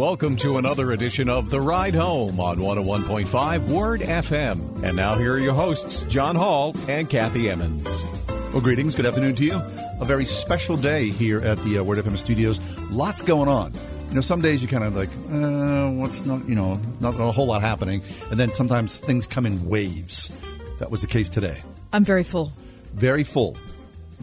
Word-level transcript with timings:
Welcome 0.00 0.36
to 0.38 0.56
another 0.56 0.92
edition 0.92 1.28
of 1.28 1.50
The 1.50 1.60
Ride 1.60 1.94
Home 1.94 2.40
on 2.40 2.56
101.5 2.56 3.68
Word 3.68 4.00
FM. 4.00 4.82
And 4.82 4.96
now 4.96 5.14
here 5.16 5.34
are 5.34 5.38
your 5.38 5.52
hosts, 5.52 6.04
John 6.04 6.36
Hall 6.36 6.74
and 6.88 7.06
Kathy 7.06 7.50
Emmons. 7.50 7.84
Well, 8.26 8.62
greetings. 8.62 8.94
Good 8.94 9.04
afternoon 9.04 9.34
to 9.34 9.44
you. 9.44 9.60
A 10.00 10.06
very 10.06 10.24
special 10.24 10.78
day 10.78 11.10
here 11.10 11.42
at 11.42 11.62
the 11.64 11.76
uh, 11.76 11.82
Word 11.82 11.98
FM 11.98 12.16
studios. 12.16 12.62
Lots 12.88 13.20
going 13.20 13.50
on. 13.50 13.74
You 14.08 14.14
know, 14.14 14.20
some 14.22 14.40
days 14.40 14.62
you 14.62 14.68
kind 14.68 14.84
of 14.84 14.96
like, 14.96 15.10
uh, 15.30 15.90
what's 15.90 16.24
not, 16.24 16.48
you 16.48 16.54
know, 16.54 16.80
not 17.00 17.20
a 17.20 17.30
whole 17.30 17.48
lot 17.48 17.60
happening. 17.60 18.02
And 18.30 18.40
then 18.40 18.52
sometimes 18.52 18.96
things 18.96 19.26
come 19.26 19.44
in 19.44 19.68
waves. 19.68 20.30
That 20.78 20.90
was 20.90 21.02
the 21.02 21.08
case 21.08 21.28
today. 21.28 21.62
I'm 21.92 22.06
very 22.06 22.24
full. 22.24 22.54
Very 22.94 23.22
full. 23.22 23.54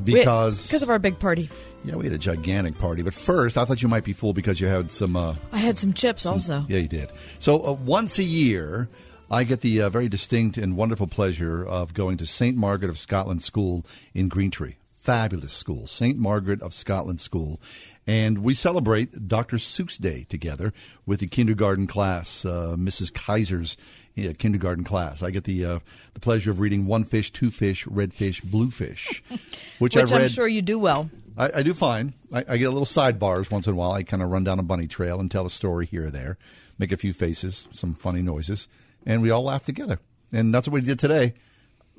Because 0.04 0.66
because 0.66 0.82
of 0.82 0.90
our 0.90 0.98
big 0.98 1.20
party. 1.20 1.52
Yeah, 1.83 1.95
we 1.95 2.06
had 2.06 2.14
a 2.14 2.17
gigantic 2.17 2.78
party. 2.78 3.02
But 3.02 3.14
first, 3.14 3.58
I 3.58 3.66
thought 3.66 3.81
you 3.81 3.88
might 3.88 4.03
be 4.03 4.14
full 4.14 4.33
because 4.33 4.59
you 4.59 4.67
had 4.67 4.92
some. 4.92 5.16
Uh, 5.16 5.36
I 5.52 5.59
had 5.59 5.78
some 5.78 5.94
chips 5.94 6.23
some, 6.23 6.33
also. 6.33 6.66
Yeah, 6.67 6.80
you 6.80 6.88
did. 6.88 7.11
So 7.39 7.64
uh, 7.64 7.73
once 7.73 8.20
a 8.20 8.23
year, 8.23 8.89
I 9.30 9.44
get 9.44 9.61
the 9.61 9.81
uh, 9.81 9.89
very 9.89 10.09
distinct 10.09 10.58
and 10.58 10.75
wonderful 10.75 11.08
pleasure 11.08 11.66
of 11.66 11.94
going 11.94 12.17
to 12.17 12.25
St. 12.25 12.58
Margaret 12.58 12.89
of 12.89 12.98
Scotland 12.98 13.42
School 13.42 13.86
in 14.14 14.30
Greentree. 14.30 14.75
Fabulous 14.86 15.53
school, 15.53 15.88
St. 15.88 16.17
Margaret 16.17 16.61
of 16.61 16.73
Scotland 16.73 17.22
School. 17.22 17.61
And 18.05 18.39
we 18.39 18.53
celebrate 18.53 19.28
Dr. 19.28 19.58
Seuss 19.58 19.98
Day 19.98 20.25
together 20.28 20.73
with 21.05 21.20
the 21.20 21.28
kindergarten 21.28 21.88
class, 21.88 22.45
uh, 22.45 22.75
Mrs. 22.78 23.14
Kaiser's 23.14 23.78
yeah, 24.16 24.33
kindergarten 24.33 24.83
class. 24.83 25.22
I 25.22 25.30
get 25.30 25.44
the 25.44 25.64
uh, 25.64 25.80
the 26.14 26.20
pleasure 26.20 26.52
of 26.52 26.59
reading 26.59 26.88
One 26.88 27.03
Fish, 27.03 27.31
Two 27.31 27.52
Fish, 27.52 27.86
Red 27.86 28.14
Fish, 28.14 28.42
Blue 28.42 28.70
Fish, 28.70 29.22
which, 29.30 29.42
which 29.80 29.98
I 29.98 30.02
read. 30.02 30.23
I'm 30.23 30.30
sure 30.30 30.48
you 30.48 30.61
do 30.61 30.80
well. 30.80 31.09
I, 31.38 31.60
I 31.60 31.64
do 31.64 31.74
fine. 31.74 32.14
I, 32.34 32.44
I, 32.48 32.58
get 32.58 32.66
a 32.66 32.72
little 32.72 32.86
sidebars 32.86 33.52
once 33.52 33.68
in 33.68 33.74
a 33.74 33.76
while. 33.76 33.92
I 33.92 34.04
kind 34.04 34.24
of 34.24 34.30
run 34.30 34.44
down 34.44 34.60
a 34.60 34.64
bunny 34.64 34.88
trail 34.88 35.20
and 35.20 35.30
tell 35.30 35.46
a 35.46 35.50
story 35.50 35.86
here 35.86 36.08
or 36.08 36.12
there, 36.12 36.38
make 36.80 36.92
a 36.92 36.98
few 36.98 37.14
faces, 37.14 37.68
some 37.72 37.94
funny 37.94 38.22
noises, 38.22 38.68
and 39.06 39.22
we 39.22 39.30
all 39.30 39.44
laugh 39.44 39.66
together. 39.66 40.00
And 40.32 40.54
that's 40.54 40.68
what 40.68 40.74
we 40.74 40.82
did 40.82 41.00
today. 41.00 41.34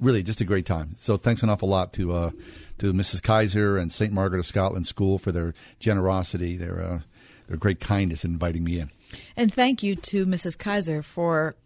Really, 0.01 0.23
just 0.23 0.41
a 0.41 0.45
great 0.45 0.67
time. 0.67 0.95
So 0.99 1.17
thanks 1.17 1.43
an 1.43 1.51
awful 1.51 1.69
lot 1.69 1.93
to 1.95 2.13
uh, 2.13 2.31
to 2.79 2.93
Mrs. 2.93 3.23
Kaiser 3.23 3.77
and 3.77 3.91
St. 3.91 4.13
Margaret 4.13 4.39
of 4.39 4.47
Scotland 4.47 4.87
School 4.87 5.19
for 5.19 5.33
their 5.33 5.55
generosity, 5.81 6.57
their 6.57 6.81
uh, 6.81 7.01
their 7.49 7.57
great 7.57 7.81
kindness 7.81 8.25
in 8.25 8.33
inviting 8.33 8.63
me 8.63 8.79
in. 8.79 8.91
And 9.37 9.53
thank 9.53 9.83
you 9.83 9.97
to 9.97 10.27
Mrs. 10.27 10.57
Kaiser 10.57 11.03
for 11.03 11.57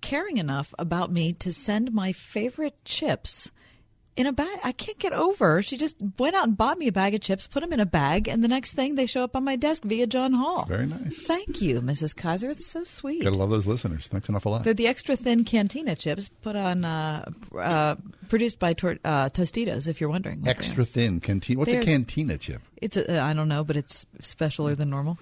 caring 0.00 0.38
enough 0.38 0.74
about 0.78 1.12
me 1.12 1.32
to 1.34 1.52
send 1.52 1.92
my 1.92 2.12
favorite 2.12 2.84
chips 2.84 3.52
in 4.16 4.26
a 4.26 4.32
bag. 4.32 4.58
I 4.64 4.72
can't 4.72 4.98
get 4.98 5.12
over. 5.12 5.62
She 5.62 5.76
just 5.76 5.96
went 6.18 6.34
out 6.34 6.44
and 6.44 6.56
bought 6.56 6.78
me 6.78 6.88
a 6.88 6.92
bag 6.92 7.14
of 7.14 7.20
chips, 7.20 7.46
put 7.46 7.60
them 7.60 7.72
in 7.72 7.80
a 7.80 7.86
bag, 7.86 8.28
and 8.28 8.42
the 8.42 8.48
next 8.48 8.72
thing 8.72 8.94
they 8.94 9.06
show 9.06 9.22
up 9.22 9.36
on 9.36 9.44
my 9.44 9.56
desk 9.56 9.84
via 9.84 10.06
John 10.06 10.32
Hall. 10.32 10.64
Very 10.64 10.86
nice. 10.86 11.26
Thank 11.26 11.60
you, 11.60 11.80
Mrs. 11.80 12.16
Kaiser. 12.16 12.50
It's 12.50 12.66
so 12.66 12.82
sweet. 12.84 13.22
Gotta 13.22 13.36
love 13.36 13.50
those 13.50 13.66
listeners. 13.66 14.08
Thanks 14.08 14.28
an 14.28 14.34
awful 14.34 14.52
lot. 14.52 14.64
They're 14.64 14.74
the 14.74 14.88
extra 14.88 15.16
thin 15.16 15.44
cantina 15.44 15.94
chips 15.94 16.28
put 16.42 16.56
on, 16.56 16.84
uh, 16.84 17.30
uh, 17.58 17.96
produced 18.28 18.58
by 18.58 18.72
tor- 18.72 18.98
uh, 19.04 19.28
Tostitos. 19.28 19.86
If 19.86 20.00
you're 20.00 20.10
wondering, 20.10 20.42
extra 20.46 20.84
thin 20.84 21.20
cantina. 21.20 21.58
What's 21.58 21.72
There's, 21.72 21.84
a 21.84 21.86
cantina 21.86 22.38
chip? 22.38 22.62
It's 22.78 22.96
a, 22.96 23.20
I 23.20 23.32
don't 23.34 23.48
know, 23.48 23.64
but 23.64 23.76
it's 23.76 24.06
specialer 24.22 24.76
than 24.76 24.90
normal. 24.90 25.18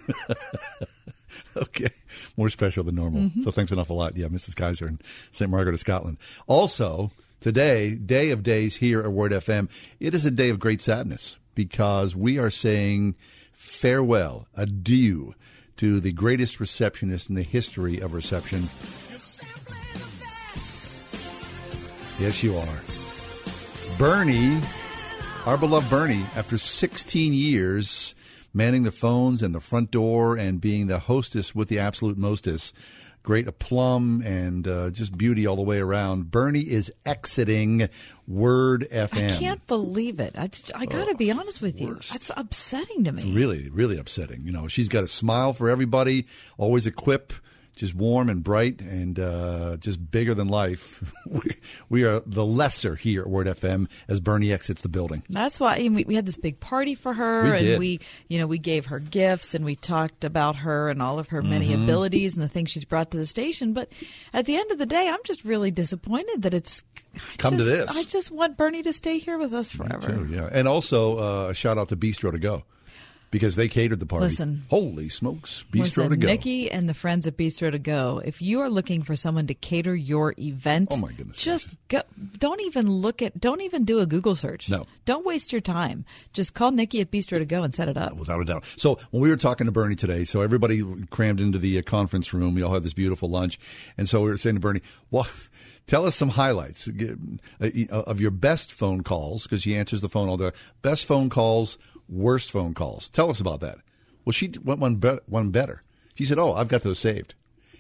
okay, 1.57 1.91
more 2.37 2.49
special 2.49 2.85
than 2.85 2.95
normal. 2.95 3.23
Mm-hmm. 3.23 3.43
So 3.43 3.51
thanks 3.51 3.73
an 3.73 3.79
awful 3.79 3.97
lot. 3.97 4.17
Yeah, 4.17 4.27
Mrs. 4.27 4.55
Kaiser 4.55 4.87
and 4.87 5.03
St. 5.31 5.51
Margaret 5.51 5.75
of 5.75 5.81
Scotland. 5.81 6.19
Also, 6.47 7.11
today, 7.45 7.95
day 7.95 8.31
of 8.31 8.43
days 8.43 8.77
here 8.77 9.03
at 9.03 9.13
Word 9.13 9.31
FM, 9.31 9.69
it 10.01 10.15
is 10.15 10.25
a 10.25 10.31
day 10.31 10.49
of 10.49 10.59
great 10.59 10.81
sadness 10.81 11.39
because 11.55 12.17
we 12.17 12.39
are 12.39 12.49
saying 12.49 13.17
farewell, 13.53 14.49
adieu 14.55 15.35
to 15.77 16.01
the 16.01 16.11
greatest 16.11 16.59
receptionist 16.59 17.29
in 17.29 17.35
the 17.35 17.43
history 17.43 18.01
of 18.01 18.15
reception. 18.15 18.71
Yes, 22.19 22.43
you 22.43 22.57
are. 22.57 22.81
Bernie, 23.99 24.59
our 25.45 25.59
beloved 25.59 25.91
Bernie, 25.91 26.25
after 26.35 26.57
16 26.57 27.35
years 27.35 28.15
manning 28.55 28.85
the 28.85 28.91
phones 28.91 29.43
and 29.43 29.55
the 29.55 29.61
front 29.61 29.91
door 29.91 30.35
and 30.35 30.63
being 30.63 30.87
the 30.87 31.01
hostess 31.01 31.55
with 31.55 31.69
the 31.69 31.79
absolute 31.79 32.17
mostess, 32.17 32.73
great 33.25 33.49
aplomb 33.49 34.21
and 34.23 34.69
uh, 34.69 34.91
just 34.91 35.19
beauty 35.19 35.47
all 35.47 35.57
the 35.57 35.63
way 35.63 35.79
around. 35.79 36.31
Bernie 36.31 36.61
is 36.61 36.93
exiting 37.05 37.89
Word 38.29 38.87
FM. 38.93 39.35
I 39.35 39.39
can't 39.39 39.67
believe 39.67 40.21
it. 40.21 40.35
I, 40.39 40.51
I 40.77 40.87
got 40.87 41.07
to 41.07 41.13
oh, 41.13 41.15
be 41.15 41.33
honest 41.33 41.61
with 41.61 41.81
you. 41.81 41.89
Worst. 41.89 42.15
It's 42.15 42.31
upsetting 42.37 43.03
to 43.05 43.13
me. 43.13 43.23
It's 43.23 43.35
really, 43.35 43.71
really 43.71 43.99
upsetting. 43.99 44.43
You 44.45 44.53
know, 44.53 44.69
she's 44.69 44.89
got 44.89 45.03
a 45.03 45.09
smile 45.09 45.53
for 45.53 45.69
everybody, 45.69 46.27
always 46.59 46.87
a 46.87 46.93
quip 46.93 47.33
just 47.75 47.95
warm 47.95 48.29
and 48.29 48.43
bright 48.43 48.81
and 48.81 49.19
uh, 49.19 49.77
just 49.79 50.11
bigger 50.11 50.35
than 50.35 50.49
life. 50.49 51.13
we, 51.27 51.41
we, 51.89 52.05
are 52.05 52.21
the 52.25 52.45
lesser 52.45 52.95
here 52.95 53.23
at 53.23 53.29
Word 53.29 53.47
FM 53.47 53.89
as 54.09 54.21
Bernie 54.21 54.53
exits 54.53 54.83
the 54.83 54.89
building. 54.89 55.23
That's 55.29 55.59
why 55.59 55.77
we, 55.79 56.05
we 56.05 56.15
had 56.15 56.27
this 56.27 56.37
big 56.37 56.61
party 56.61 56.95
for 56.95 57.13
her, 57.13 57.45
we 57.45 57.51
and 57.51 57.79
we, 57.79 58.01
you 58.29 58.39
know, 58.39 58.47
we 58.47 58.59
gave 58.59 58.87
her 58.87 59.01
gifts 59.01 59.55
and 59.55 59.65
we 59.65 59.75
talked 59.75 60.25
about 60.25 60.57
her 60.57 60.89
and 60.89 61.03
all 61.03 61.19
of 61.19 61.29
her 61.29 61.43
many 61.43 61.71
mm-hmm. 61.71 61.83
abilities 61.83 62.35
and 62.35 62.43
the 62.43 62.49
things 62.49 62.71
she's 62.71 62.85
brought 62.85 63.11
to 63.11 63.17
the 63.17 63.27
station. 63.27 63.73
But 63.73 63.91
at 64.33 64.47
the 64.47 64.57
end 64.57 64.71
of 64.71 64.79
the 64.79 64.87
day, 64.87 65.09
I'm 65.09 65.23
just 65.25 65.45
really 65.45 65.71
disappointed 65.71 66.43
that 66.43 66.55
it's 66.55 66.83
I 67.17 67.19
come 67.39 67.57
just, 67.57 67.69
to 67.69 67.77
this. 67.77 67.97
I 67.97 68.05
just 68.05 68.31
want 68.31 68.57
Bernie 68.57 68.83
to 68.83 68.93
stay 68.93 69.19
here 69.19 69.39
with 69.39 69.53
us 69.53 69.71
forever. 69.71 70.07
Too, 70.07 70.29
yeah, 70.31 70.49
and 70.51 70.69
also 70.69 71.19
uh, 71.19 71.51
a 71.51 71.55
shout 71.55 71.79
out 71.79 71.89
to 71.89 71.97
Bistro 71.97 72.31
to 72.31 72.39
Go 72.39 72.65
because 73.35 73.57
they 73.57 73.67
catered 73.67 73.99
the 73.99 74.07
party. 74.07 74.27
Listen, 74.27 74.63
holy 74.71 75.09
smokes, 75.09 75.65
Bistro 75.69 75.79
listen, 75.79 76.11
to 76.11 76.17
go. 76.19 76.27
Nikki 76.29 76.71
and 76.71 76.89
the 76.89 76.95
friends 76.95 77.27
at 77.27 77.37
Bistro 77.37 77.73
to 77.73 77.81
go. 77.81 78.23
If 78.25 78.41
you 78.41 78.61
are 78.61 78.71
looking 78.71 79.03
for 79.03 79.17
someone 79.17 79.49
to 79.49 79.55
cater 79.55 79.93
your 79.93 80.37
event, 80.39 80.91
oh 80.93 80.99
my 80.99 81.11
goodness, 81.11 81.37
just 81.37 81.75
go. 81.89 82.03
Don't 82.39 82.61
even 82.61 82.89
look 82.89 83.23
at. 83.23 83.41
Don't 83.41 83.61
even 83.63 83.85
do 83.85 83.99
a 83.99 84.07
Google 84.07 84.37
search. 84.37 84.71
No, 84.71 84.87
don't 85.05 85.27
waste 85.27 85.51
your 85.51 85.61
time. 85.61 86.05
Just 86.33 86.55
call 86.55 86.71
Nikki 86.71 87.01
at 87.01 87.11
Bistro 87.11 87.39
to 87.39 87.45
go 87.45 87.65
and 87.65 87.75
set 87.75 87.89
it 87.89 87.97
up. 87.97 88.15
Without 88.15 88.41
a 88.41 88.45
doubt. 88.45 88.67
So 88.77 89.01
when 89.11 89.21
we 89.21 89.31
were 89.31 89.37
talking 89.37 89.65
to 89.65 89.73
Bernie 89.73 89.97
today, 89.97 90.25
so 90.25 90.41
everybody 90.41 90.85
crammed 91.11 91.41
into 91.41 91.59
the 91.59 91.77
uh, 91.77 91.83
conference 91.83 92.33
room. 92.33 92.55
We 92.55 92.63
all 92.63 92.73
had 92.73 92.85
this 92.85 92.95
beautiful 92.95 93.29
lunch, 93.29 93.59
and 93.99 94.09
so 94.09 94.23
we 94.23 94.31
were 94.31 94.39
saying 94.39 94.55
to 94.55 94.61
Bernie, 94.61 94.83
well. 95.11 95.27
Tell 95.87 96.07
us 96.07 96.17
some 96.17 96.31
highlights 96.31 96.89
uh, 96.89 97.67
of 97.91 98.19
your 98.19 98.31
best 98.31 98.73
phone 98.73 99.03
calls 99.03 99.43
because 99.43 99.65
he 99.65 99.77
answers 99.77 100.01
the 100.01 100.09
phone 100.09 100.31
all 100.31 100.39
the 100.39 100.55
best 100.81 101.05
phone 101.05 101.29
calls, 101.29 101.77
worst 102.09 102.51
phone 102.51 102.75
calls. 102.75 103.09
Tell 103.09 103.31
us 103.31 103.41
about 103.41 103.61
that. 103.61 103.79
Well, 104.25 104.33
she 104.33 104.53
went 104.63 104.81
one, 104.81 104.97
be- 104.97 105.19
one 105.27 105.51
better. 105.51 105.83
She 106.15 106.25
said, 106.25 106.39
"Oh, 106.39 106.55
I've 106.55 106.69
got 106.69 106.83
those 106.83 106.99
saved." 106.99 107.35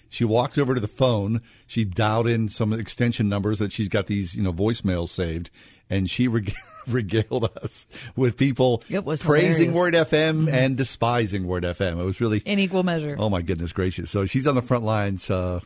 She 0.08 0.24
walked 0.24 0.58
over 0.58 0.74
to 0.74 0.80
the 0.80 0.88
phone. 0.88 1.40
She 1.66 1.84
dialed 1.84 2.28
in 2.28 2.48
some 2.48 2.72
extension 2.72 3.28
numbers 3.28 3.58
that 3.58 3.72
she's 3.72 3.88
got 3.88 4.06
these, 4.06 4.36
you 4.36 4.42
know, 4.42 4.52
voicemails 4.52 5.08
saved, 5.08 5.50
and 5.90 6.08
she 6.08 6.28
reg- 6.28 6.54
regaled 6.86 7.50
us 7.62 7.86
with 8.14 8.36
people 8.36 8.82
praising 8.88 9.72
hilarious. 9.72 9.74
Word 9.74 9.94
FM 9.94 10.34
mm-hmm. 10.44 10.54
and 10.54 10.76
despising 10.76 11.46
Word 11.46 11.64
FM. 11.64 11.98
It 11.98 12.04
was 12.04 12.20
really 12.20 12.38
in 12.44 12.58
equal 12.58 12.82
measure. 12.82 13.16
Oh 13.18 13.30
my 13.30 13.42
goodness 13.42 13.72
gracious! 13.72 14.10
So 14.10 14.26
she's 14.26 14.46
on 14.46 14.54
the 14.54 14.62
front 14.62 14.84
lines. 14.84 15.30
Uh, 15.30 15.60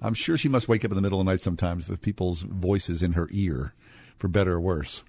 I'm 0.00 0.14
sure 0.14 0.36
she 0.36 0.48
must 0.48 0.68
wake 0.68 0.84
up 0.84 0.90
in 0.90 0.96
the 0.96 1.02
middle 1.02 1.20
of 1.20 1.26
the 1.26 1.30
night 1.30 1.42
sometimes 1.42 1.88
with 1.88 2.02
people's 2.02 2.42
voices 2.42 3.02
in 3.02 3.12
her 3.12 3.28
ear, 3.30 3.74
for 4.16 4.28
better 4.28 4.54
or 4.54 4.60
worse. 4.60 5.04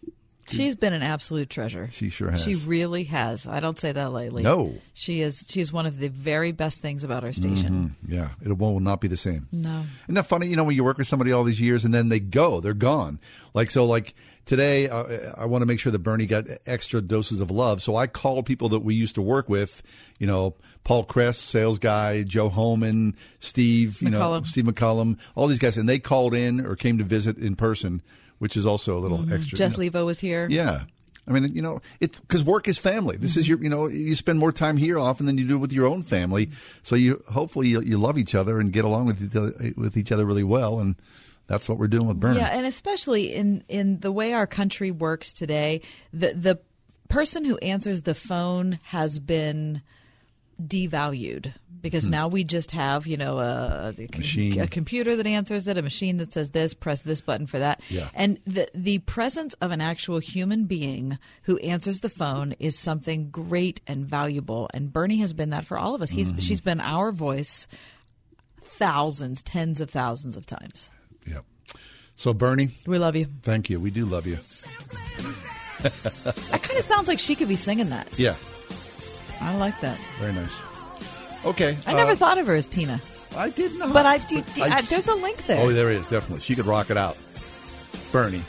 She's 0.47 0.75
been 0.75 0.93
an 0.93 1.01
absolute 1.01 1.49
treasure. 1.49 1.89
She 1.91 2.09
sure 2.09 2.31
has. 2.31 2.43
She 2.43 2.55
really 2.55 3.05
has. 3.05 3.47
I 3.47 3.59
don't 3.59 3.77
say 3.77 3.91
that 3.91 4.11
lightly. 4.11 4.43
No. 4.43 4.75
She 4.93 5.21
is 5.21 5.45
she's 5.47 5.71
one 5.71 5.85
of 5.85 5.99
the 5.99 6.09
very 6.09 6.51
best 6.51 6.81
things 6.81 7.03
about 7.03 7.23
our 7.23 7.33
station. 7.33 7.95
Mm-hmm. 8.03 8.13
Yeah. 8.13 8.29
It 8.43 8.57
will 8.57 8.79
not 8.79 9.01
be 9.01 9.07
the 9.07 9.17
same. 9.17 9.47
No. 9.51 9.83
Isn't 10.03 10.15
that 10.15 10.25
funny, 10.25 10.47
you 10.47 10.55
know, 10.55 10.63
when 10.63 10.75
you 10.75 10.83
work 10.83 10.97
with 10.97 11.07
somebody 11.07 11.31
all 11.31 11.43
these 11.43 11.61
years 11.61 11.85
and 11.85 11.93
then 11.93 12.09
they 12.09 12.19
go, 12.19 12.59
they're 12.59 12.73
gone. 12.73 13.19
Like 13.53 13.71
so 13.71 13.85
like 13.85 14.15
today 14.45 14.89
uh, 14.89 15.33
I 15.37 15.45
want 15.45 15.61
to 15.61 15.65
make 15.65 15.79
sure 15.79 15.91
that 15.91 15.99
Bernie 15.99 16.25
got 16.25 16.45
extra 16.65 17.01
doses 17.01 17.41
of 17.41 17.49
love. 17.49 17.81
So 17.81 17.95
I 17.95 18.07
called 18.07 18.45
people 18.45 18.69
that 18.69 18.79
we 18.79 18.95
used 18.95 19.15
to 19.15 19.21
work 19.21 19.47
with, 19.49 19.81
you 20.19 20.27
know, 20.27 20.55
Paul 20.83 21.05
Kress, 21.05 21.37
sales 21.37 21.79
guy, 21.79 22.23
Joe 22.23 22.49
Holman, 22.49 23.15
Steve, 23.39 24.01
you 24.01 24.09
know, 24.09 24.41
Steve 24.43 24.65
McCullum, 24.65 25.17
all 25.33 25.47
these 25.47 25.59
guys, 25.59 25.77
and 25.77 25.87
they 25.87 25.99
called 25.99 26.33
in 26.33 26.65
or 26.65 26.75
came 26.75 26.97
to 26.97 27.05
visit 27.05 27.37
in 27.37 27.55
person, 27.55 28.01
which 28.43 28.57
is 28.57 28.65
also 28.65 28.97
a 28.97 28.99
little 28.99 29.19
mm-hmm. 29.19 29.31
extra. 29.31 29.57
Jess 29.57 29.77
you 29.77 29.89
know. 29.89 30.01
Levo 30.01 30.05
was 30.05 30.19
here. 30.19 30.49
Yeah. 30.49 30.83
I 31.25 31.31
mean, 31.31 31.55
you 31.55 31.61
know, 31.61 31.81
it 32.01 32.19
because 32.19 32.43
work 32.43 32.67
is 32.67 32.77
family. 32.77 33.15
This 33.15 33.37
is 33.37 33.47
your, 33.47 33.57
you 33.63 33.69
know, 33.69 33.87
you 33.87 34.13
spend 34.15 34.37
more 34.37 34.51
time 34.51 34.75
here 34.75 34.99
often 34.99 35.25
than 35.25 35.37
you 35.37 35.47
do 35.47 35.57
with 35.57 35.71
your 35.71 35.87
own 35.87 36.03
family. 36.03 36.49
So 36.81 36.97
you 36.97 37.23
hopefully 37.31 37.69
you, 37.69 37.79
you 37.79 37.97
love 37.97 38.17
each 38.17 38.35
other 38.35 38.59
and 38.59 38.73
get 38.73 38.83
along 38.83 39.05
with 39.05 39.23
each 39.23 39.33
other, 39.33 39.73
with 39.77 39.95
each 39.95 40.11
other 40.11 40.25
really 40.25 40.43
well, 40.43 40.79
and 40.79 40.97
that's 41.47 41.69
what 41.69 41.77
we're 41.77 41.87
doing 41.87 42.07
with 42.07 42.19
Bernie. 42.19 42.39
Yeah, 42.39 42.49
and 42.51 42.65
especially 42.65 43.33
in 43.33 43.63
in 43.69 44.01
the 44.01 44.11
way 44.11 44.33
our 44.33 44.45
country 44.45 44.91
works 44.91 45.31
today, 45.31 45.79
the 46.11 46.33
the 46.33 46.59
person 47.07 47.45
who 47.45 47.57
answers 47.59 48.01
the 48.01 48.15
phone 48.15 48.79
has 48.83 49.17
been 49.19 49.81
devalued 50.61 51.53
because 51.83 52.05
hmm. 52.05 52.11
now 52.11 52.27
we 52.27 52.43
just 52.43 52.71
have 52.71 53.05
you 53.05 53.17
know 53.17 53.37
a, 53.39 53.93
a, 53.97 54.17
Machine. 54.17 54.59
a 54.59 54.67
computer 54.67 55.15
that 55.15 55.27
answers 55.27 55.67
it, 55.67 55.77
a 55.77 55.81
machine 55.83 56.17
that 56.17 56.33
says 56.33 56.49
this, 56.49 56.73
press 56.73 57.01
this 57.01 57.21
button 57.21 57.45
for 57.45 57.59
that, 57.59 57.81
Yeah. 57.89 58.09
and 58.15 58.39
the 58.45 58.67
the 58.73 58.99
presence 58.99 59.53
of 59.55 59.71
an 59.71 59.81
actual 59.81 60.19
human 60.19 60.65
being 60.65 61.19
who 61.43 61.57
answers 61.59 61.99
the 61.99 62.09
phone 62.09 62.53
is 62.59 62.77
something 62.77 63.29
great 63.29 63.81
and 63.85 64.05
valuable. 64.05 64.69
And 64.73 64.91
Bernie 64.91 65.17
has 65.17 65.33
been 65.33 65.49
that 65.51 65.65
for 65.65 65.77
all 65.77 65.93
of 65.93 66.01
us. 66.01 66.09
He's 66.09 66.29
mm-hmm. 66.29 66.39
she's 66.39 66.61
been 66.61 66.79
our 66.79 67.11
voice 67.11 67.67
thousands, 68.61 69.43
tens 69.43 69.79
of 69.79 69.89
thousands 69.89 70.35
of 70.35 70.45
times. 70.45 70.89
Yep. 71.27 71.45
So 72.15 72.33
Bernie, 72.33 72.69
We 72.87 72.97
love 72.97 73.15
you. 73.15 73.25
thank 73.43 73.69
you. 73.69 73.79
We 73.79 73.91
do 73.91 74.05
love 74.05 74.25
you. 74.25 74.39
That 75.83 76.63
kind 76.63 76.79
of 76.79 76.85
sounds 76.85 77.09
like 77.09 77.19
she 77.19 77.35
could 77.35 77.49
be 77.49 77.57
singing 77.57 77.89
that. 77.89 78.07
Yeah. 78.17 78.35
I 79.43 79.55
like 79.57 79.79
that. 79.81 79.97
Very 80.19 80.33
nice. 80.33 80.61
Okay. 81.45 81.77
I 81.85 81.93
never 81.93 82.11
uh, 82.11 82.15
thought 82.15 82.37
of 82.37 82.47
her 82.47 82.53
as 82.55 82.67
Tina, 82.67 83.01
I 83.35 83.49
did 83.49 83.75
not. 83.75 83.91
but 83.93 84.05
I 84.05 84.17
do. 84.19 84.43
I- 84.57 84.77
I, 84.77 84.81
there's 84.83 85.07
a 85.07 85.15
link 85.15 85.45
there. 85.47 85.61
Oh, 85.61 85.71
there 85.73 85.91
is 85.91 86.07
definitely. 86.07 86.39
She 86.41 86.55
could 86.55 86.65
rock 86.65 86.89
it 86.89 86.97
out. 86.97 87.17
Bernie. 88.11 88.43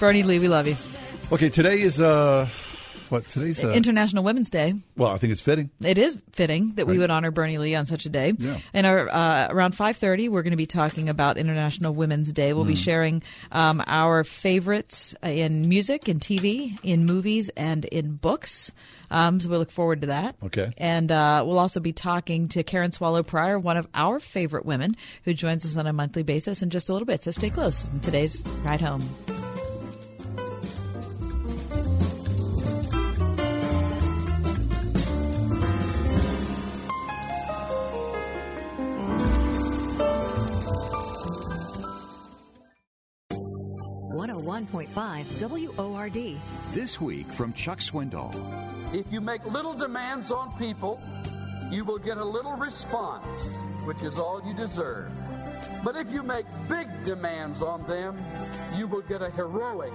Bernie 0.00 0.22
Lee, 0.22 0.38
we 0.38 0.48
love 0.48 0.66
you. 0.66 0.76
Okay, 1.32 1.48
today 1.50 1.80
is 1.80 2.00
uh, 2.00 2.48
what 3.10 3.26
today's 3.28 3.62
uh, 3.62 3.70
International 3.70 4.24
Women's 4.24 4.48
Day. 4.48 4.74
well, 4.96 5.10
I 5.10 5.18
think 5.18 5.32
it's 5.32 5.42
fitting. 5.42 5.70
It 5.82 5.98
is 5.98 6.18
fitting 6.32 6.72
that 6.76 6.86
we 6.86 6.96
would 6.98 7.10
honor 7.10 7.30
Bernie 7.30 7.58
Lee 7.58 7.74
on 7.74 7.84
such 7.86 8.06
a 8.06 8.08
day. 8.08 8.32
Yeah. 8.38 8.58
And 8.72 8.86
our, 8.86 9.08
uh, 9.08 9.48
around 9.50 9.74
5.30, 9.76 10.28
we're 10.30 10.42
going 10.42 10.52
to 10.52 10.56
be 10.56 10.66
talking 10.66 11.08
about 11.08 11.36
International 11.36 11.92
Women's 11.94 12.32
Day. 12.32 12.52
We'll 12.52 12.64
Hmm. 12.64 12.70
be 12.70 12.76
sharing 12.76 13.22
um, 13.52 13.82
our 13.86 14.24
favorites 14.24 15.14
in 15.22 15.68
music, 15.68 16.08
in 16.08 16.20
TV, 16.20 16.78
in 16.82 17.04
movies, 17.04 17.50
and 17.56 17.84
in 17.86 18.16
books. 18.16 18.72
Um, 19.10 19.40
so 19.40 19.48
we 19.48 19.56
look 19.56 19.70
forward 19.70 20.02
to 20.02 20.06
that. 20.08 20.36
Okay. 20.42 20.72
And 20.78 21.10
uh, 21.10 21.44
we'll 21.46 21.58
also 21.58 21.80
be 21.80 21.92
talking 21.92 22.48
to 22.48 22.62
Karen 22.62 22.92
Swallow 22.92 23.22
Prior, 23.22 23.58
one 23.58 23.76
of 23.76 23.86
our 23.94 24.20
favorite 24.20 24.66
women, 24.66 24.96
who 25.24 25.34
joins 25.34 25.64
us 25.64 25.76
on 25.76 25.86
a 25.86 25.92
monthly 25.92 26.22
basis 26.22 26.62
in 26.62 26.70
just 26.70 26.88
a 26.88 26.92
little 26.92 27.06
bit. 27.06 27.22
So 27.22 27.30
stay 27.30 27.50
close 27.50 27.84
in 27.86 28.00
today's 28.00 28.42
Ride 28.62 28.80
Home. 28.80 29.02
One 44.16 44.28
hundred 44.28 44.44
one 44.44 44.66
point 44.66 44.90
five 44.94 45.26
WORD. 45.40 46.40
This 46.72 47.00
week 47.00 47.30
from 47.32 47.52
Chuck 47.52 47.78
Swindoll. 47.78 48.32
If 48.94 49.06
you 49.10 49.20
make 49.20 49.44
little 49.44 49.74
demands 49.74 50.30
on 50.30 50.56
people, 50.56 51.02
you 51.68 51.84
will 51.84 51.98
get 51.98 52.16
a 52.16 52.24
little 52.24 52.54
response, 52.54 53.56
which 53.82 54.04
is 54.04 54.20
all 54.20 54.40
you 54.46 54.54
deserve. 54.54 55.10
But 55.82 55.96
if 55.96 56.12
you 56.12 56.22
make 56.22 56.46
big 56.68 56.86
demands 57.02 57.60
on 57.60 57.84
them, 57.88 58.24
you 58.76 58.86
will 58.86 59.00
get 59.00 59.20
a 59.20 59.30
heroic 59.30 59.92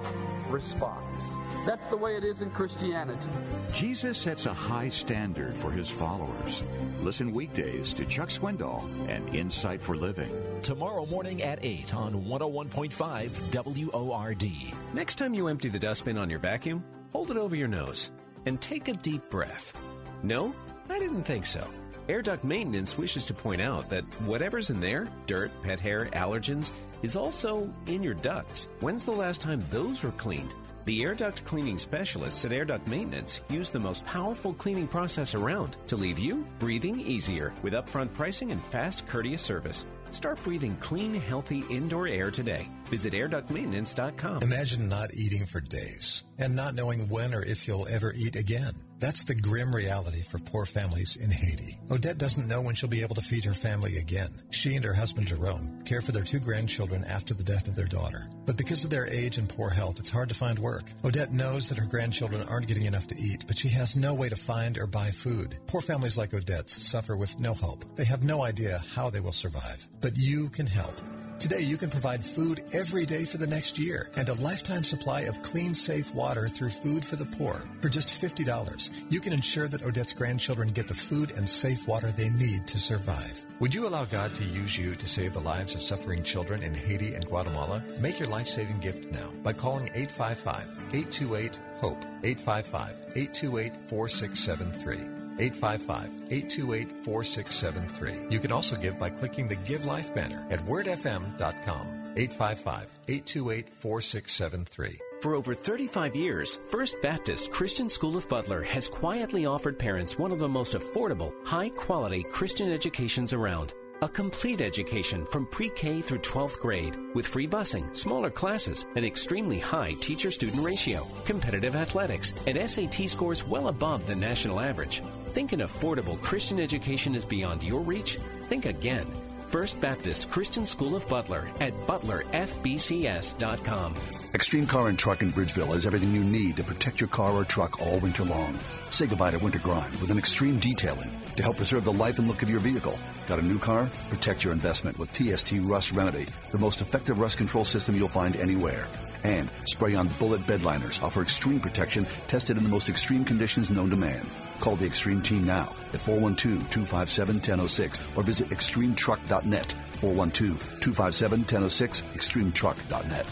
response. 0.50 1.34
That's 1.66 1.88
the 1.88 1.96
way 1.96 2.18
it 2.18 2.26
is 2.26 2.42
in 2.42 2.52
Christianity. 2.52 3.30
Jesus 3.72 4.18
sets 4.18 4.48
a 4.48 4.54
high 4.54 4.90
standard 4.90 5.56
for 5.56 5.72
his 5.72 5.90
followers. 5.90 6.62
Listen 7.00 7.32
weekdays 7.32 7.94
to 7.94 8.04
Chuck 8.04 8.28
Swindoll 8.28 8.84
and 9.08 9.34
Insight 9.34 9.82
for 9.82 9.96
Living. 9.96 10.30
Tomorrow 10.62 11.06
morning 11.06 11.42
at 11.42 11.64
8 11.64 11.96
on 11.96 12.26
101.5 12.26 13.94
WORD. 13.94 14.52
Next 14.94 15.16
time 15.16 15.34
you 15.34 15.48
empty 15.48 15.70
the 15.70 15.80
dustbin 15.80 16.18
on 16.18 16.30
your 16.30 16.40
vacuum, 16.40 16.84
hold 17.14 17.32
it 17.32 17.38
over 17.38 17.56
your 17.56 17.70
nose 17.70 18.12
and 18.46 18.60
take 18.60 18.88
a 18.88 18.94
deep 18.94 19.30
breath. 19.30 19.80
No, 20.24 20.54
I 20.90 21.00
didn't 21.00 21.24
think 21.24 21.46
so. 21.46 21.66
Air 22.08 22.22
Duct 22.24 22.44
Maintenance 22.44 22.98
wishes 22.98 23.26
to 23.26 23.34
point 23.36 23.62
out 23.62 23.90
that 23.90 24.04
whatever's 24.22 24.72
in 24.72 24.80
there 24.80 25.08
dirt, 25.28 25.52
pet 25.62 25.80
hair, 25.80 26.06
allergens 26.14 26.72
is 27.04 27.16
also 27.16 27.72
in 27.86 28.02
your 28.02 28.16
ducts. 28.16 28.68
When's 28.80 29.06
the 29.06 29.12
last 29.12 29.42
time 29.42 29.64
those 29.70 30.04
were 30.04 30.12
cleaned? 30.12 30.56
The 30.86 31.04
air 31.04 31.14
duct 31.14 31.46
cleaning 31.46 31.78
specialists 31.78 32.44
at 32.46 32.52
Air 32.52 32.66
Duct 32.66 32.88
Maintenance 32.88 33.42
use 33.50 33.70
the 33.70 33.80
most 33.80 34.04
powerful 34.08 34.56
cleaning 34.56 34.88
process 34.88 35.36
around 35.36 35.78
to 35.86 35.96
leave 35.96 36.18
you 36.18 36.48
breathing 36.58 37.00
easier 37.00 37.54
with 37.62 37.74
upfront 37.74 38.12
pricing 38.14 38.52
and 38.52 38.64
fast, 38.66 39.06
courteous 39.06 39.44
service. 39.44 39.86
Start 40.12 40.44
breathing 40.44 40.76
clean, 40.78 41.14
healthy 41.14 41.64
indoor 41.70 42.08
air 42.08 42.32
today. 42.32 42.70
Visit 42.86 43.14
airductmaintenance.com. 43.14 44.44
Imagine 44.44 44.88
not 44.90 45.14
eating 45.14 45.46
for 45.46 45.62
days 45.62 46.24
and 46.38 46.56
not 46.56 46.76
knowing 46.76 47.10
when 47.10 47.34
or 47.34 47.44
if 47.44 47.68
you'll 47.68 47.88
ever 47.88 48.14
eat 48.16 48.36
again. 48.36 48.74
That's 49.00 49.24
the 49.24 49.36
grim 49.36 49.74
reality 49.74 50.22
for 50.22 50.40
poor 50.40 50.66
families 50.66 51.16
in 51.16 51.32
Haiti. 51.32 51.78
Odette 51.90 52.18
doesn't 52.18 52.50
know 52.50 52.62
when 52.62 52.76
she'll 52.76 52.90
be 52.90 53.02
able 53.02 53.16
to 53.16 53.22
feed 53.22 53.46
her 53.46 53.54
family 53.54 53.96
again. 53.98 54.30
She 54.52 54.76
and 54.76 54.84
her 54.84 54.94
husband 54.94 55.28
Jerome 55.28 55.84
care 55.86 56.02
for 56.02 56.12
their 56.12 56.24
two 56.24 56.40
grandchildren 56.40 57.06
after 57.06 57.34
the 57.34 57.44
death 57.44 57.70
of 57.70 57.76
their 57.76 57.88
daughter. 57.88 58.28
But 58.46 58.58
because 58.58 58.84
of 58.84 58.90
their 58.90 59.08
age 59.08 59.38
and 59.38 59.48
poor 59.48 59.70
health, 59.70 60.00
it's 60.00 60.10
hard 60.10 60.28
to 60.30 60.36
find 60.36 60.60
work. 60.60 60.92
Odette 61.06 61.32
knows 61.32 61.70
that 61.70 61.78
her 61.78 61.86
grandchildren 61.86 62.46
aren't 62.50 62.68
getting 62.68 62.86
enough 62.86 63.08
to 63.08 63.18
eat, 63.18 63.46
but 63.48 63.58
she 63.58 63.70
has 63.70 63.96
no 63.96 64.14
way 64.14 64.28
to 64.28 64.36
find 64.36 64.78
or 64.78 64.86
buy 64.86 65.10
food. 65.12 65.58
Poor 65.68 65.82
families 65.82 66.18
like 66.18 66.34
Odette's 66.34 66.86
suffer 66.86 67.16
with 67.16 67.40
no 67.40 67.54
hope. 67.54 67.86
They 67.96 68.06
have 68.06 68.26
no 68.26 68.44
idea 68.44 68.84
how 68.96 69.10
they 69.10 69.22
will 69.22 69.32
survive. 69.32 69.88
But 70.02 70.18
you 70.18 70.50
can 70.50 70.68
help. 70.68 71.00
Today, 71.40 71.62
you 71.62 71.78
can 71.78 71.90
provide 71.90 72.24
food 72.24 72.66
every 72.74 73.06
day 73.06 73.24
for 73.24 73.38
the 73.38 73.48
next 73.48 73.80
year 73.80 74.10
and 74.18 74.28
a 74.28 74.34
lifetime 74.34 74.84
supply 74.84 75.22
of 75.22 75.42
clean, 75.42 75.74
safe 75.74 76.14
water 76.14 76.50
through 76.50 76.70
Food 76.70 77.06
for 77.06 77.16
the 77.16 77.26
Poor. 77.26 77.54
For 77.80 77.88
just 77.88 78.22
$50, 78.22 78.90
you 79.10 79.22
can 79.22 79.32
ensure 79.32 79.70
that 79.70 79.86
Odette's 79.86 80.12
grandchildren 80.12 80.68
get 80.68 80.90
the 80.90 80.94
food 80.94 81.32
and 81.32 81.48
safe 81.48 81.88
water 81.88 82.12
they 82.12 82.30
need 82.30 82.68
to 82.68 82.78
survive. 82.78 83.46
Would 83.62 83.74
you 83.74 83.88
allow 83.88 84.04
God 84.04 84.36
to 84.36 84.44
use 84.44 84.78
you 84.78 84.96
to 84.96 85.08
save 85.08 85.32
the 85.32 85.40
lives 85.40 85.76
of 85.76 85.82
suffering 85.82 86.24
children 86.24 86.62
in 86.62 86.74
Haiti 86.74 87.14
and 87.16 87.26
Guatemala? 87.26 87.82
Make 88.02 88.20
your 88.20 88.28
life 88.28 88.48
saving 88.48 88.82
gift 88.82 89.10
now 89.10 89.32
by 89.42 89.54
calling 89.54 89.90
855 89.96 90.68
828 90.94 91.58
HOPE, 91.80 92.06
855 92.24 92.96
828 93.16 93.74
4673. 93.88 95.19
855-828-4673. 95.40 98.32
You 98.32 98.40
can 98.40 98.52
also 98.52 98.76
give 98.76 99.00
by 99.00 99.10
clicking 99.10 99.48
the 99.48 99.56
Give 99.56 99.86
Life 99.86 100.14
banner 100.14 100.46
at 100.50 100.60
wordfm.com. 100.60 101.96
855-828-4673. 102.16 105.00
For 105.22 105.36
over 105.36 105.54
35 105.54 106.16
years, 106.16 106.60
First 106.70 106.96
Baptist 107.02 107.52
Christian 107.52 107.90
School 107.90 108.16
of 108.16 108.30
Butler 108.30 108.62
has 108.64 108.88
quietly 108.88 109.46
offered 109.46 109.78
parents 109.78 110.18
one 110.18 110.32
of 110.32 110.40
the 110.40 110.48
most 110.48 110.76
affordable, 110.76 111.34
high 111.46 111.68
quality 111.70 112.24
Christian 112.24 112.72
educations 112.72 113.34
around. 113.34 113.74
A 114.02 114.08
complete 114.08 114.62
education 114.62 115.26
from 115.26 115.46
pre 115.48 115.68
K 115.68 116.02
through 116.02 116.20
12th 116.20 116.58
grade 116.60 116.96
with 117.14 117.28
free 117.28 117.48
busing, 117.48 117.94
smaller 117.94 118.30
classes, 118.30 118.86
an 118.96 119.04
extremely 119.04 119.60
high 119.60 119.92
teacher 120.00 120.32
student 120.32 120.64
ratio, 120.64 121.06
competitive 121.26 121.76
athletics, 121.76 122.34
and 122.48 122.58
SAT 122.70 123.10
scores 123.10 123.46
well 123.46 123.68
above 123.68 124.08
the 124.08 124.16
national 124.16 124.62
average. 124.62 125.02
Think 125.34 125.52
an 125.52 125.60
affordable 125.60 126.22
Christian 126.22 126.62
education 126.62 127.14
is 127.14 127.26
beyond 127.26 127.62
your 127.62 127.82
reach? 127.82 128.18
Think 128.48 128.66
again. 128.66 129.06
First 129.50 129.82
Baptist 129.82 130.30
Christian 130.30 130.68
School 130.68 130.96
of 130.96 131.08
Butler 131.08 131.50
at 131.60 131.74
butlerfbcs.com. 131.88 133.96
Extreme 134.36 134.68
Car 134.68 134.90
and 134.90 135.00
Truck 135.00 135.24
in 135.24 135.32
Bridgeville 135.32 135.74
has 135.74 135.88
everything 135.88 136.14
you 136.14 136.24
need 136.24 136.58
to 136.58 136.64
protect 136.64 137.02
your 137.02 137.08
car 137.10 137.34
or 137.34 137.44
truck 137.44 137.82
all 137.82 137.98
winter 138.00 138.24
long. 138.24 138.58
Say 138.92 139.08
goodbye 139.08 139.32
to 139.32 139.40
winter 139.40 139.60
grind 139.60 139.96
with 139.98 140.12
an 140.12 140.20
extreme 140.20 140.60
detailing 140.60 141.10
to 141.36 141.44
help 141.44 141.58
preserve 141.58 141.84
the 141.84 141.94
life 141.94 142.20
and 142.20 142.28
look 142.28 142.44
of 142.44 142.50
your 142.50 142.60
vehicle. 142.60 142.98
Got 143.28 143.40
a 143.40 143.42
new 143.42 143.58
car? 143.58 143.90
Protect 144.10 144.44
your 144.44 144.54
investment 144.54 145.00
with 145.00 145.12
TST 145.14 145.54
Rust 145.62 145.94
Remedy, 145.94 146.28
the 146.52 146.60
most 146.60 146.82
effective 146.82 147.20
rust 147.20 147.38
control 147.38 147.66
system 147.66 147.96
you'll 147.96 148.08
find 148.08 148.36
anywhere. 148.36 148.88
And 149.24 149.50
spray 149.66 149.96
on 149.96 150.10
bullet 150.20 150.42
bedliners 150.42 151.02
offer 151.02 151.24
extreme 151.24 151.60
protection 151.60 152.06
tested 152.28 152.58
in 152.58 152.64
the 152.64 152.70
most 152.70 152.88
extreme 152.88 153.26
conditions 153.26 153.72
known 153.72 153.90
to 153.90 153.96
man. 153.96 154.28
Call 154.60 154.76
the 154.76 154.86
Extreme 154.86 155.22
Team 155.22 155.46
now 155.46 155.74
at 155.94 156.00
412-257-1006 156.00 158.18
or 158.18 158.24
visit 158.24 158.50
extremetruck.net. 158.50 159.76
412-257-1006, 160.02 162.04
extremetruck.net. 162.14 163.26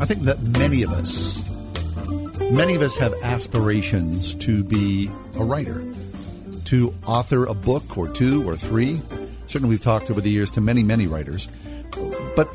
I 0.00 0.06
think 0.06 0.24
that 0.24 0.42
many 0.58 0.82
of 0.82 0.92
us, 0.92 1.48
many 2.50 2.74
of 2.74 2.82
us 2.82 2.98
have 2.98 3.14
aspirations 3.22 4.34
to 4.34 4.64
be 4.64 5.08
a 5.36 5.44
writer, 5.44 5.84
to 6.66 6.92
author 7.06 7.46
a 7.46 7.54
book 7.54 7.96
or 7.96 8.08
two 8.08 8.46
or 8.46 8.56
three. 8.56 9.00
Certainly, 9.46 9.70
we've 9.70 9.82
talked 9.82 10.10
over 10.10 10.20
the 10.20 10.30
years 10.30 10.50
to 10.52 10.60
many, 10.60 10.82
many 10.82 11.06
writers. 11.06 11.48
But 12.36 12.54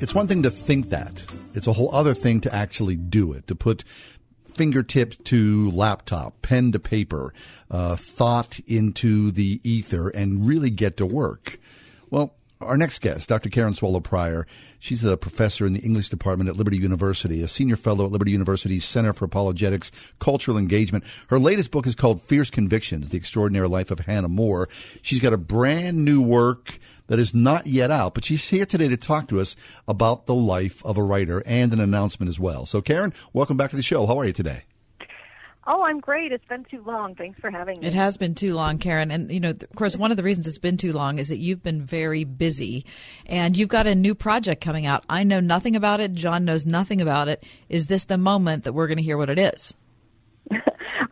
it's 0.00 0.14
one 0.14 0.26
thing 0.26 0.42
to 0.42 0.50
think 0.50 0.90
that 0.90 1.24
it's 1.54 1.66
a 1.66 1.72
whole 1.72 1.94
other 1.94 2.14
thing 2.14 2.40
to 2.42 2.54
actually 2.54 2.96
do 2.96 3.32
it, 3.32 3.46
to 3.46 3.54
put 3.54 3.84
fingertip 4.46 5.22
to 5.24 5.70
laptop, 5.70 6.42
pen 6.42 6.72
to 6.72 6.78
paper, 6.78 7.32
uh, 7.70 7.96
thought 7.96 8.60
into 8.66 9.30
the 9.30 9.60
ether, 9.62 10.08
and 10.08 10.46
really 10.46 10.70
get 10.70 10.96
to 10.98 11.06
work. 11.06 11.58
Well, 12.10 12.34
our 12.60 12.76
next 12.76 13.00
guest, 13.00 13.28
Dr. 13.28 13.48
Karen 13.48 13.74
Swallow 13.74 14.00
Prior, 14.00 14.46
she's 14.80 15.04
a 15.04 15.16
professor 15.16 15.64
in 15.64 15.74
the 15.74 15.80
English 15.80 16.08
department 16.08 16.50
at 16.50 16.56
Liberty 16.56 16.78
University, 16.78 17.40
a 17.42 17.48
senior 17.48 17.76
fellow 17.76 18.06
at 18.06 18.10
Liberty 18.10 18.32
University's 18.32 18.84
Center 18.84 19.12
for 19.12 19.26
Apologetics, 19.26 19.92
Cultural 20.18 20.58
Engagement. 20.58 21.04
Her 21.28 21.38
latest 21.38 21.70
book 21.70 21.86
is 21.86 21.94
called 21.94 22.20
Fierce 22.22 22.50
Convictions 22.50 23.10
The 23.10 23.16
Extraordinary 23.16 23.68
Life 23.68 23.92
of 23.92 24.00
Hannah 24.00 24.28
More. 24.28 24.68
She's 25.02 25.20
got 25.20 25.32
a 25.32 25.38
brand 25.38 26.04
new 26.04 26.20
work 26.20 26.80
that 27.06 27.20
is 27.20 27.34
not 27.34 27.66
yet 27.68 27.90
out, 27.90 28.14
but 28.14 28.24
she's 28.24 28.48
here 28.48 28.66
today 28.66 28.88
to 28.88 28.96
talk 28.96 29.28
to 29.28 29.40
us 29.40 29.54
about 29.86 30.26
the 30.26 30.34
life 30.34 30.84
of 30.84 30.98
a 30.98 31.02
writer 31.02 31.42
and 31.46 31.72
an 31.72 31.80
announcement 31.80 32.28
as 32.28 32.40
well. 32.40 32.66
So, 32.66 32.80
Karen, 32.80 33.12
welcome 33.32 33.56
back 33.56 33.70
to 33.70 33.76
the 33.76 33.82
show. 33.82 34.06
How 34.06 34.18
are 34.18 34.26
you 34.26 34.32
today? 34.32 34.64
Oh, 35.66 35.84
I'm 35.84 36.00
great. 36.00 36.32
It's 36.32 36.46
been 36.48 36.64
too 36.64 36.82
long. 36.86 37.14
Thanks 37.14 37.38
for 37.38 37.50
having 37.50 37.80
me. 37.80 37.86
It 37.86 37.94
has 37.94 38.16
been 38.16 38.34
too 38.34 38.54
long, 38.54 38.78
Karen. 38.78 39.10
And, 39.10 39.30
you 39.30 39.40
know, 39.40 39.50
of 39.50 39.76
course, 39.76 39.94
one 39.94 40.10
of 40.10 40.16
the 40.16 40.22
reasons 40.22 40.46
it's 40.46 40.58
been 40.58 40.78
too 40.78 40.92
long 40.92 41.18
is 41.18 41.28
that 41.28 41.38
you've 41.38 41.62
been 41.62 41.82
very 41.82 42.24
busy 42.24 42.86
and 43.26 43.56
you've 43.56 43.68
got 43.68 43.86
a 43.86 43.94
new 43.94 44.14
project 44.14 44.62
coming 44.62 44.86
out. 44.86 45.04
I 45.08 45.22
know 45.22 45.40
nothing 45.40 45.76
about 45.76 46.00
it. 46.00 46.14
John 46.14 46.44
knows 46.46 46.64
nothing 46.64 47.00
about 47.00 47.28
it. 47.28 47.44
Is 47.68 47.88
this 47.88 48.04
the 48.04 48.18
moment 48.18 48.64
that 48.64 48.72
we're 48.72 48.86
going 48.86 48.98
to 48.98 49.04
hear 49.04 49.18
what 49.18 49.30
it 49.30 49.38
is? 49.38 49.74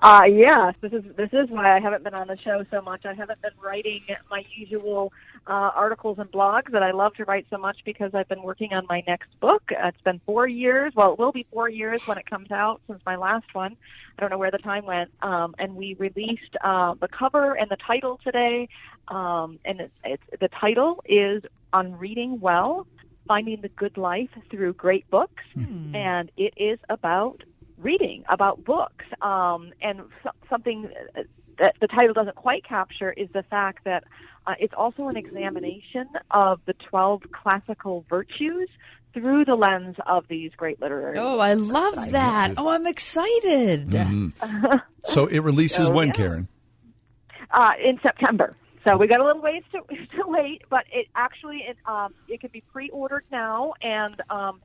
Uh, 0.00 0.22
yes, 0.30 0.74
this 0.80 0.92
is 0.92 1.04
this 1.16 1.30
is 1.32 1.48
why 1.50 1.74
I 1.74 1.80
haven't 1.80 2.04
been 2.04 2.14
on 2.14 2.28
the 2.28 2.36
show 2.38 2.64
so 2.70 2.80
much. 2.80 3.04
I 3.04 3.14
haven't 3.14 3.40
been 3.42 3.52
writing 3.60 4.02
my 4.30 4.44
usual 4.54 5.12
uh, 5.46 5.70
articles 5.74 6.18
and 6.18 6.30
blogs 6.30 6.70
that 6.70 6.84
I 6.84 6.92
love 6.92 7.14
to 7.14 7.24
write 7.24 7.46
so 7.50 7.58
much 7.58 7.78
because 7.84 8.14
I've 8.14 8.28
been 8.28 8.42
working 8.42 8.72
on 8.72 8.86
my 8.88 9.02
next 9.08 9.28
book. 9.40 9.62
Uh, 9.72 9.88
it's 9.88 10.00
been 10.02 10.20
four 10.24 10.46
years. 10.46 10.92
Well, 10.94 11.14
it 11.14 11.18
will 11.18 11.32
be 11.32 11.46
four 11.52 11.68
years 11.68 12.00
when 12.06 12.16
it 12.16 12.26
comes 12.26 12.52
out 12.52 12.80
since 12.86 13.00
my 13.04 13.16
last 13.16 13.52
one. 13.54 13.76
I 14.16 14.20
don't 14.20 14.30
know 14.30 14.38
where 14.38 14.52
the 14.52 14.58
time 14.58 14.84
went. 14.84 15.10
Um, 15.20 15.54
and 15.58 15.74
we 15.74 15.94
released 15.94 16.56
uh, 16.62 16.94
the 17.00 17.08
cover 17.08 17.54
and 17.54 17.68
the 17.68 17.76
title 17.76 18.20
today. 18.22 18.68
Um, 19.08 19.58
and 19.64 19.80
it's, 19.80 19.94
it's 20.04 20.40
the 20.40 20.48
title 20.48 21.02
is 21.06 21.42
on 21.72 21.98
reading 21.98 22.40
well. 22.40 22.86
Finding 23.26 23.60
the 23.60 23.68
Good 23.68 23.98
Life 23.98 24.30
Through 24.50 24.72
Great 24.74 25.10
Books. 25.10 25.42
Hmm. 25.52 25.94
And 25.94 26.30
it 26.38 26.54
is 26.56 26.78
about 26.88 27.42
reading 27.80 28.24
about 28.28 28.64
books. 28.64 29.04
Um, 29.22 29.72
and 29.82 30.02
so, 30.22 30.30
something 30.50 30.90
that 31.58 31.74
the 31.80 31.88
title 31.88 32.14
doesn't 32.14 32.36
quite 32.36 32.64
capture 32.64 33.12
is 33.12 33.28
the 33.32 33.42
fact 33.44 33.84
that 33.84 34.04
uh, 34.46 34.54
it's 34.58 34.74
also 34.76 35.08
an 35.08 35.16
examination 35.16 36.08
of 36.30 36.60
the 36.66 36.74
12 36.74 37.22
classical 37.32 38.04
virtues 38.08 38.68
through 39.12 39.44
the 39.44 39.54
lens 39.54 39.96
of 40.06 40.26
these 40.28 40.52
great 40.56 40.80
literary. 40.80 41.18
Oh, 41.18 41.38
I 41.38 41.54
love 41.54 42.12
that. 42.12 42.54
Oh, 42.56 42.68
I'm 42.68 42.86
excited. 42.86 43.88
Mm-hmm. 43.88 44.76
so 45.04 45.26
it 45.26 45.40
releases 45.40 45.86
so, 45.86 45.92
when, 45.92 46.08
yeah. 46.08 46.14
Karen? 46.14 46.48
Uh, 47.50 47.72
in 47.82 47.98
September. 48.02 48.54
So 48.84 48.96
we 48.96 49.06
got 49.06 49.20
a 49.20 49.24
little 49.24 49.42
ways 49.42 49.62
to, 49.72 49.80
to 50.16 50.22
wait, 50.26 50.62
but 50.70 50.84
it 50.92 51.08
actually 51.14 51.64
it 51.68 51.76
um, 51.86 52.14
it 52.28 52.40
can 52.40 52.50
be 52.50 52.62
pre-ordered 52.72 53.24
now, 53.30 53.74
and 53.82 54.20
um, 54.30 54.60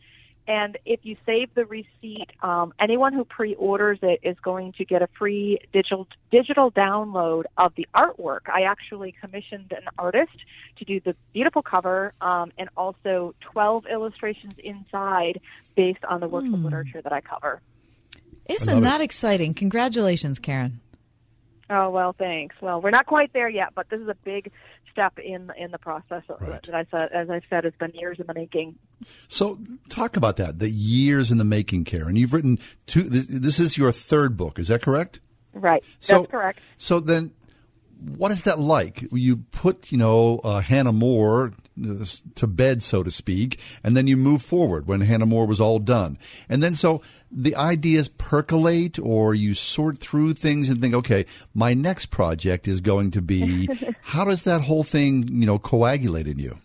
and 0.48 0.78
if 0.86 1.00
you 1.04 1.16
save 1.26 1.54
the 1.54 1.66
receipt, 1.66 2.28
um, 2.42 2.74
anyone 2.80 3.14
who 3.14 3.24
pre-orders 3.24 4.00
it 4.02 4.20
is 4.24 4.38
going 4.44 4.74
to 4.74 4.86
get 4.86 5.02
a 5.02 5.08
free 5.18 5.60
digital 5.72 6.08
digital 6.32 6.72
download 6.72 7.44
of 7.58 7.74
the 7.76 7.88
artwork. 7.96 8.50
I 8.54 8.64
actually 8.64 9.14
commissioned 9.22 9.72
an 9.72 9.84
artist 9.98 10.36
to 10.78 10.86
do 10.86 11.00
the 11.00 11.16
beautiful 11.34 11.62
cover 11.62 12.14
um, 12.22 12.52
and 12.58 12.70
also 12.76 13.36
12 13.52 13.86
illustrations 13.92 14.54
inside 14.58 15.40
based 15.76 16.04
on 16.06 16.20
the 16.20 16.28
works 16.28 16.48
mm. 16.48 16.54
of 16.54 16.60
hmm. 16.60 16.66
literature 16.66 17.02
that 17.02 17.14
I 17.14 17.22
cover. 17.22 17.62
Isn't 18.48 18.82
that 18.82 19.00
it. 19.00 19.06
exciting? 19.06 19.54
Congratulations, 19.54 20.40
Karen. 20.40 20.82
Oh 21.70 21.90
well, 21.90 22.14
thanks. 22.14 22.56
Well, 22.62 22.82
we're 22.82 22.92
not 22.92 23.06
quite 23.06 23.32
there 23.34 23.50
yet, 23.50 23.70
but 23.74 23.90
this 23.90 24.02
is 24.02 24.08
a 24.08 24.16
big 24.16 24.52
step 24.94 25.20
in 25.20 25.52
in 25.58 25.72
the 25.72 25.78
process. 25.78 26.24
Right. 26.40 26.64
That 26.64 26.76
I 26.76 26.86
said, 26.90 27.10
as 27.12 27.30
I 27.30 27.42
said, 27.50 27.66
it's 27.66 27.78
been 27.78 27.92
years 27.94 28.20
in 28.20 28.28
the 28.28 28.34
making. 28.34 28.76
So, 29.28 29.60
talk 29.90 30.16
about 30.16 30.38
that. 30.38 30.60
The 30.60 30.70
years 30.70 31.32
in 31.32 31.38
the 31.38 31.44
making, 31.44 31.84
Karen. 31.84 32.16
You've 32.16 32.32
written 32.32 32.60
two. 32.86 33.04
This 33.04 33.60
is 33.60 33.78
your 33.78 33.92
third 33.92 34.38
book. 34.38 34.58
Is 34.58 34.70
that 34.70 34.82
correct? 34.82 35.20
Right. 35.54 35.84
So, 36.00 36.20
That's 36.20 36.32
correct. 36.32 36.60
So 36.78 37.00
then, 37.00 37.32
what 38.04 38.32
is 38.32 38.44
that 38.44 38.60
like? 38.60 39.06
You 39.12 39.38
put, 39.38 39.92
you 39.92 39.98
know, 39.98 40.40
uh, 40.44 40.60
Hannah 40.60 40.92
More 40.92 41.54
uh, 41.82 42.06
to 42.36 42.48
bed, 42.48 42.84
so 42.84 43.04
to 43.04 43.10
speak, 43.10 43.60
and 43.84 43.96
then 43.96 44.08
you 44.08 44.18
move 44.18 44.42
forward 44.42 44.88
when 44.88 45.02
Hannah 45.02 45.26
More 45.26 45.46
was 45.46 45.62
all 45.62 45.80
done. 45.80 46.18
And 46.50 46.62
then 46.62 46.76
so 46.76 47.02
the 47.32 47.56
ideas 47.56 48.10
percolate 48.10 49.00
or 49.00 49.34
you 49.34 49.54
sort 49.54 49.98
through 49.98 50.34
things 50.34 50.70
and 50.70 50.82
think, 50.82 50.94
okay, 50.94 51.26
my 51.54 51.74
next 51.74 52.08
project 52.08 52.68
is 52.68 52.82
going 52.82 53.12
to 53.12 53.22
be, 53.22 53.70
how 54.02 54.26
does 54.26 54.44
that 54.44 54.62
whole 54.62 54.84
thing, 54.84 55.28
you 55.28 55.46
know, 55.46 55.58
coagulate 55.58 56.28
in 56.28 56.40
you? 56.40 56.58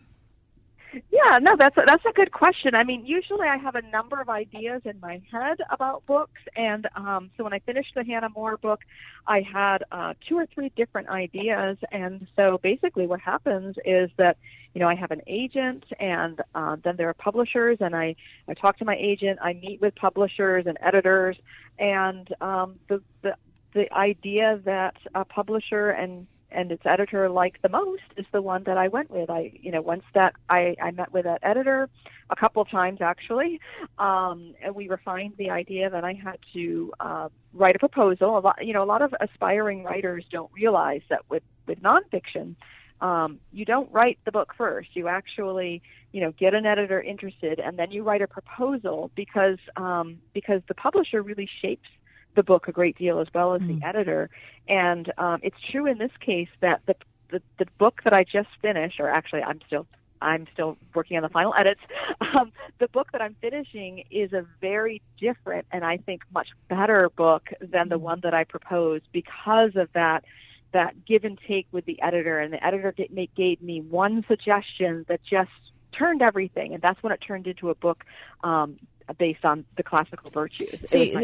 Yeah, 1.10 1.38
no, 1.40 1.56
that's 1.58 1.76
a, 1.76 1.82
that's 1.86 2.04
a 2.08 2.12
good 2.12 2.32
question. 2.32 2.74
I 2.74 2.84
mean, 2.84 3.04
usually 3.04 3.46
I 3.46 3.56
have 3.56 3.74
a 3.74 3.82
number 3.82 4.20
of 4.20 4.28
ideas 4.28 4.82
in 4.84 4.98
my 5.00 5.20
head 5.30 5.58
about 5.70 6.06
books, 6.06 6.40
and 6.56 6.86
um, 6.96 7.30
so 7.36 7.44
when 7.44 7.52
I 7.52 7.58
finished 7.60 7.92
the 7.94 8.04
Hannah 8.04 8.28
More 8.30 8.56
book, 8.56 8.80
I 9.26 9.42
had 9.42 9.78
uh, 9.92 10.14
two 10.28 10.36
or 10.36 10.46
three 10.46 10.70
different 10.76 11.08
ideas, 11.08 11.76
and 11.92 12.26
so 12.36 12.58
basically 12.62 13.06
what 13.06 13.20
happens 13.20 13.76
is 13.84 14.10
that 14.18 14.36
you 14.74 14.80
know 14.80 14.88
I 14.88 14.94
have 14.94 15.10
an 15.10 15.22
agent, 15.26 15.84
and 15.98 16.40
uh, 16.54 16.76
then 16.82 16.96
there 16.96 17.08
are 17.08 17.14
publishers, 17.14 17.78
and 17.80 17.94
I 17.94 18.16
I 18.48 18.54
talk 18.54 18.78
to 18.78 18.84
my 18.84 18.96
agent, 18.98 19.38
I 19.42 19.54
meet 19.54 19.80
with 19.80 19.94
publishers 19.96 20.64
and 20.66 20.78
editors, 20.80 21.36
and 21.78 22.28
um, 22.40 22.76
the 22.88 23.02
the 23.22 23.34
the 23.74 23.92
idea 23.92 24.60
that 24.64 24.96
a 25.14 25.24
publisher 25.24 25.90
and 25.90 26.26
and 26.50 26.72
its 26.72 26.82
editor 26.86 27.28
liked 27.28 27.62
the 27.62 27.68
most 27.68 28.02
is 28.16 28.26
the 28.32 28.40
one 28.40 28.62
that 28.64 28.76
I 28.76 28.88
went 28.88 29.10
with. 29.10 29.30
I, 29.30 29.52
you 29.60 29.70
know, 29.70 29.82
once 29.82 30.04
that 30.14 30.34
I, 30.48 30.74
I 30.82 30.90
met 30.90 31.12
with 31.12 31.24
that 31.24 31.40
editor 31.42 31.88
a 32.30 32.36
couple 32.36 32.62
of 32.62 32.70
times 32.70 33.00
actually, 33.00 33.60
um, 33.98 34.54
and 34.62 34.74
we 34.74 34.88
refined 34.88 35.34
the 35.38 35.50
idea 35.50 35.90
that 35.90 36.04
I 36.04 36.14
had 36.14 36.38
to 36.54 36.92
uh, 37.00 37.28
write 37.52 37.76
a 37.76 37.78
proposal. 37.78 38.38
A 38.38 38.40
lot, 38.40 38.64
you 38.64 38.72
know, 38.72 38.82
a 38.82 38.86
lot 38.86 39.02
of 39.02 39.14
aspiring 39.20 39.82
writers 39.84 40.24
don't 40.30 40.50
realize 40.52 41.02
that 41.10 41.20
with 41.28 41.42
with 41.66 41.78
nonfiction, 41.82 42.54
um, 43.00 43.38
you 43.52 43.64
don't 43.64 43.90
write 43.92 44.18
the 44.24 44.32
book 44.32 44.54
first. 44.56 44.90
You 44.94 45.08
actually, 45.08 45.82
you 46.12 46.20
know, 46.20 46.32
get 46.38 46.54
an 46.54 46.66
editor 46.66 47.00
interested, 47.00 47.60
and 47.60 47.78
then 47.78 47.90
you 47.90 48.02
write 48.02 48.22
a 48.22 48.26
proposal 48.26 49.10
because 49.14 49.58
um, 49.76 50.18
because 50.34 50.62
the 50.68 50.74
publisher 50.74 51.22
really 51.22 51.48
shapes 51.62 51.88
the 52.37 52.42
book 52.42 52.68
a 52.68 52.73
great 52.73 52.97
deal 52.97 53.20
as 53.20 53.28
well 53.35 53.54
as 53.54 53.61
mm. 53.61 53.80
the 53.80 53.87
editor. 53.87 54.30
And 54.68 55.12
um, 55.18 55.40
it's 55.42 55.56
true 55.70 55.87
in 55.87 55.99
this 55.99 56.11
case 56.25 56.49
that 56.61 56.80
the, 56.87 56.94
the 57.30 57.42
the 57.58 57.66
book 57.78 58.00
that 58.04 58.12
I 58.12 58.25
just 58.25 58.49
finished, 58.62 59.00
or 59.00 59.08
actually 59.08 59.42
I'm 59.42 59.61
still 59.66 59.87
I'm 60.20 60.47
still 60.52 60.76
working 60.94 61.16
on 61.16 61.23
the 61.23 61.28
final 61.28 61.54
edits. 61.58 61.80
Um, 62.35 62.52
the 62.78 62.88
book 62.88 63.12
that 63.12 63.23
I'm 63.23 63.37
finishing 63.40 64.04
is 64.11 64.35
a 64.35 64.44
very 64.61 65.00
different 65.18 65.66
and 65.73 65.82
I 65.82 65.97
think 65.97 66.23
much 66.32 66.49
better 66.68 67.08
book 67.16 67.49
than 67.61 67.88
the 67.88 67.97
mm. 67.97 68.02
one 68.02 68.20
that 68.23 68.35
I 68.35 68.44
proposed 68.44 69.04
because 69.12 69.70
of 69.76 69.88
that 69.94 70.25
that 70.73 71.06
give 71.06 71.25
and 71.25 71.38
take 71.49 71.66
with 71.73 71.87
the 71.87 72.00
editor. 72.02 72.38
And 72.38 72.52
the 72.52 72.64
editor 72.64 72.94
gave 73.37 73.62
me 73.62 73.80
one 73.80 74.25
suggestion 74.28 75.06
that 75.08 75.20
just 75.28 75.50
turned 75.98 76.22
everything, 76.22 76.74
and 76.74 76.82
that's 76.82 77.02
when 77.02 77.12
it 77.12 77.18
turned 77.18 77.46
into 77.46 77.70
a 77.70 77.74
book 77.74 78.04
um, 78.44 78.76
based 79.18 79.44
on 79.44 79.64
the 79.76 79.82
classical 79.82 80.30
virtues. 80.30 80.78
See, 80.86 81.14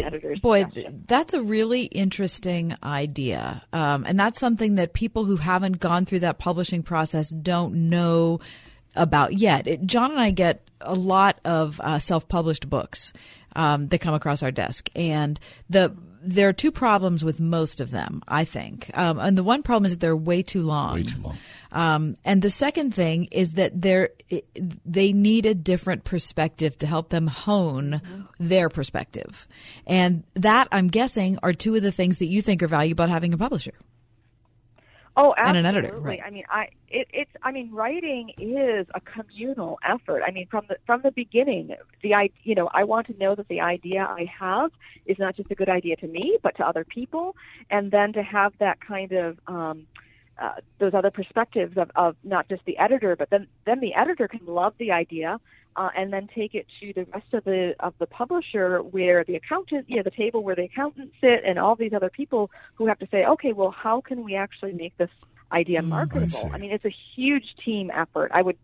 boy, 0.43 0.63
suggestion. 0.63 1.05
that's 1.07 1.35
a 1.35 1.43
really 1.43 1.85
interesting 1.85 2.75
idea, 2.83 3.63
um, 3.73 4.05
and 4.07 4.19
that's 4.19 4.41
something 4.41 4.77
that 4.77 4.93
people 4.93 5.25
who 5.25 5.37
haven't 5.37 5.81
gone 5.81 6.05
through 6.05 6.21
that 6.21 6.39
publishing 6.39 6.83
process 6.83 7.31
don't 7.31 7.89
know 7.89 8.41
about 8.97 9.35
yet. 9.35 9.67
It, 9.67 9.87
John 9.87 10.11
and 10.13 10.21
I 10.21 10.31
get 10.31 10.69
a 10.81 10.95
lot 10.95 11.39
of 11.45 11.81
uh, 11.81 11.99
self-published 11.99 12.69
books 12.69 13.13
um, 13.57 13.89
that 13.89 13.99
come 13.99 14.15
across 14.15 14.43
our 14.43 14.51
desk, 14.51 14.89
and 14.95 15.39
the 15.69 15.95
there 16.27 16.49
are 16.49 16.55
two 16.55 16.73
problems 16.73 17.23
with 17.23 17.39
most 17.39 17.81
of 17.81 17.91
them, 17.91 18.23
I 18.27 18.45
think. 18.45 18.91
Um, 18.97 19.19
and 19.19 19.37
the 19.37 19.45
one 19.45 19.63
problem 19.63 19.85
is 19.85 19.93
that 19.93 20.01
they're 20.01 20.17
way 20.17 20.43
too 20.43 20.63
long. 20.63 20.95
Way 20.95 21.03
too 21.03 21.21
long. 21.21 21.39
Um, 21.75 22.17
and 22.25 22.41
the 22.41 22.51
second 22.51 22.95
thing 22.95 23.25
is 23.33 23.55
that 23.55 23.83
they're, 23.83 24.11
they 24.87 25.13
need 25.13 25.45
a 25.45 25.55
different 25.55 26.05
perspective 26.05 26.79
to 26.79 26.87
help 26.87 27.09
them 27.11 27.27
hone 27.27 28.01
mm-hmm. 28.05 28.23
their 28.39 28.69
perspective. 28.69 29.47
And 29.87 30.23
that, 30.35 30.69
I'm 30.71 30.87
guessing, 30.89 31.37
are 31.43 31.53
two 31.53 31.75
of 31.75 31.83
the 31.83 31.93
things 31.93 32.19
that 32.19 32.27
you 32.27 32.41
think 32.43 32.63
are 32.63 32.69
valuable 32.69 33.05
about 33.05 33.13
having 33.13 33.35
a 33.35 33.39
publisher. 33.39 33.75
Oh, 35.17 35.33
and 35.37 35.57
absolutely. 35.57 35.59
an 35.59 35.77
editor, 35.77 36.01
right? 36.01 36.21
I 36.27 36.31
mean, 36.31 36.45
I 36.51 36.69
it, 36.89 37.07
it's 37.13 37.31
I 37.45 37.53
mean, 37.53 37.71
writing 37.73 38.33
is 38.37 38.87
a 38.95 39.01
communal 39.01 39.79
effort. 39.89 40.23
I 40.27 40.33
mean, 40.33 40.49
from 40.51 40.65
the 40.69 40.77
from 40.87 41.03
the 41.03 41.13
beginning, 41.13 41.71
the 42.03 42.15
I 42.15 42.31
you 42.43 42.57
know 42.57 42.69
I 42.73 42.83
want 42.83 43.07
to 43.07 43.17
know 43.17 43.37
that 43.37 43.47
the 43.47 43.61
idea 43.61 44.05
I 44.05 44.29
have 44.41 44.73
is 45.07 45.17
not 45.21 45.37
just 45.37 45.53
a 45.53 45.55
good 45.55 45.69
idea 45.69 45.95
to 45.97 46.09
me, 46.09 46.39
but 46.43 46.57
to 46.57 46.67
other 46.67 46.85
people, 46.85 47.37
and 47.71 47.93
then 47.93 48.13
to 48.15 48.25
have 48.25 48.55
that 48.59 48.81
kind 48.81 49.13
of 49.13 49.39
um, 49.47 49.87
uh, 50.39 50.55
those 50.79 50.95
other 50.95 51.11
perspectives 51.11 51.77
of, 51.77 51.91
of 51.97 52.17
not 52.25 52.49
just 52.49 52.65
the 52.65 52.79
editor, 52.79 53.17
but 53.17 53.31
then 53.31 53.47
then 53.67 53.81
the 53.81 53.95
editor 53.95 54.29
can 54.29 54.45
love 54.47 54.75
the 54.79 54.93
idea 54.93 55.39
uh, 55.77 55.91
and 55.97 56.13
then 56.13 56.29
take 56.35 56.55
it 56.55 56.67
to 56.81 56.93
the 56.93 57.05
rest 57.13 57.33
of 57.33 57.45
the 57.45 57.75
of 57.81 57.95
the 57.99 58.07
publisher, 58.07 58.79
where 58.79 59.25
the 59.25 59.35
accountant, 59.37 59.89
you 59.89 59.97
know, 59.97 60.03
the 60.03 60.11
table 60.11 60.43
where 60.43 60.55
the 60.55 60.65
accountants 60.65 61.15
sit, 61.21 61.43
and 61.45 61.59
all 61.59 61.75
these 61.75 61.93
other 61.93 62.11
people 62.11 62.51
who 62.75 62.87
have 62.87 62.99
to 62.99 63.09
say, 63.11 63.25
okay, 63.25 63.53
well, 63.53 63.71
how 63.71 64.01
can 64.01 64.25
we 64.25 64.35
actually 64.35 64.73
make 64.73 64.97
this 64.97 65.11
idea 65.53 65.83
marketable? 65.83 66.51
I, 66.53 66.59
mean, 66.59 66.71
it's 66.71 66.85
a 66.85 66.95
huge 67.15 67.55
team 67.65 67.91
effort. 67.95 68.31
I 68.35 68.43
would. 68.43 68.57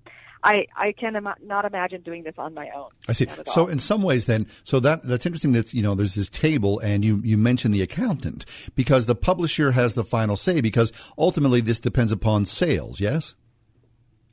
I, 0.42 0.66
I 0.76 0.92
can 0.92 1.16
Im- 1.16 1.28
not 1.42 1.64
imagine 1.64 2.02
doing 2.02 2.22
this 2.22 2.34
on 2.38 2.54
my 2.54 2.70
own. 2.74 2.90
I 3.08 3.12
see. 3.12 3.26
So 3.46 3.66
in 3.66 3.78
some 3.78 4.02
ways, 4.02 4.26
then, 4.26 4.46
so 4.64 4.80
that 4.80 5.02
that's 5.04 5.26
interesting. 5.26 5.52
That 5.52 5.74
you 5.74 5.82
know, 5.82 5.94
there's 5.94 6.14
this 6.14 6.28
table, 6.28 6.78
and 6.80 7.04
you 7.04 7.20
you 7.22 7.36
mentioned 7.36 7.74
the 7.74 7.82
accountant 7.82 8.44
because 8.74 9.06
the 9.06 9.14
publisher 9.14 9.72
has 9.72 9.94
the 9.94 10.04
final 10.04 10.36
say. 10.36 10.60
Because 10.60 10.92
ultimately, 11.18 11.60
this 11.60 11.80
depends 11.80 12.12
upon 12.12 12.46
sales. 12.46 13.00
Yes. 13.00 13.34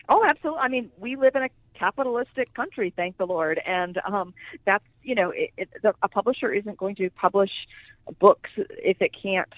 Oh, 0.10 0.24
absolutely. 0.26 0.62
I 0.62 0.68
mean, 0.70 0.90
we 0.98 1.16
live 1.16 1.36
in 1.36 1.44
a 1.44 1.50
capitalistic 1.78 2.54
country, 2.54 2.94
thank 2.96 3.18
the 3.18 3.28
Lord, 3.28 3.60
and 3.66 4.00
um, 4.06 4.34
that's 4.66 4.86
you 5.04 5.16
know, 5.16 5.32
it, 5.32 5.52
it, 5.58 5.70
the, 5.84 5.94
a 6.02 6.08
publisher 6.08 6.52
isn't 6.52 6.78
going 6.78 6.96
to 6.96 7.10
publish 7.12 7.52
books 8.20 8.50
if 8.58 9.02
it 9.02 9.12
can't 9.22 9.50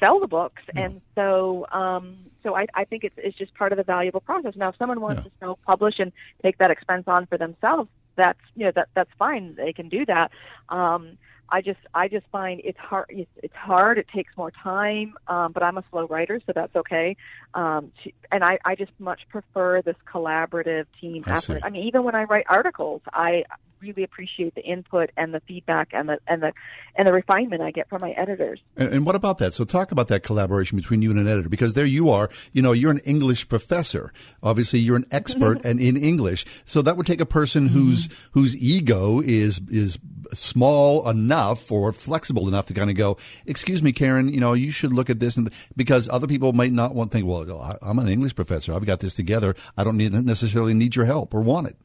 sell 0.00 0.20
the 0.20 0.26
books, 0.26 0.62
and 0.74 1.00
so 1.14 1.66
um, 1.72 2.16
so 2.42 2.56
I, 2.56 2.66
I 2.74 2.84
think 2.84 3.04
it's 3.04 3.14
it's 3.18 3.36
just 3.36 3.54
part 3.54 3.72
of 3.72 3.78
the 3.78 3.84
valuable 3.84 4.20
process. 4.20 4.54
Now, 4.56 4.70
if 4.70 4.76
someone 4.76 5.00
wants 5.00 5.22
to 5.24 5.30
self 5.40 5.58
publish 5.66 5.98
and 5.98 6.12
take 6.42 6.58
that 6.58 6.70
expense 6.70 7.04
on 7.06 7.26
for 7.26 7.38
themselves, 7.38 7.88
that's 8.16 8.40
you 8.54 8.66
know 8.66 8.72
that 8.74 8.88
that's 8.94 9.10
fine. 9.18 9.54
They 9.56 9.72
can 9.72 9.88
do 9.88 10.04
that. 10.06 10.30
Um, 10.68 11.18
I 11.50 11.62
just 11.62 11.80
I 11.94 12.08
just 12.08 12.26
find 12.30 12.60
it's 12.62 12.78
hard. 12.78 13.06
It's, 13.08 13.30
it's 13.42 13.54
hard. 13.54 13.98
It 13.98 14.06
takes 14.14 14.36
more 14.36 14.50
time. 14.50 15.14
Um, 15.28 15.52
but 15.52 15.62
I'm 15.62 15.78
a 15.78 15.84
slow 15.90 16.06
writer, 16.06 16.40
so 16.46 16.52
that's 16.54 16.74
okay. 16.76 17.16
Um, 17.54 17.92
to, 18.04 18.12
and 18.30 18.44
I 18.44 18.58
I 18.64 18.74
just 18.74 18.92
much 18.98 19.20
prefer 19.28 19.82
this 19.82 19.96
collaborative 20.12 20.86
team 21.00 21.24
I 21.26 21.38
see. 21.38 21.54
effort. 21.54 21.64
I 21.64 21.70
mean, 21.70 21.86
even 21.86 22.04
when 22.04 22.14
I 22.14 22.24
write 22.24 22.46
articles, 22.48 23.00
I 23.12 23.44
really 23.80 24.02
appreciate 24.02 24.54
the 24.54 24.62
input 24.62 25.10
and 25.16 25.32
the 25.34 25.40
feedback 25.40 25.88
and 25.92 26.08
the 26.08 26.18
and 26.26 26.42
the 26.42 26.52
and 26.96 27.06
the 27.06 27.12
refinement 27.12 27.62
I 27.62 27.70
get 27.70 27.88
from 27.88 28.00
my 28.00 28.10
editors. 28.10 28.60
And, 28.76 28.92
and 28.92 29.06
what 29.06 29.14
about 29.14 29.38
that? 29.38 29.54
So 29.54 29.64
talk 29.64 29.92
about 29.92 30.08
that 30.08 30.22
collaboration 30.22 30.76
between 30.76 31.02
you 31.02 31.10
and 31.10 31.18
an 31.18 31.28
editor, 31.28 31.48
because 31.48 31.74
there 31.74 31.86
you 31.86 32.10
are. 32.10 32.28
You 32.52 32.62
know, 32.62 32.72
you're 32.72 32.90
an 32.90 33.00
English 33.00 33.48
professor. 33.48 34.12
Obviously, 34.42 34.80
you're 34.80 34.96
an 34.96 35.06
expert 35.10 35.60
and 35.64 35.80
in 35.80 35.96
English. 35.96 36.44
So 36.64 36.82
that 36.82 36.96
would 36.96 37.06
take 37.06 37.20
a 37.20 37.26
person 37.26 37.64
mm-hmm. 37.66 37.78
whose 37.78 38.08
whose 38.32 38.56
ego 38.56 39.20
is 39.20 39.60
is 39.68 39.98
small 40.32 41.08
enough 41.08 41.72
or 41.72 41.92
flexible 41.92 42.48
enough 42.48 42.66
to 42.66 42.74
kind 42.74 42.90
of 42.90 42.96
go, 42.96 43.16
"Excuse 43.46 43.82
me, 43.82 43.92
Karen. 43.92 44.28
You 44.28 44.40
know, 44.40 44.52
you 44.52 44.70
should 44.70 44.92
look 44.92 45.10
at 45.10 45.20
this," 45.20 45.36
and 45.36 45.50
because 45.76 46.08
other 46.08 46.26
people 46.26 46.52
might 46.52 46.72
not 46.72 46.94
want 46.94 47.10
to 47.10 47.18
think, 47.18 47.26
"Well, 47.26 47.60
I- 47.60 47.78
I'm 47.82 47.98
an 47.98 48.08
English 48.08 48.34
professor. 48.34 48.74
I've 48.74 48.86
got 48.86 49.00
this 49.00 49.14
together. 49.14 49.54
I 49.76 49.84
don't 49.84 49.96
need 49.96 50.12
necessarily 50.12 50.74
need 50.74 50.96
your 50.96 51.04
help 51.04 51.34
or 51.34 51.40
want 51.40 51.68
it." 51.68 51.76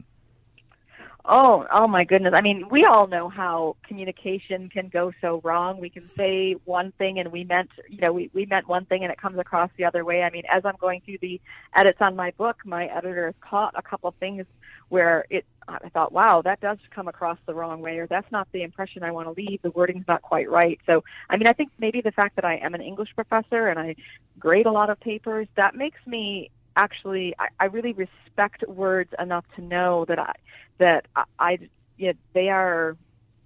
Oh, 1.26 1.66
oh 1.72 1.88
my 1.88 2.04
goodness. 2.04 2.34
I 2.36 2.42
mean, 2.42 2.68
we 2.70 2.84
all 2.84 3.06
know 3.06 3.30
how 3.30 3.76
communication 3.88 4.68
can 4.68 4.88
go 4.88 5.10
so 5.22 5.40
wrong. 5.42 5.80
We 5.80 5.88
can 5.88 6.10
say 6.14 6.56
one 6.66 6.92
thing 6.98 7.18
and 7.18 7.32
we 7.32 7.44
meant, 7.44 7.70
you 7.88 7.98
know, 8.04 8.12
we, 8.12 8.30
we 8.34 8.44
meant 8.44 8.68
one 8.68 8.84
thing 8.84 9.04
and 9.04 9.10
it 9.10 9.18
comes 9.18 9.38
across 9.38 9.70
the 9.78 9.86
other 9.86 10.04
way. 10.04 10.22
I 10.22 10.28
mean, 10.28 10.42
as 10.52 10.66
I'm 10.66 10.76
going 10.78 11.00
through 11.00 11.18
the 11.22 11.40
edits 11.74 11.96
on 12.02 12.14
my 12.14 12.32
book, 12.32 12.58
my 12.66 12.86
editor 12.86 13.24
has 13.24 13.34
caught 13.40 13.72
a 13.74 13.80
couple 13.80 14.08
of 14.08 14.14
things 14.16 14.44
where 14.90 15.24
it, 15.30 15.46
I 15.66 15.88
thought, 15.88 16.12
wow, 16.12 16.42
that 16.42 16.60
does 16.60 16.76
come 16.94 17.08
across 17.08 17.38
the 17.46 17.54
wrong 17.54 17.80
way 17.80 17.96
or 18.00 18.06
that's 18.06 18.30
not 18.30 18.46
the 18.52 18.62
impression 18.62 19.02
I 19.02 19.10
want 19.10 19.26
to 19.26 19.32
leave. 19.32 19.62
The 19.62 19.70
wording's 19.70 20.06
not 20.06 20.20
quite 20.20 20.50
right. 20.50 20.78
So, 20.84 21.04
I 21.30 21.38
mean, 21.38 21.46
I 21.46 21.54
think 21.54 21.70
maybe 21.78 22.02
the 22.02 22.12
fact 22.12 22.36
that 22.36 22.44
I 22.44 22.56
am 22.56 22.74
an 22.74 22.82
English 22.82 23.14
professor 23.14 23.68
and 23.68 23.78
I 23.78 23.96
grade 24.38 24.66
a 24.66 24.72
lot 24.72 24.90
of 24.90 25.00
papers, 25.00 25.48
that 25.56 25.74
makes 25.74 26.00
me 26.06 26.50
actually, 26.76 27.34
I, 27.38 27.48
I 27.60 27.64
really 27.66 27.92
respect 27.92 28.66
words 28.68 29.10
enough 29.18 29.44
to 29.56 29.62
know 29.62 30.04
that 30.08 30.18
I, 30.18 30.32
that 30.78 31.06
I, 31.16 31.24
I 31.38 31.58
you 31.96 32.08
know, 32.08 32.12
they 32.34 32.48
are 32.48 32.96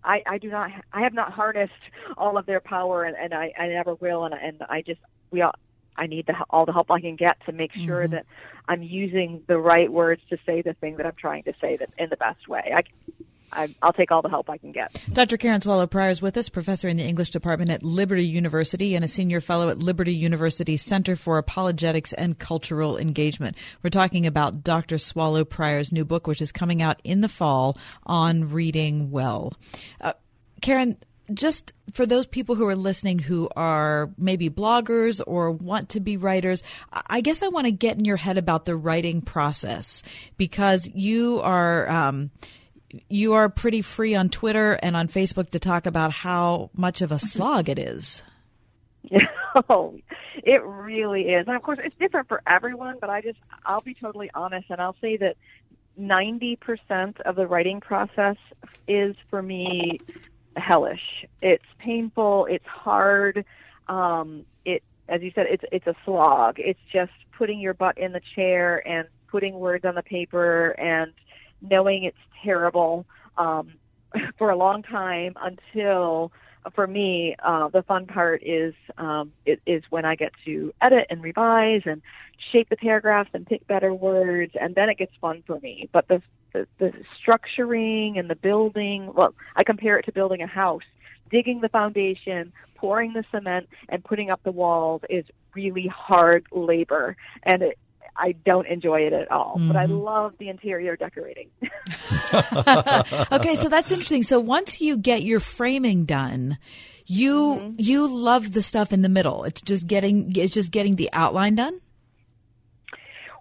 I, 0.05 0.22
I 0.26 0.38
do 0.38 0.48
not 0.50 0.70
I 0.92 1.03
have 1.03 1.12
not 1.12 1.33
harnessed 1.33 1.72
all 2.16 2.38
of 2.38 2.46
their 2.46 2.61
power 2.61 3.05
and, 3.05 3.16
and 3.16 3.35
I, 3.35 3.53
I 3.59 3.66
never 3.68 3.94
will 3.96 4.24
and 4.24 4.35
and 4.35 4.62
I 4.68 4.83
just 4.83 5.00
we 5.31 5.42
all 5.42 5.53
I 5.96 6.07
need 6.07 6.26
the, 6.26 6.35
all 6.50 6.64
the 6.64 6.72
help 6.72 6.90
I 6.90 7.00
can 7.00 7.16
get 7.16 7.37
to 7.46 7.53
make 7.53 7.72
sure 7.74 8.07
Mhm. 8.07 8.12
that 8.12 8.26
I'm 8.68 8.83
using 8.83 9.42
the 9.48 9.59
right 9.59 9.90
words 9.92 10.22
to 10.31 10.38
say 10.46 10.62
the 10.62 10.74
thing 10.74 10.96
that 10.96 11.07
I'm 11.07 11.16
trying 11.18 11.42
to 11.44 11.53
say 11.61 11.76
that 11.76 11.90
in 11.98 12.09
the 12.09 12.16
best 12.16 12.46
way. 12.48 12.72
I, 12.74 12.83
I 13.52 13.74
I'll 13.82 13.92
take 13.92 14.11
all 14.11 14.22
the 14.22 14.28
help 14.28 14.50
I 14.50 14.58
can 14.58 14.72
get. 14.72 15.02
Dr. 15.12 15.37
Karen 15.37 15.61
Swallow 15.61 15.87
Prior 15.87 16.11
is 16.11 16.22
with 16.22 16.37
us, 16.37 16.48
professor 16.48 16.88
in 16.88 16.96
the 16.96 17.04
English 17.04 17.30
department 17.30 17.70
at 17.70 17.82
Liberty 17.82 18.26
University 18.26 18.94
and 18.94 19.04
a 19.04 19.08
senior 19.08 19.40
fellow 19.40 19.68
at 19.68 19.78
Liberty 19.78 20.14
University 20.14 20.76
Center 20.76 21.16
for 21.16 21.38
Apologetics 21.38 22.12
and 22.12 22.38
Cultural 22.38 22.98
Engagement. 22.98 23.56
We're 23.82 23.90
talking 23.90 24.26
about 24.26 24.62
Dr. 24.62 24.98
Swallow 24.98 25.44
Prior's 25.44 25.92
new 25.92 26.04
book, 26.04 26.26
which 26.26 26.42
is 26.42 26.52
coming 26.52 26.82
out 26.82 27.00
in 27.04 27.20
the 27.20 27.28
fall 27.28 27.78
on 28.06 28.50
reading 28.50 29.11
well. 29.11 29.54
Uh, 30.00 30.12
Karen, 30.61 30.96
just 31.32 31.72
for 31.92 32.06
those 32.06 32.26
people 32.26 32.54
who 32.54 32.66
are 32.66 32.76
listening 32.76 33.18
who 33.18 33.48
are 33.56 34.11
maybe 34.16 34.48
bloggers 34.48 35.20
or 35.26 35.50
want 35.50 35.90
to 35.90 36.00
be 36.00 36.16
writers, 36.16 36.62
I 36.92 37.02
I 37.11 37.20
guess 37.20 37.42
I 37.42 37.48
want 37.48 37.66
to 37.66 37.72
get 37.72 37.98
in 37.98 38.04
your 38.04 38.16
head 38.16 38.38
about 38.38 38.64
the 38.64 38.76
writing 38.76 39.20
process 39.22 40.02
because 40.37 40.88
you 40.94 41.40
are. 41.42 41.88
Um, 41.90 42.30
you 43.09 43.35
are 43.35 43.48
pretty 43.48 43.83
free 43.83 44.14
on 44.14 44.29
Twitter 44.29 44.72
and 44.83 44.96
on 44.96 45.09
Facebook 45.09 45.51
to 45.51 45.59
talk 45.59 45.87
about 45.87 46.12
how 46.12 46.70
much 46.74 47.03
of 47.03 47.12
a 47.12 47.18
slog 47.18 47.68
it 47.68 47.79
is. 47.79 48.22
Oh, 49.68 49.98
it 50.37 50.62
really 50.62 51.22
is. 51.22 51.46
And 51.48 51.57
of 51.57 51.62
course, 51.62 51.79
it's 51.83 51.96
different 51.98 52.29
for 52.29 52.42
everyone, 52.46 52.98
but 53.01 53.11
I 53.11 53.22
just, 53.22 53.38
I'll 53.64 53.81
be 53.81 53.94
totally 53.94 54.31
honest 54.35 54.66
and 54.70 54.81
I'll 54.81 54.94
say 55.01 55.16
that 55.16 55.37
90% 55.98 57.20
of 57.22 57.35
the 57.35 57.46
writing 57.46 57.81
process 57.81 58.37
is 58.87 59.16
for 59.31 59.42
me 59.42 60.01
hellish. 60.57 61.27
It's 61.42 61.64
painful, 61.79 62.46
it's 62.48 62.66
hard. 62.66 63.44
Um, 63.88 64.44
it, 64.64 64.83
as 65.09 65.22
you 65.22 65.33
said, 65.35 65.46
it's, 65.51 65.64
it's 65.72 65.87
a 65.87 65.94
slog. 66.05 66.57
It's 66.59 66.81
just 66.92 67.12
putting 67.33 67.59
your 67.59 67.74
butt 67.74 67.98
in 67.98 68.12
the 68.12 68.22
chair 68.35 68.87
and 68.87 69.09
putting 69.29 69.59
words 69.59 69.85
on 69.85 69.94
the 69.94 70.03
paper 70.03 70.70
and 70.79 71.12
knowing 71.61 72.05
it's 72.05 72.16
terrible, 72.42 73.07
um, 73.37 73.75
for 74.38 74.51
a 74.51 74.57
long 74.57 74.83
time 74.83 75.35
until 75.40 76.33
for 76.75 76.87
me, 76.87 77.37
uh, 77.44 77.68
the 77.68 77.83
fun 77.83 78.07
part 78.07 78.42
is 78.44 78.75
um, 78.99 79.33
it, 79.47 79.61
is 79.66 79.83
when 79.90 80.05
I 80.05 80.16
get 80.16 80.33
to 80.44 80.73
edit 80.83 81.07
and 81.11 81.23
revise 81.23 81.83
and 81.87 82.03
shape 82.53 82.68
the 82.68 82.77
paragraphs 82.77 83.31
and 83.33 83.47
pick 83.47 83.66
better 83.66 83.92
words, 83.92 84.53
and 84.61 84.75
then 84.75 84.88
it 84.88 84.99
gets 84.99 85.12
fun 85.21 85.42
for 85.47 85.59
me. 85.61 85.88
But 85.92 86.09
the, 86.09 86.23
the 86.53 86.66
the 86.79 86.92
structuring 87.27 88.18
and 88.18 88.29
the 88.29 88.37
building, 88.37 89.12
well, 89.14 89.35
I 89.57 89.64
compare 89.64 89.99
it 89.99 90.05
to 90.05 90.12
building 90.12 90.42
a 90.42 90.47
house. 90.47 90.83
Digging 91.31 91.61
the 91.61 91.68
foundation, 91.68 92.53
pouring 92.75 93.12
the 93.12 93.25
cement, 93.31 93.68
and 93.88 94.03
putting 94.03 94.31
up 94.31 94.40
the 94.44 94.53
walls 94.53 95.03
is 95.11 95.27
really 95.55 95.87
hard 95.87 96.47
labor, 96.53 97.16
and 97.42 97.62
it, 97.62 97.79
I 98.16 98.33
don't 98.33 98.66
enjoy 98.66 99.03
it 99.03 99.12
at 99.12 99.31
all. 99.31 99.55
But 99.59 99.77
I 99.77 99.87
Mhm. 99.87 100.05
love 100.05 100.35
the 100.38 100.49
interior 100.49 100.97
decorating. 100.97 101.49
okay, 103.33 103.55
so 103.55 103.68
that's 103.68 103.90
interesting. 103.90 104.23
So 104.23 104.40
once 104.40 104.81
you 104.81 104.97
get 104.97 105.23
your 105.23 105.40
framing 105.40 106.05
done, 106.05 106.59
you 107.07 107.75
you 107.79 108.07
love 108.07 108.53
the 108.53 108.62
stuff 108.62 108.92
in 108.92 109.03
the 109.03 109.09
middle. 109.09 109.44
It's 109.44 109.61
just 109.62 109.87
getting 109.87 110.33
it's 110.37 110.53
just 110.53 110.71
getting 110.71 110.97
the 110.97 111.09
outline 111.12 111.55
done. 111.55 111.81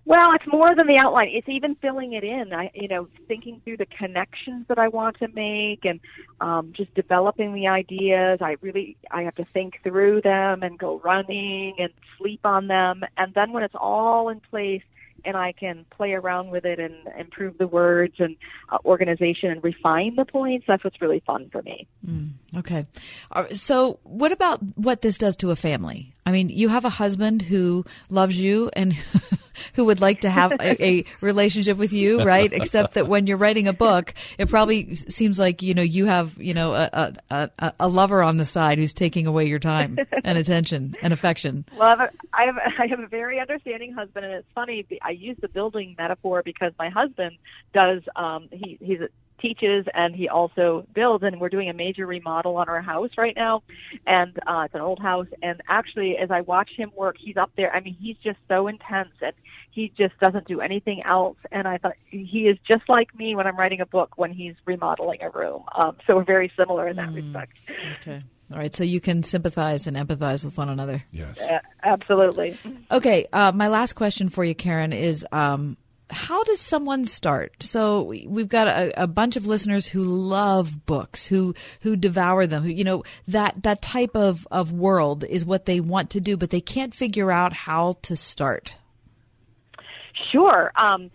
Well, 0.07 0.31
it's 0.31 0.47
more 0.47 0.73
than 0.73 0.87
the 0.87 0.95
outline. 0.95 1.31
It's 1.33 1.49
even 1.49 1.75
filling 1.75 2.13
it 2.13 2.23
in. 2.23 2.53
I, 2.53 2.71
you 2.73 2.87
know, 2.87 3.09
thinking 3.27 3.59
through 3.65 3.75
the 3.75 3.85
connections 3.85 4.65
that 4.69 4.79
I 4.79 4.87
want 4.87 5.19
to 5.19 5.27
make, 5.27 5.83
and 5.83 5.99
um, 6.39 6.71
just 6.71 6.95
developing 6.95 7.53
the 7.53 7.67
ideas. 7.67 8.39
I 8.41 8.55
really, 8.61 8.95
I 9.11 9.23
have 9.23 9.35
to 9.35 9.43
think 9.43 9.81
through 9.83 10.21
them 10.21 10.63
and 10.63 10.79
go 10.79 11.01
running 11.03 11.75
and 11.77 11.91
sleep 12.17 12.45
on 12.45 12.67
them, 12.67 13.03
and 13.17 13.33
then 13.33 13.51
when 13.51 13.63
it's 13.63 13.75
all 13.75 14.29
in 14.29 14.39
place, 14.39 14.83
and 15.25 15.35
I 15.35 15.51
can 15.51 15.85
play 15.89 16.13
around 16.13 16.51
with 16.51 16.63
it 16.63 16.79
and 16.79 16.95
improve 17.19 17.57
the 17.57 17.67
words 17.67 18.15
and 18.19 18.37
uh, 18.69 18.77
organization 18.85 19.51
and 19.51 19.61
refine 19.61 20.15
the 20.15 20.23
points. 20.23 20.67
That's 20.69 20.85
what's 20.85 21.01
really 21.01 21.21
fun 21.27 21.49
for 21.51 21.61
me. 21.63 21.85
Okay. 22.55 22.85
So, 23.53 23.99
what 24.03 24.31
about 24.31 24.61
what 24.77 25.01
this 25.01 25.17
does 25.17 25.35
to 25.37 25.51
a 25.51 25.55
family? 25.55 26.11
I 26.25 26.31
mean, 26.31 26.49
you 26.49 26.69
have 26.69 26.85
a 26.85 26.89
husband 26.89 27.41
who 27.41 27.85
loves 28.09 28.39
you 28.39 28.69
and 28.73 28.93
who 29.73 29.85
would 29.85 30.01
like 30.01 30.21
to 30.21 30.29
have 30.29 30.51
a, 30.53 30.83
a 30.83 31.05
relationship 31.21 31.77
with 31.77 31.91
you, 31.91 32.23
right? 32.23 32.51
Except 32.51 32.93
that 32.93 33.07
when 33.07 33.27
you're 33.27 33.37
writing 33.37 33.67
a 33.67 33.73
book, 33.73 34.13
it 34.37 34.49
probably 34.49 34.95
seems 34.95 35.39
like 35.39 35.61
you 35.61 35.73
know 35.73 35.81
you 35.81 36.05
have 36.05 36.37
you 36.37 36.53
know 36.53 36.73
a 36.73 37.13
a, 37.29 37.73
a, 37.79 37.87
lover 37.87 38.21
on 38.21 38.37
the 38.37 38.45
side 38.45 38.77
who's 38.77 38.93
taking 38.93 39.27
away 39.27 39.45
your 39.45 39.59
time 39.59 39.97
and 40.23 40.37
attention 40.37 40.95
and 41.01 41.13
affection. 41.13 41.65
Well, 41.77 41.87
I 41.87 41.89
have, 41.89 41.99
a, 41.99 42.11
I 42.33 42.45
have, 42.45 42.57
a, 42.57 42.81
I 42.83 42.87
have 42.87 42.99
a 42.99 43.07
very 43.07 43.39
understanding 43.39 43.93
husband, 43.93 44.25
and 44.25 44.35
it's 44.35 44.47
funny. 44.55 44.85
I 45.01 45.11
use 45.11 45.37
the 45.41 45.49
building 45.49 45.95
metaphor 45.97 46.43
because 46.43 46.71
my 46.79 46.89
husband 46.89 47.37
does. 47.73 48.03
Um, 48.15 48.47
he 48.51 48.77
he's 48.81 49.01
a 49.01 49.09
teaches 49.39 49.85
and 49.93 50.15
he 50.15 50.27
also 50.27 50.85
builds 50.93 51.23
and 51.23 51.39
we're 51.39 51.49
doing 51.49 51.69
a 51.69 51.73
major 51.73 52.05
remodel 52.05 52.57
on 52.57 52.69
our 52.69 52.81
house 52.81 53.11
right 53.17 53.35
now. 53.35 53.63
And 54.05 54.37
uh 54.47 54.63
it's 54.65 54.75
an 54.75 54.81
old 54.81 54.99
house. 54.99 55.27
And 55.41 55.61
actually 55.67 56.17
as 56.17 56.31
I 56.31 56.41
watch 56.41 56.71
him 56.75 56.91
work 56.95 57.17
he's 57.19 57.37
up 57.37 57.51
there. 57.55 57.73
I 57.73 57.79
mean 57.81 57.95
he's 57.99 58.17
just 58.17 58.39
so 58.47 58.67
intense 58.67 59.13
and 59.21 59.33
he 59.71 59.91
just 59.97 60.17
doesn't 60.19 60.47
do 60.47 60.61
anything 60.61 61.03
else. 61.03 61.37
And 61.51 61.67
I 61.67 61.77
thought 61.77 61.93
he 62.09 62.47
is 62.47 62.57
just 62.67 62.89
like 62.89 63.13
me 63.15 63.35
when 63.35 63.47
I'm 63.47 63.57
writing 63.57 63.81
a 63.81 63.85
book 63.85 64.13
when 64.17 64.31
he's 64.31 64.55
remodeling 64.65 65.21
a 65.21 65.29
room. 65.29 65.63
Um 65.75 65.97
so 66.05 66.15
we're 66.15 66.23
very 66.23 66.51
similar 66.57 66.87
in 66.87 66.95
that 66.97 67.09
mm, 67.09 67.15
respect. 67.15 67.53
Okay. 68.01 68.19
All 68.49 68.57
right, 68.57 68.73
so 68.73 68.85
you 68.85 69.01
can 69.01 69.23
sympathize 69.23 69.87
and 69.87 69.97
empathize 69.97 70.45
with 70.45 70.57
one 70.57 70.69
another. 70.69 71.03
Yes, 71.11 71.41
uh, 71.41 71.59
absolutely. 71.83 72.57
Okay, 72.89 73.25
uh, 73.33 73.51
my 73.53 73.67
last 73.67 73.93
question 73.93 74.29
for 74.29 74.45
you, 74.45 74.55
Karen, 74.55 74.93
is 74.93 75.27
um, 75.33 75.75
how 76.09 76.43
does 76.43 76.59
someone 76.59 77.05
start? 77.05 77.53
So 77.59 78.03
we've 78.03 78.47
got 78.47 78.67
a, 78.67 79.03
a, 79.03 79.07
bunch 79.07 79.35
of 79.35 79.45
listeners 79.45 79.87
who 79.87 80.03
love 80.03 80.85
books, 80.85 81.27
who 81.27 81.53
who 81.81 81.95
devour 81.95 82.47
them. 82.47 82.63
Who, 82.63 82.69
you 82.69 82.83
know 82.83 83.03
that 83.27 83.63
that 83.63 83.81
type 83.81 84.15
of 84.15 84.47
of 84.49 84.71
world 84.71 85.23
is 85.23 85.45
what 85.45 85.65
they 85.65 85.79
want 85.79 86.09
to 86.11 86.21
do, 86.21 86.37
but 86.37 86.49
they 86.49 86.61
can't 86.61 86.93
figure 86.93 87.31
out 87.31 87.53
how 87.53 87.97
to 88.03 88.15
start. 88.15 88.75
Sure. 90.31 90.71
Um, 90.75 91.11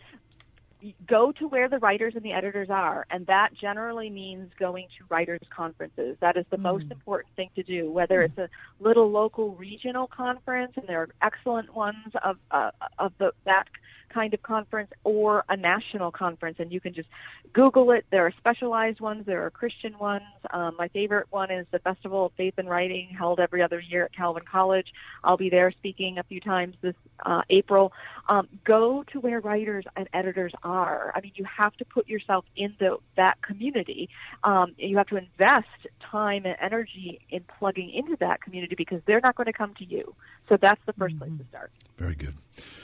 go 1.07 1.33
to 1.33 1.47
where 1.49 1.69
the 1.69 1.79
writers 1.79 2.15
and 2.17 2.25
the 2.25 2.33
editors 2.33 2.69
are, 2.71 3.07
and 3.11 3.27
that 3.27 3.51
generally 3.59 4.11
means 4.11 4.51
going 4.59 4.89
to 4.99 5.05
writers' 5.09 5.41
conferences. 5.55 6.17
That 6.21 6.37
is 6.37 6.45
the 6.51 6.57
mm. 6.57 6.63
most 6.63 6.91
important 6.91 7.35
thing 7.37 7.51
to 7.57 7.63
do. 7.63 7.91
Whether 7.91 8.21
mm. 8.21 8.25
it's 8.27 8.39
a 8.39 8.49
little 8.81 9.11
local 9.11 9.55
regional 9.55 10.07
conference, 10.07 10.73
and 10.77 10.87
there 10.87 11.03
are 11.03 11.09
excellent 11.23 11.75
ones 11.75 12.13
of 12.23 12.37
uh, 12.51 12.71
of 12.99 13.13
the 13.19 13.33
that 13.45 13.69
kind 14.13 14.35
of 14.35 14.43
conference 14.43 14.91
or 15.05 15.45
a 15.49 15.57
national 15.57 16.11
conference, 16.11 16.57
and 16.59 16.73
you 16.73 16.81
can 16.81 16.95
just 16.95 17.09
Google 17.53 17.91
it. 17.93 18.05
There 18.11 18.27
are 18.27 18.33
specialized 18.39 19.01
ones, 19.01 19.25
there 19.27 19.45
are 19.45 19.51
Christian 19.51 19.99
ones. 19.99 20.25
Um, 20.53 20.77
my 20.79 20.89
favorite 20.89 21.27
one 21.31 21.51
is 21.51 21.67
the 21.71 21.79
Festival 21.79 22.27
of 22.27 22.33
Faith 22.33 22.55
and 22.59 22.69
Writing, 22.69 23.09
held 23.09 23.41
every 23.41 23.63
other 23.63 23.81
year 23.81 24.05
at 24.05 24.15
Calvin 24.15 24.45
College. 24.51 24.93
I'll 25.25 25.37
be 25.37 25.51
there 25.51 25.71
speaking 25.71 26.19
a 26.19 26.23
few 26.23 26.41
times 26.41 26.77
this 26.83 26.95
uh, 27.25 27.43
April. 27.51 27.93
Um, 28.29 28.49
go 28.65 29.05
to 29.13 29.21
where 29.21 29.41
writers 29.41 29.85
and 29.97 30.09
editors 30.13 30.53
are. 30.63 31.13
I 31.15 31.21
mean, 31.21 31.33
you 31.35 31.45
have 31.45 31.77
to 31.79 31.85
put 31.85 32.09
yourself 32.09 32.45
in 32.57 32.75
the, 32.79 32.99
that 33.17 33.43
community. 33.43 34.09
Um, 34.45 34.75
you 34.79 34.97
have 34.99 35.09
to 35.09 35.17
invest 35.17 35.67
time 36.01 36.47
and 36.47 36.57
energy 36.61 37.21
in 37.31 37.43
plugging 37.59 37.91
into 37.91 38.17
that 38.21 38.43
community 38.43 38.75
because 38.77 39.01
they're 39.07 39.21
not 39.21 39.37
going 39.37 39.47
to 39.47 39.53
come 39.53 39.75
to 39.75 39.85
you. 39.85 40.15
So 40.53 40.59
that's 40.61 40.83
the 40.85 40.93
1st 40.93 41.13
mm-hmm. 41.13 41.19
place 41.19 41.31
to 41.39 41.45
start. 41.49 41.73
Very 41.97 42.15
good. 42.15 42.35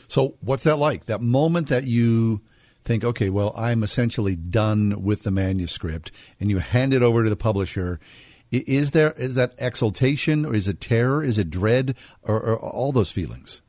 So, 0.07 0.37
what's 0.41 0.65
that 0.65 0.77
like? 0.77 1.05
That 1.05 1.21
moment 1.21 1.69
that 1.69 1.85
you 1.85 2.41
think, 2.83 3.05
okay, 3.05 3.29
well, 3.29 3.53
I'm 3.55 3.83
essentially 3.83 4.37
done 4.37 5.03
with 5.03 5.23
the 5.23 5.31
manuscript, 5.31 6.11
and 6.41 6.49
you 6.49 6.61
hand 6.61 6.95
it 6.95 7.03
over 7.03 7.25
to 7.25 7.29
the 7.29 7.37
publisher. 7.37 8.01
Is 8.51 8.93
there 8.93 9.13
is 9.19 9.35
that 9.35 9.53
exultation, 9.59 10.47
or 10.47 10.55
is 10.55 10.67
it 10.67 10.81
terror? 10.81 11.23
Is 11.23 11.37
it 11.37 11.51
dread, 11.51 11.95
or, 12.23 12.41
or 12.41 12.59
all 12.59 12.91
those 12.91 13.13
feelings? 13.13 13.61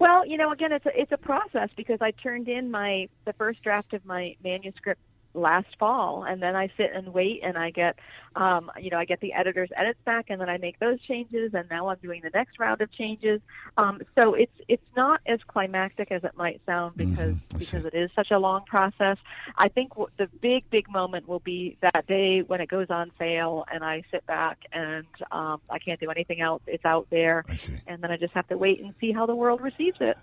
Well, 0.00 0.26
you 0.26 0.36
know, 0.36 0.50
again, 0.50 0.72
it's 0.72 0.86
a 0.86 1.00
it's 1.00 1.12
a 1.12 1.16
process 1.16 1.68
because 1.76 1.98
I 2.00 2.10
turned 2.10 2.48
in 2.48 2.72
my 2.72 3.08
the 3.24 3.34
first 3.34 3.62
draft 3.62 3.92
of 3.94 4.04
my 4.04 4.34
manuscript 4.42 5.00
last 5.34 5.68
fall 5.78 6.24
and 6.24 6.42
then 6.42 6.56
I 6.56 6.68
sit 6.76 6.90
and 6.94 7.14
wait 7.14 7.40
and 7.42 7.56
I 7.56 7.70
get 7.70 7.96
um 8.36 8.70
you 8.78 8.90
know 8.90 8.98
I 8.98 9.04
get 9.04 9.20
the 9.20 9.32
editor's 9.32 9.70
edits 9.76 9.98
back 10.04 10.26
and 10.28 10.40
then 10.40 10.48
I 10.48 10.58
make 10.58 10.78
those 10.78 11.00
changes 11.02 11.54
and 11.54 11.68
now 11.70 11.88
I'm 11.88 11.98
doing 12.02 12.20
the 12.22 12.30
next 12.30 12.58
round 12.58 12.80
of 12.80 12.92
changes. 12.92 13.40
Um 13.76 14.00
so 14.14 14.34
it's 14.34 14.52
it's 14.68 14.86
not 14.96 15.20
as 15.26 15.40
climactic 15.46 16.10
as 16.10 16.24
it 16.24 16.36
might 16.36 16.60
sound 16.66 16.96
mm-hmm. 16.96 17.10
because 17.10 17.34
mm-hmm. 17.34 17.58
because 17.58 17.84
it 17.86 17.94
is 17.94 18.10
such 18.14 18.30
a 18.30 18.38
long 18.38 18.64
process. 18.66 19.16
I 19.56 19.68
think 19.68 19.90
w- 19.90 20.10
the 20.18 20.28
big 20.40 20.68
big 20.70 20.90
moment 20.90 21.28
will 21.28 21.40
be 21.40 21.78
that 21.80 22.06
day 22.06 22.42
when 22.42 22.60
it 22.60 22.68
goes 22.68 22.90
on 22.90 23.10
sale 23.18 23.64
and 23.72 23.82
I 23.82 24.02
sit 24.10 24.26
back 24.26 24.58
and 24.72 25.06
um 25.30 25.60
I 25.70 25.78
can't 25.78 25.98
do 25.98 26.10
anything 26.10 26.40
else. 26.40 26.62
It's 26.66 26.84
out 26.84 27.06
there. 27.10 27.44
And 27.86 28.02
then 28.02 28.10
I 28.10 28.16
just 28.16 28.34
have 28.34 28.48
to 28.48 28.58
wait 28.58 28.80
and 28.80 28.94
see 29.00 29.12
how 29.12 29.26
the 29.26 29.34
world 29.34 29.60
receives 29.60 29.96
it 30.00 30.10
it. 30.10 30.18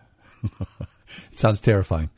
Sounds 1.33 1.61
terrifying 1.61 2.09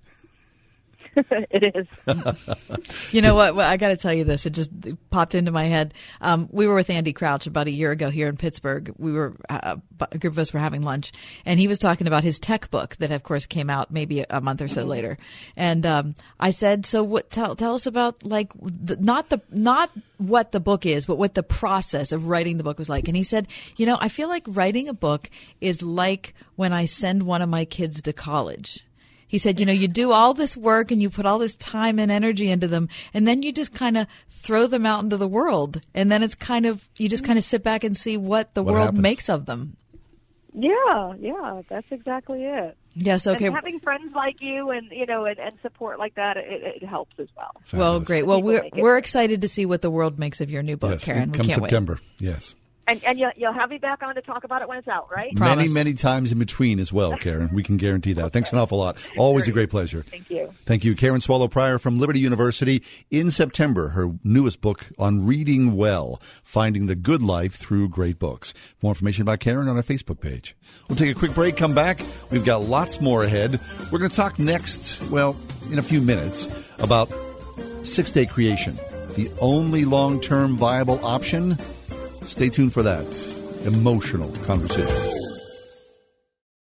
it 1.15 1.75
is. 1.75 3.13
you 3.13 3.21
know 3.21 3.35
what? 3.35 3.55
Well, 3.55 3.69
I 3.69 3.77
got 3.77 3.89
to 3.89 3.97
tell 3.97 4.13
you 4.13 4.23
this. 4.23 4.45
It 4.45 4.51
just 4.51 4.69
popped 5.09 5.35
into 5.35 5.51
my 5.51 5.65
head. 5.65 5.93
Um, 6.21 6.47
we 6.51 6.67
were 6.67 6.75
with 6.75 6.89
Andy 6.89 7.13
Crouch 7.13 7.47
about 7.47 7.67
a 7.67 7.71
year 7.71 7.91
ago 7.91 8.09
here 8.09 8.27
in 8.27 8.37
Pittsburgh. 8.37 8.93
We 8.97 9.11
were 9.11 9.35
uh, 9.49 9.77
a 10.11 10.17
group 10.17 10.33
of 10.33 10.39
us 10.39 10.53
were 10.53 10.59
having 10.59 10.83
lunch, 10.83 11.11
and 11.45 11.59
he 11.59 11.67
was 11.67 11.79
talking 11.79 12.07
about 12.07 12.23
his 12.23 12.39
tech 12.39 12.69
book 12.69 12.95
that, 12.97 13.11
of 13.11 13.23
course, 13.23 13.45
came 13.45 13.69
out 13.69 13.91
maybe 13.91 14.25
a 14.29 14.41
month 14.41 14.61
or 14.61 14.67
so 14.67 14.85
later. 14.85 15.17
And 15.55 15.85
um, 15.85 16.15
I 16.39 16.51
said, 16.51 16.85
"So 16.85 17.03
what? 17.03 17.29
Tell, 17.29 17.55
tell 17.55 17.75
us 17.75 17.85
about 17.85 18.23
like 18.23 18.51
the, 18.61 18.97
not 18.97 19.29
the 19.29 19.41
not 19.49 19.89
what 20.17 20.51
the 20.51 20.59
book 20.59 20.85
is, 20.85 21.05
but 21.05 21.17
what 21.17 21.33
the 21.33 21.43
process 21.43 22.11
of 22.11 22.27
writing 22.27 22.57
the 22.57 22.63
book 22.63 22.79
was 22.79 22.89
like." 22.89 23.07
And 23.07 23.17
he 23.17 23.23
said, 23.23 23.47
"You 23.75 23.85
know, 23.85 23.97
I 23.99 24.09
feel 24.09 24.29
like 24.29 24.43
writing 24.47 24.87
a 24.87 24.93
book 24.93 25.29
is 25.61 25.81
like 25.81 26.33
when 26.55 26.73
I 26.73 26.85
send 26.85 27.23
one 27.23 27.41
of 27.41 27.49
my 27.49 27.65
kids 27.65 28.01
to 28.01 28.13
college." 28.13 28.83
He 29.29 29.37
said, 29.37 29.59
you 29.59 29.65
know, 29.65 29.71
you 29.71 29.87
do 29.87 30.11
all 30.11 30.33
this 30.33 30.57
work 30.57 30.89
and 30.91 31.01
you 31.01 31.09
put 31.09 31.25
all 31.25 31.37
this 31.37 31.55
time 31.55 31.99
and 31.99 32.11
energy 32.11 32.49
into 32.49 32.67
them, 32.67 32.89
and 33.13 33.27
then 33.27 33.43
you 33.43 33.53
just 33.53 33.73
kind 33.73 33.95
of 33.95 34.07
throw 34.27 34.65
them 34.67 34.85
out 34.85 35.03
into 35.03 35.17
the 35.17 35.27
world. 35.27 35.79
And 35.93 36.11
then 36.11 36.23
it's 36.23 36.35
kind 36.35 36.65
of, 36.65 36.89
you 36.97 37.07
just 37.07 37.23
kind 37.23 37.37
of 37.37 37.45
sit 37.45 37.63
back 37.63 37.83
and 37.83 37.95
see 37.95 38.17
what 38.17 38.55
the 38.55 38.63
what 38.63 38.73
world 38.73 38.85
happens. 38.87 39.01
makes 39.01 39.29
of 39.29 39.45
them. 39.45 39.77
Yeah, 40.51 41.13
yeah, 41.19 41.61
that's 41.69 41.85
exactly 41.91 42.43
it. 42.43 42.75
Yes, 42.95 43.27
okay. 43.27 43.45
And 43.45 43.55
having 43.55 43.79
friends 43.79 44.13
like 44.15 44.41
you 44.41 44.71
and 44.71 44.91
you 44.91 45.05
know 45.05 45.25
and, 45.25 45.37
and 45.37 45.55
support 45.61 45.99
like 45.99 46.15
that, 46.15 46.37
it, 46.37 46.81
it 46.81 46.83
helps 46.83 47.13
as 47.19 47.27
well. 47.37 47.51
Fabulous. 47.63 47.73
Well, 47.73 47.99
great. 47.99 48.25
Well, 48.25 48.41
we're 48.41 48.67
we're 48.73 48.97
excited 48.97 49.41
to 49.43 49.47
see 49.47 49.67
what 49.67 49.81
the 49.81 49.91
world 49.91 50.17
makes 50.17 50.41
of 50.41 50.49
your 50.49 50.63
new 50.63 50.75
book, 50.75 50.91
yes, 50.91 51.05
Karen. 51.05 51.31
Come 51.31 51.49
September. 51.49 51.99
Wait. 52.19 52.27
Yes. 52.27 52.55
And, 52.89 53.03
and 53.03 53.19
you'll, 53.19 53.31
you'll 53.35 53.53
have 53.53 53.69
me 53.69 53.77
back 53.77 54.01
on 54.01 54.15
to 54.15 54.21
talk 54.21 54.43
about 54.43 54.63
it 54.63 54.67
when 54.67 54.79
it's 54.79 54.87
out, 54.87 55.11
right? 55.11 55.35
Promise. 55.35 55.57
Many, 55.57 55.73
many 55.73 55.93
times 55.93 56.31
in 56.31 56.39
between 56.39 56.79
as 56.79 56.91
well, 56.91 57.15
Karen. 57.21 57.51
We 57.53 57.61
can 57.61 57.77
guarantee 57.77 58.13
that. 58.13 58.33
Thanks 58.33 58.51
an 58.51 58.57
awful 58.57 58.79
lot. 58.79 58.97
Always 59.15 59.47
a 59.47 59.51
great 59.51 59.69
pleasure. 59.69 60.01
Thank 60.01 60.31
you. 60.31 60.51
Thank 60.65 60.83
you. 60.83 60.95
Karen 60.95 61.21
Swallow 61.21 61.47
Prior 61.47 61.77
from 61.77 61.99
Liberty 61.99 62.19
University. 62.19 62.83
In 63.11 63.29
September, 63.29 63.89
her 63.89 64.11
newest 64.23 64.61
book 64.61 64.87
on 64.97 65.23
reading 65.23 65.75
well, 65.75 66.19
finding 66.43 66.87
the 66.87 66.95
good 66.95 67.21
life 67.21 67.53
through 67.53 67.89
great 67.89 68.17
books. 68.17 68.55
More 68.81 68.91
information 68.91 69.21
about 69.21 69.39
Karen 69.39 69.67
on 69.67 69.77
our 69.77 69.83
Facebook 69.83 70.19
page. 70.19 70.55
We'll 70.87 70.95
take 70.95 71.15
a 71.15 71.19
quick 71.19 71.35
break, 71.35 71.57
come 71.57 71.75
back. 71.75 72.01
We've 72.31 72.43
got 72.43 72.63
lots 72.63 72.99
more 72.99 73.23
ahead. 73.23 73.59
We're 73.91 73.99
going 73.99 74.09
to 74.09 74.15
talk 74.15 74.39
next, 74.39 74.99
well, 75.11 75.37
in 75.69 75.77
a 75.77 75.83
few 75.83 76.01
minutes, 76.01 76.47
about 76.79 77.13
six 77.83 78.09
day 78.09 78.25
creation, 78.25 78.79
the 79.15 79.29
only 79.39 79.85
long 79.85 80.19
term 80.19 80.57
viable 80.57 80.99
option. 81.05 81.55
Stay 82.23 82.49
tuned 82.49 82.73
for 82.73 82.83
that 82.83 83.05
emotional 83.65 84.31
conversation. 84.45 85.15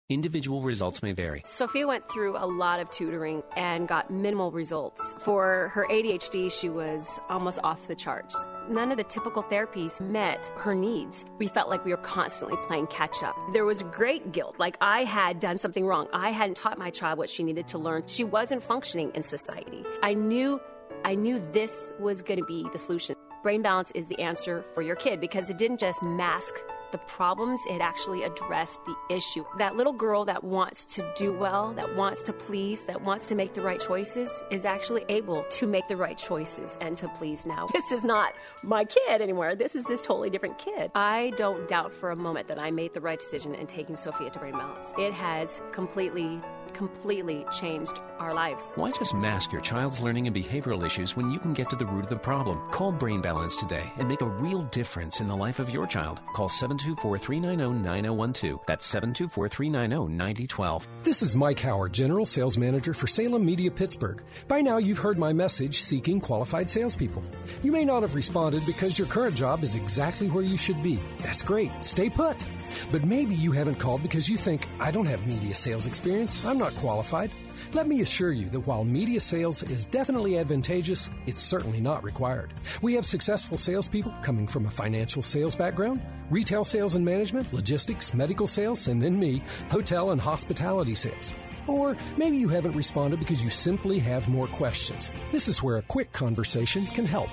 Individual 0.09 0.61
results 0.61 1.01
may 1.01 1.13
vary. 1.13 1.41
Sophia 1.45 1.87
went 1.87 2.03
through 2.11 2.35
a 2.35 2.45
lot 2.45 2.81
of 2.81 2.89
tutoring 2.89 3.41
and 3.55 3.87
got 3.87 4.11
minimal 4.11 4.51
results. 4.51 5.15
For 5.19 5.69
her 5.73 5.87
ADHD, 5.89 6.51
she 6.51 6.67
was 6.67 7.17
almost 7.29 7.59
off 7.63 7.87
the 7.87 7.95
charts. 7.95 8.45
None 8.69 8.91
of 8.91 8.97
the 8.97 9.05
typical 9.05 9.41
therapies 9.41 10.01
met 10.01 10.51
her 10.57 10.75
needs. 10.75 11.23
We 11.37 11.47
felt 11.47 11.69
like 11.69 11.85
we 11.85 11.91
were 11.91 11.97
constantly 11.97 12.57
playing 12.67 12.87
catch 12.87 13.23
up. 13.23 13.37
There 13.53 13.63
was 13.63 13.83
great 13.83 14.33
guilt, 14.33 14.55
like 14.59 14.75
I 14.81 15.05
had 15.05 15.39
done 15.39 15.57
something 15.57 15.85
wrong. 15.85 16.09
I 16.11 16.31
hadn't 16.31 16.55
taught 16.57 16.77
my 16.77 16.89
child 16.89 17.17
what 17.17 17.29
she 17.29 17.43
needed 17.43 17.69
to 17.69 17.77
learn. 17.77 18.03
She 18.07 18.25
wasn't 18.25 18.63
functioning 18.63 19.13
in 19.15 19.23
society. 19.23 19.85
I 20.03 20.13
knew 20.13 20.59
I 21.05 21.15
knew 21.15 21.39
this 21.53 21.91
was 21.99 22.21
going 22.21 22.39
to 22.39 22.45
be 22.45 22.67
the 22.73 22.77
solution. 22.77 23.15
Brain 23.43 23.63
Balance 23.63 23.91
is 23.95 24.05
the 24.05 24.19
answer 24.19 24.61
for 24.73 24.81
your 24.81 24.95
kid 24.95 25.19
because 25.19 25.49
it 25.49 25.57
didn't 25.57 25.79
just 25.79 26.03
mask 26.03 26.55
the 26.91 26.99
problems, 26.99 27.61
it 27.69 27.79
actually 27.79 28.23
addressed 28.23 28.83
the 28.85 28.95
issue. 29.09 29.45
That 29.57 29.75
little 29.75 29.93
girl 29.93 30.25
that 30.25 30.43
wants 30.43 30.85
to 30.95 31.13
do 31.15 31.33
well, 31.33 31.73
that 31.73 31.95
wants 31.95 32.21
to 32.23 32.33
please, 32.33 32.83
that 32.83 33.01
wants 33.01 33.27
to 33.27 33.35
make 33.35 33.53
the 33.53 33.61
right 33.61 33.79
choices 33.79 34.41
is 34.51 34.65
actually 34.65 35.05
able 35.09 35.43
to 35.51 35.67
make 35.67 35.87
the 35.87 35.95
right 35.97 36.17
choices 36.17 36.77
and 36.81 36.97
to 36.97 37.07
please 37.09 37.45
now. 37.45 37.67
This 37.81 37.99
is 37.99 38.05
not 38.05 38.33
my 38.61 38.85
kid 38.85 39.21
anymore. 39.21 39.55
This 39.55 39.75
is 39.75 39.85
this 39.85 40.01
totally 40.01 40.29
different 40.29 40.57
kid. 40.59 40.91
I 40.93 41.31
don't 41.35 41.67
doubt 41.67 41.95
for 41.95 42.11
a 42.11 42.15
moment 42.15 42.47
that 42.49 42.59
I 42.59 42.69
made 42.69 42.93
the 42.93 43.01
right 43.01 43.19
decision 43.19 43.55
in 43.55 43.65
taking 43.65 43.95
Sophia 43.95 44.29
to 44.29 44.39
Brain 44.39 44.53
Balance. 44.53 44.93
It 44.99 45.13
has 45.13 45.61
completely 45.71 46.39
completely 46.73 47.45
changed 47.59 47.99
our 48.19 48.33
lives. 48.33 48.71
Why 48.75 48.91
just 48.91 49.13
mask 49.13 49.51
your 49.51 49.61
child's 49.61 49.99
learning 49.99 50.27
and 50.27 50.35
behavioral 50.35 50.85
issues 50.85 51.15
when 51.15 51.31
you 51.31 51.39
can 51.39 51.53
get 51.53 51.69
to 51.69 51.75
the 51.75 51.85
root 51.85 52.03
of 52.03 52.09
the 52.09 52.15
problem? 52.15 52.59
Call 52.71 52.91
Brain 52.91 53.21
Balance 53.21 53.55
today 53.55 53.83
and 53.97 54.07
make 54.07 54.21
a 54.21 54.25
real 54.25 54.63
difference 54.63 55.19
in 55.19 55.27
the 55.27 55.35
life 55.35 55.59
of 55.59 55.69
your 55.69 55.87
child. 55.87 56.21
Call 56.35 56.49
724 56.49 57.17
390 57.17 57.83
9012. 57.83 58.59
That's 58.67 58.85
724 58.85 59.49
390 59.49 60.13
9012. 60.15 60.87
This 61.03 61.21
is 61.21 61.35
Mike 61.35 61.59
Howard, 61.59 61.93
General 61.93 62.25
Sales 62.25 62.57
Manager 62.57 62.93
for 62.93 63.07
Salem 63.07 63.45
Media 63.45 63.71
Pittsburgh. 63.71 64.23
By 64.47 64.61
now, 64.61 64.77
you've 64.77 64.99
heard 64.99 65.17
my 65.17 65.33
message 65.33 65.81
seeking 65.81 66.19
qualified 66.19 66.69
salespeople. 66.69 67.23
You 67.63 67.71
may 67.71 67.85
not 67.85 68.01
have 68.03 68.15
responded 68.15 68.65
because 68.65 68.97
your 68.97 69.07
current 69.07 69.35
job 69.35 69.63
is 69.63 69.75
exactly 69.75 70.27
where 70.27 70.43
you 70.43 70.57
should 70.57 70.81
be. 70.81 70.99
That's 71.21 71.41
great. 71.41 71.71
Stay 71.81 72.09
put. 72.09 72.43
But 72.91 73.03
maybe 73.03 73.35
you 73.35 73.51
haven't 73.51 73.79
called 73.79 74.01
because 74.01 74.29
you 74.29 74.37
think, 74.37 74.67
I 74.79 74.91
don't 74.91 75.05
have 75.05 75.25
media 75.27 75.53
sales 75.55 75.85
experience. 75.85 76.43
I'm 76.45 76.57
not 76.57 76.75
qualified. 76.75 77.31
Let 77.73 77.87
me 77.87 78.01
assure 78.01 78.31
you 78.31 78.49
that 78.49 78.61
while 78.61 78.83
media 78.83 79.21
sales 79.21 79.63
is 79.63 79.85
definitely 79.85 80.37
advantageous, 80.37 81.09
it's 81.25 81.41
certainly 81.41 81.79
not 81.79 82.03
required. 82.03 82.53
We 82.81 82.93
have 82.95 83.05
successful 83.05 83.57
salespeople 83.57 84.13
coming 84.21 84.47
from 84.47 84.65
a 84.65 84.71
financial 84.71 85.21
sales 85.21 85.55
background, 85.55 86.01
retail 86.29 86.65
sales 86.65 86.95
and 86.95 87.05
management, 87.05 87.53
logistics, 87.53 88.13
medical 88.13 88.47
sales, 88.47 88.87
and 88.87 89.01
then 89.01 89.17
me, 89.17 89.43
hotel 89.69 90.11
and 90.11 90.19
hospitality 90.19 90.95
sales. 90.95 91.33
Or 91.67 91.97
maybe 92.17 92.37
you 92.37 92.49
haven't 92.49 92.75
responded 92.75 93.19
because 93.19 93.43
you 93.43 93.49
simply 93.49 93.99
have 93.99 94.29
more 94.29 94.47
questions. 94.47 95.11
This 95.31 95.47
is 95.47 95.61
where 95.61 95.77
a 95.77 95.81
quick 95.83 96.11
conversation 96.13 96.85
can 96.87 97.05
help. 97.05 97.29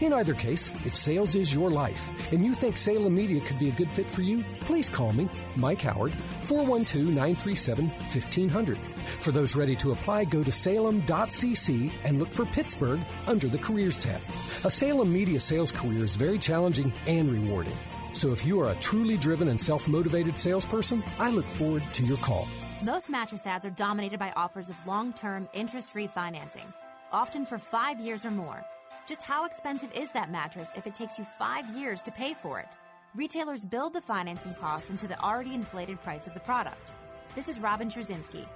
In 0.00 0.12
either 0.12 0.34
case, 0.34 0.70
if 0.84 0.96
sales 0.96 1.34
is 1.34 1.54
your 1.54 1.70
life 1.70 2.10
and 2.32 2.44
you 2.44 2.54
think 2.54 2.78
Salem 2.78 3.14
Media 3.14 3.40
could 3.40 3.58
be 3.58 3.68
a 3.68 3.72
good 3.72 3.90
fit 3.90 4.10
for 4.10 4.22
you, 4.22 4.44
please 4.60 4.88
call 4.88 5.12
me, 5.12 5.28
Mike 5.56 5.82
Howard, 5.82 6.12
412 6.40 7.06
937 7.06 7.88
1500. 7.88 8.78
For 9.18 9.32
those 9.32 9.56
ready 9.56 9.76
to 9.76 9.92
apply, 9.92 10.24
go 10.24 10.42
to 10.42 10.52
salem.cc 10.52 11.92
and 12.04 12.18
look 12.18 12.32
for 12.32 12.46
Pittsburgh 12.46 13.00
under 13.26 13.48
the 13.48 13.58
Careers 13.58 13.98
tab. 13.98 14.20
A 14.64 14.70
Salem 14.70 15.12
Media 15.12 15.40
sales 15.40 15.72
career 15.72 16.04
is 16.04 16.16
very 16.16 16.38
challenging 16.38 16.92
and 17.06 17.30
rewarding. 17.30 17.76
So 18.12 18.32
if 18.32 18.44
you 18.44 18.60
are 18.60 18.70
a 18.70 18.74
truly 18.76 19.16
driven 19.16 19.48
and 19.48 19.58
self 19.58 19.88
motivated 19.88 20.38
salesperson, 20.38 21.02
I 21.18 21.30
look 21.30 21.48
forward 21.48 21.82
to 21.92 22.04
your 22.04 22.18
call. 22.18 22.46
Most 22.82 23.08
mattress 23.08 23.46
ads 23.46 23.64
are 23.64 23.70
dominated 23.70 24.18
by 24.18 24.32
offers 24.34 24.68
of 24.68 24.86
long 24.88 25.12
term, 25.12 25.48
interest 25.52 25.92
free 25.92 26.08
financing, 26.08 26.64
often 27.12 27.46
for 27.46 27.56
five 27.56 28.00
years 28.00 28.24
or 28.24 28.32
more. 28.32 28.66
Just 29.06 29.22
how 29.22 29.44
expensive 29.44 29.92
is 29.92 30.10
that 30.10 30.32
mattress 30.32 30.68
if 30.74 30.84
it 30.84 30.92
takes 30.92 31.16
you 31.16 31.24
five 31.24 31.64
years 31.76 32.02
to 32.02 32.10
pay 32.10 32.34
for 32.34 32.58
it? 32.58 32.66
Retailers 33.14 33.64
build 33.64 33.94
the 33.94 34.00
financing 34.00 34.52
costs 34.54 34.90
into 34.90 35.06
the 35.06 35.20
already 35.20 35.54
inflated 35.54 36.02
price 36.02 36.26
of 36.26 36.34
the 36.34 36.40
product. 36.40 36.90
This 37.36 37.48
is 37.48 37.60
Robin 37.60 37.88
Trzynski. 37.88 38.46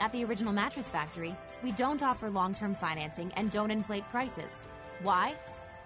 At 0.00 0.10
the 0.10 0.24
Original 0.24 0.52
Mattress 0.52 0.90
Factory, 0.90 1.36
we 1.62 1.70
don't 1.70 2.02
offer 2.02 2.28
long 2.28 2.56
term 2.56 2.74
financing 2.74 3.30
and 3.36 3.52
don't 3.52 3.70
inflate 3.70 4.10
prices. 4.10 4.64
Why? 5.04 5.32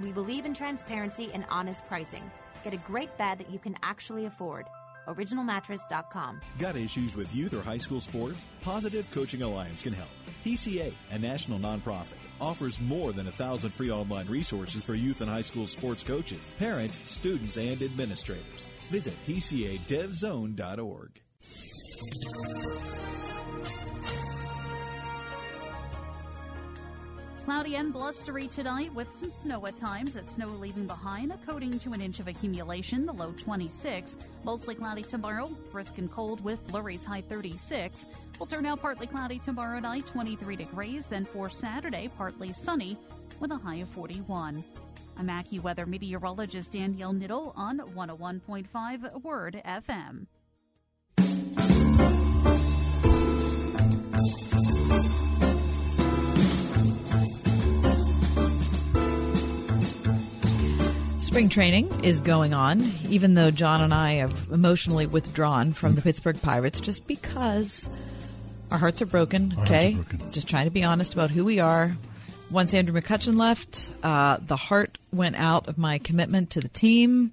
We 0.00 0.10
believe 0.10 0.46
in 0.46 0.54
transparency 0.54 1.28
and 1.34 1.44
honest 1.50 1.86
pricing. 1.86 2.30
Get 2.64 2.72
a 2.72 2.78
great 2.78 3.14
bed 3.18 3.36
that 3.40 3.50
you 3.50 3.58
can 3.58 3.76
actually 3.82 4.24
afford. 4.24 4.64
OriginalMattress.com. 5.14 6.40
Got 6.58 6.76
issues 6.76 7.16
with 7.16 7.34
youth 7.34 7.54
or 7.54 7.62
high 7.62 7.78
school 7.78 8.00
sports? 8.00 8.44
Positive 8.62 9.10
Coaching 9.10 9.42
Alliance 9.42 9.82
can 9.82 9.92
help. 9.92 10.08
PCA, 10.44 10.92
a 11.10 11.18
national 11.18 11.58
nonprofit, 11.58 12.16
offers 12.40 12.80
more 12.80 13.12
than 13.12 13.26
a 13.26 13.32
thousand 13.32 13.72
free 13.72 13.90
online 13.90 14.26
resources 14.28 14.84
for 14.84 14.94
youth 14.94 15.20
and 15.20 15.30
high 15.30 15.42
school 15.42 15.66
sports 15.66 16.02
coaches, 16.02 16.50
parents, 16.58 17.00
students, 17.04 17.56
and 17.56 17.82
administrators. 17.82 18.68
Visit 18.90 19.14
PCADevZone.org. 19.26 21.20
Cloudy 27.50 27.74
and 27.74 27.92
blustery 27.92 28.46
tonight 28.46 28.94
with 28.94 29.10
some 29.10 29.28
snow 29.28 29.66
at 29.66 29.76
times. 29.76 30.12
That 30.12 30.28
snow 30.28 30.46
leaving 30.46 30.86
behind 30.86 31.32
a 31.32 31.36
coating 31.38 31.80
to 31.80 31.92
an 31.94 32.00
inch 32.00 32.20
of 32.20 32.28
accumulation, 32.28 33.04
the 33.04 33.12
low 33.12 33.32
26. 33.32 34.16
Mostly 34.44 34.76
cloudy 34.76 35.02
tomorrow, 35.02 35.48
brisk 35.72 35.98
and 35.98 36.08
cold 36.08 36.44
with 36.44 36.60
flurries 36.68 37.04
high 37.04 37.22
36. 37.22 38.06
Will 38.38 38.46
turn 38.46 38.66
out 38.66 38.80
partly 38.80 39.08
cloudy 39.08 39.40
tomorrow 39.40 39.80
night, 39.80 40.06
23 40.06 40.54
degrees. 40.54 41.06
Then 41.06 41.24
for 41.24 41.50
Saturday, 41.50 42.08
partly 42.16 42.52
sunny 42.52 42.96
with 43.40 43.50
a 43.50 43.56
high 43.56 43.78
of 43.78 43.88
41. 43.88 44.62
I'm 45.16 45.26
AccuWeather 45.26 45.88
meteorologist 45.88 46.70
Danielle 46.70 47.14
Niddle 47.14 47.52
on 47.56 47.80
101.5 47.80 49.24
Word 49.24 49.60
FM. 49.66 50.26
Spring 61.30 61.48
training 61.48 62.02
is 62.02 62.18
going 62.18 62.52
on, 62.52 62.82
even 63.08 63.34
though 63.34 63.52
John 63.52 63.80
and 63.82 63.94
I 63.94 64.14
have 64.14 64.48
emotionally 64.50 65.06
withdrawn 65.06 65.72
from 65.72 65.94
the 65.94 66.02
Pittsburgh 66.02 66.42
Pirates 66.42 66.80
just 66.80 67.06
because 67.06 67.88
our 68.72 68.78
hearts 68.78 69.00
are 69.00 69.06
broken. 69.06 69.54
Our 69.56 69.62
okay, 69.62 69.92
are 69.94 70.02
broken. 70.02 70.32
just 70.32 70.48
trying 70.48 70.64
to 70.64 70.72
be 70.72 70.82
honest 70.82 71.14
about 71.14 71.30
who 71.30 71.44
we 71.44 71.60
are. 71.60 71.96
Once 72.50 72.74
Andrew 72.74 73.00
McCutchen 73.00 73.36
left, 73.36 73.92
uh, 74.02 74.38
the 74.44 74.56
heart 74.56 74.98
went 75.12 75.36
out 75.36 75.68
of 75.68 75.78
my 75.78 75.98
commitment 75.98 76.50
to 76.50 76.60
the 76.60 76.68
team. 76.68 77.30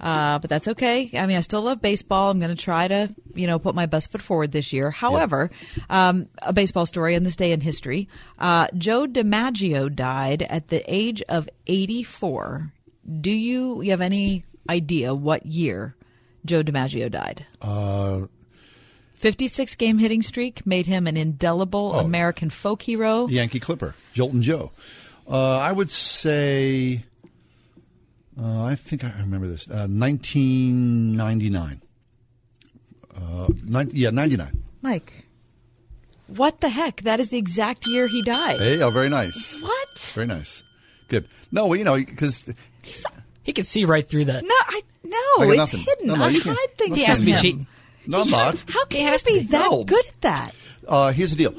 Uh, 0.00 0.40
but 0.40 0.50
that's 0.50 0.66
okay. 0.66 1.08
I 1.14 1.26
mean, 1.26 1.36
I 1.36 1.40
still 1.40 1.62
love 1.62 1.80
baseball. 1.80 2.32
I'm 2.32 2.40
going 2.40 2.54
to 2.54 2.60
try 2.60 2.88
to, 2.88 3.14
you 3.36 3.46
know, 3.46 3.60
put 3.60 3.76
my 3.76 3.86
best 3.86 4.10
foot 4.10 4.20
forward 4.20 4.50
this 4.50 4.72
year. 4.72 4.90
However, 4.90 5.48
um, 5.88 6.26
a 6.42 6.52
baseball 6.52 6.86
story 6.86 7.14
in 7.14 7.22
this 7.22 7.36
day 7.36 7.52
in 7.52 7.60
history. 7.60 8.08
Uh, 8.36 8.66
Joe 8.76 9.06
DiMaggio 9.06 9.94
died 9.94 10.42
at 10.42 10.68
the 10.68 10.82
age 10.92 11.22
of 11.28 11.48
84. 11.68 12.72
Do 13.20 13.30
you, 13.30 13.80
you 13.82 13.90
have 13.90 14.00
any 14.00 14.44
idea 14.68 15.14
what 15.14 15.46
year 15.46 15.96
Joe 16.44 16.62
DiMaggio 16.62 17.10
died? 17.10 17.46
Uh, 17.62 18.26
56 19.14 19.74
game 19.76 19.98
hitting 19.98 20.22
streak 20.22 20.66
made 20.66 20.86
him 20.86 21.06
an 21.06 21.16
indelible 21.16 21.92
Oh. 21.94 22.00
American 22.00 22.50
folk 22.50 22.82
hero. 22.82 23.26
Yankee 23.28 23.60
Clipper, 23.60 23.94
Joltin' 24.14 24.42
Joe. 24.42 24.72
Uh, 25.28 25.58
I 25.58 25.72
would 25.72 25.90
say, 25.90 27.02
uh, 28.40 28.62
I 28.64 28.74
think 28.76 29.04
I 29.04 29.12
remember 29.20 29.46
this, 29.48 29.68
uh, 29.68 29.86
1999. 29.88 31.82
Uh, 33.16 33.48
nine, 33.64 33.90
yeah, 33.92 34.10
99. 34.10 34.62
Mike, 34.82 35.24
what 36.28 36.60
the 36.60 36.68
heck? 36.68 37.02
That 37.02 37.20
is 37.20 37.30
the 37.30 37.38
exact 37.38 37.86
year 37.86 38.06
he 38.06 38.22
died. 38.22 38.58
Hey, 38.58 38.80
oh, 38.80 38.90
very 38.90 39.08
nice. 39.08 39.60
What? 39.60 39.98
Very 39.98 40.26
nice. 40.28 40.62
Good. 41.08 41.28
No, 41.50 41.66
well, 41.66 41.78
you 41.78 41.84
know, 41.84 41.94
because 41.96 42.48
He 43.42 43.52
can 43.52 43.64
see 43.64 43.84
right 43.84 44.06
through 44.08 44.26
that. 44.26 44.42
No, 44.44 44.50
I 44.50 44.80
I 44.80 44.82
no, 45.04 45.18
got 45.38 45.48
it's 45.48 45.56
nothing. 45.56 45.80
hidden. 45.80 46.06
No, 46.08 46.14
no, 46.16 46.24
I 46.24 46.28
you 46.28 46.40
can't- 46.42 46.56
hide 46.58 46.76
things 46.78 46.96
He 46.98 47.02
from 47.04 47.08
has 47.08 47.18
to 47.20 47.24
be 47.24 47.32
him. 47.32 47.40
cheating. 47.40 47.66
no, 48.06 48.20
I'm 48.22 48.30
not. 48.30 48.64
How 48.68 48.84
can 48.86 49.18
he 49.24 49.40
be 49.40 49.46
that 49.46 49.70
No. 49.70 49.84
good 49.84 50.04
at 50.06 50.20
that? 50.20 50.54
Uh, 50.86 51.12
here's 51.12 51.30
the 51.30 51.36
deal. 51.36 51.54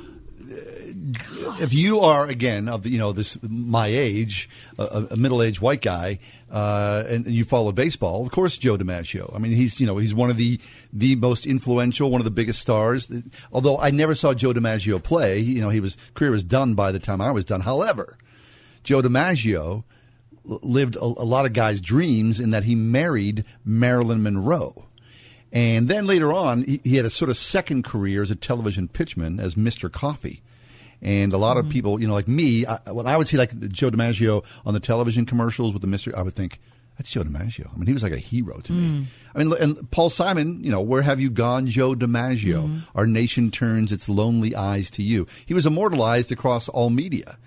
If 1.62 1.74
you 1.74 2.00
are 2.02 2.28
again 2.28 2.70
of 2.70 2.84
the, 2.84 2.90
you 2.90 2.98
know 2.98 3.12
this 3.12 3.38
my 3.42 3.88
age, 3.88 4.50
a, 4.78 5.08
a 5.12 5.16
middle 5.16 5.42
aged 5.42 5.60
white 5.62 5.82
guy, 5.82 6.20
uh, 6.52 7.04
and, 7.08 7.26
and 7.26 7.34
you 7.36 7.44
follow 7.44 7.72
baseball, 7.72 8.22
of 8.24 8.32
course 8.32 8.58
Joe 8.58 8.78
DiMaggio. 8.78 9.34
I 9.36 9.40
mean, 9.40 9.52
he's 9.54 9.80
you 9.80 9.88
know 9.88 9.98
he's 9.98 10.14
one 10.14 10.30
of 10.30 10.38
the 10.38 10.60
the 10.94 11.16
most 11.16 11.46
influential, 11.46 12.10
one 12.12 12.22
of 12.22 12.26
the 12.26 12.32
biggest 12.32 12.60
stars. 12.62 13.10
Although 13.52 13.78
I 13.80 13.90
never 13.92 14.14
saw 14.16 14.34
Joe 14.34 14.54
DiMaggio 14.54 15.02
play, 15.04 15.40
you 15.40 15.62
know, 15.62 15.70
he 15.70 15.80
was 15.80 15.98
career 16.14 16.32
was 16.32 16.44
done 16.44 16.76
by 16.76 16.92
the 16.92 17.00
time 17.00 17.20
I 17.22 17.32
was 17.32 17.46
done. 17.46 17.62
However, 17.62 18.18
Joe 18.90 19.04
DiMaggio 19.04 19.84
lived 20.44 20.96
a, 20.96 21.04
a 21.04 21.06
lot 21.06 21.46
of 21.46 21.54
guys' 21.54 21.80
dreams 21.80 22.40
in 22.40 22.50
that 22.50 22.64
he 22.64 22.74
married 22.74 23.46
Marilyn 23.64 24.24
Monroe. 24.24 24.88
And 25.52 25.88
then 25.88 26.08
later 26.08 26.34
on, 26.34 26.64
he, 26.64 26.82
he 26.84 26.96
had 26.96 27.06
a 27.06 27.12
sort 27.12 27.30
of 27.30 27.38
second 27.38 27.84
career 27.84 28.24
as 28.24 28.32
a 28.32 28.36
television 28.36 28.88
pitchman 28.88 29.40
as 29.40 29.54
Mr. 29.54 29.92
Coffee. 29.92 30.42
And 31.04 31.34
a 31.34 31.38
lot 31.38 31.58
of 31.58 31.66
mm-hmm. 31.66 31.72
people, 31.72 32.02
you 32.02 32.08
know, 32.08 32.16
like 32.16 32.28
me, 32.28 32.66
I, 32.66 32.80
when 32.92 33.06
I 33.06 33.16
would 33.16 33.28
see 33.28 33.38
like 33.38 33.60
Joe 33.70 33.92
DiMaggio 33.92 34.44
on 34.66 34.74
the 34.74 34.80
television 34.80 35.28
commercials 35.28 35.72
with 35.72 35.84
the 35.84 35.88
Mr., 35.88 36.12
I 36.16 36.24
would 36.24 36.34
think, 36.34 36.60
that's 36.98 37.12
Joe 37.12 37.22
DiMaggio. 37.22 37.72
I 37.72 37.78
mean, 37.78 37.86
he 37.86 37.94
was 37.94 38.02
like 38.02 38.12
a 38.12 38.18
hero 38.18 38.60
to 38.62 38.74
me. 38.74 39.02
Mm. 39.02 39.06
I 39.36 39.44
mean, 39.44 39.54
and 39.62 39.92
Paul 39.92 40.10
Simon, 40.10 40.64
you 40.64 40.72
know, 40.72 40.82
where 40.82 41.04
have 41.04 41.22
you 41.22 41.30
gone, 41.30 41.68
Joe 41.68 41.94
DiMaggio? 41.94 42.64
Mm-hmm. 42.64 42.98
Our 42.98 43.06
nation 43.06 43.52
turns 43.52 43.92
its 43.92 44.10
lonely 44.10 44.56
eyes 44.56 44.90
to 44.92 45.04
you. 45.04 45.28
He 45.46 45.54
was 45.54 45.68
immortalized 45.68 46.32
across 46.32 46.68
all 46.70 46.90
media. 46.90 47.38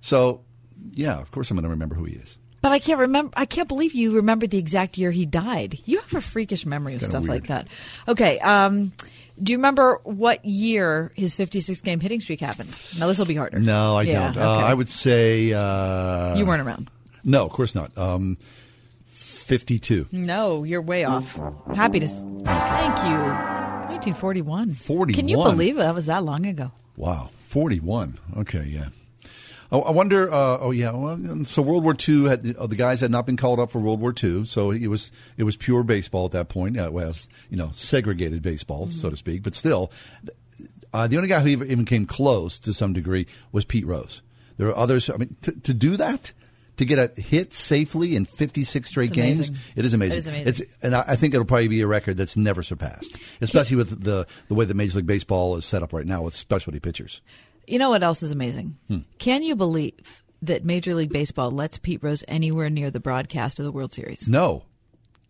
So, 0.00 0.42
yeah, 0.92 1.18
of 1.20 1.30
course 1.30 1.50
I'm 1.50 1.56
going 1.56 1.64
to 1.64 1.70
remember 1.70 1.94
who 1.94 2.04
he 2.04 2.14
is. 2.14 2.38
But 2.60 2.72
I 2.72 2.78
can't 2.78 3.00
remember. 3.00 3.32
I 3.36 3.44
can't 3.44 3.68
believe 3.68 3.92
you 3.94 4.14
remember 4.16 4.46
the 4.46 4.58
exact 4.58 4.96
year 4.96 5.10
he 5.10 5.26
died. 5.26 5.80
You 5.84 5.98
have 6.00 6.14
a 6.14 6.20
freakish 6.20 6.64
memory 6.64 6.94
of 6.94 7.02
stuff 7.02 7.22
weird. 7.22 7.30
like 7.30 7.46
that. 7.48 7.68
Okay. 8.06 8.38
Um, 8.38 8.92
do 9.42 9.50
you 9.50 9.58
remember 9.58 9.98
what 10.04 10.44
year 10.44 11.10
his 11.16 11.34
56 11.34 11.80
game 11.80 11.98
hitting 11.98 12.20
streak 12.20 12.38
happened? 12.40 12.70
Now 12.98 13.08
this 13.08 13.18
will 13.18 13.26
be 13.26 13.34
harder. 13.34 13.58
No, 13.58 13.96
I 13.96 14.02
Yeah, 14.02 14.32
don't. 14.32 14.42
Uh. 14.44 14.50
I 14.50 14.74
would 14.74 14.88
say. 14.88 15.52
Uh, 15.52 16.36
You 16.36 16.46
weren't 16.46 16.62
around. 16.62 16.88
No, 17.24 17.44
of 17.44 17.50
course 17.50 17.74
not. 17.74 17.96
Um, 17.98 18.38
52. 19.06 20.06
No, 20.12 20.62
you're 20.64 20.82
way 20.82 21.04
off. 21.04 21.34
Happy 21.74 21.98
to. 22.00 22.06
s- 22.06 22.22
Thank 22.44 22.96
you. 23.04 23.18
1941. 23.92 24.72
41. 24.74 25.14
Can 25.14 25.28
you 25.28 25.36
believe 25.36 25.76
it? 25.76 25.80
That 25.80 25.94
was 25.94 26.06
that 26.06 26.24
long 26.24 26.46
ago. 26.46 26.70
Wow, 26.96 27.30
41. 27.40 28.18
Okay, 28.38 28.64
yeah. 28.68 28.88
Oh, 29.72 29.80
I 29.80 29.90
wonder. 29.90 30.30
Uh, 30.30 30.58
oh, 30.60 30.70
yeah. 30.70 30.90
Well, 30.90 31.44
so 31.46 31.62
World 31.62 31.82
War 31.82 31.96
II 32.08 32.28
had 32.28 32.56
uh, 32.56 32.66
the 32.66 32.76
guys 32.76 33.00
had 33.00 33.10
not 33.10 33.24
been 33.24 33.38
called 33.38 33.58
up 33.58 33.70
for 33.70 33.78
World 33.78 34.00
War 34.00 34.12
II, 34.22 34.44
so 34.44 34.70
it 34.70 34.86
was 34.86 35.10
it 35.38 35.44
was 35.44 35.56
pure 35.56 35.82
baseball 35.82 36.26
at 36.26 36.32
that 36.32 36.50
point. 36.50 36.78
Uh, 36.78 36.90
well, 36.92 37.12
you 37.48 37.56
know, 37.56 37.70
segregated 37.72 38.42
baseball, 38.42 38.86
so 38.86 39.08
to 39.08 39.16
speak. 39.16 39.42
But 39.42 39.54
still, 39.54 39.90
uh, 40.92 41.06
the 41.06 41.16
only 41.16 41.28
guy 41.30 41.40
who 41.40 41.48
even 41.48 41.70
even 41.70 41.84
came 41.86 42.04
close 42.04 42.58
to 42.60 42.74
some 42.74 42.92
degree 42.92 43.26
was 43.50 43.64
Pete 43.64 43.86
Rose. 43.86 44.20
There 44.58 44.68
are 44.68 44.76
others. 44.76 45.08
I 45.08 45.16
mean, 45.16 45.36
to, 45.40 45.52
to 45.52 45.72
do 45.72 45.96
that, 45.96 46.32
to 46.76 46.84
get 46.84 46.98
a 46.98 47.18
hit 47.18 47.54
safely 47.54 48.14
in 48.14 48.26
56 48.26 48.86
straight 48.86 49.12
games, 49.12 49.50
it 49.74 49.86
is 49.86 49.94
amazing. 49.94 50.16
It 50.16 50.18
is 50.18 50.26
amazing. 50.26 50.48
It's, 50.48 50.62
and 50.82 50.94
I, 50.94 51.04
I 51.08 51.16
think 51.16 51.32
it'll 51.32 51.46
probably 51.46 51.68
be 51.68 51.80
a 51.80 51.86
record 51.86 52.18
that's 52.18 52.36
never 52.36 52.62
surpassed, 52.62 53.16
especially 53.40 53.78
with 53.78 54.04
the 54.04 54.26
the 54.48 54.54
way 54.54 54.66
that 54.66 54.74
Major 54.74 54.98
League 54.98 55.06
Baseball 55.06 55.56
is 55.56 55.64
set 55.64 55.82
up 55.82 55.94
right 55.94 56.06
now 56.06 56.20
with 56.20 56.34
specialty 56.34 56.78
pitchers. 56.78 57.22
You 57.66 57.78
know 57.78 57.90
what 57.90 58.02
else 58.02 58.22
is 58.22 58.30
amazing? 58.30 58.76
Hmm. 58.88 58.98
Can 59.18 59.42
you 59.42 59.56
believe 59.56 60.22
that 60.42 60.64
Major 60.64 60.94
League 60.94 61.12
Baseball 61.12 61.50
lets 61.50 61.78
Pete 61.78 62.02
Rose 62.02 62.24
anywhere 62.26 62.70
near 62.70 62.90
the 62.90 63.00
broadcast 63.00 63.58
of 63.58 63.64
the 63.64 63.72
World 63.72 63.92
Series? 63.92 64.28
No, 64.28 64.64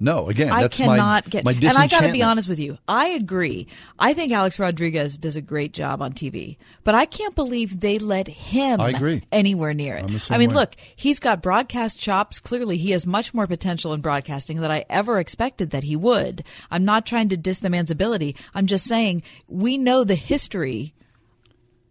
no. 0.03 0.29
Again, 0.29 0.51
I 0.51 0.67
cannot 0.67 1.27
my, 1.27 1.31
get. 1.31 1.45
my 1.45 1.53
and 1.53 1.79
I 1.79 1.87
got 1.87 2.01
to 2.01 2.11
be 2.11 2.25
honest 2.25 2.49
with 2.49 2.59
you. 2.59 2.77
I 2.89 3.09
agree. 3.09 3.69
I 4.01 4.15
think 4.15 4.33
Alex 4.33 4.59
Rodriguez 4.59 5.17
does 5.17 5.37
a 5.37 5.41
great 5.41 5.73
job 5.73 6.03
on 6.03 6.13
TV, 6.13 6.57
but 6.83 6.97
I 6.97 7.05
can't 7.05 7.37
believe 7.37 7.79
they 7.79 7.99
let 7.99 8.27
him. 8.27 8.81
I 8.81 8.89
agree. 8.89 9.23
Anywhere 9.31 9.73
near 9.75 9.95
it. 9.95 10.31
I 10.31 10.39
mean, 10.39 10.49
way. 10.49 10.57
look, 10.57 10.75
he's 10.97 11.21
got 11.21 11.41
broadcast 11.41 12.01
chops. 12.01 12.41
Clearly, 12.41 12.79
he 12.79 12.91
has 12.91 13.07
much 13.07 13.33
more 13.33 13.47
potential 13.47 13.93
in 13.93 14.01
broadcasting 14.01 14.61
than 14.61 14.73
I 14.73 14.85
ever 14.91 15.19
expected 15.21 15.71
that 15.71 15.85
he 15.85 15.95
would. 15.95 16.43
I'm 16.69 16.85
not 16.85 17.07
trying 17.07 17.29
to 17.29 17.37
diss 17.37 17.61
the 17.61 17.71
man's 17.71 17.93
ability. 17.93 18.35
I'm 18.55 18.67
just 18.67 18.87
saying 18.87 19.23
we 19.47 19.79
know 19.79 20.03
the 20.03 20.17
history 20.17 20.95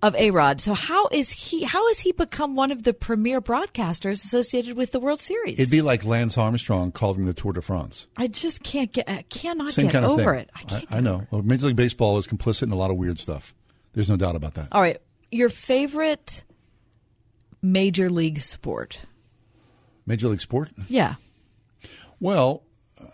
of 0.01 0.15
A 0.15 0.31
Rod. 0.31 0.59
So 0.61 0.73
how 0.73 1.07
is 1.11 1.31
he? 1.31 1.63
How 1.63 1.87
has 1.89 1.99
he 1.99 2.11
become 2.11 2.55
one 2.55 2.71
of 2.71 2.83
the 2.83 2.93
premier 2.93 3.41
broadcasters 3.41 4.23
associated 4.23 4.75
with 4.75 4.91
the 4.91 4.99
World 4.99 5.19
Series? 5.19 5.59
It'd 5.59 5.69
be 5.71 5.81
like 5.81 6.03
Lance 6.03 6.37
Armstrong 6.37 6.91
calling 6.91 7.25
the 7.25 7.33
Tour 7.33 7.53
de 7.53 7.61
France. 7.61 8.07
I 8.17 8.27
just 8.27 8.63
can't 8.63 8.91
get. 8.91 9.09
I 9.09 9.21
cannot 9.23 9.73
Same 9.73 9.85
get 9.85 9.91
kind 9.93 10.05
of 10.05 10.11
over 10.11 10.33
thing. 10.35 10.41
it. 10.43 10.49
I 10.55 10.63
can't 10.63 10.85
I, 10.93 10.97
I 10.97 10.99
know. 11.01 11.27
Well, 11.31 11.41
Major 11.43 11.67
League 11.67 11.75
Baseball 11.75 12.17
is 12.17 12.27
complicit 12.27 12.63
in 12.63 12.71
a 12.71 12.75
lot 12.77 12.89
of 12.91 12.97
weird 12.97 13.19
stuff. 13.19 13.53
There's 13.93 14.09
no 14.09 14.17
doubt 14.17 14.35
about 14.35 14.53
that. 14.55 14.69
All 14.71 14.81
right, 14.81 14.99
your 15.31 15.49
favorite 15.49 16.43
major 17.61 18.09
league 18.09 18.39
sport? 18.39 19.01
Major 20.07 20.29
League 20.29 20.41
Sport. 20.41 20.71
Yeah, 20.89 21.15
Well, 22.19 22.63
uh, 22.99 23.05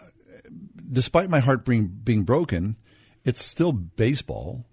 despite 0.92 1.30
my 1.30 1.40
heart 1.40 1.66
being 1.66 1.88
being 1.88 2.24
broken, 2.24 2.78
it's 3.26 3.44
still 3.44 3.72
baseball. 3.74 4.66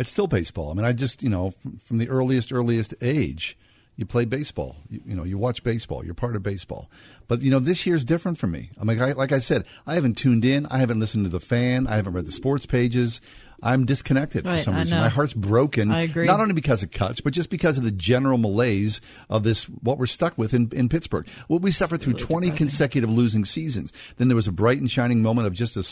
It's 0.00 0.10
still 0.10 0.26
baseball. 0.26 0.70
I 0.70 0.74
mean, 0.74 0.86
I 0.86 0.92
just 0.92 1.22
you 1.22 1.28
know 1.28 1.50
from, 1.50 1.76
from 1.76 1.98
the 1.98 2.08
earliest 2.08 2.52
earliest 2.52 2.94
age, 3.02 3.56
you 3.96 4.06
play 4.06 4.24
baseball. 4.24 4.76
You, 4.88 5.02
you 5.04 5.14
know, 5.14 5.24
you 5.24 5.36
watch 5.36 5.62
baseball. 5.62 6.02
You're 6.02 6.14
part 6.14 6.34
of 6.34 6.42
baseball. 6.42 6.90
But 7.28 7.42
you 7.42 7.50
know, 7.50 7.58
this 7.58 7.84
year's 7.84 8.02
different 8.02 8.38
for 8.38 8.46
me. 8.46 8.70
I'm 8.78 8.88
like, 8.88 8.98
I, 8.98 9.12
like 9.12 9.30
I 9.30 9.40
said, 9.40 9.66
I 9.86 9.96
haven't 9.96 10.16
tuned 10.16 10.46
in. 10.46 10.64
I 10.66 10.78
haven't 10.78 11.00
listened 11.00 11.26
to 11.26 11.30
the 11.30 11.38
fan. 11.38 11.86
I 11.86 11.96
haven't 11.96 12.14
read 12.14 12.24
the 12.24 12.32
sports 12.32 12.64
pages. 12.64 13.20
I'm 13.62 13.84
disconnected 13.84 14.44
for 14.44 14.58
some 14.58 14.76
reason. 14.76 14.98
My 14.98 15.08
heart's 15.08 15.34
broken. 15.34 15.92
I 15.92 16.02
agree. 16.02 16.26
Not 16.26 16.40
only 16.40 16.54
because 16.54 16.82
of 16.82 16.90
cuts, 16.90 17.20
but 17.20 17.32
just 17.32 17.50
because 17.50 17.78
of 17.78 17.84
the 17.84 17.90
general 17.90 18.38
malaise 18.38 19.00
of 19.28 19.42
this, 19.42 19.64
what 19.64 19.98
we're 19.98 20.06
stuck 20.06 20.36
with 20.38 20.54
in, 20.54 20.70
in 20.72 20.88
Pittsburgh. 20.88 21.28
What 21.48 21.62
we 21.62 21.70
suffered 21.70 22.00
through 22.00 22.14
20 22.14 22.50
consecutive 22.52 23.10
losing 23.10 23.44
seasons. 23.44 23.92
Then 24.16 24.28
there 24.28 24.36
was 24.36 24.46
a 24.48 24.52
bright 24.52 24.78
and 24.78 24.90
shining 24.90 25.22
moment 25.22 25.46
of 25.46 25.52
just 25.52 25.76
a 25.76 25.82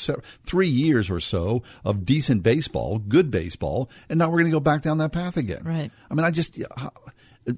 three 0.47 0.69
years 0.69 1.11
or 1.11 1.21
so 1.21 1.63
of 1.85 2.05
decent 2.05 2.43
baseball, 2.43 2.99
good 2.99 3.31
baseball, 3.31 3.91
and 4.09 4.19
now 4.19 4.27
we're 4.31 4.39
going 4.39 4.51
to 4.51 4.57
go 4.57 4.61
back 4.61 4.83
down 4.83 4.99
that 4.99 5.13
path 5.13 5.37
again. 5.37 5.63
Right. 5.65 5.91
I 6.11 6.15
mean, 6.15 6.25
I 6.25 6.31
just, 6.31 6.57
you 6.57 6.67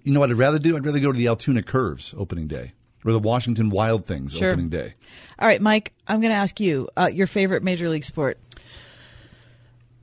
know 0.07 0.21
what 0.21 0.31
I'd 0.31 0.37
rather 0.37 0.59
do? 0.59 0.77
I'd 0.77 0.85
rather 0.85 1.01
go 1.01 1.13
to 1.13 1.19
the 1.19 1.29
Altoona 1.29 1.63
Curves 1.63 2.15
opening 2.17 2.47
day 2.47 2.73
or 3.05 3.13
the 3.13 3.19
Washington 3.19 3.71
Wild 3.71 4.07
Things 4.07 4.35
Sure. 4.35 4.51
opening 4.51 4.69
day. 4.69 4.95
All 5.39 5.49
right, 5.49 5.61
Mike. 5.61 5.93
I'm 6.07 6.21
going 6.21 6.31
to 6.33 6.37
ask 6.37 6.61
you 6.61 6.89
uh, 6.97 7.09
your 7.13 7.27
favorite 7.27 7.63
major 7.63 7.89
league 7.89 8.05
sport. 8.05 8.39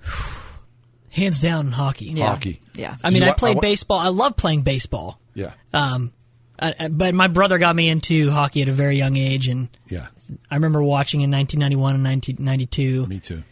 Hands 1.09 1.39
down, 1.39 1.71
hockey. 1.71 2.05
Yeah. 2.05 2.27
Hockey. 2.29 2.59
Yeah. 2.75 2.95
I 3.03 3.09
mean, 3.09 3.21
you 3.23 3.27
I 3.27 3.29
wa- 3.31 3.35
played 3.35 3.53
I 3.53 3.55
wa- 3.55 3.61
baseball. 3.61 3.99
I 3.99 4.09
love 4.09 4.35
playing 4.37 4.61
baseball. 4.61 5.19
Yeah. 5.33 5.53
Um, 5.73 6.11
I, 6.59 6.75
I- 6.79 6.87
but 6.89 7.15
my 7.15 7.27
brother 7.27 7.57
got 7.57 7.75
me 7.75 7.89
into 7.89 8.29
hockey 8.29 8.61
at 8.61 8.69
a 8.69 8.73
very 8.73 8.97
young 8.97 9.17
age, 9.17 9.47
and 9.47 9.69
Yeah. 9.89 10.07
I 10.51 10.55
remember 10.55 10.83
watching 10.83 11.21
in 11.21 11.31
1991 11.31 11.95
and 11.95 12.03
1992. 12.03 13.05
Me 13.07 13.19
too. 13.19 13.43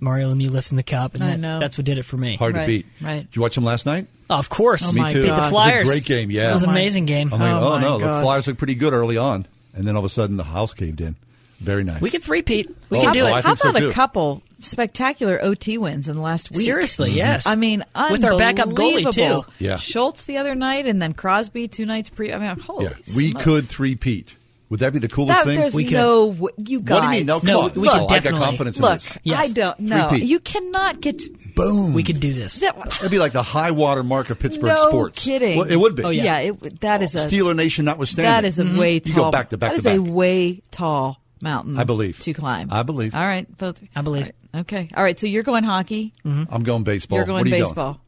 Mario 0.00 0.34
Lemieux 0.34 0.50
lifting 0.50 0.76
the 0.76 0.82
cup, 0.82 1.14
and 1.14 1.24
I 1.24 1.26
that- 1.30 1.40
know. 1.40 1.58
that's 1.60 1.76
what 1.78 1.84
did 1.84 1.98
it 1.98 2.04
for 2.04 2.16
me. 2.16 2.36
Hard 2.36 2.54
to 2.54 2.66
beat. 2.66 2.86
right. 3.02 3.26
Did 3.30 3.36
you 3.36 3.42
watch 3.42 3.54
them 3.54 3.64
last 3.64 3.86
night? 3.86 4.06
Of 4.30 4.48
course. 4.48 4.82
Oh 4.84 4.92
Me 4.92 5.02
my 5.02 5.12
too. 5.12 5.22
Beat 5.22 5.28
God. 5.28 5.36
the 5.36 5.40
It 5.40 5.40
was 5.42 5.46
a 5.46 5.50
Flyers. 5.50 5.86
great 5.86 6.04
game, 6.04 6.30
yeah. 6.30 6.50
It 6.50 6.52
was 6.54 6.62
Oh 6.64 6.68
an 6.68 6.70
amazing 6.72 7.06
game. 7.06 7.32
I'm 7.32 7.40
like, 7.40 7.50
Oh, 7.52 7.66
oh, 7.66 7.70
my 7.72 7.80
no, 7.80 7.98
the 7.98 8.20
Flyers 8.22 8.46
look 8.46 8.56
pretty 8.58 8.74
good 8.76 8.92
early 8.92 9.16
on, 9.18 9.46
and 9.74 9.86
then 9.86 9.94
all 9.96 10.00
of 10.00 10.04
a 10.04 10.08
sudden 10.08 10.36
the 10.36 10.44
house 10.44 10.72
caved 10.74 11.00
in. 11.00 11.16
Very 11.60 11.84
nice. 11.84 12.00
We 12.02 12.10
can 12.10 12.20
three-peat. 12.20 12.74
We 12.90 12.98
Oh, 12.98 13.02
can 13.02 13.12
do 13.14 13.22
oh, 13.22 13.26
it. 13.26 13.30
I 13.30 13.40
how 13.40 13.54
think 13.54 13.58
so, 13.58 13.70
about 13.70 13.82
a 13.84 13.92
couple 13.92 14.42
spectacular 14.64 15.40
OT 15.42 15.78
wins 15.78 16.08
in 16.08 16.16
the 16.16 16.22
last 16.22 16.50
week? 16.50 16.64
Seriously, 16.64 17.10
mm-hmm. 17.10 17.18
yes. 17.18 17.46
I 17.46 17.54
mean, 17.54 17.84
With 18.10 18.24
our 18.24 18.36
backup 18.38 18.68
goalie, 18.68 19.10
too. 19.12 19.22
unbelievable. 19.22 19.46
Yeah. 19.58 19.76
Schultz 19.76 20.24
the 20.24 20.38
other 20.38 20.54
night, 20.54 20.86
and 20.86 21.00
then 21.00 21.14
Crosby 21.14 21.68
two 21.68 21.86
nights 21.86 22.10
pre. 22.10 22.32
I 22.32 22.38
mean, 22.38 22.58
holy. 22.58 22.86
Yeah, 22.86 22.92
we 23.16 23.30
smokes. 23.30 23.44
could 23.44 23.64
three-peat. 23.68 24.38
Would 24.70 24.80
that 24.80 24.92
be 24.92 24.98
the 24.98 25.08
coolest 25.08 25.38
That, 25.38 25.46
thing? 25.46 25.58
there's 25.60 25.74
We 25.74 25.84
could. 25.84 25.92
no 25.92 26.32
w- 26.32 26.48
you 26.56 26.80
guys. 26.80 26.94
What 26.94 27.00
do 27.02 27.06
you 27.12 27.20
mean? 27.20 27.26
No, 27.26 27.38
come 27.38 27.46
No, 27.46 27.60
on. 27.60 27.72
we 27.74 27.86
could 27.86 27.88
I 27.90 27.98
got 27.98 28.08
definitely- 28.08 28.40
confidence 28.40 28.76
in 28.78 28.82
Look, 28.82 28.92
this. 28.94 29.18
Yes. 29.22 29.38
I 29.38 29.48
don't 29.52 29.78
know. 29.78 30.10
You 30.12 30.40
cannot 30.40 31.00
get. 31.00 31.22
Boom. 31.54 31.92
We 31.92 32.02
could 32.02 32.18
do 32.18 32.32
this. 32.32 32.56
That, 32.56 32.74
That'd 32.82 33.10
be 33.10 33.18
like 33.20 33.32
the 33.32 33.42
high 33.42 33.70
water 33.70 34.02
mark 34.02 34.30
of 34.30 34.40
Pittsburgh 34.40 34.70
no 34.74 34.88
sports. 34.88 35.24
kidding. 35.24 35.58
Well, 35.58 35.70
it 35.70 35.76
would 35.76 35.94
be. 35.94 36.02
Oh, 36.02 36.08
yeah. 36.08 36.40
yeah. 36.40 36.52
it, 36.62 36.80
that 36.80 37.02
is 37.02 37.14
a 37.14 37.18
Steeler 37.28 37.54
Nation 37.54 37.84
notwithstanding. 37.84 38.32
that 38.32 38.44
is 38.44 38.58
a 38.58 38.64
mm-hmm. 38.64 38.78
way 38.78 38.94
You 38.94 39.00
tall. 39.00 39.24
go 39.26 39.30
back 39.30 39.50
to 39.50 39.58
back 39.58 39.76
That 39.76 39.82
to 39.82 39.90
is 39.90 39.98
a 39.98 40.02
way 40.02 40.62
tall 40.72 41.20
mountain. 41.44 41.78
I 41.78 41.84
believe. 41.84 42.18
to 42.20 42.32
climb. 42.32 42.72
I 42.72 42.82
believe. 42.82 43.14
All 43.14 43.24
right, 43.24 43.46
both. 43.56 43.80
I 43.94 44.02
believe. 44.02 44.24
All 44.24 44.26
right, 44.26 44.60
Okay. 44.62 44.88
All 44.96 45.02
right. 45.02 45.18
So 45.18 45.26
you're 45.26 45.42
going 45.42 45.64
hockey. 45.64 46.12
Mm-hmm. 46.24 46.52
I'm 46.52 46.62
going 46.62 46.82
baseball. 46.84 47.18
You're 47.18 47.26
going 47.26 47.44
what 47.44 47.52
are 47.52 47.56
you 47.56 47.64
baseball. 47.64 48.00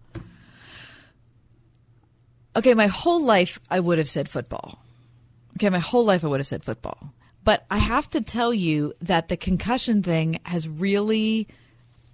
Okay, 2.56 2.74
my 2.74 2.86
whole 2.86 3.22
life 3.22 3.60
I 3.70 3.80
would 3.80 3.98
have 3.98 4.08
said 4.08 4.28
football. 4.28 4.78
Okay, 5.56 5.68
my 5.68 5.78
whole 5.78 6.04
life 6.04 6.24
I 6.24 6.28
would 6.28 6.40
have 6.40 6.46
said 6.46 6.64
football. 6.64 7.12
But 7.44 7.64
I 7.70 7.78
have 7.78 8.08
to 8.10 8.20
tell 8.20 8.52
you 8.52 8.94
that 9.02 9.28
the 9.28 9.36
concussion 9.36 10.02
thing 10.02 10.40
has 10.44 10.68
really 10.68 11.46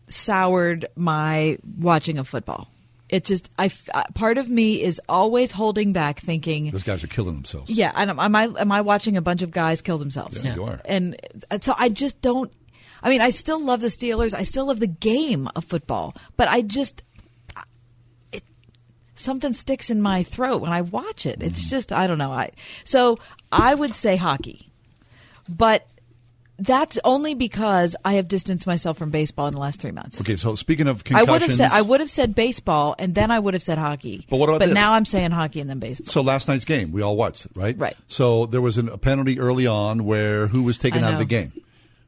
soured 0.08 0.87
my 0.96 1.58
watching 1.78 2.18
of 2.18 2.28
football. 2.28 2.71
It 3.12 3.27
just 3.27 3.51
I 3.59 3.70
uh, 3.92 4.05
part 4.14 4.38
of 4.38 4.48
me 4.48 4.83
is 4.83 4.98
always 5.07 5.53
holding 5.53 5.92
back 5.92 6.18
thinking 6.18 6.70
Those 6.70 6.83
guys 6.83 7.05
are 7.05 7.09
killing 7.09 7.35
themselves. 7.35 7.70
yeah, 7.70 7.92
don't, 8.07 8.18
am 8.18 8.35
I 8.35 8.44
am 8.44 8.72
I 8.72 8.81
watching 8.81 9.18
a 9.18 9.22
bunch 9.22 9.42
of 9.42 9.51
guys 9.51 9.83
kill 9.83 9.98
themselves? 9.98 10.42
Yeah, 10.42 10.55
you 10.55 10.64
are. 10.64 10.81
And 10.87 11.20
uh, 11.51 11.59
so 11.61 11.75
I 11.79 11.90
just 11.90 12.22
don't. 12.22 12.51
I 13.03 13.11
mean, 13.11 13.20
I 13.20 13.29
still 13.29 13.62
love 13.62 13.83
the 13.83 13.88
Steelers. 13.88 14.33
I 14.33 14.44
still 14.44 14.66
love 14.66 14.81
the 14.81 14.87
game 14.87 15.46
of 15.55 15.66
football, 15.66 16.16
but 16.38 16.48
I 16.48 16.62
just 16.62 17.03
uh, 17.55 17.61
it 18.33 18.44
something 19.14 19.53
sticks 19.53 19.90
in 19.90 20.01
my 20.01 20.22
throat 20.22 20.62
when 20.62 20.72
I 20.72 20.81
watch 20.81 21.27
it. 21.27 21.42
It's 21.42 21.66
mm. 21.66 21.68
just 21.68 21.92
I 21.92 22.07
don't 22.07 22.18
know. 22.18 22.33
I 22.33 22.53
so 22.83 23.18
I 23.53 23.75
would 23.75 23.94
say 23.94 24.16
hockey, 24.16 24.72
but 25.51 25.87
that's 26.58 26.98
only 27.04 27.34
because 27.34 27.96
I 28.04 28.14
have 28.14 28.28
distanced 28.28 28.66
myself 28.66 28.96
from 28.98 29.10
baseball 29.10 29.46
in 29.48 29.54
the 29.54 29.60
last 29.60 29.80
three 29.80 29.90
months. 29.90 30.20
Okay, 30.20 30.36
so 30.36 30.54
speaking 30.54 30.86
of 30.86 31.00
I 31.00 31.24
concussions, 31.24 31.30
would 31.30 31.42
have 31.42 31.52
said 31.52 31.70
I 31.72 31.82
would 31.82 32.00
have 32.00 32.10
said 32.10 32.34
baseball, 32.34 32.94
and 32.98 33.14
then 33.14 33.30
I 33.30 33.38
would 33.38 33.54
have 33.54 33.62
said 33.62 33.78
hockey. 33.78 34.26
But 34.30 34.36
what 34.36 34.48
about 34.48 34.60
But 34.60 34.66
this? 34.66 34.74
now 34.74 34.92
I'm 34.94 35.04
saying 35.04 35.30
hockey 35.32 35.60
and 35.60 35.68
then 35.68 35.78
baseball. 35.80 36.06
So 36.06 36.20
last 36.20 36.48
night's 36.48 36.64
game, 36.64 36.92
we 36.92 37.02
all 37.02 37.16
watched 37.16 37.46
it, 37.46 37.52
right? 37.56 37.76
Right. 37.76 37.96
So 38.06 38.46
there 38.46 38.60
was 38.60 38.78
an, 38.78 38.88
a 38.88 38.98
penalty 38.98 39.40
early 39.40 39.66
on 39.66 40.04
where 40.04 40.46
who 40.46 40.62
was 40.62 40.78
taken 40.78 41.02
I 41.02 41.08
out 41.08 41.12
of 41.14 41.18
the 41.18 41.24
know. 41.24 41.28
game? 41.28 41.52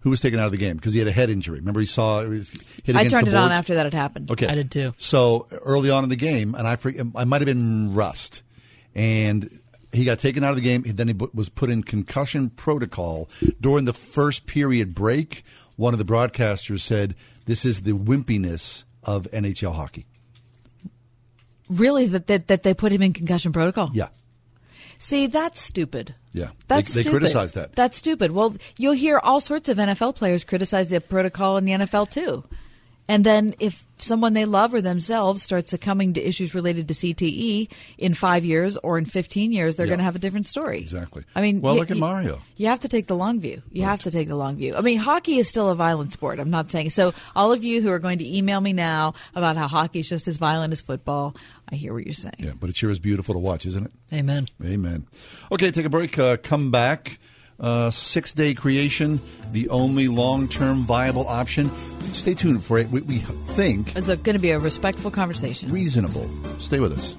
Who 0.00 0.10
was 0.10 0.20
taken 0.20 0.38
out 0.38 0.44
of 0.46 0.52
the 0.52 0.58
game 0.58 0.76
because 0.76 0.92
he 0.92 0.98
had 0.98 1.08
a 1.08 1.12
head 1.12 1.30
injury? 1.30 1.60
Remember, 1.60 1.80
he 1.80 1.86
saw 1.86 2.22
he 2.22 2.28
was 2.28 2.50
hit 2.84 2.94
I 2.94 3.00
against 3.00 3.14
turned 3.14 3.26
the 3.26 3.30
it 3.32 3.36
on 3.36 3.48
boards? 3.48 3.54
after 3.58 3.74
that 3.76 3.86
had 3.86 3.94
happened. 3.94 4.30
Okay, 4.30 4.46
I 4.46 4.54
did 4.54 4.70
too. 4.70 4.92
So 4.98 5.46
early 5.50 5.88
on 5.90 6.04
in 6.04 6.10
the 6.10 6.16
game, 6.16 6.54
and 6.54 6.68
I 6.68 6.76
forget, 6.76 7.06
I 7.16 7.24
might 7.24 7.40
have 7.40 7.46
been 7.46 7.94
Rust, 7.94 8.42
and 8.94 9.48
he 9.94 10.04
got 10.04 10.18
taken 10.18 10.44
out 10.44 10.50
of 10.50 10.56
the 10.56 10.62
game. 10.62 10.82
Then 10.86 11.08
he 11.08 11.14
was 11.32 11.48
put 11.48 11.70
in 11.70 11.82
concussion 11.82 12.50
protocol 12.50 13.28
during 13.60 13.84
the 13.84 13.92
first 13.92 14.46
period 14.46 14.94
break. 14.94 15.44
One 15.76 15.94
of 15.94 15.98
the 15.98 16.04
broadcasters 16.04 16.80
said, 16.80 17.14
"This 17.46 17.64
is 17.64 17.82
the 17.82 17.92
wimpiness 17.92 18.84
of 19.02 19.26
NHL 19.32 19.74
hockey." 19.74 20.06
Really, 21.68 22.06
that, 22.08 22.26
that 22.26 22.48
that 22.48 22.62
they 22.62 22.74
put 22.74 22.92
him 22.92 23.02
in 23.02 23.12
concussion 23.12 23.52
protocol? 23.52 23.90
Yeah, 23.94 24.08
See, 24.98 25.26
that's 25.26 25.60
stupid. 25.60 26.14
yeah. 26.32 26.50
That's 26.68 26.92
they, 26.94 26.98
they 26.98 27.02
stupid. 27.02 27.18
criticized 27.18 27.54
that. 27.56 27.74
That's 27.74 27.96
stupid. 27.96 28.30
Well, 28.30 28.54
you'll 28.78 28.92
hear 28.94 29.18
all 29.18 29.40
sorts 29.40 29.68
of 29.68 29.78
NFL 29.78 30.14
players 30.14 30.44
criticize 30.44 30.88
the 30.88 31.00
protocol 31.00 31.56
in 31.56 31.64
the 31.64 31.72
NFL 31.72 32.10
too. 32.10 32.44
And 33.06 33.22
then 33.24 33.54
if 33.60 33.84
someone 33.98 34.32
they 34.32 34.46
love 34.46 34.72
or 34.72 34.80
themselves 34.80 35.42
starts 35.42 35.70
succumbing 35.70 36.14
to 36.14 36.26
issues 36.26 36.54
related 36.54 36.88
to 36.88 36.94
CTE 36.94 37.68
in 37.98 38.14
five 38.14 38.44
years 38.46 38.76
or 38.78 38.96
in 38.96 39.04
15 39.04 39.52
years, 39.52 39.76
they're 39.76 39.84
Yeah. 39.86 39.90
going 39.90 39.98
to 39.98 40.04
have 40.04 40.16
a 40.16 40.18
different 40.18 40.46
story. 40.46 40.78
Exactly. 40.78 41.22
I 41.34 41.42
mean, 41.42 41.60
well, 41.60 41.74
y- 41.74 41.80
look 41.80 41.90
at 41.90 41.96
y- 41.96 42.00
Mario. 42.00 42.40
You 42.56 42.68
have 42.68 42.80
to 42.80 42.88
take 42.88 43.06
the 43.06 43.14
long 43.14 43.40
view. 43.40 43.62
You 43.70 43.82
have 43.82 44.02
to 44.04 44.10
take 44.10 44.28
the 44.28 44.36
long 44.36 44.56
view. 44.56 44.74
I 44.74 44.80
mean, 44.80 44.98
hockey 44.98 45.36
is 45.36 45.48
still 45.48 45.68
a 45.68 45.74
violent 45.74 46.12
sport. 46.12 46.38
I'm 46.40 46.48
not 46.50 46.70
saying 46.70 46.90
so. 46.90 47.12
All 47.36 47.52
of 47.52 47.62
you 47.62 47.82
who 47.82 47.90
are 47.90 47.98
going 47.98 48.18
to 48.18 48.36
email 48.36 48.60
me 48.62 48.72
now 48.72 49.12
about 49.34 49.56
how 49.58 49.68
hockey 49.68 49.98
is 50.00 50.08
just 50.08 50.26
as 50.26 50.38
violent 50.38 50.72
as 50.72 50.80
football, 50.80 51.36
I 51.70 51.76
hear 51.76 51.92
what 51.92 52.04
you're 52.04 52.14
saying. 52.14 52.34
Yeah, 52.38 52.52
but 52.58 52.70
it 52.70 52.76
sure 52.76 52.90
is 52.90 52.98
beautiful 52.98 53.34
to 53.34 53.38
watch, 53.38 53.66
isn't 53.66 53.84
it? 53.84 53.92
Amen. 54.14 54.46
Amen. 54.64 55.06
Okay, 55.52 55.70
take 55.70 55.84
a 55.86 55.90
break. 55.90 56.18
Uh, 56.18 56.36
come 56.38 56.70
back. 56.70 57.18
Uh, 57.60 57.90
six 57.90 58.32
day 58.32 58.52
creation, 58.52 59.20
the 59.52 59.68
only 59.68 60.08
long 60.08 60.48
term 60.48 60.82
viable 60.84 61.26
option. 61.28 61.70
Stay 62.12 62.34
tuned 62.34 62.64
for 62.64 62.78
it. 62.78 62.88
We, 62.90 63.00
we 63.02 63.18
think 63.18 63.94
It's 63.96 64.06
going 64.08 64.34
to 64.34 64.38
be 64.38 64.50
a 64.50 64.58
respectful 64.58 65.10
conversation. 65.10 65.70
reasonable. 65.72 66.28
Stay 66.58 66.80
with 66.80 66.92
us. 66.98 67.14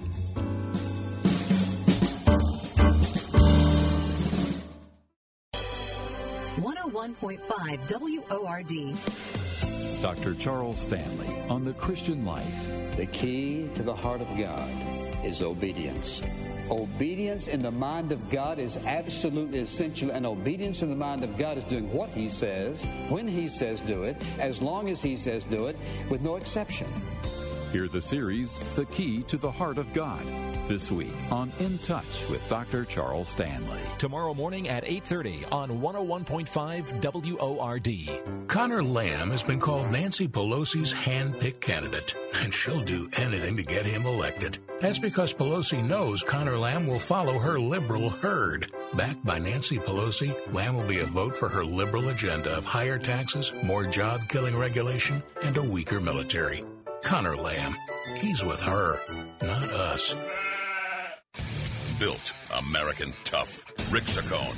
101.5 6.66 8.30
WORD. 8.30 10.02
Dr. 10.02 10.34
Charles 10.36 10.80
Stanley 10.80 11.28
on 11.50 11.66
the 11.66 11.74
Christian 11.74 12.26
life. 12.26 12.68
The 12.98 13.06
key 13.08 13.70
to 13.76 13.84
the 13.84 13.94
heart 13.96 14.22
of 14.22 14.28
God 14.38 14.70
is 15.26 15.42
obedience. 15.42 16.22
Obedience 16.70 17.48
in 17.48 17.62
the 17.62 17.72
mind 17.72 18.12
of 18.12 18.30
God 18.30 18.58
is 18.58 18.78
absolutely 18.86 19.60
essential, 19.60 20.10
and 20.10 20.26
obedience 20.26 20.82
in 20.82 20.90
the 20.90 20.96
mind 20.96 21.24
of 21.24 21.38
God 21.38 21.58
is 21.58 21.64
doing 21.64 21.92
what 21.94 22.10
He 22.10 22.30
says, 22.30 22.84
when 23.10 23.28
He 23.28 23.48
says 23.48 23.82
do 23.82 24.04
it, 24.04 24.22
as 24.40 24.62
long 24.62 24.90
as 24.90 25.02
He 25.02 25.16
says 25.16 25.46
do 25.46 25.68
it, 25.68 25.78
with 26.10 26.22
no 26.22 26.38
exception. 26.38 26.88
Hear 27.76 27.90
the 27.90 28.00
series, 28.00 28.58
The 28.76 28.86
Key 28.86 29.24
to 29.24 29.36
the 29.36 29.52
Heart 29.52 29.80
of 29.80 29.92
God, 29.92 30.26
this 30.70 30.94
week 30.94 31.12
on 31.30 31.52
In 31.60 31.78
Touch 31.80 32.24
with 32.30 32.48
Dr. 32.48 32.86
Charles 32.86 33.28
Stanley. 33.28 33.82
Tomorrow 33.98 34.34
morning 34.34 34.70
at 34.70 34.86
8:30 34.86 35.44
on 35.52 35.82
101.5 35.82 37.38
WORD. 37.38 38.48
Conor 38.48 38.82
Lamb 38.82 39.30
has 39.30 39.44
been 39.44 39.60
called 39.60 39.92
Nancy 39.92 40.26
Pelosi's 40.26 40.94
hand-picked 40.94 41.60
candidate, 41.60 42.16
and 42.36 42.54
she'll 42.54 42.80
do 42.80 43.10
anything 43.18 43.58
to 43.58 43.64
get 43.64 43.86
him 43.86 44.06
elected. 44.06 44.58
That's 44.80 44.98
because 44.98 45.34
Pelosi 45.34 45.84
knows 45.84 46.24
Conor 46.24 46.58
Lamb 46.58 46.88
will 46.88 46.98
follow 46.98 47.40
her 47.40 47.60
liberal 47.60 48.10
herd. 48.10 48.72
Backed 48.94 49.26
by 49.26 49.38
Nancy 49.38 49.80
Pelosi, 49.80 50.34
Lamb 50.54 50.76
will 50.78 50.88
be 50.88 51.00
a 51.00 51.06
vote 51.06 51.36
for 51.36 51.50
her 51.50 51.66
liberal 51.66 52.08
agenda 52.08 52.56
of 52.56 52.64
higher 52.64 52.98
taxes, 52.98 53.52
more 53.64 53.86
job-killing 53.86 54.56
regulation, 54.56 55.22
and 55.44 55.58
a 55.58 55.62
weaker 55.62 56.00
military. 56.00 56.64
Conor 57.06 57.38
Lamb, 57.38 57.78
he's 58.18 58.44
with 58.44 58.60
her, 58.62 59.00
not 59.44 59.72
us. 59.72 60.16
Built 62.00 62.34
American 62.52 63.14
tough. 63.24 63.64
Rick 63.92 64.06
Saccone. 64.06 64.58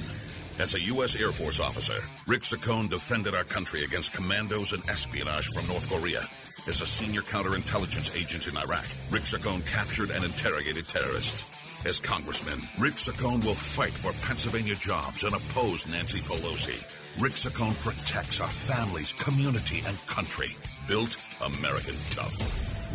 As 0.57 0.73
a 0.73 0.79
U.S. 0.79 1.17
Air 1.17 1.33
Force 1.33 1.59
officer, 1.59 1.99
Rick 2.25 2.43
Saccone 2.43 2.89
defended 2.89 3.35
our 3.35 3.43
country 3.43 3.83
against 3.83 4.13
commandos 4.13 4.71
and 4.71 4.81
espionage 4.89 5.47
from 5.47 5.67
North 5.67 5.89
Korea. 5.89 6.25
As 6.67 6.79
a 6.79 6.85
senior 6.85 7.21
counterintelligence 7.21 8.17
agent 8.17 8.47
in 8.47 8.55
Iraq, 8.55 8.87
Rick 9.11 9.23
Saccone 9.23 9.65
captured 9.65 10.09
and 10.09 10.23
interrogated 10.23 10.87
terrorists. 10.87 11.43
As 11.85 11.99
congressman, 11.99 12.61
Rick 12.79 12.95
Saccone 12.95 13.43
will 13.43 13.55
fight 13.55 13.91
for 13.91 14.13
Pennsylvania 14.25 14.75
jobs 14.75 15.25
and 15.25 15.35
oppose 15.35 15.85
Nancy 15.85 16.19
Pelosi. 16.19 16.81
Rick 17.19 17.33
Saccone 17.33 17.75
protects 17.81 18.39
our 18.39 18.47
families, 18.47 19.11
community, 19.11 19.83
and 19.85 19.97
country. 20.07 20.55
Built 20.87 21.17
American 21.41 21.95
tough. 22.11 22.37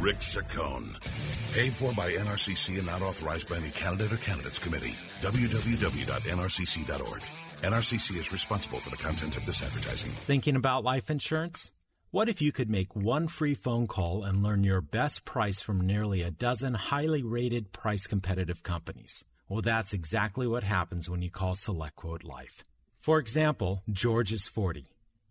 Rick 0.00 0.18
Saccone. 0.18 0.98
Paid 1.52 1.74
for 1.74 1.92
by 1.92 2.12
NRCC 2.12 2.78
and 2.78 2.86
not 2.86 3.02
authorized 3.02 3.48
by 3.48 3.56
any 3.56 3.70
candidate 3.70 4.12
or 4.12 4.16
candidates 4.16 4.58
committee. 4.58 4.96
www.nrcc.org. 5.20 7.22
NRCC 7.62 8.16
is 8.16 8.32
responsible 8.32 8.80
for 8.80 8.90
the 8.90 8.96
content 8.96 9.36
of 9.36 9.46
this 9.46 9.62
advertising. 9.62 10.10
Thinking 10.10 10.56
about 10.56 10.84
life 10.84 11.10
insurance? 11.10 11.72
What 12.10 12.28
if 12.28 12.42
you 12.42 12.50
could 12.50 12.68
make 12.68 12.96
one 12.96 13.28
free 13.28 13.54
phone 13.54 13.86
call 13.86 14.24
and 14.24 14.42
learn 14.42 14.64
your 14.64 14.80
best 14.80 15.24
price 15.24 15.60
from 15.60 15.86
nearly 15.86 16.22
a 16.22 16.30
dozen 16.30 16.74
highly 16.74 17.22
rated, 17.22 17.72
price 17.72 18.06
competitive 18.06 18.62
companies? 18.62 19.24
Well, 19.48 19.62
that's 19.62 19.92
exactly 19.92 20.46
what 20.46 20.64
happens 20.64 21.08
when 21.08 21.22
you 21.22 21.30
call 21.30 21.54
SelectQuote 21.54 22.24
Life. 22.24 22.64
For 22.98 23.18
example, 23.18 23.82
George 23.90 24.32
is 24.32 24.46
40. 24.46 24.91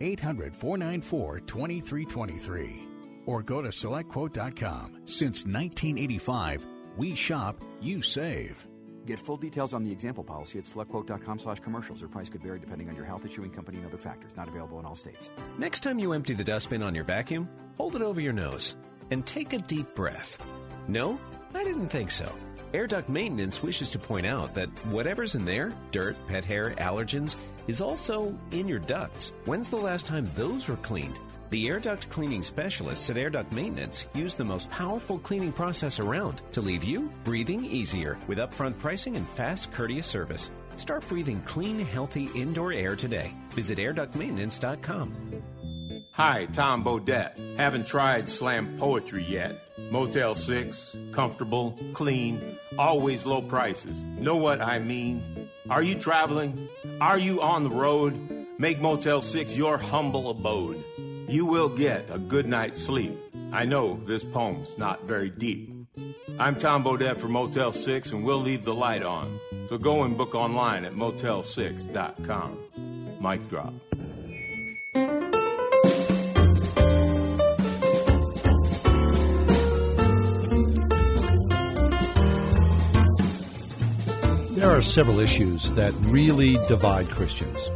800 0.00 0.54
494 0.54 1.40
2323. 1.40 2.88
Or 3.26 3.42
go 3.42 3.60
to 3.60 3.68
selectquote.com. 3.68 5.02
Since 5.04 5.44
1985, 5.44 6.66
we 6.96 7.14
shop, 7.14 7.62
you 7.80 8.00
save. 8.02 8.66
Get 9.06 9.20
full 9.20 9.36
details 9.36 9.72
on 9.74 9.84
the 9.84 9.92
example 9.92 10.22
policy 10.24 10.58
at 10.58 10.64
selectquote.com 10.64 11.38
slash 11.38 11.60
commercials. 11.60 12.02
Or 12.02 12.08
price 12.08 12.28
could 12.28 12.42
vary 12.42 12.58
depending 12.58 12.88
on 12.88 12.96
your 12.96 13.04
health, 13.04 13.24
issuing 13.24 13.50
company, 13.50 13.78
and 13.78 13.86
other 13.86 13.96
factors. 13.96 14.32
Not 14.36 14.48
available 14.48 14.78
in 14.80 14.84
all 14.84 14.94
states. 14.94 15.30
Next 15.58 15.80
time 15.80 15.98
you 15.98 16.12
empty 16.12 16.34
the 16.34 16.44
dustbin 16.44 16.82
on 16.82 16.94
your 16.94 17.04
vacuum, 17.04 17.48
hold 17.76 17.96
it 17.96 18.02
over 18.02 18.20
your 18.20 18.32
nose 18.32 18.76
and 19.10 19.24
take 19.24 19.52
a 19.52 19.58
deep 19.58 19.94
breath. 19.94 20.44
No, 20.88 21.18
I 21.54 21.64
didn't 21.64 21.88
think 21.88 22.10
so. 22.10 22.30
Air 22.74 22.86
Duct 22.86 23.08
Maintenance 23.08 23.62
wishes 23.62 23.88
to 23.90 23.98
point 23.98 24.26
out 24.26 24.54
that 24.54 24.68
whatever's 24.86 25.34
in 25.34 25.44
there 25.44 25.72
dirt, 25.90 26.16
pet 26.26 26.44
hair, 26.44 26.74
allergens 26.78 27.36
is 27.66 27.80
also 27.80 28.36
in 28.50 28.68
your 28.68 28.78
ducts. 28.78 29.32
When's 29.46 29.70
the 29.70 29.76
last 29.76 30.04
time 30.04 30.30
those 30.34 30.68
were 30.68 30.76
cleaned? 30.76 31.18
The 31.50 31.66
air 31.68 31.80
duct 31.80 32.10
cleaning 32.10 32.42
specialists 32.42 33.08
at 33.08 33.16
Air 33.16 33.30
Duct 33.30 33.52
Maintenance 33.52 34.06
use 34.14 34.34
the 34.34 34.44
most 34.44 34.68
powerful 34.70 35.18
cleaning 35.18 35.52
process 35.52 35.98
around 35.98 36.42
to 36.52 36.60
leave 36.60 36.84
you 36.84 37.10
breathing 37.24 37.64
easier 37.64 38.18
with 38.26 38.36
upfront 38.36 38.78
pricing 38.78 39.16
and 39.16 39.26
fast, 39.30 39.72
courteous 39.72 40.06
service. 40.06 40.50
Start 40.76 41.08
breathing 41.08 41.40
clean, 41.46 41.78
healthy 41.78 42.28
indoor 42.34 42.72
air 42.72 42.96
today. 42.96 43.34
Visit 43.50 43.78
airductmaintenance.com. 43.78 45.42
Hi, 46.12 46.46
Tom 46.52 46.84
Bodett. 46.84 47.56
Haven't 47.56 47.86
tried 47.86 48.28
slam 48.28 48.76
poetry 48.76 49.24
yet. 49.24 49.67
Motel 49.90 50.34
6, 50.34 50.96
comfortable, 51.12 51.78
clean, 51.94 52.58
always 52.78 53.24
low 53.24 53.40
prices. 53.40 54.04
Know 54.04 54.36
what 54.36 54.60
I 54.60 54.78
mean? 54.78 55.48
Are 55.70 55.82
you 55.82 55.94
traveling? 55.94 56.68
Are 57.00 57.18
you 57.18 57.40
on 57.40 57.64
the 57.64 57.70
road? 57.70 58.46
Make 58.58 58.80
Motel 58.80 59.22
6 59.22 59.56
your 59.56 59.78
humble 59.78 60.28
abode. 60.30 60.84
You 61.28 61.46
will 61.46 61.68
get 61.68 62.10
a 62.10 62.18
good 62.18 62.46
night's 62.46 62.82
sleep. 62.82 63.18
I 63.52 63.64
know 63.64 63.98
this 64.04 64.24
poem's 64.24 64.76
not 64.76 65.04
very 65.04 65.30
deep. 65.30 65.72
I'm 66.38 66.56
Tom 66.56 66.84
Bodett 66.84 67.16
for 67.16 67.28
Motel 67.28 67.72
6, 67.72 68.12
and 68.12 68.24
we'll 68.24 68.40
leave 68.40 68.64
the 68.64 68.74
light 68.74 69.02
on. 69.02 69.40
So 69.68 69.78
go 69.78 70.02
and 70.02 70.18
book 70.18 70.34
online 70.34 70.84
at 70.84 70.94
motel6.com. 70.94 72.58
Mic 73.20 73.48
drop. 73.48 73.74
There 84.68 84.76
are 84.76 84.82
several 84.82 85.18
issues 85.18 85.72
that 85.72 85.94
really 86.08 86.58
divide 86.68 87.08
Christians. 87.08 87.70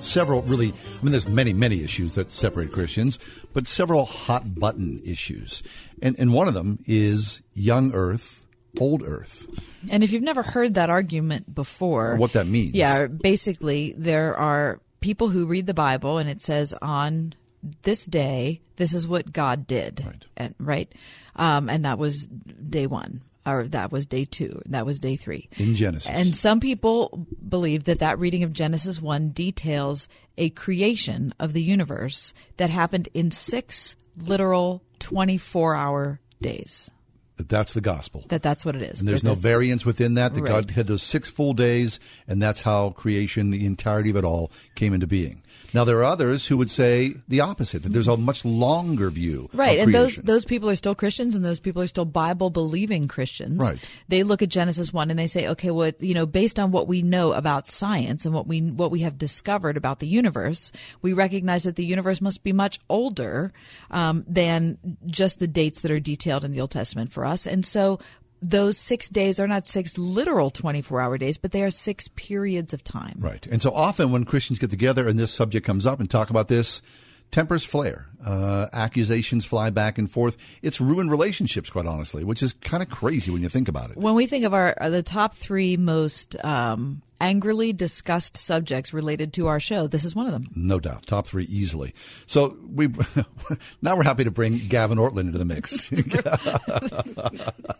Several 0.00 0.42
really, 0.42 0.68
I 0.68 1.02
mean, 1.02 1.10
there's 1.10 1.26
many, 1.26 1.54
many 1.54 1.82
issues 1.82 2.14
that 2.16 2.30
separate 2.30 2.72
Christians, 2.72 3.18
but 3.54 3.66
several 3.66 4.04
hot 4.04 4.54
button 4.54 5.00
issues. 5.02 5.62
And, 6.02 6.14
and 6.18 6.34
one 6.34 6.46
of 6.46 6.52
them 6.52 6.84
is 6.84 7.40
young 7.54 7.90
earth, 7.94 8.44
old 8.78 9.02
earth. 9.02 9.46
And 9.90 10.04
if 10.04 10.12
you've 10.12 10.22
never 10.22 10.42
heard 10.42 10.74
that 10.74 10.90
argument 10.90 11.54
before, 11.54 12.16
What 12.16 12.34
that 12.34 12.46
means. 12.46 12.74
Yeah, 12.74 13.06
basically, 13.06 13.94
there 13.96 14.36
are 14.36 14.82
people 15.00 15.30
who 15.30 15.46
read 15.46 15.64
the 15.64 15.72
Bible 15.72 16.18
and 16.18 16.28
it 16.28 16.42
says 16.42 16.74
on 16.82 17.32
this 17.80 18.04
day, 18.04 18.60
this 18.76 18.92
is 18.92 19.08
what 19.08 19.32
God 19.32 19.66
did. 19.66 20.04
Right. 20.04 20.26
And, 20.36 20.54
right? 20.58 20.92
Um, 21.34 21.70
and 21.70 21.86
that 21.86 21.98
was 21.98 22.26
day 22.26 22.86
one, 22.86 23.22
or 23.46 23.64
that 23.68 23.92
was 23.92 24.06
day 24.06 24.24
two, 24.24 24.60
that 24.66 24.84
was 24.84 24.98
day 25.00 25.16
three. 25.16 25.48
In 25.56 25.74
Genesis. 25.74 26.10
And 26.10 26.34
some 26.34 26.60
people 26.60 27.26
believe 27.48 27.84
that 27.84 28.00
that 28.00 28.18
reading 28.18 28.42
of 28.42 28.52
Genesis 28.52 29.00
1 29.00 29.30
details 29.30 30.08
a 30.36 30.50
creation 30.50 31.32
of 31.38 31.52
the 31.52 31.62
universe 31.62 32.34
that 32.56 32.70
happened 32.70 33.08
in 33.14 33.30
six 33.30 33.96
literal 34.16 34.82
24 34.98 35.74
hour 35.76 36.20
days. 36.40 36.90
That 37.36 37.50
that's 37.50 37.74
the 37.74 37.82
gospel. 37.82 38.24
That 38.28 38.42
that's 38.42 38.64
what 38.64 38.76
it 38.76 38.82
is. 38.82 39.00
And 39.00 39.08
there's 39.08 39.20
That 39.20 39.28
no 39.28 39.34
variance 39.34 39.84
within 39.84 40.14
that. 40.14 40.32
That 40.34 40.40
Right. 40.40 40.48
God 40.48 40.70
had 40.70 40.86
those 40.86 41.02
six 41.02 41.28
full 41.28 41.52
days, 41.52 42.00
and 42.26 42.40
that's 42.40 42.62
how 42.62 42.90
creation, 42.90 43.50
the 43.50 43.66
entirety 43.66 44.08
of 44.08 44.16
it 44.16 44.24
all, 44.24 44.50
came 44.74 44.94
into 44.94 45.06
being. 45.06 45.42
Now 45.74 45.84
there 45.84 45.98
are 45.98 46.04
others 46.04 46.46
who 46.46 46.56
would 46.56 46.70
say 46.70 47.14
the 47.28 47.40
opposite. 47.40 47.82
That 47.82 47.90
there's 47.90 48.08
a 48.08 48.16
much 48.16 48.44
longer 48.44 49.10
view. 49.10 49.48
Right, 49.52 49.78
and 49.78 49.92
those 49.92 50.16
those 50.16 50.44
people 50.44 50.70
are 50.70 50.76
still 50.76 50.94
Christians, 50.94 51.34
and 51.34 51.44
those 51.44 51.60
people 51.60 51.82
are 51.82 51.86
still 51.86 52.04
Bible 52.04 52.50
believing 52.50 53.08
Christians. 53.08 53.58
Right. 53.58 53.78
They 54.08 54.22
look 54.22 54.42
at 54.42 54.48
Genesis 54.48 54.92
one 54.92 55.10
and 55.10 55.18
they 55.18 55.26
say, 55.26 55.48
okay, 55.48 55.70
well, 55.70 55.92
you 55.98 56.14
know, 56.14 56.26
based 56.26 56.58
on 56.58 56.70
what 56.70 56.88
we 56.88 57.02
know 57.02 57.32
about 57.32 57.66
science 57.66 58.24
and 58.24 58.34
what 58.34 58.46
we 58.46 58.60
what 58.62 58.90
we 58.90 59.00
have 59.00 59.18
discovered 59.18 59.76
about 59.76 59.98
the 59.98 60.06
universe, 60.06 60.72
we 61.02 61.12
recognize 61.12 61.64
that 61.64 61.76
the 61.76 61.84
universe 61.84 62.20
must 62.20 62.42
be 62.42 62.52
much 62.52 62.78
older 62.88 63.52
um, 63.90 64.24
than 64.26 64.78
just 65.06 65.38
the 65.38 65.48
dates 65.48 65.80
that 65.80 65.90
are 65.90 66.00
detailed 66.00 66.44
in 66.44 66.52
the 66.52 66.60
Old 66.60 66.70
Testament 66.70 67.12
for 67.12 67.24
us, 67.24 67.46
and 67.46 67.64
so. 67.64 67.98
Those 68.42 68.76
six 68.76 69.08
days 69.08 69.40
are 69.40 69.48
not 69.48 69.66
six 69.66 69.96
literal 69.96 70.50
24 70.50 71.00
hour 71.00 71.18
days, 71.18 71.38
but 71.38 71.52
they 71.52 71.62
are 71.62 71.70
six 71.70 72.08
periods 72.16 72.72
of 72.72 72.84
time. 72.84 73.16
Right. 73.18 73.46
And 73.46 73.62
so 73.62 73.72
often 73.72 74.10
when 74.10 74.24
Christians 74.24 74.58
get 74.58 74.70
together 74.70 75.08
and 75.08 75.18
this 75.18 75.32
subject 75.32 75.66
comes 75.66 75.86
up 75.86 76.00
and 76.00 76.10
talk 76.10 76.30
about 76.30 76.48
this, 76.48 76.82
tempers 77.30 77.64
flare, 77.64 78.06
uh, 78.24 78.66
accusations 78.72 79.44
fly 79.44 79.70
back 79.70 79.98
and 79.98 80.10
forth. 80.10 80.36
It's 80.62 80.80
ruined 80.80 81.10
relationships, 81.10 81.70
quite 81.70 81.86
honestly, 81.86 82.24
which 82.24 82.42
is 82.42 82.52
kind 82.52 82.82
of 82.82 82.90
crazy 82.90 83.30
when 83.30 83.42
you 83.42 83.48
think 83.48 83.68
about 83.68 83.90
it. 83.90 83.96
When 83.96 84.14
we 84.14 84.26
think 84.26 84.44
of 84.44 84.54
our 84.54 84.76
the 84.80 85.02
top 85.02 85.34
three 85.34 85.76
most 85.76 86.42
um, 86.44 87.02
angrily 87.20 87.72
discussed 87.72 88.36
subjects 88.36 88.92
related 88.92 89.32
to 89.34 89.46
our 89.46 89.60
show, 89.60 89.86
this 89.86 90.04
is 90.04 90.14
one 90.14 90.26
of 90.26 90.32
them. 90.32 90.46
No 90.54 90.78
doubt, 90.80 91.06
top 91.06 91.26
three 91.26 91.44
easily. 91.44 91.94
So 92.26 92.56
we 92.72 92.88
now 93.82 93.96
we're 93.96 94.04
happy 94.04 94.24
to 94.24 94.30
bring 94.30 94.58
Gavin 94.68 94.98
Ortlund 94.98 95.20
into 95.20 95.38
the 95.38 95.44
mix. 95.44 95.90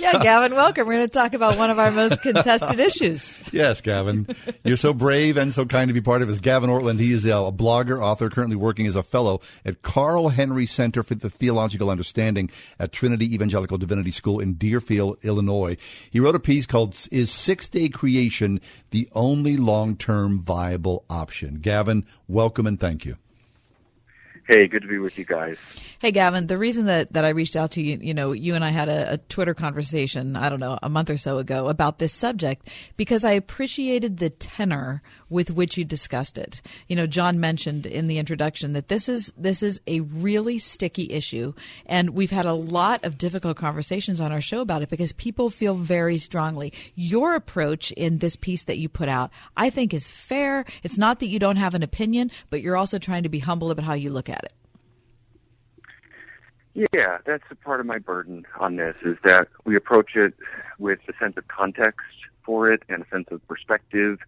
Yeah, 0.00 0.20
Gavin, 0.22 0.52
welcome. 0.52 0.86
We're 0.86 0.94
going 0.94 1.06
to 1.06 1.12
talk 1.12 1.34
about 1.34 1.56
one 1.58 1.70
of 1.70 1.78
our 1.78 1.90
most 1.90 2.20
contested 2.20 2.80
issues. 2.80 3.40
yes, 3.52 3.80
Gavin, 3.80 4.26
you're 4.64 4.76
so 4.76 4.92
brave 4.92 5.36
and 5.36 5.54
so 5.54 5.64
kind 5.64 5.88
to 5.88 5.94
be 5.94 6.00
part 6.00 6.22
of 6.22 6.28
us. 6.28 6.38
Gavin 6.38 6.70
Ortlund, 6.70 6.98
he 6.98 7.12
is 7.12 7.24
a 7.24 7.30
blogger, 7.52 8.02
author, 8.02 8.28
currently 8.28 8.56
working 8.56 8.86
as 8.86 8.96
a 8.96 9.02
fellow 9.02 9.40
at 9.64 9.82
Carl 9.82 10.30
Henry 10.30 10.66
Center 10.66 11.02
for 11.02 11.14
the 11.14 11.30
Theological 11.30 11.88
Understanding 11.88 12.50
at 12.78 12.92
Trinity 12.92 13.32
Evangelical 13.32 13.78
Divinity 13.78 14.10
School 14.10 14.40
in 14.40 14.54
Deerfield, 14.54 15.18
Illinois. 15.22 15.76
He 16.10 16.20
wrote 16.20 16.34
a 16.34 16.40
piece 16.40 16.66
called 16.66 16.96
"Is 17.12 17.30
Six 17.30 17.68
Day 17.68 17.88
Creation 17.88 18.60
the 18.90 19.08
Only 19.12 19.56
Long 19.56 19.96
Term 19.96 20.40
Viable 20.40 21.04
Option?" 21.08 21.58
Gavin, 21.60 22.04
welcome 22.28 22.66
and 22.66 22.78
thank 22.78 23.04
you. 23.04 23.16
Hey, 24.46 24.68
good 24.68 24.82
to 24.82 24.88
be 24.88 24.98
with 24.98 25.18
you 25.18 25.24
guys. 25.24 25.56
Hey, 25.98 26.12
Gavin, 26.12 26.46
the 26.46 26.56
reason 26.56 26.86
that, 26.86 27.12
that 27.14 27.24
I 27.24 27.30
reached 27.30 27.56
out 27.56 27.72
to 27.72 27.82
you, 27.82 27.98
you 28.00 28.14
know, 28.14 28.30
you 28.30 28.54
and 28.54 28.64
I 28.64 28.70
had 28.70 28.88
a, 28.88 29.14
a 29.14 29.18
Twitter 29.18 29.54
conversation, 29.54 30.36
I 30.36 30.48
don't 30.48 30.60
know, 30.60 30.78
a 30.84 30.88
month 30.88 31.10
or 31.10 31.18
so 31.18 31.38
ago 31.38 31.66
about 31.66 31.98
this 31.98 32.12
subject 32.12 32.68
because 32.96 33.24
I 33.24 33.32
appreciated 33.32 34.18
the 34.18 34.30
tenor 34.30 35.02
with 35.28 35.50
which 35.50 35.76
you 35.76 35.84
discussed 35.84 36.38
it. 36.38 36.62
You 36.88 36.96
know, 36.96 37.06
John 37.06 37.40
mentioned 37.40 37.86
in 37.86 38.06
the 38.06 38.18
introduction 38.18 38.72
that 38.72 38.88
this 38.88 39.08
is, 39.08 39.32
this 39.36 39.62
is 39.62 39.80
a 39.86 40.00
really 40.00 40.58
sticky 40.58 41.12
issue. 41.12 41.52
And 41.86 42.10
we've 42.10 42.30
had 42.30 42.46
a 42.46 42.54
lot 42.54 43.04
of 43.04 43.18
difficult 43.18 43.56
conversations 43.56 44.20
on 44.20 44.32
our 44.32 44.40
show 44.40 44.60
about 44.60 44.82
it 44.82 44.88
because 44.88 45.12
people 45.12 45.50
feel 45.50 45.74
very 45.74 46.18
strongly. 46.18 46.72
Your 46.94 47.34
approach 47.34 47.92
in 47.92 48.18
this 48.18 48.36
piece 48.36 48.64
that 48.64 48.78
you 48.78 48.88
put 48.88 49.08
out, 49.08 49.30
I 49.56 49.70
think 49.70 49.92
is 49.92 50.08
fair. 50.08 50.64
It's 50.82 50.98
not 50.98 51.20
that 51.20 51.28
you 51.28 51.38
don't 51.38 51.56
have 51.56 51.74
an 51.74 51.82
opinion, 51.82 52.30
but 52.50 52.62
you're 52.62 52.76
also 52.76 52.98
trying 52.98 53.24
to 53.24 53.28
be 53.28 53.40
humble 53.40 53.70
about 53.70 53.84
how 53.84 53.94
you 53.94 54.10
look 54.10 54.28
at 54.28 54.44
it. 54.44 54.52
Yeah, 56.94 57.18
that's 57.24 57.44
a 57.50 57.54
part 57.54 57.80
of 57.80 57.86
my 57.86 57.98
burden 57.98 58.44
on 58.60 58.76
this 58.76 58.96
is 59.02 59.18
that 59.24 59.48
we 59.64 59.76
approach 59.76 60.14
it 60.14 60.34
with 60.78 60.98
a 61.08 61.14
sense 61.18 61.38
of 61.38 61.48
context 61.48 62.04
for 62.44 62.70
it 62.70 62.82
and 62.90 63.02
a 63.02 63.08
sense 63.08 63.28
of 63.30 63.46
perspective. 63.48 64.18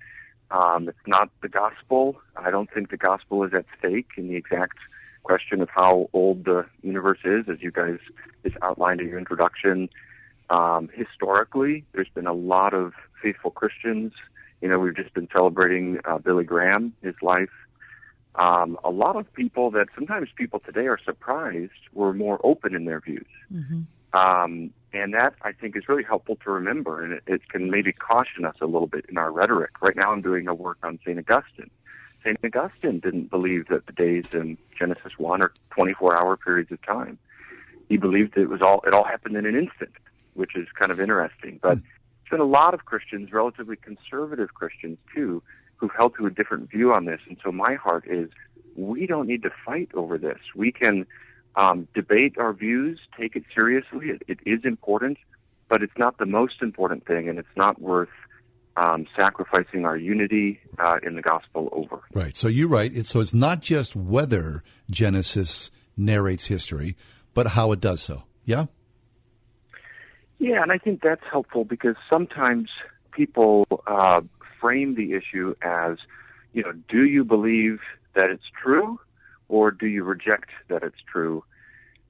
Um, 0.50 0.88
it's 0.88 0.98
not 1.06 1.30
the 1.42 1.48
gospel. 1.48 2.16
I 2.36 2.50
don't 2.50 2.70
think 2.72 2.90
the 2.90 2.96
gospel 2.96 3.44
is 3.44 3.52
at 3.52 3.66
stake 3.78 4.08
in 4.16 4.28
the 4.28 4.36
exact 4.36 4.78
question 5.22 5.60
of 5.60 5.68
how 5.68 6.08
old 6.12 6.44
the 6.44 6.64
universe 6.82 7.18
is, 7.24 7.44
as 7.50 7.60
you 7.60 7.70
guys 7.70 7.98
just 8.42 8.56
outlined 8.62 9.00
in 9.00 9.08
your 9.08 9.18
introduction. 9.18 9.90
Um, 10.48 10.88
historically, 10.94 11.84
there's 11.92 12.08
been 12.14 12.26
a 12.26 12.32
lot 12.32 12.72
of 12.72 12.94
faithful 13.22 13.50
Christians. 13.50 14.12
You 14.62 14.68
know, 14.68 14.78
we've 14.78 14.96
just 14.96 15.12
been 15.12 15.28
celebrating 15.32 15.98
uh, 16.04 16.18
Billy 16.18 16.44
Graham, 16.44 16.94
his 17.02 17.14
life. 17.20 17.50
Um, 18.36 18.78
a 18.84 18.90
lot 18.90 19.16
of 19.16 19.32
people 19.34 19.70
that 19.72 19.88
sometimes 19.94 20.28
people 20.34 20.60
today 20.60 20.86
are 20.86 20.98
surprised 21.04 21.72
were 21.92 22.14
more 22.14 22.40
open 22.42 22.74
in 22.74 22.84
their 22.84 23.00
views. 23.00 23.26
Um, 24.12 24.72
and 24.92 25.12
that 25.14 25.34
I 25.42 25.52
think 25.52 25.76
is 25.76 25.88
really 25.88 26.02
helpful 26.02 26.36
to 26.44 26.50
remember, 26.50 27.02
and 27.02 27.12
it, 27.12 27.22
it 27.26 27.48
can 27.48 27.70
maybe 27.70 27.92
caution 27.92 28.44
us 28.44 28.56
a 28.60 28.66
little 28.66 28.86
bit 28.86 29.04
in 29.08 29.18
our 29.18 29.30
rhetoric. 29.30 29.82
Right 29.82 29.96
now, 29.96 30.12
I'm 30.12 30.22
doing 30.22 30.48
a 30.48 30.54
work 30.54 30.78
on 30.82 30.98
St. 31.04 31.18
Augustine. 31.18 31.70
St. 32.24 32.38
Augustine 32.42 33.00
didn't 33.00 33.30
believe 33.30 33.68
that 33.68 33.86
the 33.86 33.92
days 33.92 34.24
in 34.32 34.58
Genesis 34.76 35.12
1 35.18 35.42
are 35.42 35.52
24 35.70 36.16
hour 36.16 36.36
periods 36.36 36.72
of 36.72 36.80
time. 36.82 37.18
He 37.88 37.96
believed 37.96 38.34
that 38.34 38.42
it 38.42 38.48
was 38.48 38.62
all, 38.62 38.80
it 38.86 38.92
all 38.92 39.04
happened 39.04 39.36
in 39.36 39.46
an 39.46 39.56
instant, 39.56 39.92
which 40.34 40.56
is 40.56 40.66
kind 40.78 40.90
of 40.90 41.00
interesting. 41.00 41.58
But 41.62 41.78
there's 41.78 42.30
been 42.30 42.40
a 42.40 42.44
lot 42.44 42.74
of 42.74 42.84
Christians, 42.84 43.32
relatively 43.32 43.76
conservative 43.76 44.54
Christians 44.54 44.98
too, 45.14 45.42
who've 45.76 45.92
held 45.96 46.16
to 46.16 46.26
a 46.26 46.30
different 46.30 46.70
view 46.70 46.92
on 46.92 47.04
this. 47.04 47.20
And 47.28 47.38
so 47.42 47.52
my 47.52 47.74
heart 47.74 48.04
is 48.06 48.30
we 48.74 49.06
don't 49.06 49.26
need 49.26 49.42
to 49.42 49.50
fight 49.64 49.90
over 49.94 50.18
this. 50.18 50.38
We 50.54 50.72
can 50.72 51.06
um, 51.56 51.88
debate 51.94 52.38
our 52.38 52.52
views, 52.52 53.00
take 53.18 53.36
it 53.36 53.44
seriously. 53.54 54.08
It, 54.10 54.22
it 54.28 54.38
is 54.46 54.64
important, 54.64 55.18
but 55.68 55.82
it's 55.82 55.96
not 55.98 56.18
the 56.18 56.26
most 56.26 56.62
important 56.62 57.06
thing, 57.06 57.28
and 57.28 57.38
it's 57.38 57.48
not 57.56 57.80
worth 57.80 58.08
um, 58.76 59.06
sacrificing 59.16 59.84
our 59.84 59.96
unity 59.96 60.60
uh, 60.78 60.98
in 61.02 61.16
the 61.16 61.22
gospel 61.22 61.68
over. 61.72 62.00
Right. 62.14 62.36
So 62.36 62.46
you 62.48 62.68
write 62.68 62.94
it. 62.94 63.06
So 63.06 63.20
it's 63.20 63.34
not 63.34 63.60
just 63.60 63.96
whether 63.96 64.62
Genesis 64.88 65.70
narrates 65.96 66.46
history, 66.46 66.96
but 67.34 67.48
how 67.48 67.72
it 67.72 67.80
does 67.80 68.00
so. 68.00 68.22
Yeah. 68.44 68.66
Yeah, 70.38 70.62
and 70.62 70.70
I 70.70 70.78
think 70.78 71.02
that's 71.02 71.24
helpful 71.28 71.64
because 71.64 71.96
sometimes 72.08 72.70
people 73.10 73.66
uh, 73.88 74.20
frame 74.60 74.94
the 74.94 75.14
issue 75.14 75.56
as, 75.62 75.98
you 76.52 76.62
know, 76.62 76.72
do 76.88 77.04
you 77.04 77.24
believe 77.24 77.80
that 78.14 78.30
it's 78.30 78.44
true, 78.62 79.00
or 79.48 79.70
do 79.70 79.86
you 79.86 80.04
reject 80.04 80.50
that 80.68 80.82
it's 80.82 81.00
true? 81.10 81.44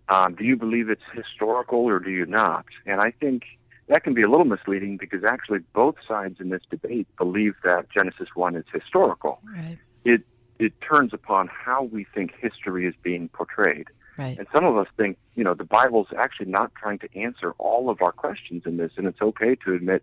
Um, 0.08 0.34
do 0.34 0.44
you 0.44 0.56
believe 0.56 0.88
it's 0.88 1.02
historical, 1.14 1.80
or 1.80 1.98
do 1.98 2.10
you 2.10 2.26
not? 2.26 2.64
And 2.86 3.00
I 3.00 3.10
think 3.10 3.42
that 3.88 4.04
can 4.04 4.14
be 4.14 4.22
a 4.22 4.28
little 4.28 4.46
misleading 4.46 4.96
because 4.96 5.24
actually 5.24 5.60
both 5.74 5.96
sides 6.06 6.36
in 6.40 6.50
this 6.50 6.62
debate 6.70 7.06
believe 7.16 7.54
that 7.64 7.90
Genesis 7.92 8.28
one 8.34 8.56
is 8.56 8.64
historical. 8.72 9.40
Right. 9.44 9.78
It 10.04 10.22
it 10.58 10.72
turns 10.80 11.12
upon 11.14 11.48
how 11.48 11.84
we 11.84 12.04
think 12.14 12.32
history 12.38 12.86
is 12.86 12.94
being 13.02 13.28
portrayed. 13.28 13.86
Right. 14.16 14.36
And 14.36 14.48
some 14.52 14.64
of 14.64 14.76
us 14.76 14.88
think, 14.96 15.16
you 15.36 15.44
know, 15.44 15.54
the 15.54 15.64
Bible's 15.64 16.08
actually 16.18 16.50
not 16.50 16.74
trying 16.74 16.98
to 16.98 17.16
answer 17.16 17.54
all 17.58 17.88
of 17.88 18.02
our 18.02 18.10
questions 18.10 18.64
in 18.66 18.76
this, 18.76 18.90
and 18.96 19.06
it's 19.06 19.22
okay 19.22 19.54
to 19.64 19.74
admit 19.74 20.02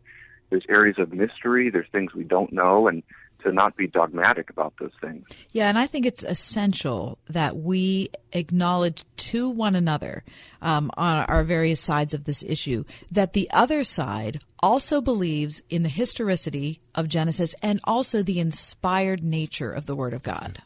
there's 0.50 0.64
areas 0.70 0.98
of 0.98 1.12
mystery, 1.12 1.70
there's 1.70 1.90
things 1.92 2.14
we 2.14 2.24
don't 2.24 2.54
know, 2.54 2.88
and 2.88 3.04
to 3.46 3.52
not 3.52 3.78
be 3.78 3.88
dogmatic 3.88 4.50
about 4.50 4.74
those 4.80 4.92
things. 5.00 5.24
Yeah, 5.54 5.70
and 5.70 5.78
I 5.78 5.86
think 5.88 6.06
it's 6.06 6.24
essential 6.24 7.20
that 7.30 7.56
we 7.56 8.10
acknowledge 8.34 9.04
to 9.18 9.50
one 9.50 9.76
another 9.76 10.24
um, 10.62 10.92
on 10.98 11.18
our 11.26 11.44
various 11.44 11.80
sides 11.80 12.14
of 12.14 12.26
this 12.26 12.44
issue 12.44 12.84
that 13.12 13.34
the 13.34 13.50
other 13.52 13.84
side 13.84 14.42
also 14.60 15.00
believes 15.00 15.62
in 15.70 15.84
the 15.84 15.90
historicity 15.90 16.82
of 16.96 17.08
Genesis 17.08 17.54
and 17.62 17.80
also 17.84 18.24
the 18.24 18.40
inspired 18.40 19.24
nature 19.24 19.72
of 19.72 19.86
the 19.86 19.96
Word 19.96 20.14
of 20.14 20.24
God. 20.24 20.62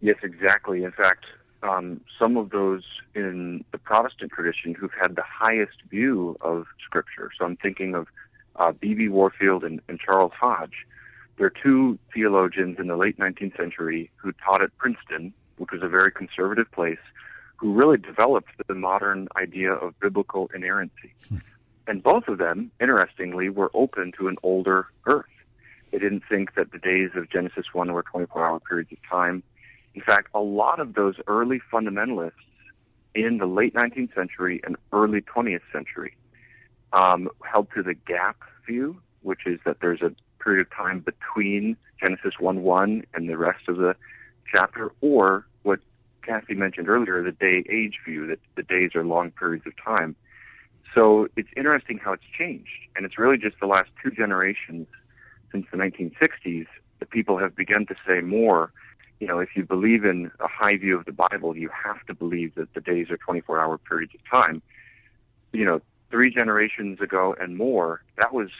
Yes, 0.00 0.16
exactly. 0.22 0.84
In 0.84 0.92
fact, 0.92 1.24
um, 1.62 2.00
some 2.18 2.36
of 2.36 2.50
those 2.50 2.82
in 3.14 3.64
the 3.72 3.78
Protestant 3.78 4.32
tradition 4.32 4.74
who've 4.74 4.92
had 5.00 5.16
the 5.16 5.22
highest 5.22 5.80
view 5.88 6.36
of 6.42 6.66
Scripture. 6.84 7.30
So 7.38 7.46
I'm 7.46 7.56
thinking 7.56 7.94
of 7.94 8.08
uh, 8.56 8.72
B.B. 8.72 9.08
Warfield 9.08 9.64
and, 9.64 9.80
and 9.88 9.98
Charles 9.98 10.32
Hodge. 10.38 10.86
They're 11.38 11.50
two 11.50 11.98
theologians 12.12 12.78
in 12.78 12.88
the 12.88 12.96
late 12.96 13.18
19th 13.18 13.56
century 13.56 14.10
who 14.16 14.32
taught 14.32 14.62
at 14.62 14.76
Princeton, 14.78 15.32
which 15.56 15.70
was 15.72 15.82
a 15.82 15.88
very 15.88 16.12
conservative 16.12 16.70
place, 16.70 16.98
who 17.56 17.72
really 17.72 17.96
developed 17.96 18.50
the 18.66 18.74
modern 18.74 19.28
idea 19.36 19.72
of 19.72 19.98
biblical 20.00 20.50
inerrancy. 20.54 21.14
And 21.86 22.02
both 22.02 22.28
of 22.28 22.38
them, 22.38 22.70
interestingly, 22.80 23.48
were 23.48 23.70
open 23.74 24.12
to 24.18 24.28
an 24.28 24.36
older 24.42 24.86
Earth. 25.06 25.26
They 25.90 25.98
didn't 25.98 26.22
think 26.28 26.54
that 26.54 26.72
the 26.72 26.78
days 26.78 27.10
of 27.16 27.30
Genesis 27.30 27.66
1 27.72 27.92
were 27.92 28.02
24 28.02 28.46
hour 28.46 28.60
periods 28.60 28.92
of 28.92 28.98
time. 29.08 29.42
In 29.94 30.00
fact, 30.00 30.28
a 30.34 30.40
lot 30.40 30.80
of 30.80 30.94
those 30.94 31.16
early 31.26 31.60
fundamentalists 31.72 32.32
in 33.14 33.38
the 33.38 33.46
late 33.46 33.74
19th 33.74 34.14
century 34.14 34.60
and 34.64 34.76
early 34.92 35.20
20th 35.20 35.60
century 35.72 36.14
um, 36.92 37.28
held 37.44 37.68
to 37.74 37.82
the 37.82 37.94
gap 37.94 38.36
view, 38.66 39.00
which 39.22 39.46
is 39.46 39.60
that 39.64 39.78
there's 39.80 40.02
a 40.02 40.12
period 40.42 40.66
of 40.66 40.70
time 40.74 41.00
between 41.00 41.76
Genesis 42.00 42.34
1 42.38 42.62
1 42.62 43.04
and 43.14 43.28
the 43.28 43.36
rest 43.36 43.68
of 43.68 43.76
the 43.76 43.94
chapter, 44.50 44.92
or 45.00 45.46
what 45.62 45.80
Kathy 46.22 46.54
mentioned 46.54 46.88
earlier, 46.88 47.22
the 47.22 47.32
day 47.32 47.64
age 47.70 47.98
view, 48.04 48.26
that 48.26 48.40
the 48.56 48.62
days 48.62 48.94
are 48.94 49.04
long 49.04 49.30
periods 49.30 49.66
of 49.66 49.72
time. 49.82 50.16
So 50.94 51.28
it's 51.36 51.48
interesting 51.56 51.98
how 51.98 52.12
it's 52.12 52.24
changed. 52.38 52.88
And 52.94 53.06
it's 53.06 53.18
really 53.18 53.38
just 53.38 53.56
the 53.60 53.66
last 53.66 53.90
two 54.02 54.10
generations 54.10 54.86
since 55.50 55.66
the 55.70 55.78
1960s 55.78 56.66
that 56.98 57.10
people 57.10 57.38
have 57.38 57.56
begun 57.56 57.86
to 57.86 57.94
say 58.06 58.20
more. 58.20 58.72
You 59.20 59.26
know, 59.26 59.38
if 59.38 59.50
you 59.54 59.64
believe 59.64 60.04
in 60.04 60.30
a 60.40 60.48
high 60.48 60.76
view 60.76 60.98
of 60.98 61.04
the 61.04 61.12
Bible, 61.12 61.56
you 61.56 61.70
have 61.84 62.04
to 62.06 62.14
believe 62.14 62.54
that 62.56 62.74
the 62.74 62.80
days 62.80 63.10
are 63.10 63.16
24 63.16 63.60
hour 63.60 63.78
periods 63.78 64.12
of 64.14 64.20
time. 64.28 64.62
You 65.52 65.64
know, 65.64 65.80
three 66.12 66.32
generations 66.32 67.00
ago 67.00 67.34
and 67.40 67.56
more, 67.56 68.02
that 68.18 68.32
was 68.32 68.50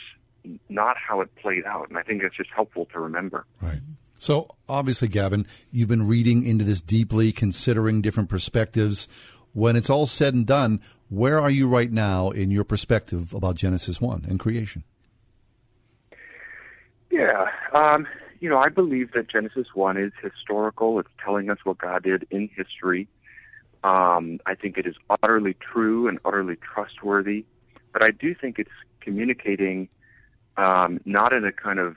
not 0.68 0.96
how 0.96 1.20
it 1.20 1.32
played 1.36 1.64
out. 1.64 1.88
And 1.88 1.98
I 1.98 2.02
think 2.02 2.22
it's 2.24 2.36
just 2.36 2.50
helpful 2.50 2.88
to 2.92 2.98
remember. 2.98 3.46
Right. 3.60 3.78
So 4.18 4.48
obviously, 4.68 5.08
Gavin, 5.08 5.46
you've 5.70 5.88
been 5.88 6.08
reading 6.08 6.46
into 6.46 6.64
this 6.64 6.80
deeply, 6.80 7.30
considering 7.30 8.02
different 8.02 8.28
perspectives. 8.28 9.06
When 9.52 9.76
it's 9.76 9.90
all 9.90 10.06
said 10.06 10.34
and 10.34 10.46
done, 10.46 10.80
where 11.10 11.38
are 11.38 11.50
you 11.50 11.68
right 11.68 11.92
now 11.92 12.30
in 12.30 12.50
your 12.50 12.64
perspective 12.64 13.34
about 13.34 13.56
Genesis 13.56 14.00
1 14.00 14.24
and 14.26 14.40
creation? 14.40 14.84
Yeah. 17.10 17.48
Um, 17.74 18.06
you 18.40 18.48
know, 18.48 18.58
I 18.58 18.70
believe 18.70 19.12
that 19.12 19.28
Genesis 19.28 19.66
1 19.74 19.98
is 19.98 20.12
historical. 20.22 20.98
It's 20.98 21.10
telling 21.22 21.50
us 21.50 21.58
what 21.64 21.78
God 21.78 22.02
did 22.02 22.26
in 22.30 22.48
history. 22.56 23.08
Um, 23.84 24.38
I 24.46 24.54
think 24.54 24.78
it 24.78 24.86
is 24.86 24.94
utterly 25.22 25.54
true 25.54 26.08
and 26.08 26.18
utterly 26.24 26.56
trustworthy. 26.56 27.44
But 27.92 28.02
I 28.02 28.10
do 28.10 28.34
think 28.34 28.58
it's 28.58 28.70
communicating 29.00 29.88
um, 30.56 31.00
not 31.04 31.32
in 31.32 31.44
a 31.44 31.52
kind 31.52 31.78
of 31.78 31.96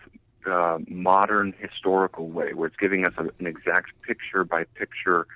uh, 0.49 0.79
modern 0.87 1.53
historical 1.59 2.29
way 2.29 2.53
where 2.53 2.67
it's 2.67 2.75
giving 2.77 3.05
us 3.05 3.13
a, 3.17 3.23
an 3.39 3.47
exact 3.47 3.91
picture 4.01 4.43
by 4.43 4.63
picture 4.75 5.27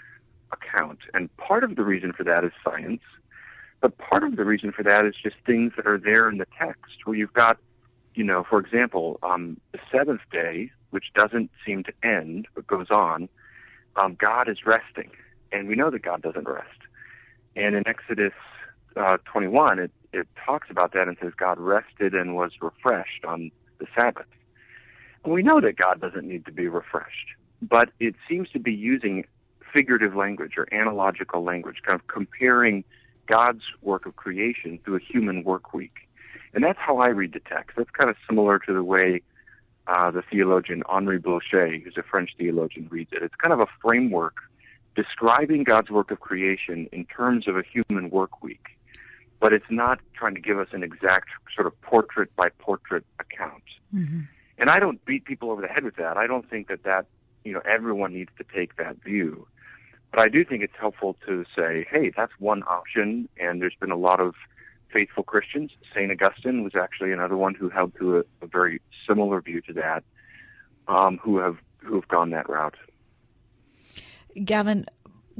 account. 0.52 1.00
And 1.14 1.36
part 1.38 1.64
of 1.64 1.76
the 1.76 1.84
reason 1.84 2.14
for 2.14 2.24
that 2.24 2.44
is 2.44 2.52
science. 2.64 3.02
But 3.82 3.98
part 3.98 4.24
of 4.24 4.36
the 4.36 4.44
reason 4.44 4.72
for 4.72 4.84
that 4.84 5.06
is 5.06 5.16
just 5.22 5.36
things 5.46 5.74
that 5.78 5.88
are 5.88 5.98
there 5.98 6.30
in 6.30 6.38
the 6.38 6.48
text 6.58 7.06
where 7.06 7.16
you've 7.16 7.34
got, 7.34 7.58
you 8.14 8.24
know, 8.24 8.44
for 8.44 8.60
example, 8.60 9.20
um, 9.24 9.60
the 9.72 9.80
seventh 9.92 10.22
day, 10.32 10.72
which 10.90 11.06
doesn't 11.14 11.50
seem 11.66 11.84
to 11.84 11.94
end 12.04 12.48
but 12.56 12.68
goes 12.68 12.90
on, 12.90 13.30
um, 13.96 14.16
God 14.20 14.50
is 14.50 14.66
resting. 14.66 15.12
And 15.52 15.68
we 15.68 15.76
know 15.76 15.90
that 15.90 16.02
God 16.02 16.22
doesn't 16.22 16.48
rest. 16.48 16.80
And 17.56 17.76
in 17.76 17.88
Exodus 17.88 18.34
uh, 18.96 19.18
21, 19.26 19.80
it, 19.80 19.92
it 20.14 20.28
talks 20.46 20.70
about 20.70 20.94
that 20.94 21.08
and 21.08 21.18
says 21.22 21.34
God 21.38 21.60
rested 21.60 22.14
and 22.14 22.36
was 22.36 22.52
refreshed 22.62 23.26
on 23.26 23.52
the 23.80 23.88
Sabbath. 23.96 24.26
And 25.24 25.34
we 25.34 25.44
know 25.44 25.60
that 25.62 25.76
God 25.76 26.00
doesn't 26.00 26.28
need 26.28 26.46
to 26.46 26.52
be 26.52 26.68
refreshed, 26.68 27.36
but 27.62 27.90
it 28.00 28.16
seems 28.28 28.50
to 28.52 28.60
be 28.60 28.74
using 28.74 29.26
figurative 29.74 30.16
language 30.16 30.54
or 30.58 30.68
analogical 30.74 31.44
language, 31.44 31.78
kind 31.86 32.00
of 32.00 32.08
comparing 32.08 32.84
God's 33.28 33.64
work 33.82 34.06
of 34.06 34.16
creation 34.16 34.80
to 34.86 34.96
a 34.96 35.00
human 35.00 35.44
work 35.44 35.74
week. 35.74 36.08
And 36.54 36.64
that's 36.64 36.80
how 36.80 36.98
I 36.98 37.08
read 37.08 37.34
the 37.34 37.40
text. 37.40 37.78
That's 37.78 37.92
kind 37.92 38.10
of 38.10 38.16
similar 38.28 38.60
to 38.60 38.74
the 38.74 38.84
way 38.84 39.22
uh, 39.88 40.12
the 40.12 40.22
theologian 40.22 40.84
Henri 40.90 41.20
Blocher, 41.20 41.84
who's 41.84 41.98
a 41.98 42.04
French 42.04 42.32
theologian, 42.38 42.88
reads 42.90 43.12
it. 43.12 43.22
It's 43.22 43.36
kind 43.36 43.54
of 43.54 43.60
a 43.60 43.68
framework 43.82 44.36
describing 44.96 45.64
God's 45.64 45.90
work 45.90 46.12
of 46.12 46.20
creation 46.20 46.88
in 46.92 47.06
terms 47.06 47.48
of 47.48 47.58
a 47.58 47.64
human 47.72 48.10
work 48.10 48.44
week. 48.44 48.68
But 49.40 49.54
it's 49.54 49.70
not 49.70 50.00
trying 50.14 50.36
to 50.36 50.42
give 50.42 50.60
us 50.60 50.68
an 50.74 50.84
exact 50.84 51.30
sort 51.56 51.68
of 51.68 51.80
portrait 51.82 52.36
by 52.36 52.50
portrait 52.60 53.06
account. 53.20 53.64
Mm-hmm. 53.96 54.22
And 54.58 54.70
I 54.70 54.80
don't 54.80 55.04
beat 55.06 55.24
people 55.24 55.52
over 55.52 55.62
the 55.62 55.68
head 55.68 55.86
with 55.86 55.96
that. 55.96 56.18
I 56.18 56.28
don't 56.28 56.50
think 56.50 56.68
that 56.68 56.84
that, 56.84 57.06
you 57.46 57.54
know, 57.54 57.62
everyone 57.66 58.14
needs 58.14 58.32
to 58.38 58.44
take 58.44 58.76
that 58.76 59.02
view. 59.02 59.48
But 60.12 60.20
I 60.20 60.28
do 60.28 60.44
think 60.44 60.64
it's 60.64 60.74
helpful 60.78 61.16
to 61.26 61.46
say, 61.56 61.86
hey, 61.90 62.12
that's 62.16 62.34
one 62.40 62.64
option, 62.64 63.30
and 63.40 63.62
there's 63.62 63.76
been 63.80 63.92
a 63.92 63.98
lot 63.98 64.20
of 64.20 64.34
faithful 64.92 65.24
Christians. 65.24 65.72
St. 65.94 66.12
Augustine 66.12 66.64
was 66.64 66.74
actually 66.76 67.12
another 67.12 67.38
one 67.38 67.54
who 67.54 67.70
held 67.70 67.94
to 68.00 68.18
a, 68.18 68.20
a 68.42 68.48
very 68.48 68.82
similar 69.08 69.40
view 69.40 69.62
to 69.62 69.74
that, 69.74 70.04
um, 70.88 71.20
who 71.22 71.38
have 71.38 71.58
who 71.78 71.96
have 71.96 72.08
gone 72.08 72.32
that 72.32 72.50
route. 72.50 72.76
Gavin, 74.44 74.86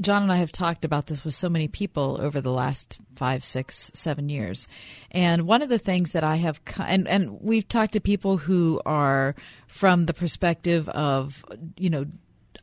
John 0.00 0.22
and 0.22 0.32
I 0.32 0.36
have 0.36 0.52
talked 0.52 0.84
about 0.84 1.06
this 1.06 1.24
with 1.24 1.34
so 1.34 1.48
many 1.48 1.68
people 1.68 2.18
over 2.20 2.40
the 2.40 2.52
last 2.52 2.98
five, 3.16 3.44
six, 3.44 3.90
seven 3.94 4.28
years. 4.28 4.66
And 5.10 5.46
one 5.46 5.62
of 5.62 5.68
the 5.68 5.78
things 5.78 6.12
that 6.12 6.24
I 6.24 6.36
have, 6.36 6.60
and, 6.78 7.06
and 7.06 7.40
we've 7.40 7.68
talked 7.68 7.92
to 7.92 8.00
people 8.00 8.38
who 8.38 8.80
are 8.86 9.34
from 9.66 10.06
the 10.06 10.14
perspective 10.14 10.88
of, 10.88 11.44
you 11.76 11.90
know, 11.90 12.06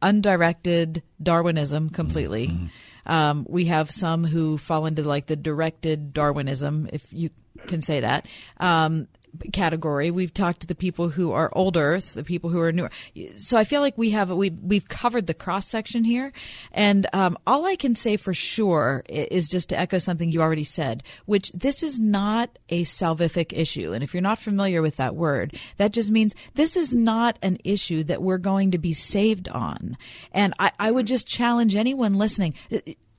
undirected 0.02 1.04
Darwinism 1.22 1.90
completely. 1.90 2.48
Mm-hmm. 2.48 3.12
Um, 3.12 3.46
we 3.48 3.66
have 3.66 3.90
some 3.90 4.26
who 4.26 4.58
fall 4.58 4.86
into 4.86 5.04
like 5.04 5.28
the 5.28 5.36
directed 5.36 6.14
Darwinism, 6.14 6.90
if 6.92 7.06
you 7.12 7.30
can 7.68 7.82
say 7.82 8.02
that. 8.02 8.28
Um, 8.60 9.08
category. 9.54 10.12
We've 10.12 10.34
talked 10.34 10.62
to 10.62 10.68
the 10.68 10.76
people 10.76 11.10
who 11.10 11.32
are 11.32 11.50
old 11.54 11.78
Earth, 11.78 12.14
the 12.14 12.24
people 12.24 12.50
who 12.50 12.60
are 12.60 12.72
newer. 12.72 12.90
So 13.38 13.58
I 13.58 13.64
feel 13.64 13.82
like 13.82 13.98
we 13.98 14.12
have 14.12 14.30
we 14.30 14.50
we've 14.50 14.88
covered 14.88 15.28
the 15.28 15.34
cross 15.34 15.68
section 15.68 16.04
here, 16.04 16.32
and 16.72 17.08
um, 17.14 17.38
all 17.46 17.66
I 17.66 17.76
can 17.76 17.96
say 17.96 18.18
for 18.18 18.34
sure 18.34 19.04
is 19.08 19.48
just 19.48 19.70
to 19.70 19.80
echo 19.80 19.98
something 19.98 20.32
you 20.32 20.42
already 20.42 20.64
said, 20.64 21.04
which 21.26 21.52
this 21.52 21.84
is 21.84 22.00
not 22.00 22.58
a 22.70 22.84
salvific 22.84 23.54
issue. 23.54 23.94
And 23.94 24.04
if 24.04 24.14
you're 24.14 24.22
not 24.22 24.40
familiar 24.40 24.82
with 24.82 24.98
that 24.98 25.16
word, 25.16 25.56
that 25.78 25.92
just 25.92 26.10
means 26.10 26.36
this 26.56 26.76
is 26.76 26.94
not 26.94 27.38
an 27.42 27.58
issue 27.64 28.04
that 28.04 28.22
we're 28.22 28.38
going 28.38 28.72
to 28.72 28.78
be 28.78 28.94
saved 28.94 29.50
on. 29.50 29.98
And 30.32 30.54
I, 30.60 30.72
I 30.80 30.92
would 30.92 31.08
just 31.08 31.28
challenge 31.28 31.76
anyone 31.76 32.16
listening 32.16 32.54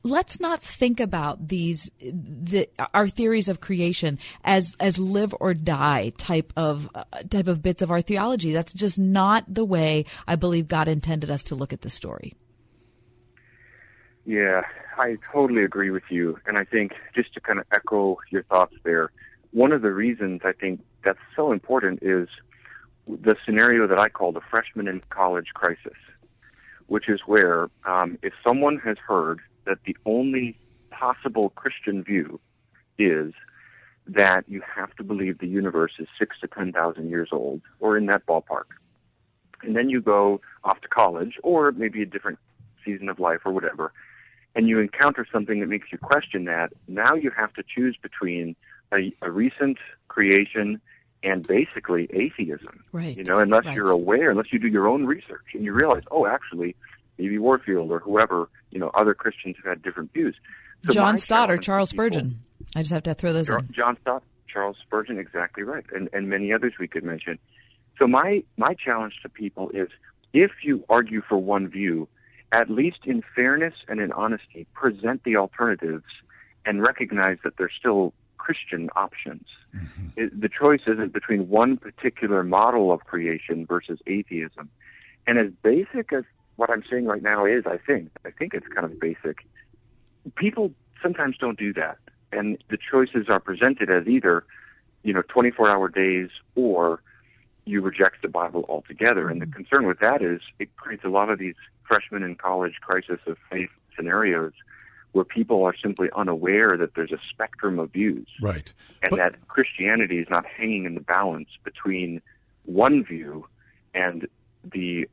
let's 0.03 0.41
not 0.41 0.63
think 0.63 1.01
about 1.01 1.49
these 1.49 1.91
the, 2.01 2.69
our 2.95 3.09
theories 3.09 3.49
of 3.49 3.61
creation 3.61 4.19
as 4.45 4.75
as 4.81 4.99
live 4.99 5.35
or 5.41 5.55
die 5.55 6.13
type 6.17 6.53
of 6.57 6.89
uh, 6.95 7.05
type 7.29 7.49
of 7.49 7.63
bits 7.63 7.83
of 7.83 7.91
our 7.91 8.01
theology. 8.01 8.53
That's 8.53 8.73
just 8.73 8.99
not 8.99 9.45
the 9.53 9.65
way 9.65 10.05
i 10.27 10.37
believe 10.37 10.69
god 10.69 10.89
intended 10.89 11.31
us 11.31 11.45
to 11.45 11.55
look 11.55 11.73
at 11.73 11.83
the 11.83 11.91
story. 11.91 12.35
Yeah 14.25 14.63
i 14.97 15.17
totally 15.33 15.65
agree 15.65 15.91
with 15.91 16.05
you. 16.11 16.39
And 16.47 16.59
i 16.59 16.65
think 16.65 16.93
just 17.15 17.35
to 17.35 17.41
kind 17.41 17.59
of 17.59 17.67
echo 17.73 18.19
your 18.31 18.43
thoughts 18.45 18.75
there 18.85 19.11
one 19.51 19.73
of 19.73 19.83
the 19.83 19.93
reasons 19.93 20.43
i 20.45 20.53
think 20.53 20.81
that's 21.05 21.19
so 21.35 21.53
important 21.53 22.01
is 22.03 22.29
the 23.07 23.37
scenario 23.45 23.87
that 23.87 23.99
i 23.99 24.09
call 24.09 24.33
the 24.33 24.41
freshman 24.51 24.87
in 24.87 25.01
college 25.09 25.49
crisis 25.55 25.97
which 26.87 27.09
is 27.09 27.21
where 27.27 27.69
um, 27.85 28.19
if 28.23 28.33
someone 28.43 28.79
has 28.79 28.97
heard 28.99 29.41
that 29.69 29.79
the 29.85 29.97
only 30.05 30.59
possible 30.91 31.51
Christian 31.51 32.03
view 32.03 32.41
is 32.99 33.33
that 34.07 34.43
you 34.49 34.63
have 34.75 34.95
to 34.97 35.05
believe 35.05 35.39
the 35.39 35.47
universe 35.47 35.93
is 35.99 36.09
six 36.19 36.41
to 36.41 36.49
ten 36.49 36.73
thousand 36.73 37.11
years 37.11 37.29
old, 37.31 37.61
or 37.79 37.97
in 37.97 38.07
that 38.07 38.27
ballpark. 38.27 38.69
And 39.63 39.77
then 39.77 39.91
you 39.91 40.01
go 40.01 40.41
off 40.65 40.81
to 40.81 40.89
college, 40.89 41.35
or 41.43 41.73
maybe 41.73 42.03
a 42.03 42.07
different 42.07 42.39
season 42.85 43.09
of 43.09 43.21
life, 43.21 43.41
or 43.45 43.53
whatever, 43.53 43.93
and 44.55 44.69
you 44.69 44.81
encounter 44.81 45.27
something 45.31 45.61
that 45.61 45.67
makes 45.67 45.89
you 45.93 45.99
question 45.99 46.47
that. 46.47 46.73
Now 46.89 47.15
you 47.15 47.31
have 47.31 47.53
to 47.55 47.63
choose 47.63 47.97
between 48.01 48.57
a, 48.93 49.13
a 49.21 49.31
recent 49.31 49.79
creation 50.09 50.81
and 51.23 51.47
basically 51.47 52.09
atheism. 52.13 52.81
Right. 52.93 53.17
You 53.17 53.25
know, 53.25 53.41
unless 53.41 53.67
right. 53.67 53.77
you're 53.77 53.91
aware, 53.91 54.31
unless 54.31 54.53
you 54.53 54.59
do 54.59 54.69
your 54.69 54.89
own 54.89 55.05
research 55.05 55.47
and 55.53 55.65
you 55.65 55.73
realize, 55.73 56.05
oh, 56.11 56.27
actually, 56.27 56.77
maybe 57.19 57.39
Warfield 57.39 57.91
or 57.91 57.99
whoever, 57.99 58.49
you 58.71 58.79
know, 58.79 58.91
other 58.95 59.15
Christians 59.15 59.57
have 59.57 59.67
had 59.67 59.83
different 59.83 60.13
views. 60.13 60.37
So 60.87 60.93
John 60.93 61.19
Stott 61.19 61.51
or 61.51 61.57
Charles 61.57 61.93
people, 61.93 62.05
Spurgeon. 62.05 62.41
I 62.77 62.81
just 62.81 62.93
have 62.93 63.03
to 63.05 63.15
throw 63.15 63.33
those 63.33 63.49
John, 63.49 63.61
in. 63.61 63.73
John 63.73 63.97
Stott, 64.01 64.23
Charles 64.47 64.77
Spurgeon, 64.81 65.19
exactly 65.19 65.63
right, 65.63 65.85
and 65.95 66.09
and 66.13 66.29
many 66.29 66.53
others 66.53 66.75
we 66.79 66.89
could 66.89 67.05
mention. 67.05 67.39
So 67.99 68.07
my 68.07 68.45
my 68.57 68.75
challenge 68.75 69.15
to 69.23 69.29
people 69.29 69.71
is, 69.71 69.89
if 70.33 70.53
you 70.63 70.85
argue 70.89 71.23
for 71.29 71.37
one 71.37 71.69
view, 71.69 72.09
at 72.53 72.71
least 72.71 72.99
in 73.05 73.23
fairness 73.35 73.75
and 73.89 74.01
in 74.01 74.13
honesty, 74.13 74.67
present 74.73 75.25
the 75.25 75.37
alternatives 75.37 76.05
and 76.65 76.83
recognize 76.83 77.39
that 77.45 77.55
there's 77.59 77.73
still 77.79 78.13
Christian 78.37 78.89
options. 78.97 79.47
Mm-hmm. 79.75 80.07
It, 80.17 80.41
the 80.41 80.49
choice 80.49 80.83
isn't 80.87 81.13
between 81.13 81.49
one 81.49 81.77
particular 81.77 82.43
model 82.43 82.93
of 82.93 83.01
creation 83.01 83.67
versus 83.67 83.99
atheism. 84.07 84.71
And 85.27 85.39
as 85.39 85.51
basic 85.63 86.13
as 86.13 86.25
what 86.59 86.71
I'm 86.71 86.83
saying 86.91 87.07
right 87.07 87.23
now 87.23 87.47
is, 87.47 87.65
I 87.67 87.79
think, 87.79 88.11
I 88.25 88.33
think 88.33 88.53
it's 88.53 88.67
kind 88.67 88.85
of 88.85 88.99
basic. 88.99 89.47
People 90.35 90.73
sometimes 91.01 91.37
don't 91.39 91.57
do 91.57 91.73
that, 91.75 91.99
and 92.33 92.59
the 92.69 92.77
choices 92.77 93.29
are 93.29 93.39
presented 93.39 93.89
as 93.91 94.09
either, 94.09 94.45
you 95.05 95.13
know, 95.13 95.23
24-hour 95.23 95.89
days 95.89 96.31
or 96.57 97.01
you 97.65 97.81
reject 97.81 98.23
the 98.23 98.29
Bible 98.29 98.65
altogether. 98.69 99.29
And 99.29 99.41
the 99.41 99.47
mm-hmm. 99.47 99.55
concern 99.55 99.87
with 99.87 100.01
that 100.01 100.21
is 100.21 100.41
it 100.59 100.75
creates 100.77 101.05
a 101.05 101.09
lot 101.09 101.31
of 101.31 101.39
these 101.39 101.55
freshmen 101.87 102.25
in 102.25 102.35
college 102.35 102.75
crisis 102.81 103.21
of 103.27 103.37
faith 103.49 103.71
scenarios 103.95 104.53
where 105.13 105.25
people 105.25 105.65
are 105.65 105.77
simply 105.81 106.09
unaware 106.17 106.77
that 106.77 106.97
there's 106.97 107.13
a 107.13 107.21
spectrum 107.31 107.79
of 107.79 107.93
views. 107.93 108.27
Right. 108.43 108.73
And 109.01 109.11
But- 109.11 109.17
that 109.19 109.47
Christianity 109.47 110.19
is 110.19 110.29
not 110.29 110.45
hanging 110.45 110.87
in 110.87 110.95
the 110.95 111.01
balance 111.01 111.51
between 111.63 112.21
one 112.65 113.05
view 113.05 113.47
and 113.95 114.27
the 114.65 115.09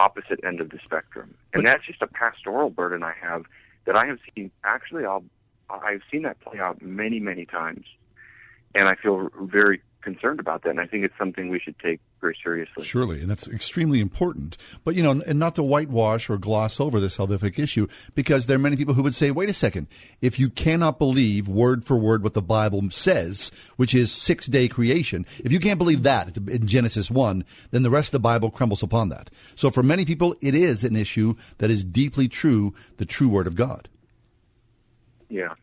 opposite 0.00 0.40
end 0.42 0.60
of 0.60 0.70
the 0.70 0.78
spectrum. 0.82 1.34
And 1.52 1.64
that's 1.64 1.84
just 1.86 2.00
a 2.00 2.06
pastoral 2.06 2.70
burden 2.70 3.02
I 3.02 3.14
have 3.20 3.44
that 3.84 3.96
I 3.96 4.06
have 4.06 4.18
seen. 4.34 4.50
Actually, 4.64 5.04
I'll, 5.04 5.24
I've 5.68 6.02
seen 6.10 6.22
that 6.22 6.40
play 6.40 6.58
out 6.58 6.80
many, 6.80 7.20
many 7.20 7.44
times, 7.44 7.84
and 8.74 8.88
I 8.88 8.94
feel 8.94 9.30
very 9.40 9.82
concerned 10.00 10.40
about 10.40 10.62
that. 10.62 10.70
And 10.70 10.80
I 10.80 10.86
think 10.86 11.04
it's 11.04 11.18
something 11.18 11.50
we 11.50 11.60
should 11.60 11.78
take 11.78 12.00
very 12.20 12.36
seriously. 12.42 12.84
Surely, 12.84 13.20
and 13.20 13.30
that's 13.30 13.48
extremely 13.48 14.00
important. 14.00 14.56
But 14.84 14.94
you 14.94 15.02
know, 15.02 15.22
and 15.26 15.38
not 15.38 15.54
to 15.56 15.62
whitewash 15.62 16.28
or 16.28 16.38
gloss 16.38 16.80
over 16.80 17.00
the 17.00 17.08
salvific 17.08 17.58
issue, 17.58 17.86
because 18.14 18.46
there 18.46 18.56
are 18.56 18.60
many 18.60 18.76
people 18.76 18.94
who 18.94 19.02
would 19.02 19.14
say, 19.14 19.30
"Wait 19.30 19.48
a 19.48 19.54
second, 19.54 19.88
if 20.20 20.38
you 20.38 20.50
cannot 20.50 20.98
believe 20.98 21.48
word 21.48 21.84
for 21.84 21.96
word 21.96 22.22
what 22.22 22.34
the 22.34 22.42
Bible 22.42 22.82
says, 22.90 23.50
which 23.76 23.94
is 23.94 24.12
six 24.12 24.46
day 24.46 24.68
creation, 24.68 25.26
if 25.44 25.52
you 25.52 25.60
can't 25.60 25.78
believe 25.78 26.02
that 26.02 26.36
in 26.36 26.66
Genesis 26.66 27.10
one, 27.10 27.44
then 27.70 27.82
the 27.82 27.90
rest 27.90 28.08
of 28.08 28.12
the 28.12 28.20
Bible 28.20 28.50
crumbles 28.50 28.82
upon 28.82 29.08
that." 29.08 29.30
So, 29.54 29.70
for 29.70 29.82
many 29.82 30.04
people, 30.04 30.34
it 30.40 30.54
is 30.54 30.84
an 30.84 30.96
issue 30.96 31.34
that 31.58 31.70
is 31.70 31.84
deeply 31.84 32.28
true, 32.28 32.74
the 32.98 33.06
true 33.06 33.28
Word 33.28 33.46
of 33.46 33.54
God. 33.54 33.88
Yeah. 35.28 35.54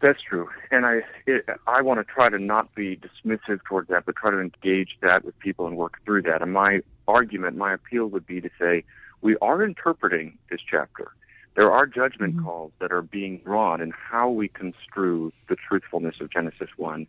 That's 0.00 0.20
true, 0.22 0.48
and 0.70 0.86
I 0.86 1.02
it, 1.26 1.44
I 1.66 1.82
want 1.82 2.00
to 2.00 2.04
try 2.10 2.30
to 2.30 2.38
not 2.38 2.74
be 2.74 2.96
dismissive 2.96 3.60
towards 3.68 3.88
that, 3.88 4.06
but 4.06 4.16
try 4.16 4.30
to 4.30 4.40
engage 4.40 4.96
that 5.02 5.26
with 5.26 5.38
people 5.40 5.66
and 5.66 5.76
work 5.76 5.98
through 6.06 6.22
that. 6.22 6.40
And 6.40 6.54
my 6.54 6.80
argument, 7.06 7.58
my 7.58 7.74
appeal 7.74 8.06
would 8.06 8.26
be 8.26 8.40
to 8.40 8.48
say 8.58 8.82
we 9.20 9.36
are 9.42 9.62
interpreting 9.62 10.38
this 10.50 10.60
chapter. 10.68 11.12
There 11.54 11.70
are 11.70 11.86
judgment 11.86 12.36
mm-hmm. 12.36 12.46
calls 12.46 12.72
that 12.78 12.92
are 12.92 13.02
being 13.02 13.42
drawn 13.44 13.82
in 13.82 13.90
how 13.90 14.30
we 14.30 14.48
construe 14.48 15.32
the 15.50 15.56
truthfulness 15.56 16.16
of 16.22 16.32
Genesis 16.32 16.70
one, 16.78 17.06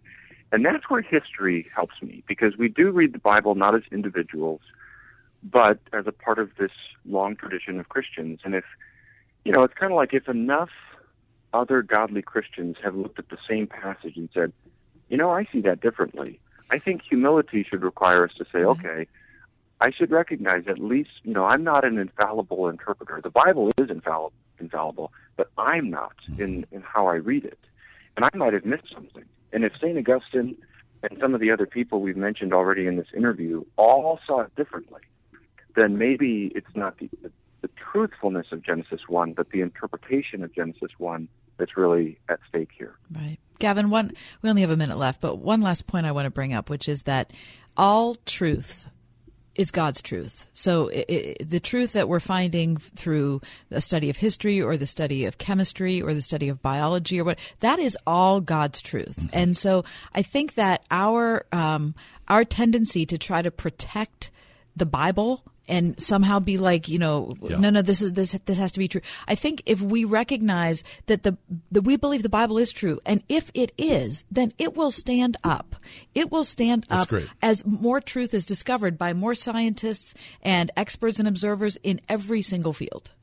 and 0.52 0.66
that's 0.66 0.90
where 0.90 1.02
history 1.02 1.68
helps 1.74 2.02
me 2.02 2.24
because 2.28 2.58
we 2.58 2.68
do 2.68 2.92
read 2.92 3.14
the 3.14 3.20
Bible 3.20 3.56
not 3.56 3.74
as 3.74 3.84
individuals, 3.94 4.60
but 5.42 5.80
as 5.94 6.08
a 6.08 6.12
part 6.12 6.40
of 6.40 6.50
this 6.60 6.72
long 7.06 7.38
tradition 7.38 7.80
of 7.80 7.88
Christians. 7.88 8.42
And 8.44 8.54
if 8.54 8.66
you 9.46 9.54
know, 9.54 9.64
it's 9.64 9.74
kind 9.74 9.94
of 9.94 9.96
like 9.96 10.14
if 10.14 10.28
enough 10.28 10.70
other 11.54 11.82
godly 11.82 12.22
Christians 12.22 12.78
have 12.84 12.96
looked 12.96 13.20
at 13.20 13.30
the 13.30 13.38
same 13.48 13.68
passage 13.68 14.18
and 14.18 14.30
said, 14.34 14.54
you 15.10 15.18
know, 15.18 15.32
I 15.32 15.46
see 15.52 15.62
that 15.62 15.82
differently. 15.82 16.40
I 16.70 16.80
think 16.80 17.02
humility 17.02 17.66
should 17.70 17.84
require 17.84 18.24
us 18.24 18.34
to 18.38 18.46
say, 18.46 18.60
mm-hmm. 18.60 18.86
okay, 18.86 19.08
I 19.82 19.92
should 19.92 20.12
recognize 20.12 20.68
at 20.68 20.80
least, 20.80 21.10
you 21.24 21.34
know, 21.34 21.46
I'm 21.46 21.64
not 21.64 21.84
an 21.84 21.98
infallible 21.98 22.70
interpreter. 22.70 23.20
The 23.22 23.30
Bible 23.30 23.72
is 23.78 23.90
infallible, 23.90 24.34
infallible, 24.60 25.12
but 25.36 25.50
I'm 25.58 25.90
not 25.90 26.14
mm-hmm. 26.30 26.42
in, 26.42 26.66
in 26.72 26.82
how 26.82 27.08
I 27.08 27.16
read 27.16 27.46
it. 27.46 27.60
And 28.16 28.26
I 28.26 28.30
might 28.36 28.54
have 28.54 28.66
missed 28.66 28.94
something. 28.94 29.26
And 29.52 29.64
if 29.66 29.74
St. 29.76 29.98
Augustine 29.98 30.56
and 31.04 31.18
some 31.20 31.34
of 31.34 31.42
the 31.42 31.52
other 31.52 31.66
people 31.66 32.02
we've 32.02 32.18
mentioned 32.18 32.54
already 32.54 32.88
in 32.88 32.96
this 32.96 33.08
interview 33.16 33.64
all 33.76 34.20
saw 34.26 34.42
it 34.42 34.56
differently, 34.56 35.02
then 35.76 35.98
maybe 35.98 36.52
it's 36.56 36.76
not 36.76 36.98
the, 37.00 37.10
the, 37.62 37.68
the 37.68 37.74
truthfulness 37.92 38.48
of 38.52 38.64
Genesis 38.64 39.02
1, 39.08 39.34
but 39.34 39.50
the 39.52 39.62
interpretation 39.62 40.44
of 40.44 40.54
Genesis 40.54 40.92
1 40.98 41.28
that's 41.58 41.78
really 41.78 42.18
at 42.30 42.40
stake 42.48 42.70
here. 42.78 42.96
Right. 43.14 43.38
Gavin, 43.60 43.90
one 43.92 44.12
we 44.42 44.50
only 44.50 44.62
have 44.62 44.72
a 44.72 44.78
minute 44.78 44.98
left, 44.98 45.22
but 45.22 45.38
one 45.38 45.62
last 45.62 45.86
point 45.86 46.06
I 46.06 46.12
want 46.12 46.26
to 46.26 46.32
bring 46.32 46.54
up, 46.54 46.70
which 46.70 46.90
is 46.90 47.04
that 47.04 47.32
all 47.78 48.16
truth 48.26 48.90
is 49.54 49.70
God's 49.70 50.02
truth. 50.02 50.48
So 50.54 50.88
it, 50.88 51.06
it, 51.10 51.50
the 51.50 51.60
truth 51.60 51.94
that 51.94 52.08
we're 52.08 52.20
finding 52.20 52.78
through 52.78 53.42
the 53.70 53.82
study 53.82 54.10
of 54.10 54.18
history 54.18 54.62
or 54.62 54.78
the 54.78 54.86
study 54.86 55.26
of 55.26 55.38
chemistry 55.38 56.02
or 56.02 56.14
the 56.14 56.22
study 56.22 56.50
of 56.50 56.62
biology 56.62 57.20
or 57.20 57.24
what 57.24 57.40
that 57.60 57.78
is 57.78 57.98
all 58.08 58.40
God's 58.40 58.82
truth. 58.82 59.18
Mm-hmm. 59.20 59.38
And 59.38 59.58
so 59.58 59.84
I 60.16 60.22
think 60.22 60.56
that 60.56 60.84
our 60.90 61.46
um, 61.52 61.96
our 62.28 62.44
tendency 62.46 63.06
to 63.06 63.18
try 63.18 63.42
to 63.42 63.52
protect 63.52 64.32
the 64.76 64.86
Bible 64.86 65.44
and 65.72 66.00
somehow 66.02 66.40
be 66.40 66.58
like, 66.58 66.90
you 66.90 67.00
know, 67.00 67.34
yeah. 67.42 67.56
no, 67.58 67.70
no, 67.70 67.82
this 67.82 68.02
is 68.02 68.12
this 68.12 68.34
this 68.46 68.58
has 68.58 68.74
to 68.74 68.80
be 68.80 68.90
true. 68.90 69.02
I 69.28 69.36
think 69.36 69.64
if 69.66 69.82
we 69.82 70.04
recognize 70.04 70.84
that 71.06 71.24
the 71.24 71.38
that 71.72 71.84
we 71.84 71.96
believe 71.96 72.24
the 72.24 72.30
Bible 72.30 72.58
is 72.58 72.72
true, 72.72 73.00
and 73.06 73.24
if 73.30 73.50
it 73.54 73.72
is, 73.78 74.26
then 74.30 74.52
it 74.58 74.76
will 74.76 74.92
stand 74.92 75.38
up. 75.44 75.78
It 76.14 76.30
will 76.30 76.44
stand 76.44 76.86
That's 76.90 77.04
up 77.04 77.10
great. 77.10 77.28
as 77.42 77.66
more 77.66 78.02
truth 78.02 78.34
is 78.34 78.46
discovered 78.46 78.98
by 78.98 79.14
more 79.14 79.34
scientists 79.34 80.14
and 80.42 80.70
experts 80.76 81.20
and 81.20 81.28
observers 81.28 81.78
in 81.84 82.02
every 82.10 82.42
single 82.42 82.74
field. 82.74 83.14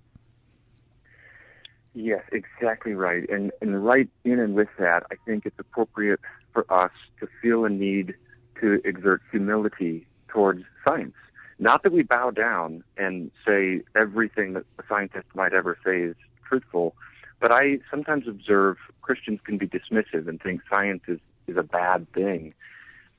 Yes, 1.92 2.22
exactly 2.32 2.94
right. 2.94 3.28
And 3.28 3.52
and 3.60 3.84
right 3.84 4.08
in 4.24 4.40
and 4.40 4.54
with 4.54 4.68
that, 4.78 5.02
I 5.12 5.16
think 5.26 5.44
it's 5.44 5.58
appropriate 5.58 6.20
for 6.54 6.64
us 6.72 6.92
to 7.20 7.28
feel 7.42 7.66
a 7.66 7.68
need 7.68 8.14
to 8.62 8.80
exert 8.86 9.20
humility 9.30 10.06
towards 10.28 10.64
science 10.82 11.14
not 11.58 11.82
that 11.82 11.92
we 11.92 12.02
bow 12.02 12.30
down 12.30 12.84
and 12.96 13.30
say 13.46 13.82
everything 13.96 14.52
that 14.54 14.64
a 14.78 14.82
scientist 14.88 15.26
might 15.34 15.52
ever 15.52 15.76
say 15.84 16.02
is 16.02 16.16
truthful, 16.46 16.94
but 17.40 17.52
I 17.52 17.78
sometimes 17.90 18.26
observe 18.28 18.76
Christians 19.02 19.40
can 19.44 19.58
be 19.58 19.66
dismissive 19.66 20.28
and 20.28 20.40
think 20.40 20.62
science 20.68 21.02
is, 21.08 21.20
is 21.46 21.56
a 21.56 21.62
bad 21.62 22.10
thing. 22.12 22.54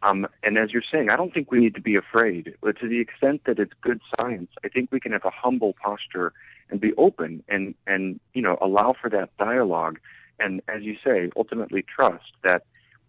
Um, 0.01 0.27
and 0.43 0.57
as 0.57 0.71
you're 0.71 0.83
saying, 0.89 1.09
I 1.09 1.17
don't 1.17 1.33
think 1.33 1.51
we 1.51 1.59
need 1.59 1.75
to 1.75 1.81
be 1.81 1.95
afraid. 1.95 2.55
But 2.61 2.79
to 2.79 2.87
the 2.87 2.99
extent 2.99 3.41
that 3.45 3.59
it's 3.59 3.73
good 3.81 3.99
science, 4.17 4.49
I 4.63 4.69
think 4.69 4.91
we 4.91 4.99
can 4.99 5.11
have 5.11 5.25
a 5.25 5.29
humble 5.29 5.73
posture 5.73 6.31
and 6.69 6.79
be 6.79 6.93
open 6.93 7.43
and, 7.49 7.75
and 7.85 8.19
you 8.33 8.41
know 8.41 8.57
allow 8.61 8.93
for 8.99 9.09
that 9.09 9.35
dialogue. 9.37 9.99
And 10.39 10.61
as 10.69 10.83
you 10.83 10.95
say, 11.03 11.29
ultimately 11.35 11.83
trust 11.83 12.31
that 12.43 12.63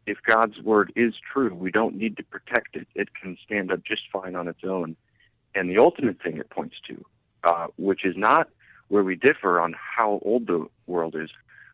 if 0.07 0.19
God's 0.27 0.61
word 0.63 0.93
is 0.97 1.15
true, 1.33 1.55
we 1.55 1.71
don't 1.71 1.95
need 1.95 2.17
to 2.17 2.25
protect 2.25 2.75
it. 2.75 2.89
It 2.97 3.15
can 3.15 3.39
stand 3.45 3.71
up 3.71 3.85
just 3.85 4.03
fine 4.13 4.35
on 4.35 4.49
its 4.49 4.65
own. 4.65 4.97
And 5.55 5.69
the 5.69 5.79
ultimate 5.79 6.23
thing 6.23 6.37
it 6.39 6.51
points 6.51 6.77
to, 6.89 7.05
uh, 7.45 7.67
which 7.77 8.05
is 8.05 8.17
not 8.17 8.49
where 8.89 9.03
we 9.03 9.17
differ 9.17 9.61
on 9.61 9.75
how 9.75 10.21
old 10.25 10.47
the 10.47 10.67
world 10.87 11.15
is, 11.17 11.31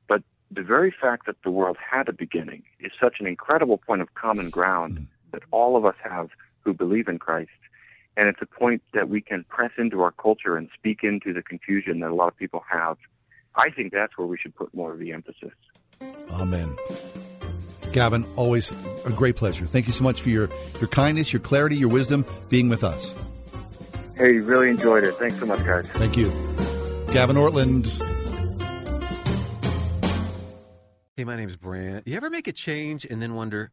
but 0.08 0.22
the 0.50 0.62
very 0.62 0.94
fact 0.98 1.26
that 1.26 1.36
the 1.44 1.50
world 1.50 1.76
had 1.78 2.08
a 2.08 2.12
beginning 2.12 2.62
is 2.80 2.92
such 3.00 3.16
an 3.20 3.26
incredible 3.26 3.78
point 3.78 4.02
of 4.02 4.14
common 4.14 4.50
ground 4.50 5.06
that 5.32 5.42
all 5.50 5.76
of 5.76 5.84
us 5.84 5.96
have 6.02 6.30
who 6.60 6.72
believe 6.72 7.08
in 7.08 7.18
Christ. 7.18 7.50
And 8.16 8.28
it's 8.28 8.40
a 8.40 8.46
point 8.46 8.82
that 8.94 9.08
we 9.08 9.20
can 9.20 9.44
press 9.44 9.72
into 9.76 10.00
our 10.02 10.12
culture 10.12 10.56
and 10.56 10.68
speak 10.74 11.00
into 11.02 11.32
the 11.32 11.42
confusion 11.42 12.00
that 12.00 12.10
a 12.10 12.14
lot 12.14 12.28
of 12.28 12.36
people 12.36 12.64
have. 12.70 12.96
I 13.54 13.70
think 13.70 13.92
that's 13.92 14.16
where 14.16 14.26
we 14.26 14.38
should 14.38 14.54
put 14.54 14.74
more 14.74 14.92
of 14.92 14.98
the 14.98 15.12
emphasis. 15.12 15.52
Amen. 16.30 16.76
Gavin, 17.92 18.26
always 18.36 18.72
a 19.04 19.10
great 19.10 19.36
pleasure. 19.36 19.66
Thank 19.66 19.86
you 19.86 19.92
so 19.92 20.04
much 20.04 20.20
for 20.20 20.30
your, 20.30 20.50
your 20.80 20.88
kindness, 20.88 21.32
your 21.32 21.40
clarity, 21.40 21.76
your 21.76 21.88
wisdom, 21.88 22.26
being 22.48 22.68
with 22.68 22.84
us. 22.84 23.14
Hey, 24.16 24.38
really 24.38 24.70
enjoyed 24.70 25.04
it. 25.04 25.14
Thanks 25.16 25.38
so 25.38 25.44
much, 25.44 25.62
guys. 25.62 25.86
Thank 25.90 26.16
you. 26.16 26.30
Gavin 27.12 27.36
Ortlund. 27.36 27.86
Hey, 31.16 31.24
my 31.24 31.36
name's 31.36 31.56
Brant. 31.56 32.08
You 32.08 32.16
ever 32.16 32.30
make 32.30 32.48
a 32.48 32.52
change 32.52 33.04
and 33.04 33.20
then 33.20 33.34
wonder, 33.34 33.72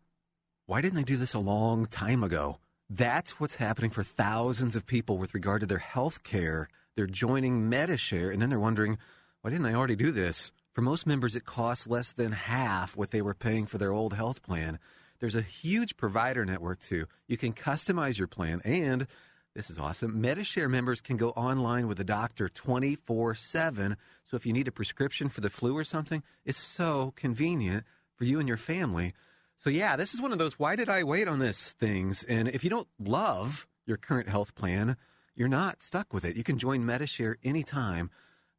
why 0.66 0.82
didn't 0.82 1.00
I 1.00 1.04
do 1.04 1.16
this 1.16 1.34
a 1.34 1.40
long 1.40 1.86
time 1.86 2.24
ago? 2.24 2.58
That's 2.90 3.40
what's 3.40 3.56
happening 3.56 3.90
for 3.90 4.04
thousands 4.04 4.76
of 4.76 4.86
people 4.86 5.18
with 5.18 5.34
regard 5.34 5.62
to 5.62 5.66
their 5.66 5.78
health 5.78 6.24
care. 6.24 6.68
They're 6.98 7.08
joining 7.08 7.70
Medi-Share 7.70 8.30
and 8.30 8.42
then 8.42 8.50
they're 8.50 8.60
wondering, 8.60 8.98
why 9.42 9.50
didn't 9.50 9.66
I 9.66 9.74
already 9.74 9.96
do 9.96 10.12
this? 10.12 10.52
For 10.74 10.82
most 10.82 11.08
members, 11.08 11.38
it 11.38 11.46
costs 11.46 11.88
less 11.88 12.12
than 12.12 12.34
half 12.34 12.98
what 12.98 13.12
they 13.12 13.22
were 13.22 13.34
paying 13.34 13.66
for 13.66 13.78
their 13.78 13.94
old 13.94 14.14
health 14.14 14.42
plan. 14.42 14.78
There's 15.20 15.36
a 15.36 15.42
huge 15.42 15.96
provider 15.96 16.44
network, 16.44 16.82
too. 16.82 17.06
You 17.28 17.38
can 17.38 17.54
customize 17.54 18.18
your 18.18 18.28
plan 18.28 18.62
and 18.66 19.08
this 19.56 19.70
is 19.70 19.78
awesome. 19.78 20.20
Medi-Share 20.20 20.68
members 20.68 21.00
can 21.00 21.16
go 21.16 21.30
online 21.32 21.88
with 21.88 22.00
a 22.00 22.04
doctor 22.04 22.50
24 22.50 23.36
7. 23.36 23.98
So 24.26 24.36
if 24.36 24.46
you 24.46 24.54
need 24.54 24.68
a 24.68 24.72
prescription 24.72 25.30
for 25.30 25.42
the 25.42 25.50
flu 25.50 25.78
or 25.78 25.84
something, 25.84 26.24
it's 26.44 26.58
so 26.58 27.14
convenient 27.16 27.84
for 28.16 28.26
you 28.26 28.40
and 28.40 28.48
your 28.48 28.58
family. 28.58 29.14
So, 29.58 29.70
yeah, 29.70 29.96
this 29.96 30.14
is 30.14 30.22
one 30.22 30.32
of 30.32 30.40
those 30.40 30.60
why 30.60 30.76
did 30.76 30.90
I 30.90 31.04
wait 31.04 31.28
on 31.28 31.40
this 31.40 31.74
things. 31.74 32.24
And 32.24 32.48
if 32.48 32.64
you 32.64 32.70
don't 32.70 32.88
love 33.00 33.68
your 33.86 33.98
current 33.98 34.28
health 34.28 34.56
plan, 34.56 34.98
you're 35.36 35.48
not 35.48 35.84
stuck 35.84 36.14
with 36.14 36.26
it. 36.26 36.36
You 36.36 36.44
can 36.44 36.58
join 36.58 36.86
Medi-Share 36.86 37.38
anytime. 37.44 38.10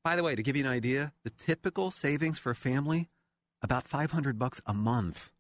By 0.03 0.17
the 0.17 0.23
way, 0.23 0.35
to 0.35 0.43
give 0.43 0.57
you 0.57 0.65
an 0.65 0.71
idea, 0.71 1.13
the 1.25 1.31
typical 1.31 1.91
savings 1.91 2.39
for 2.39 2.51
a 2.51 2.57
family, 2.57 3.09
about 3.63 3.89
500 3.89 4.39
bucks 4.39 4.61
a 4.67 4.75
month. 4.75 5.31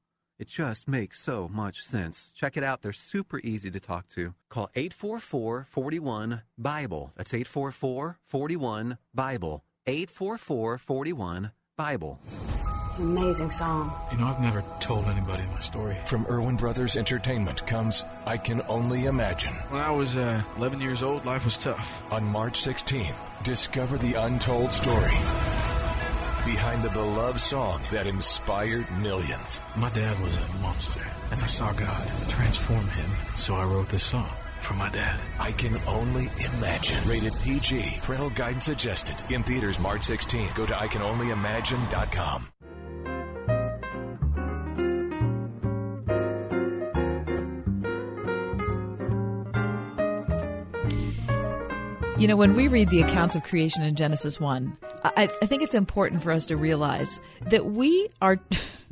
It 0.45 0.49
just 0.49 0.87
makes 0.87 1.19
so 1.19 1.49
much 1.51 1.83
sense. 1.83 2.31
Check 2.37 2.59
it 2.59 2.63
out. 2.63 2.83
They're 2.83 2.93
super 2.93 3.39
easy 3.39 3.71
to 3.71 3.81
talk 3.81 4.09
to. 4.09 4.35
Call 4.51 4.69
844 4.75 5.65
41 5.71 6.43
Bible. 6.59 7.13
That's 7.17 7.33
844 7.33 8.19
41 8.27 8.99
Bible. 9.15 9.65
844 9.87 10.77
41 10.77 11.53
Bible. 11.79 12.21
It's 12.85 12.99
an 12.99 13.05
amazing 13.05 13.49
song. 13.49 13.91
You 14.13 14.19
know, 14.19 14.27
I've 14.27 14.41
never 14.41 14.63
told 14.81 15.07
anybody 15.07 15.45
my 15.47 15.61
story. 15.61 15.97
From 16.05 16.27
Erwin 16.27 16.57
Brothers 16.59 16.99
Entertainment 16.99 17.67
comes 17.67 18.05
I 18.27 18.37
Can 18.37 18.61
Only 18.69 19.07
Imagine. 19.07 19.55
When 19.71 19.81
I 19.81 19.93
was 19.93 20.19
uh, 20.19 20.43
11 20.59 20.79
years 20.83 21.03
old, 21.03 21.25
life 21.25 21.47
was 21.47 21.57
tough. 21.57 21.91
On 22.11 22.23
March 22.23 22.63
16th, 22.63 23.17
discover 23.45 23.97
the 23.97 24.13
untold 24.13 24.75
story 24.75 25.15
behind 26.45 26.83
the 26.83 26.91
beloved 26.91 27.41
song 27.41 27.83
that 27.91 28.07
inspired 28.07 28.87
millions. 28.99 29.61
My 29.77 29.91
dad 29.91 30.19
was 30.21 30.37
a 30.37 30.53
monster, 30.61 31.01
and 31.31 31.41
I 31.41 31.47
saw 31.47 31.73
God 31.73 32.11
transform 32.29 32.87
him, 32.89 33.11
so 33.37 33.55
I 33.55 33.65
wrote 33.65 33.89
this 33.89 34.05
song. 34.05 34.31
for 34.61 34.75
my 34.75 34.89
dad. 34.89 35.21
I 35.39 35.53
can 35.53 35.79
only 35.87 36.31
imagine. 36.57 37.07
Rated 37.07 37.35
PG. 37.41 37.99
Parental 38.01 38.31
guidance 38.31 38.65
suggested. 38.65 39.15
In 39.29 39.43
theaters 39.43 39.79
March 39.79 40.05
16. 40.05 40.49
Go 40.55 40.65
to 40.65 40.73
ICanOnlyImagine.com. 40.73 42.54
You 52.17 52.29
know, 52.29 52.37
when 52.37 52.55
we 52.55 52.69
read 52.69 52.91
the 52.91 53.03
accounts 53.03 53.35
of 53.35 53.43
creation 53.43 53.83
in 53.83 53.97
Genesis 53.97 54.39
1, 54.39 54.79
I, 55.05 55.29
I 55.43 55.47
think 55.47 55.63
it's 55.63 55.75
important 55.75 56.23
for 56.23 56.31
us 56.31 56.47
to 56.47 56.57
realize 56.57 57.21
that 57.51 57.67
we 57.67 58.09
are 58.23 58.39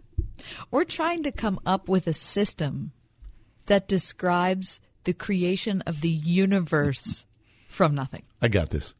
we're 0.72 0.84
trying 0.84 1.22
to 1.22 1.30
come 1.30 1.60
up 1.64 1.88
with 1.88 2.08
a 2.08 2.12
system 2.12 2.90
that 3.66 3.86
describes 3.86 4.80
the 5.04 5.12
creation 5.12 5.82
of 5.82 6.00
the 6.00 6.08
universe 6.08 7.24
from 7.68 7.94
nothing. 7.94 8.24
I 8.40 8.48
got 8.48 8.70
this. 8.70 8.92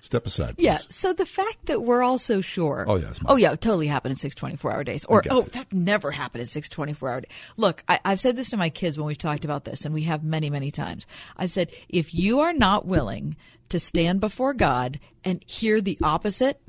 Step 0.00 0.26
aside. 0.26 0.56
please. 0.56 0.64
Yeah. 0.64 0.78
So 0.88 1.12
the 1.12 1.26
fact 1.26 1.66
that 1.66 1.82
we're 1.82 2.02
all 2.02 2.18
so 2.18 2.40
sure. 2.40 2.84
Oh, 2.88 2.96
yeah, 2.96 3.12
Oh, 3.26 3.36
yeah. 3.36 3.52
It 3.52 3.60
totally 3.60 3.88
happened 3.88 4.12
in 4.12 4.16
six 4.16 4.34
24 4.34 4.72
hour 4.72 4.84
days. 4.84 5.04
Or, 5.04 5.22
oh, 5.30 5.42
that 5.42 5.72
never 5.72 6.10
happened 6.12 6.42
in 6.42 6.46
six 6.46 6.68
24 6.68 7.10
hour 7.10 7.20
days. 7.22 7.30
Look, 7.56 7.82
I, 7.88 7.98
I've 8.04 8.20
said 8.20 8.36
this 8.36 8.50
to 8.50 8.56
my 8.56 8.70
kids 8.70 8.96
when 8.96 9.06
we've 9.06 9.18
talked 9.18 9.44
about 9.44 9.64
this, 9.64 9.84
and 9.84 9.92
we 9.92 10.02
have 10.04 10.22
many, 10.24 10.50
many 10.50 10.70
times. 10.70 11.06
I've 11.36 11.50
said, 11.50 11.70
if 11.88 12.14
you 12.14 12.40
are 12.40 12.52
not 12.52 12.86
willing 12.86 13.36
to 13.70 13.78
stand 13.78 14.20
before 14.20 14.54
God 14.54 14.98
and 15.24 15.44
hear 15.46 15.80
the 15.80 15.98
opposite, 16.02 16.60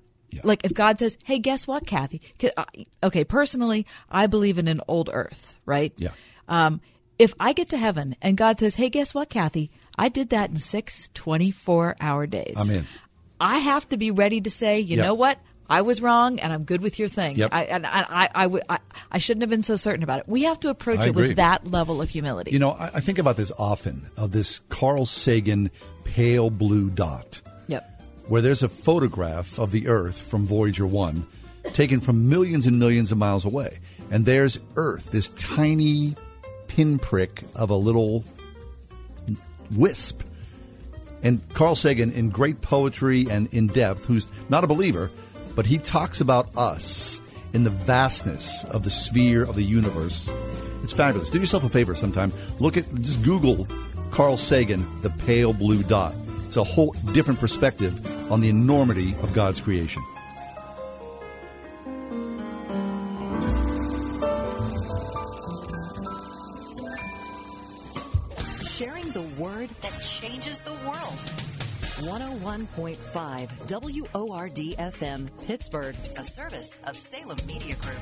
like 0.43 0.65
if 0.65 0.73
God 0.73 0.99
says, 0.99 1.17
hey, 1.23 1.39
guess 1.39 1.65
what, 1.67 1.85
Kathy? 1.87 2.21
I- 2.57 2.65
Okay, 3.03 3.23
personally, 3.23 3.85
I 4.09 4.27
believe 4.27 4.57
in 4.57 4.67
an 4.67 4.81
old 4.87 5.09
earth, 5.13 5.59
right? 5.65 5.93
Yeah. 5.97 6.09
Um, 6.47 6.81
if 7.17 7.33
I 7.39 7.53
get 7.53 7.69
to 7.69 7.77
heaven 7.77 8.15
and 8.21 8.37
God 8.37 8.59
says, 8.59 8.75
hey, 8.75 8.89
guess 8.89 9.13
what, 9.13 9.29
Kathy? 9.29 9.71
I 9.99 10.09
did 10.09 10.29
that 10.29 10.49
in 10.49 10.55
six 10.55 11.09
24 11.13 11.97
hour 12.01 12.25
days. 12.25 12.53
I'm 12.57 12.69
in. 12.71 12.85
I 13.39 13.57
have 13.59 13.87
to 13.89 13.97
be 13.97 14.11
ready 14.11 14.41
to 14.41 14.49
say, 14.49 14.79
you 14.79 14.97
Yep. 14.97 15.05
know 15.05 15.13
what? 15.13 15.39
I 15.69 15.81
was 15.81 16.01
wrong, 16.01 16.39
and 16.39 16.51
I'm 16.51 16.63
good 16.63 16.81
with 16.81 16.97
your 16.97 17.07
thing. 17.07 17.35
Yep. 17.35 17.49
I, 17.53 17.63
and 17.65 17.85
I, 17.85 18.05
I, 18.09 18.29
I, 18.33 18.47
would- 18.47 18.63
I, 18.67 18.79
I 19.11 19.19
shouldn't 19.19 19.43
have 19.43 19.51
been 19.51 19.61
so 19.61 19.75
certain 19.75 20.01
about 20.01 20.17
it. 20.19 20.27
We 20.27 20.43
have 20.43 20.59
to 20.61 20.69
approach 20.69 20.99
I 20.99 21.03
it 21.05 21.09
agree. 21.09 21.27
with 21.27 21.37
that 21.37 21.69
level 21.69 22.01
of 22.01 22.09
humility. 22.09 22.49
You 22.51 22.57
know, 22.59 22.71
I, 22.71 22.89
I 22.95 22.99
think 23.01 23.19
about 23.19 23.37
this 23.37 23.51
often 23.57 24.09
of 24.17 24.31
this 24.31 24.61
Carl 24.69 25.05
Sagan 25.05 25.69
pale 26.05 26.49
blue 26.49 26.89
dot. 26.89 27.41
Yep. 27.67 28.01
Where 28.27 28.41
there's 28.41 28.63
a 28.63 28.69
photograph 28.69 29.59
of 29.59 29.71
the 29.71 29.87
Earth 29.89 30.19
from 30.19 30.47
Voyager 30.47 30.87
1 30.87 31.27
taken 31.73 31.99
from 31.99 32.29
millions 32.29 32.65
and 32.65 32.79
millions 32.79 33.11
of 33.11 33.17
miles 33.19 33.45
away. 33.45 33.77
And 34.09 34.25
there's 34.25 34.57
Earth, 34.75 35.11
this 35.11 35.29
tiny 35.29 36.15
pinprick 36.67 37.43
of 37.53 37.69
a 37.69 37.75
little 37.75 38.23
wisp. 39.75 40.21
And 41.21 41.41
Carl 41.53 41.75
Sagan, 41.75 42.11
in 42.11 42.29
great 42.29 42.61
poetry 42.61 43.27
and 43.29 43.53
in 43.53 43.67
depth, 43.67 44.05
who's 44.05 44.29
not 44.47 44.63
a 44.63 44.67
believer, 44.67 45.11
but 45.55 45.65
he 45.65 45.77
talks 45.77 46.21
about 46.21 46.55
us 46.55 47.21
in 47.53 47.63
the 47.63 47.69
vastness 47.69 48.63
of 48.65 48.83
the 48.83 48.89
sphere 48.89 49.43
of 49.43 49.55
the 49.55 49.63
universe. 49.63 50.29
It's 50.83 50.93
fabulous. 50.93 51.29
Do 51.29 51.39
yourself 51.39 51.63
a 51.63 51.69
favor 51.69 51.95
sometime. 51.95 52.31
Look 52.59 52.77
at, 52.77 52.85
just 52.95 53.23
Google 53.23 53.67
Carl 54.11 54.37
Sagan, 54.37 55.01
the 55.01 55.09
pale 55.09 55.53
blue 55.53 55.83
dot. 55.83 56.15
It's 56.45 56.57
a 56.57 56.63
whole 56.63 56.93
different 57.11 57.39
perspective 57.39 58.31
on 58.31 58.41
the 58.41 58.49
enormity 58.49 59.15
of 59.21 59.33
God's 59.33 59.59
creation. 59.59 60.03
Word 69.39 69.69
that 69.81 69.99
changes 70.01 70.61
the 70.61 70.73
world. 70.85 71.19
101.5 71.99 74.13
WORD 74.13 74.55
FM, 74.55 75.29
Pittsburgh, 75.47 75.95
a 76.17 76.23
service 76.23 76.79
of 76.83 76.97
Salem 76.97 77.37
Media 77.47 77.75
Group. 77.75 77.97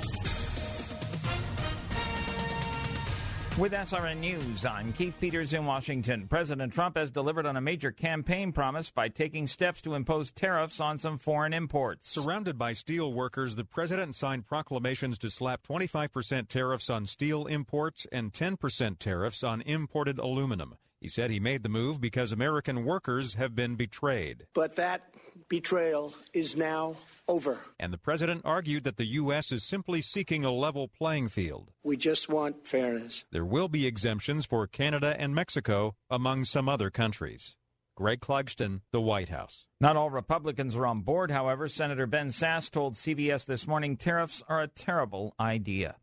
With 3.58 3.72
SRN 3.72 4.20
News, 4.20 4.66
I'm 4.66 4.94
Keith 4.94 5.18
Peters 5.20 5.54
in 5.54 5.66
Washington. 5.66 6.28
President 6.28 6.74
Trump 6.74 6.96
has 6.96 7.10
delivered 7.10 7.48
on 7.48 7.58
a 7.58 7.62
major 7.62 7.92
campaign 7.92 8.52
promise 8.52 8.92
by 8.92 9.10
taking 9.10 9.48
steps 9.48 9.82
to 9.82 9.96
impose 9.96 10.32
tariffs 10.32 10.80
on 10.80 11.00
some 11.00 11.18
foreign 11.18 11.54
imports. 11.54 12.08
Surrounded 12.08 12.60
by 12.60 12.74
steel 12.74 13.12
workers, 13.12 13.56
the 13.56 13.64
president 13.64 14.14
signed 14.14 14.46
proclamations 14.46 15.18
to 15.20 15.30
slap 15.30 15.64
25% 15.64 16.50
tariffs 16.50 16.90
on 16.90 17.08
steel 17.08 17.48
imports 17.48 18.06
and 18.12 18.32
10% 18.32 19.00
tariffs 19.00 19.44
on 19.44 19.62
imported 19.62 20.20
aluminum. 20.20 20.76
He 21.00 21.08
said 21.08 21.30
he 21.30 21.40
made 21.40 21.64
the 21.64 21.70
move 21.70 22.02
because 22.02 22.32
American 22.32 22.84
workers 22.84 23.36
have 23.36 23.56
been 23.56 23.76
betrayed. 23.76 24.48
But 24.54 24.76
that 24.78 25.04
betrayal 25.48 26.14
is 26.34 26.56
now 26.56 26.96
over. 27.28 27.60
And 27.80 27.94
the 27.94 27.98
president 27.98 28.42
argued 28.44 28.84
that 28.84 28.98
the 28.98 29.06
U.S. 29.06 29.52
is 29.52 29.64
simply 29.64 30.02
seeking 30.02 30.44
a 30.44 30.52
level 30.52 30.88
playing 30.88 31.30
field. 31.30 31.72
We 31.84 31.98
just 31.98 32.30
want 32.30 32.68
fairness. 32.68 33.26
There 33.32 33.46
will 33.46 33.68
be 33.68 33.86
exemptions 33.86 34.46
for 34.46 34.66
Canada 34.66 35.16
and 35.20 35.36
Mexico, 35.36 35.96
among 36.10 36.46
some 36.46 36.68
other 36.68 36.90
countries. 36.90 37.56
Greg 37.96 38.20
Clugston, 38.20 38.82
the 38.92 39.02
White 39.02 39.30
House. 39.30 39.66
Not 39.82 39.98
all 39.98 40.12
Republicans 40.12 40.76
are 40.76 40.86
on 40.86 41.02
board, 41.02 41.32
however. 41.32 41.68
Senator 41.68 42.06
Ben 42.06 42.28
Sasse 42.28 42.70
told 42.70 42.94
CBS 42.94 43.46
this 43.46 43.66
morning 43.66 43.98
tariffs 43.98 44.44
are 44.48 44.62
a 44.62 44.68
terrible 44.68 45.34
idea. 45.40 45.96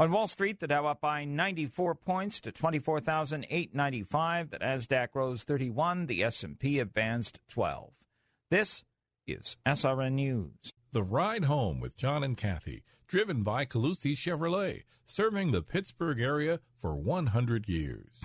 On 0.00 0.12
Wall 0.12 0.28
Street, 0.28 0.60
the 0.60 0.68
Dow 0.68 0.86
up 0.86 1.00
by 1.00 1.24
94 1.24 1.96
points 1.96 2.40
to 2.42 2.52
24,895. 2.52 4.50
The 4.50 4.58
Nasdaq 4.60 5.08
rose 5.14 5.42
31. 5.42 6.06
The 6.06 6.22
S&P 6.22 6.78
advanced 6.78 7.40
12. 7.48 7.90
This 8.48 8.84
is 9.26 9.56
SRN 9.66 10.12
News. 10.12 10.72
The 10.92 11.02
Ride 11.02 11.46
Home 11.46 11.80
with 11.80 11.96
John 11.96 12.22
and 12.22 12.36
Kathy, 12.36 12.84
driven 13.08 13.42
by 13.42 13.64
Colussy 13.64 14.12
Chevrolet, 14.12 14.84
serving 15.04 15.50
the 15.50 15.62
Pittsburgh 15.62 16.20
area 16.20 16.60
for 16.78 16.94
100 16.94 17.68
years. 17.68 18.24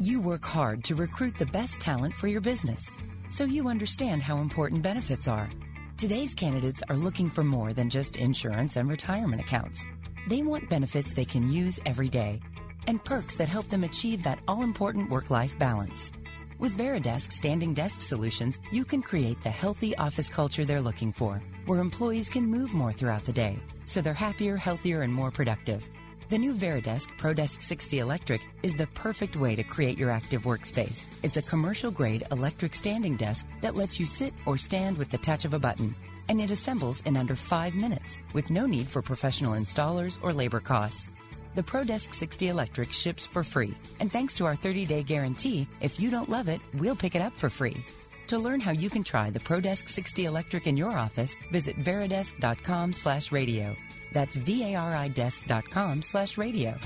You 0.00 0.22
work 0.22 0.46
hard 0.46 0.84
to 0.84 0.94
recruit 0.94 1.36
the 1.36 1.44
best 1.44 1.82
talent 1.82 2.14
for 2.14 2.28
your 2.28 2.40
business, 2.40 2.90
so 3.28 3.44
you 3.44 3.68
understand 3.68 4.22
how 4.22 4.38
important 4.38 4.82
benefits 4.82 5.28
are. 5.28 5.50
Today's 5.98 6.34
candidates 6.34 6.82
are 6.88 6.96
looking 6.96 7.28
for 7.28 7.44
more 7.44 7.74
than 7.74 7.90
just 7.90 8.16
insurance 8.16 8.76
and 8.76 8.88
retirement 8.88 9.42
accounts. 9.42 9.86
They 10.26 10.42
want 10.42 10.68
benefits 10.68 11.14
they 11.14 11.24
can 11.24 11.50
use 11.50 11.80
every 11.84 12.08
day 12.08 12.40
and 12.86 13.02
perks 13.04 13.34
that 13.36 13.48
help 13.48 13.68
them 13.68 13.84
achieve 13.84 14.22
that 14.22 14.40
all 14.48 14.62
important 14.62 15.10
work 15.10 15.30
life 15.30 15.58
balance. 15.58 16.12
With 16.58 16.76
Varidesk 16.76 17.32
standing 17.32 17.74
desk 17.74 18.00
solutions, 18.00 18.60
you 18.70 18.84
can 18.84 19.02
create 19.02 19.42
the 19.42 19.50
healthy 19.50 19.96
office 19.96 20.28
culture 20.28 20.64
they're 20.64 20.80
looking 20.80 21.12
for, 21.12 21.42
where 21.66 21.80
employees 21.80 22.28
can 22.28 22.46
move 22.46 22.72
more 22.72 22.92
throughout 22.92 23.24
the 23.24 23.32
day, 23.32 23.58
so 23.86 24.00
they're 24.00 24.14
happier, 24.14 24.56
healthier, 24.56 25.02
and 25.02 25.12
more 25.12 25.30
productive. 25.30 25.88
The 26.28 26.38
new 26.38 26.54
Varidesk 26.54 27.08
ProDesk 27.18 27.62
60 27.62 27.98
Electric 27.98 28.40
is 28.62 28.74
the 28.74 28.86
perfect 28.88 29.36
way 29.36 29.56
to 29.56 29.62
create 29.62 29.98
your 29.98 30.10
active 30.10 30.44
workspace. 30.44 31.08
It's 31.22 31.36
a 31.36 31.42
commercial 31.42 31.90
grade 31.90 32.24
electric 32.30 32.74
standing 32.74 33.16
desk 33.16 33.46
that 33.60 33.76
lets 33.76 33.98
you 34.00 34.06
sit 34.06 34.32
or 34.46 34.56
stand 34.56 34.96
with 34.96 35.10
the 35.10 35.18
touch 35.18 35.44
of 35.44 35.52
a 35.52 35.58
button. 35.58 35.94
And 36.32 36.40
it 36.40 36.50
assembles 36.50 37.02
in 37.02 37.18
under 37.18 37.36
five 37.36 37.74
minutes 37.74 38.18
with 38.32 38.48
no 38.48 38.64
need 38.64 38.88
for 38.88 39.02
professional 39.02 39.52
installers 39.52 40.16
or 40.22 40.32
labor 40.32 40.60
costs. 40.60 41.10
The 41.54 41.62
ProDesk 41.62 42.14
60 42.14 42.48
Electric 42.48 42.90
ships 42.90 43.26
for 43.26 43.44
free. 43.44 43.74
And 44.00 44.10
thanks 44.10 44.34
to 44.36 44.46
our 44.46 44.56
30 44.56 44.86
day 44.86 45.02
guarantee, 45.02 45.68
if 45.82 46.00
you 46.00 46.08
don't 46.10 46.30
love 46.30 46.48
it, 46.48 46.62
we'll 46.72 46.96
pick 46.96 47.14
it 47.14 47.20
up 47.20 47.36
for 47.36 47.50
free. 47.50 47.84
To 48.28 48.38
learn 48.38 48.60
how 48.60 48.72
you 48.72 48.88
can 48.88 49.04
try 49.04 49.28
the 49.28 49.40
ProDesk 49.40 49.90
60 49.90 50.24
Electric 50.24 50.66
in 50.66 50.78
your 50.78 50.96
office, 50.96 51.36
visit 51.50 51.76
varidesk.com 51.78 52.94
slash 52.94 53.30
radio. 53.30 53.76
That's 54.14 54.36
V-A-R-I 54.36 55.08
desk.com 55.08 56.00
slash 56.00 56.38
radio. 56.38 56.78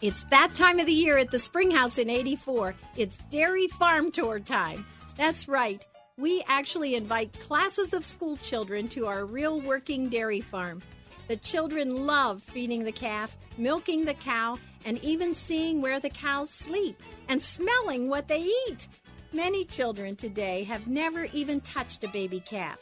It's 0.00 0.24
that 0.30 0.54
time 0.54 0.80
of 0.80 0.86
the 0.86 0.92
year 0.92 1.18
at 1.18 1.30
the 1.30 1.38
Springhouse 1.38 1.98
in 1.98 2.08
84. 2.08 2.74
It's 2.96 3.18
Dairy 3.28 3.68
Farm 3.68 4.10
Tour 4.10 4.40
time. 4.40 4.86
That's 5.18 5.48
right. 5.48 5.84
We 6.18 6.42
actually 6.48 6.96
invite 6.96 7.32
classes 7.38 7.94
of 7.94 8.04
school 8.04 8.36
children 8.38 8.88
to 8.88 9.06
our 9.06 9.24
real 9.24 9.60
working 9.60 10.08
dairy 10.08 10.40
farm. 10.40 10.82
The 11.28 11.36
children 11.36 12.06
love 12.06 12.42
feeding 12.42 12.82
the 12.82 12.90
calf, 12.90 13.36
milking 13.56 14.04
the 14.04 14.14
cow, 14.14 14.58
and 14.84 14.98
even 15.04 15.32
seeing 15.32 15.80
where 15.80 16.00
the 16.00 16.10
cows 16.10 16.50
sleep 16.50 17.00
and 17.28 17.40
smelling 17.40 18.08
what 18.08 18.26
they 18.26 18.50
eat. 18.66 18.88
Many 19.32 19.64
children 19.64 20.16
today 20.16 20.64
have 20.64 20.88
never 20.88 21.26
even 21.26 21.60
touched 21.60 22.02
a 22.02 22.08
baby 22.08 22.40
calf, 22.40 22.78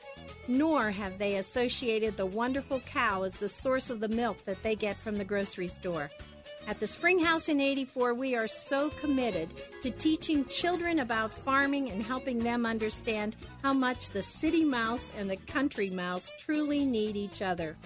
nor 0.49 0.91
have 0.91 1.19
they 1.19 1.37
associated 1.37 2.17
the 2.17 2.25
wonderful 2.25 2.81
cow 2.81 3.25
as 3.25 3.37
the 3.37 3.51
source 3.51 3.91
of 3.91 4.01
the 4.01 4.09
milk 4.09 4.43
that 4.47 4.63
they 4.63 4.75
get 4.75 4.97
from 4.97 5.17
the 5.17 5.25
grocery 5.25 5.69
store. 5.69 6.11
At 6.69 6.81
the 6.81 6.87
Springhouse 6.87 7.49
in 7.49 7.61
84, 7.61 8.15
we 8.15 8.35
are 8.35 8.49
so 8.49 8.91
committed 8.91 9.49
to 9.83 9.91
teaching 9.91 10.45
children 10.47 10.99
about 10.99 11.33
farming 11.33 11.93
and 11.93 12.03
helping 12.03 12.41
them 12.41 12.67
understand 12.67 13.37
how 13.63 13.73
much 13.73 14.11
the 14.11 14.23
city 14.23 14.65
mouse 14.65 15.13
and 15.17 15.31
the 15.31 15.37
country 15.37 15.91
mouse 15.91 16.33
truly 16.41 16.85
need 16.85 17.17
each 17.17 17.41
other. 17.41 17.77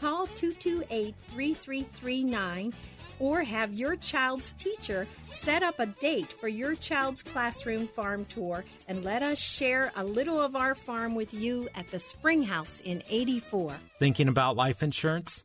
Call 0.00 0.26
228 0.28 1.14
3339 1.28 2.72
or 3.18 3.42
have 3.42 3.74
your 3.74 3.96
child's 3.96 4.52
teacher 4.52 5.06
set 5.30 5.62
up 5.62 5.78
a 5.78 5.86
date 5.86 6.32
for 6.32 6.48
your 6.48 6.74
child's 6.74 7.22
classroom 7.22 7.86
farm 7.86 8.24
tour 8.24 8.64
and 8.88 9.04
let 9.04 9.22
us 9.22 9.38
share 9.38 9.92
a 9.94 10.02
little 10.02 10.40
of 10.40 10.56
our 10.56 10.74
farm 10.74 11.14
with 11.14 11.34
you 11.34 11.68
at 11.74 11.86
the 11.88 11.98
Springhouse 11.98 12.80
in 12.80 13.02
84. 13.10 13.76
Thinking 13.98 14.28
about 14.28 14.56
life 14.56 14.82
insurance? 14.82 15.44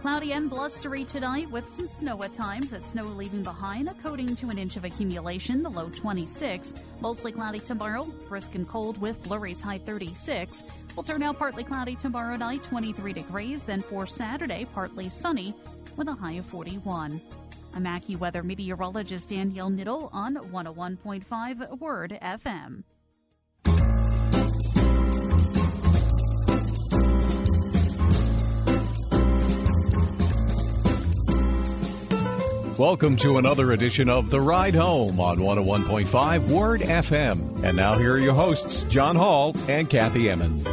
Cloudy 0.00 0.32
and 0.32 0.48
blustery 0.48 1.04
tonight 1.04 1.50
with 1.50 1.68
some 1.68 1.86
snow 1.86 2.22
at 2.22 2.32
times. 2.32 2.70
That 2.70 2.84
snow 2.84 3.02
leaving 3.02 3.42
behind 3.42 3.88
a 3.88 3.94
coating 3.94 4.34
to 4.36 4.48
an 4.48 4.56
inch 4.56 4.76
of 4.76 4.84
accumulation, 4.84 5.62
the 5.62 5.68
low 5.68 5.90
26. 5.90 6.72
Mostly 7.00 7.32
cloudy 7.32 7.60
tomorrow, 7.60 8.04
brisk 8.28 8.54
and 8.54 8.66
cold 8.66 8.98
with 9.00 9.22
flurries 9.24 9.60
high 9.60 9.78
36. 9.78 10.62
Will 10.96 11.02
turn 11.02 11.22
out 11.22 11.38
partly 11.38 11.64
cloudy 11.64 11.94
tomorrow 11.94 12.36
night, 12.36 12.62
23 12.62 13.12
degrees. 13.12 13.64
Then 13.64 13.82
for 13.82 14.06
Saturday, 14.06 14.66
partly 14.72 15.08
sunny 15.08 15.54
with 15.96 16.08
a 16.08 16.14
high 16.14 16.34
of 16.34 16.46
41. 16.46 17.20
I'm 17.74 17.84
AccuWeather 17.84 18.44
meteorologist 18.44 19.28
Danielle 19.28 19.70
Niddle 19.70 20.08
on 20.12 20.36
101.5 20.36 21.80
Word 21.80 22.18
FM. 22.22 22.82
Welcome 32.78 33.16
to 33.18 33.38
another 33.38 33.72
edition 33.72 34.08
of 34.08 34.30
The 34.30 34.40
Ride 34.40 34.74
Home 34.76 35.18
on 35.18 35.38
101.5 35.38 36.48
Word 36.48 36.80
FM. 36.82 37.64
And 37.64 37.76
now 37.76 37.98
here 37.98 38.12
are 38.12 38.18
your 38.18 38.34
hosts, 38.34 38.84
John 38.84 39.16
Hall 39.16 39.56
and 39.68 39.90
Kathy 39.90 40.30
Emmons. 40.30 40.64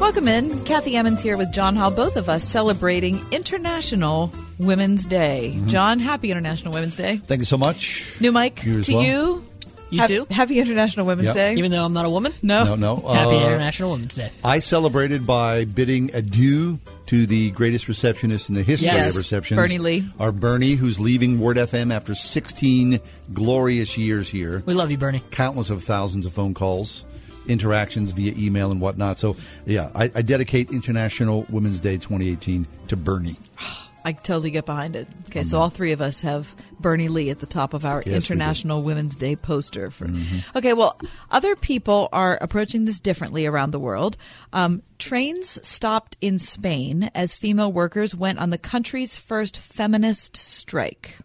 Welcome 0.00 0.26
in. 0.26 0.64
Kathy 0.64 0.96
Emmons 0.96 1.22
here 1.22 1.36
with 1.36 1.52
John 1.52 1.76
Hall, 1.76 1.92
both 1.92 2.16
of 2.16 2.28
us 2.28 2.42
celebrating 2.42 3.24
International 3.30 4.32
Women's 4.58 5.04
Day. 5.04 5.52
Mm-hmm. 5.54 5.68
John, 5.68 6.00
happy 6.00 6.32
International 6.32 6.72
Women's 6.72 6.96
Day. 6.96 7.18
Thank 7.18 7.38
you 7.38 7.44
so 7.44 7.56
much. 7.56 8.16
New 8.20 8.32
Mike, 8.32 8.64
You 8.64 8.82
to 8.82 8.92
well. 8.94 9.02
you. 9.04 9.44
You 9.90 10.00
Hap- 10.00 10.08
too? 10.08 10.26
Happy 10.30 10.58
International 10.58 11.06
Women's 11.06 11.26
Yep. 11.26 11.34
Day. 11.36 11.54
Even 11.54 11.70
though 11.70 11.84
I'm 11.84 11.92
not 11.92 12.04
a 12.04 12.10
woman? 12.10 12.34
No. 12.42 12.64
No, 12.64 12.74
no. 12.74 12.96
Happy 12.96 13.36
Uh, 13.36 13.46
International 13.46 13.92
Women's 13.92 14.16
Day. 14.16 14.32
I 14.42 14.58
celebrated 14.58 15.24
by 15.24 15.66
bidding 15.66 16.10
adieu 16.14 16.80
to 17.06 17.26
the 17.26 17.50
greatest 17.50 17.86
receptionist 17.88 18.48
in 18.48 18.54
the 18.54 18.62
history 18.62 18.86
Yes. 18.86 19.10
of 19.10 19.16
receptions. 19.16 19.58
Bernie 19.58 19.78
Lee. 19.78 20.04
Our 20.18 20.32
Bernie, 20.32 20.72
who's 20.72 20.98
leaving 20.98 21.38
Word 21.38 21.56
FM 21.58 21.92
after 21.92 22.14
16 22.14 23.00
glorious 23.32 23.98
years 23.98 24.28
here. 24.28 24.62
We 24.66 24.74
love 24.74 24.90
you, 24.90 24.96
Bernie. 24.98 25.22
Countless 25.30 25.70
of 25.70 25.84
thousands 25.84 26.24
of 26.26 26.32
phone 26.32 26.54
calls, 26.54 27.04
interactions 27.46 28.10
via 28.12 28.32
email 28.36 28.70
and 28.70 28.80
whatnot. 28.80 29.18
So, 29.18 29.36
yeah, 29.66 29.90
I, 29.94 30.04
I 30.14 30.22
dedicate 30.22 30.70
International 30.70 31.46
Women's 31.50 31.78
Day 31.80 31.94
2018 31.98 32.66
to 32.88 32.96
Bernie. 32.96 33.36
Ah, 33.58 33.83
I 34.04 34.12
totally 34.12 34.50
get 34.50 34.66
behind 34.66 34.96
it. 34.96 35.08
Okay, 35.30 35.42
so 35.44 35.58
all 35.58 35.70
three 35.70 35.92
of 35.92 36.02
us 36.02 36.20
have 36.20 36.54
Bernie 36.78 37.08
Lee 37.08 37.30
at 37.30 37.38
the 37.40 37.46
top 37.46 37.72
of 37.72 37.84
our 37.86 38.02
Yes. 38.04 38.14
International 38.16 38.82
Women's 38.82 39.16
Day 39.16 39.34
poster. 39.34 39.90
For 39.90 40.08
okay, 40.54 40.74
well, 40.74 40.98
other 41.30 41.56
people 41.56 42.10
are 42.12 42.36
approaching 42.40 42.84
this 42.84 43.00
differently 43.00 43.46
around 43.46 43.70
the 43.70 43.78
world. 43.80 44.18
Um, 44.52 44.82
trains 44.98 45.58
stopped 45.66 46.18
in 46.20 46.38
Spain 46.38 47.10
as 47.14 47.34
female 47.34 47.72
workers 47.72 48.14
went 48.14 48.38
on 48.38 48.50
the 48.50 48.58
country's 48.58 49.16
first 49.16 49.56
feminist 49.56 50.36
strike. 50.36 51.16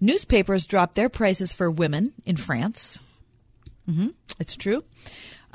Newspapers 0.00 0.66
dropped 0.66 0.94
their 0.94 1.08
prices 1.08 1.52
for 1.52 1.70
women 1.70 2.12
in 2.24 2.36
France. 2.36 3.00
hmm 3.86 4.08
It's 4.38 4.54
true. 4.56 4.84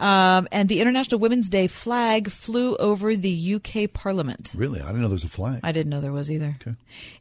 Um, 0.02 0.48
and 0.52 0.68
the 0.68 0.82
International 0.82 1.20
Women's 1.20 1.48
Day 1.48 1.68
flag 1.68 2.32
flew 2.32 2.76
over 2.78 3.16
the 3.16 3.56
UK 3.56 3.94
Parliament. 3.94 4.52
Really? 4.56 4.82
I 4.82 4.88
didn't 4.88 5.02
know 5.02 5.08
there 5.08 5.14
was 5.14 5.24
a 5.24 5.30
flag. 5.30 5.60
I 5.64 5.72
didn't 5.72 5.92
know 5.92 6.02
there 6.02 6.12
was 6.12 6.32
either. 6.32 6.56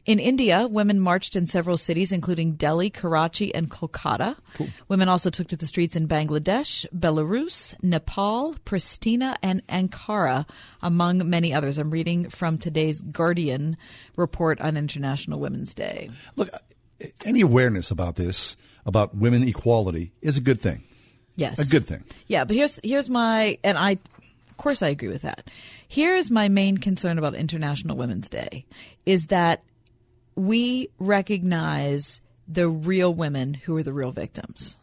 In 0.07 0.19
India, 0.19 0.67
women 0.67 0.99
marched 0.99 1.35
in 1.35 1.45
several 1.45 1.77
cities, 1.77 2.11
including 2.11 2.53
Delhi, 2.53 2.89
Karachi, 2.89 3.53
and 3.53 3.69
Kolkata. 3.69 4.35
Women 4.87 5.09
also 5.09 5.29
took 5.29 5.47
to 5.49 5.55
the 5.55 5.67
streets 5.67 5.95
in 5.95 6.07
Bangladesh, 6.07 6.87
Belarus, 6.87 7.75
Nepal, 7.83 8.55
Pristina, 8.65 9.35
and 9.43 9.65
Ankara, 9.67 10.47
among 10.81 11.29
many 11.29 11.53
others. 11.53 11.77
I'm 11.77 11.91
reading 11.91 12.31
from 12.31 12.57
today's 12.57 13.01
Guardian 13.01 13.77
report 14.15 14.59
on 14.59 14.75
International 14.75 15.39
Women's 15.39 15.75
Day. 15.75 16.09
Look, 16.35 16.49
any 17.25 17.41
awareness 17.41 17.91
about 17.91 18.15
this, 18.15 18.57
about 18.87 19.15
women 19.15 19.47
equality, 19.47 20.13
is 20.23 20.35
a 20.35 20.41
good 20.41 20.59
thing. 20.59 20.83
Yes. 21.35 21.59
A 21.59 21.69
good 21.71 21.85
thing. 21.85 22.03
Yeah, 22.27 22.43
but 22.45 22.55
here's 22.55 22.79
here's 22.83 23.09
my 23.09 23.57
and 23.63 23.77
I 23.77 23.91
of 23.91 24.57
course 24.57 24.81
I 24.81 24.89
agree 24.89 25.07
with 25.09 25.21
that. 25.23 25.49
Here's 25.87 26.29
my 26.29 26.49
main 26.49 26.77
concern 26.77 27.17
about 27.17 27.35
International 27.35 27.97
Women's 27.97 28.29
Day 28.29 28.65
is 29.05 29.27
that 29.27 29.63
we 30.35 30.89
recognize 30.99 32.21
the 32.47 32.67
real 32.67 33.13
women 33.13 33.53
who 33.53 33.75
are 33.77 33.83
the 33.83 33.93
real 33.93 34.11
victims. 34.11 34.77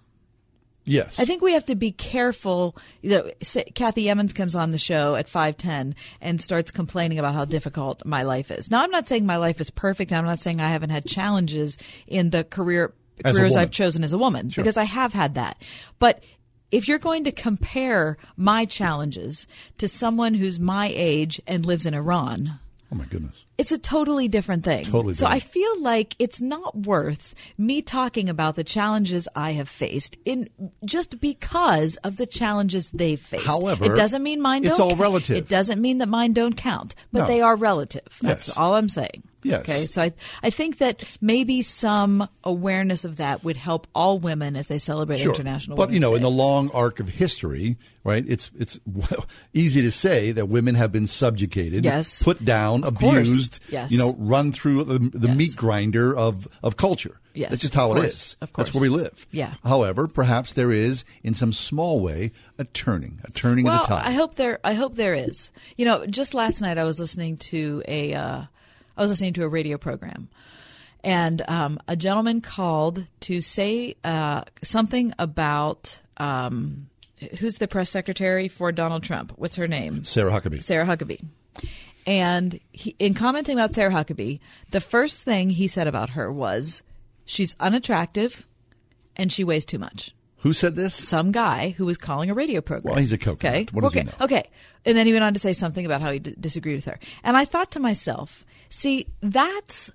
Yes. 0.84 1.20
I 1.20 1.26
think 1.26 1.42
we 1.42 1.52
have 1.52 1.66
to 1.66 1.74
be 1.74 1.92
careful. 1.92 2.74
You 3.02 3.10
know, 3.10 3.30
Kathy 3.74 4.08
Emmons 4.08 4.32
comes 4.32 4.56
on 4.56 4.70
the 4.70 4.78
show 4.78 5.16
at 5.16 5.28
510 5.28 5.94
and 6.22 6.40
starts 6.40 6.70
complaining 6.70 7.18
about 7.18 7.34
how 7.34 7.44
difficult 7.44 8.06
my 8.06 8.22
life 8.22 8.50
is. 8.50 8.70
Now, 8.70 8.82
I'm 8.82 8.90
not 8.90 9.06
saying 9.06 9.26
my 9.26 9.36
life 9.36 9.60
is 9.60 9.68
perfect. 9.68 10.10
and 10.12 10.18
I'm 10.18 10.24
not 10.24 10.38
saying 10.38 10.62
I 10.62 10.70
haven't 10.70 10.88
had 10.90 11.04
challenges 11.04 11.76
in 12.06 12.30
the 12.30 12.42
career 12.42 12.94
As 13.22 13.36
careers. 13.36 13.54
I've 13.54 13.70
chosen 13.70 14.02
as 14.02 14.14
a 14.14 14.18
woman 14.18 14.48
Sure. 14.48 14.64
because 14.64 14.78
I 14.78 14.84
have 14.84 15.12
had 15.12 15.34
that. 15.34 15.60
But 15.98 16.22
if 16.70 16.86
you're 16.88 16.98
going 16.98 17.24
to 17.24 17.32
compare 17.32 18.16
my 18.36 18.64
challenges 18.64 19.46
to 19.78 19.88
someone 19.88 20.34
who's 20.34 20.60
my 20.60 20.92
age 20.94 21.40
and 21.46 21.64
lives 21.64 21.86
in 21.86 21.94
Iran, 21.94 22.58
Oh, 22.90 22.96
my 22.96 23.04
goodness. 23.04 23.44
It's 23.58 23.72
a 23.72 23.78
totally 23.78 24.28
different 24.28 24.64
thing. 24.64 24.84
Totally 24.84 25.14
Different. 25.14 25.16
So 25.18 25.26
I 25.26 25.40
feel 25.40 25.80
like 25.82 26.14
it's 26.20 26.40
not 26.40 26.76
worth 26.76 27.34
me 27.58 27.82
talking 27.82 28.28
about 28.28 28.54
the 28.54 28.64
challenges 28.64 29.26
I 29.34 29.52
have 29.52 29.68
faced 29.68 30.16
in 30.24 30.48
just 30.84 31.20
because 31.20 31.96
of 32.04 32.16
the 32.18 32.26
challenges 32.26 32.90
they've 32.92 33.20
faced. 33.20 33.44
However, 33.46 33.84
it 33.86 33.96
doesn't 33.96 34.22
mean 34.22 34.40
mine 34.40 34.62
don't 34.62 34.70
it's 34.70 34.80
all 34.80 34.90
count. 34.90 35.00
relative. 35.00 35.36
It 35.36 35.48
doesn't 35.48 35.80
mean 35.82 35.98
that 35.98 36.08
mine 36.08 36.32
don't 36.32 36.56
count, 36.56 36.94
but 37.12 37.20
No. 37.22 37.26
they 37.26 37.40
are 37.40 37.56
relative. 37.56 38.06
That's 38.22 38.48
Yes. 38.48 38.56
all 38.56 38.74
I'm 38.76 38.88
saying. 38.88 39.24
Yes. 39.44 39.60
Okay. 39.60 39.86
So 39.86 40.02
I 40.02 40.12
I 40.42 40.50
think 40.50 40.78
that 40.78 41.16
maybe 41.20 41.62
some 41.62 42.28
awareness 42.42 43.04
of 43.04 43.16
that 43.16 43.44
would 43.44 43.56
help 43.56 43.86
all 43.94 44.18
women 44.18 44.56
as 44.56 44.66
they 44.66 44.78
celebrate 44.78 45.20
International 45.20 45.20
Women's 45.20 45.20
Day. 45.20 45.22
Sure. 45.22 45.34
International 45.34 45.76
But 45.76 45.90
you 45.92 46.00
know, 46.00 46.10
Day. 46.10 46.16
in 46.16 46.22
the 46.22 46.30
long 46.30 46.70
arc 46.74 46.98
of 46.98 47.08
history, 47.08 47.76
right? 48.02 48.24
It's 48.26 48.50
it's 48.58 48.80
easy 49.54 49.80
to 49.82 49.92
say 49.92 50.32
that 50.32 50.46
women 50.48 50.74
have 50.74 50.90
been 50.90 51.06
subjugated, 51.06 51.84
Yes. 51.84 52.20
put 52.22 52.44
down, 52.44 52.82
Of 52.82 52.96
course. 52.96 53.28
Abused, 53.56 53.72
Yes. 53.72 53.90
you 53.92 53.98
know, 53.98 54.14
run 54.18 54.52
through 54.52 54.84
the, 54.84 54.98
the 54.98 55.28
meat 55.28 55.56
grinder 55.56 56.16
of 56.16 56.46
of 56.62 56.76
culture. 56.76 57.20
Yes, 57.34 57.50
That's 57.50 57.62
just 57.62 57.74
how 57.74 57.92
it 57.94 58.04
is. 58.04 58.36
of 58.40 58.52
course. 58.52 58.68
That's 58.68 58.74
where 58.74 58.82
we 58.82 58.88
live. 58.88 59.26
Yeah. 59.30 59.54
However, 59.62 60.08
perhaps 60.08 60.54
there 60.54 60.72
is, 60.72 61.04
in 61.22 61.34
some 61.34 61.52
small 61.52 62.00
way, 62.00 62.32
a 62.58 62.64
turning, 62.64 63.20
a 63.24 63.30
turning 63.30 63.64
well, 63.64 63.80
of 63.82 63.88
the 63.88 63.94
tide. 63.94 64.06
I 64.06 64.12
hope 64.12 64.34
there. 64.34 64.58
I 64.64 64.72
hope 64.74 64.96
there 64.96 65.14
is. 65.14 65.52
You 65.76 65.84
know, 65.84 66.04
just 66.06 66.34
last 66.34 66.60
night 66.60 66.78
I 66.78 66.84
was 66.84 66.98
listening 66.98 67.36
to 67.36 67.82
a. 67.86 68.14
Uh, 68.14 68.42
I 68.96 69.00
was 69.00 69.10
listening 69.10 69.34
to 69.34 69.44
a 69.44 69.48
radio 69.48 69.78
program, 69.78 70.28
and 71.04 71.40
um, 71.48 71.78
a 71.86 71.94
gentleman 71.94 72.40
called 72.40 73.06
to 73.20 73.40
say 73.40 73.94
uh, 74.02 74.42
something 74.62 75.12
about 75.20 76.00
um, 76.16 76.88
who's 77.38 77.56
the 77.58 77.68
press 77.68 77.90
secretary 77.90 78.48
for 78.48 78.72
Donald 78.72 79.04
Trump? 79.04 79.32
What's 79.36 79.54
her 79.54 79.68
name? 79.68 80.02
Sarah 80.02 80.32
Huckabee. 80.32 80.64
Sarah 80.64 80.84
Huckabee. 80.86 81.24
And 82.08 82.58
he, 82.72 82.96
in 82.98 83.12
commenting 83.12 83.54
about 83.54 83.74
Sarah 83.74 83.92
Huckabee, 83.92 84.40
the 84.70 84.80
first 84.80 85.22
thing 85.22 85.50
he 85.50 85.68
said 85.68 85.86
about 85.86 86.10
her 86.10 86.32
was 86.32 86.82
she's 87.26 87.54
unattractive 87.60 88.46
and 89.14 89.30
she 89.30 89.44
weighs 89.44 89.66
too 89.66 89.78
much. 89.78 90.14
Who 90.38 90.54
said 90.54 90.74
this? 90.74 90.94
Some 90.94 91.32
guy 91.32 91.70
who 91.76 91.84
was 91.84 91.98
calling 91.98 92.30
a 92.30 92.34
radio 92.34 92.62
program. 92.62 92.92
Well, 92.92 93.00
he's 93.00 93.12
a 93.12 93.18
coconut. 93.18 93.54
Okay. 93.54 93.66
What 93.72 93.82
does 93.82 93.92
okay. 93.92 94.00
he 94.00 94.06
know? 94.06 94.24
Okay. 94.24 94.48
And 94.86 94.96
then 94.96 95.06
he 95.06 95.12
went 95.12 95.24
on 95.24 95.34
to 95.34 95.40
say 95.40 95.52
something 95.52 95.84
about 95.84 96.00
how 96.00 96.10
he 96.10 96.18
d- 96.18 96.34
disagreed 96.40 96.76
with 96.76 96.86
her. 96.86 96.98
And 97.22 97.36
I 97.36 97.44
thought 97.44 97.72
to 97.72 97.80
myself, 97.80 98.46
see, 98.70 99.06
that's 99.20 99.90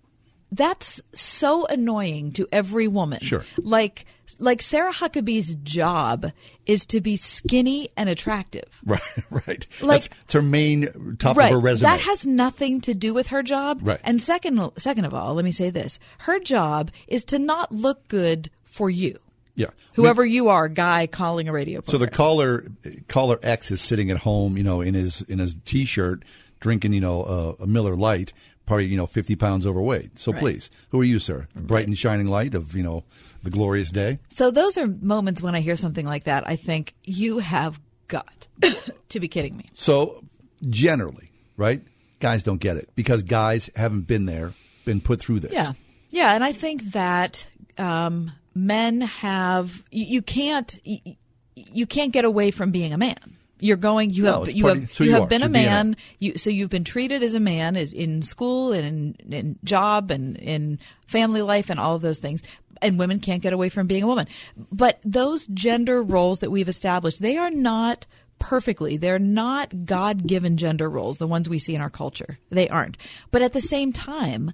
that's 0.55 1.01
so 1.13 1.65
annoying 1.67 2.31
to 2.33 2.47
every 2.51 2.87
woman. 2.87 3.19
Sure. 3.21 3.43
Like 3.57 4.05
like 4.39 4.61
Sarah 4.61 4.91
Huckabee's 4.93 5.55
job 5.55 6.31
is 6.65 6.85
to 6.87 7.01
be 7.01 7.17
skinny 7.17 7.89
and 7.95 8.09
attractive. 8.09 8.63
Right, 8.85 9.01
right. 9.29 9.67
Like- 9.81 10.01
That's 10.03 10.09
it's 10.23 10.33
her 10.33 10.41
main 10.41 11.15
top 11.19 11.37
right. 11.37 11.45
of 11.45 11.51
her 11.51 11.59
resume. 11.59 11.89
That 11.89 12.01
has 12.01 12.25
nothing 12.25 12.81
to 12.81 12.93
do 12.93 13.13
with 13.13 13.27
her 13.27 13.43
job. 13.43 13.79
Right. 13.81 13.99
And 14.03 14.21
second 14.21 14.71
second 14.77 15.05
of 15.05 15.13
all, 15.13 15.33
let 15.35 15.45
me 15.45 15.51
say 15.51 15.69
this. 15.69 15.99
Her 16.19 16.39
job 16.39 16.91
is 17.07 17.23
to 17.25 17.39
not 17.39 17.71
look 17.71 18.07
good 18.07 18.49
for 18.65 18.89
you. 18.89 19.17
yeah. 19.55 19.67
Whoever 19.93 20.25
you 20.25 20.49
are, 20.49 20.67
guy 20.67 21.05
calling 21.07 21.47
a 21.47 21.51
radio 21.53 21.81
So 21.85 21.97
the 21.99 22.07
caller 22.09 22.65
caller 23.07 23.37
X 23.43 23.69
is 23.71 23.81
sitting 23.81 24.09
at 24.09 24.17
home, 24.17 24.57
you 24.57 24.63
know, 24.63 24.81
in 24.81 24.95
his 24.95 25.21
in 25.21 25.37
his 25.39 25.55
t-shirt, 25.65 26.23
drinking, 26.59 26.93
you 26.93 27.01
know, 27.01 27.23
uh, 27.23 27.63
a 27.63 27.67
Miller 27.67 27.95
Lite, 27.95 28.33
probably 28.65 28.85
you 28.87 28.97
know 28.97 29.05
fifty 29.07 29.35
pounds 29.35 29.65
overweight. 29.67 30.17
So 30.19 30.31
Right. 30.31 30.39
please, 30.41 30.69
who 30.89 31.01
are 31.01 31.03
you, 31.05 31.19
sir? 31.19 31.47
Bright 31.55 31.87
and 31.87 31.97
shining 31.97 32.27
light 32.27 32.55
of 32.55 32.75
you 32.75 32.83
know 32.83 33.03
the 33.43 33.49
glorious 33.49 33.91
day. 33.91 34.19
So 34.29 34.51
those 34.51 34.77
are 34.77 34.87
moments 34.87 35.41
when 35.41 35.53
I 35.55 35.59
hear 35.61 35.75
something 35.75 36.05
like 36.05 36.23
that, 36.25 36.47
I 36.47 36.55
think 36.55 36.93
you 37.03 37.39
have 37.39 37.79
got 38.07 38.47
to 39.09 39.19
be 39.19 39.27
kidding 39.27 39.57
me. 39.57 39.65
So 39.73 40.23
generally, 40.69 41.29
right? 41.57 41.81
Guys 42.19 42.43
don't 42.43 42.61
get 42.61 42.77
it 42.77 42.89
because 42.95 43.21
guys 43.23 43.69
haven't 43.75 44.07
been 44.07 44.25
there, 44.25 44.53
been 44.85 45.01
put 45.01 45.19
through 45.19 45.41
this. 45.41 45.51
Yeah. 45.51 45.73
Yeah, 46.09 46.33
and 46.35 46.43
I 46.43 46.53
think 46.53 46.83
that 46.91 47.47
um, 47.77 48.31
men 48.53 49.01
have 49.01 49.83
you, 49.91 50.05
you 50.05 50.21
can't 50.21 50.79
you, 50.83 51.15
you 51.55 51.85
can't 51.87 52.11
get 52.13 52.23
away 52.23 52.51
from 52.51 52.71
being 52.71 52.93
a 52.93 52.97
man. 52.97 53.17
You're 53.63 53.77
going. 53.77 54.09
You 54.09 54.23
No, 54.23 54.43
have 54.43 54.53
you 54.53 54.67
have 54.67 54.77
of- 54.77 54.83
it's 54.83 54.97
who 54.97 55.05
you 55.05 55.09
you 55.11 55.15
have 55.15 55.23
are, 55.23 55.27
been 55.27 55.41
a 55.43 55.49
man. 55.49 55.95
You 56.19 56.37
so 56.37 56.49
you've 56.49 56.69
been 56.69 56.83
treated 56.83 57.23
as 57.23 57.33
a 57.33 57.39
man 57.39 57.75
in 57.77 58.21
school 58.21 58.73
and 58.73 59.15
in, 59.21 59.33
in 59.33 59.59
job 59.63 60.11
and 60.11 60.35
in 60.35 60.79
family 61.07 61.41
life 61.41 61.69
and 61.69 61.79
all 61.79 61.95
of 61.95 62.01
those 62.01 62.19
things. 62.19 62.43
And 62.81 62.99
women 62.99 63.21
can't 63.21 63.41
get 63.41 63.53
away 63.53 63.69
from 63.69 63.87
being 63.87 64.03
a 64.03 64.07
woman. 64.07 64.27
But 64.71 64.99
those 65.05 65.47
gender 65.47 66.03
roles 66.03 66.39
that 66.39 66.51
we've 66.51 66.67
established, 66.67 67.21
they 67.21 67.37
are 67.37 67.51
not 67.51 68.05
perfectly. 68.39 68.97
They're 68.97 69.19
not 69.19 69.85
God 69.85 70.27
given 70.27 70.57
gender 70.57 70.89
roles, 70.89 71.17
the 71.17 71.27
ones 71.27 71.47
we 71.47 71.59
see 71.59 71.75
in 71.75 71.79
our 71.81 71.89
culture. 71.89 72.39
They 72.49 72.67
aren't. 72.67 72.97
But 73.31 73.41
at 73.41 73.53
the 73.53 73.61
same 73.61 73.93
time, 73.93 74.51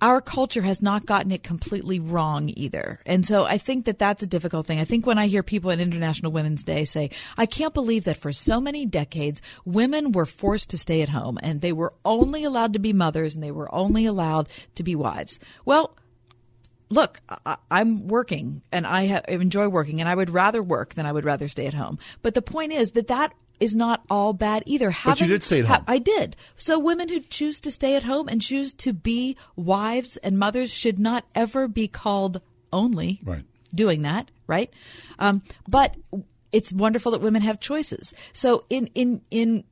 our 0.00 0.20
culture 0.20 0.62
has 0.62 0.80
not 0.80 1.06
gotten 1.06 1.32
it 1.32 1.42
completely 1.42 1.98
wrong 1.98 2.52
either. 2.56 3.00
And 3.04 3.26
so 3.26 3.44
I 3.44 3.58
think 3.58 3.86
that 3.86 3.98
that's 3.98 4.22
a 4.22 4.26
difficult 4.26 4.66
thing. 4.66 4.78
I 4.78 4.84
think 4.84 5.06
when 5.06 5.18
I 5.18 5.26
hear 5.26 5.42
people 5.42 5.70
at 5.70 5.80
International 5.80 6.32
Women's 6.32 6.62
Day 6.62 6.84
say, 6.84 7.10
I 7.36 7.46
can't 7.46 7.74
believe 7.74 8.04
that 8.04 8.16
for 8.16 8.32
so 8.32 8.60
many 8.60 8.86
decades, 8.86 9.42
women 9.64 10.12
were 10.12 10.26
forced 10.26 10.70
to 10.70 10.78
stay 10.78 11.02
at 11.02 11.08
home 11.08 11.38
and 11.42 11.60
they 11.60 11.72
were 11.72 11.94
only 12.04 12.44
allowed 12.44 12.74
to 12.74 12.78
be 12.78 12.92
mothers 12.92 13.34
and 13.34 13.42
they 13.42 13.50
were 13.50 13.72
only 13.74 14.06
allowed 14.06 14.48
to 14.76 14.82
be 14.82 14.94
wives. 14.94 15.38
Well, 15.64 15.96
look, 16.90 17.20
I, 17.44 17.56
I'm 17.70 18.06
working 18.06 18.62
and 18.70 18.86
I 18.86 19.06
ha- 19.08 19.22
enjoy 19.28 19.68
working 19.68 20.00
and 20.00 20.08
I 20.08 20.14
would 20.14 20.30
rather 20.30 20.62
work 20.62 20.94
than 20.94 21.06
I 21.06 21.12
would 21.12 21.24
rather 21.24 21.48
stay 21.48 21.66
at 21.66 21.74
home. 21.74 21.98
But 22.22 22.34
the 22.34 22.42
point 22.42 22.72
is 22.72 22.92
that 22.92 23.08
that 23.08 23.34
is 23.60 23.74
not 23.76 24.02
all 24.10 24.32
bad 24.32 24.62
either. 24.66 24.94
But 25.04 25.20
you 25.20 25.26
did 25.26 25.42
stay 25.42 25.60
at 25.60 25.66
home. 25.66 25.84
I 25.86 25.98
did. 25.98 26.36
So 26.56 26.78
women 26.78 27.08
who 27.08 27.20
choose 27.20 27.60
to 27.60 27.70
stay 27.70 27.96
at 27.96 28.04
home 28.04 28.28
and 28.28 28.40
choose 28.40 28.72
to 28.74 28.92
be 28.92 29.36
wives 29.56 30.16
and 30.18 30.38
mothers 30.38 30.70
should 30.70 30.98
not 30.98 31.24
ever 31.34 31.68
be 31.68 31.88
called 31.88 32.40
only 32.72 33.20
Right. 33.24 33.44
doing 33.74 34.02
that, 34.02 34.30
right? 34.46 34.70
Um, 35.18 35.42
but 35.66 35.96
it's 36.52 36.72
wonderful 36.72 37.12
that 37.12 37.20
women 37.20 37.42
have 37.42 37.60
choices. 37.60 38.14
So 38.32 38.64
in 38.70 38.88
in 38.94 39.22
in 39.30 39.64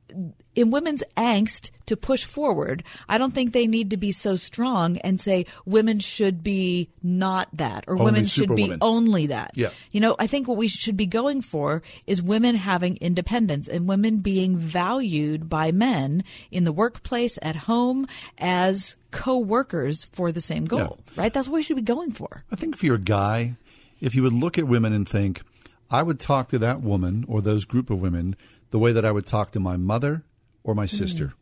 in 0.55 0.71
women's 0.71 1.03
angst 1.15 1.69
to 1.85 1.95
push 1.95 2.25
forward, 2.25 2.83
I 3.07 3.19
don't 3.19 3.33
think 3.33 3.53
they 3.53 3.67
need 3.67 3.91
to 3.91 3.97
be 3.97 4.11
so 4.11 4.35
strong 4.35 4.97
and 4.99 5.21
say 5.21 5.45
women 5.65 5.99
should 5.99 6.43
be 6.43 6.89
not 7.03 7.47
that 7.53 7.85
or 7.87 7.93
Only 7.93 8.05
women 8.05 8.25
should 8.25 8.55
be 8.55 8.75
only 8.81 9.27
that. 9.27 9.51
Yeah. 9.55 9.69
You 9.91 10.01
know, 10.01 10.15
I 10.17 10.25
think 10.25 10.47
what 10.47 10.57
we 10.57 10.67
should 10.67 10.97
be 10.97 11.05
going 11.05 11.41
for 11.41 11.83
is 12.07 12.23
women 12.23 12.55
having 12.55 12.97
independence 12.97 13.67
and 13.67 13.87
women 13.87 14.17
being 14.17 14.57
valued 14.57 15.47
by 15.47 15.71
men 15.71 16.23
in 16.49 16.63
the 16.63 16.71
workplace, 16.71 17.37
at 17.43 17.55
home, 17.55 18.07
as 18.39 18.95
co-workers 19.11 20.05
for 20.05 20.31
the 20.31 20.41
same 20.41 20.65
goal. 20.65 20.99
Right? 21.15 21.31
That's 21.31 21.47
what 21.47 21.55
we 21.55 21.63
should 21.63 21.75
be 21.75 21.83
going 21.83 22.11
for. 22.11 22.43
I 22.51 22.55
think 22.55 22.73
if 22.73 22.83
you're 22.83 22.95
a 22.95 22.99
guy, 22.99 23.57
if 24.01 24.15
you 24.15 24.23
would 24.23 24.33
look 24.33 24.57
at 24.57 24.65
women 24.65 24.91
and 24.91 25.07
think, 25.07 25.43
I 25.89 26.03
would 26.03 26.19
talk 26.19 26.49
to 26.49 26.59
that 26.59 26.81
woman 26.81 27.25
or 27.27 27.41
those 27.41 27.65
group 27.65 27.89
of 27.89 28.01
women 28.01 28.35
the 28.69 28.79
way 28.79 28.91
that 28.91 29.05
I 29.05 29.11
would 29.11 29.25
talk 29.25 29.51
to 29.51 29.59
my 29.59 29.77
mother 29.77 30.23
or 30.63 30.75
my 30.75 30.85
mm-hmm. 30.85 30.97
sister. 30.97 31.33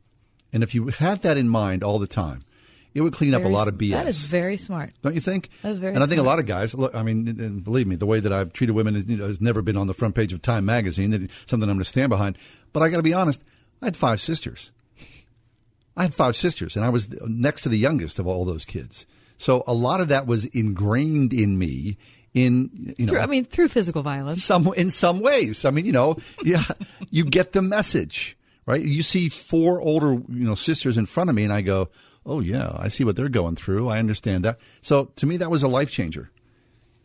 And 0.54 0.64
if 0.64 0.76
you 0.76 0.88
had 0.88 1.22
that 1.24 1.38
in 1.38 1.50
mind 1.50 1.84
all 1.84 2.00
the 2.00 2.08
time, 2.08 2.41
it 2.93 3.02
would 3.02 3.12
clean 3.12 3.34
up 3.34 3.43
a 3.43 3.50
lot 3.50 3.68
of 3.68 3.74
BS. 3.74 3.91
That 3.91 4.08
is 4.08 4.26
very 4.26 4.56
smart. 4.56 4.93
Don't 5.02 5.16
you 5.16 5.22
think? 5.22 5.50
That 5.64 5.72
is 5.72 5.80
very 5.80 5.93
And 5.93 6.02
I 6.02 6.08
think 6.08 6.22
a 6.22 6.24
lot 6.24 6.39
of 6.39 6.46
guys, 6.46 6.74
look, 6.74 6.96
I 6.96 7.04
mean, 7.04 7.28
and 7.28 7.62
believe 7.62 7.88
me, 7.88 7.98
the 7.98 8.06
way 8.06 8.22
that 8.22 8.32
I've 8.32 8.54
treated 8.54 8.72
women 8.72 8.96
is, 8.96 9.06
you 9.06 9.18
know, 9.18 9.28
has 9.28 9.41
never 9.41 9.62
been 9.62 9.76
on 9.76 9.88
the 9.88 9.93
front 9.93 10.16
page 10.16 10.32
of 10.32 10.41
Time 10.41 10.64
magazine. 10.64 11.10
That 11.10 11.30
something 11.46 11.70
I'm 11.70 11.76
going 11.76 11.84
to 11.84 11.89
stand 11.89 12.10
behind. 12.10 12.38
But 12.72 12.84
I 12.84 12.89
got 12.89 12.98
to 12.98 13.04
be 13.04 13.14
honest, 13.14 13.43
I 13.82 13.88
had 13.88 13.98
five 13.98 14.22
sisters. 14.22 14.72
I 15.98 16.04
had 16.04 16.16
five 16.16 16.38
sisters, 16.38 16.78
and 16.78 16.86
I 16.86 16.89
was 16.89 17.10
next 17.22 17.64
to 17.64 17.70
the 17.70 17.78
youngest 17.78 18.18
of 18.18 18.28
all 18.28 18.46
those 18.46 18.64
kids. 18.64 19.06
So 19.38 19.64
a 19.68 19.74
lot 19.74 20.00
of 20.00 20.08
that 20.08 20.26
was 20.26 20.46
ingrained 20.46 21.34
in 21.34 21.58
me. 21.58 21.98
In 22.36 22.93
you 22.97 23.05
know, 23.05 23.13
Through, 23.13 23.21
I 23.21 23.25
mean, 23.27 23.45
through 23.45 23.69
physical 23.69 24.03
violence. 24.03 24.43
some 24.43 24.67
in 24.75 24.91
some 24.91 25.21
ways. 25.21 25.63
I 25.63 25.71
mean, 25.71 25.86
you 25.86 25.93
know, 25.93 26.17
yeah, 26.43 26.63
you 27.09 27.23
get 27.23 27.53
the 27.53 27.61
message, 27.61 28.38
right? 28.65 28.81
You 28.81 29.03
see 29.03 29.29
four 29.29 29.79
older, 29.79 30.11
you 30.11 30.45
know, 30.45 30.53
sisters 30.53 30.97
in 30.97 31.05
front 31.05 31.29
of 31.29 31.36
me, 31.36 31.45
and 31.45 31.53
I 31.53 31.61
go, 31.61 31.89
"Oh 32.25 32.41
yeah, 32.41 32.75
I 32.77 32.89
see 32.89 33.05
what 33.05 33.15
they're 33.15 33.29
going 33.29 33.55
through. 33.55 33.88
I 33.88 33.99
understand 33.99 34.43
that." 34.43 34.59
So 34.81 35.05
to 35.15 35.25
me, 35.25 35.38
that 35.38 35.49
was 35.49 35.63
a 35.63 35.69
life 35.69 35.91
changer. 35.91 36.29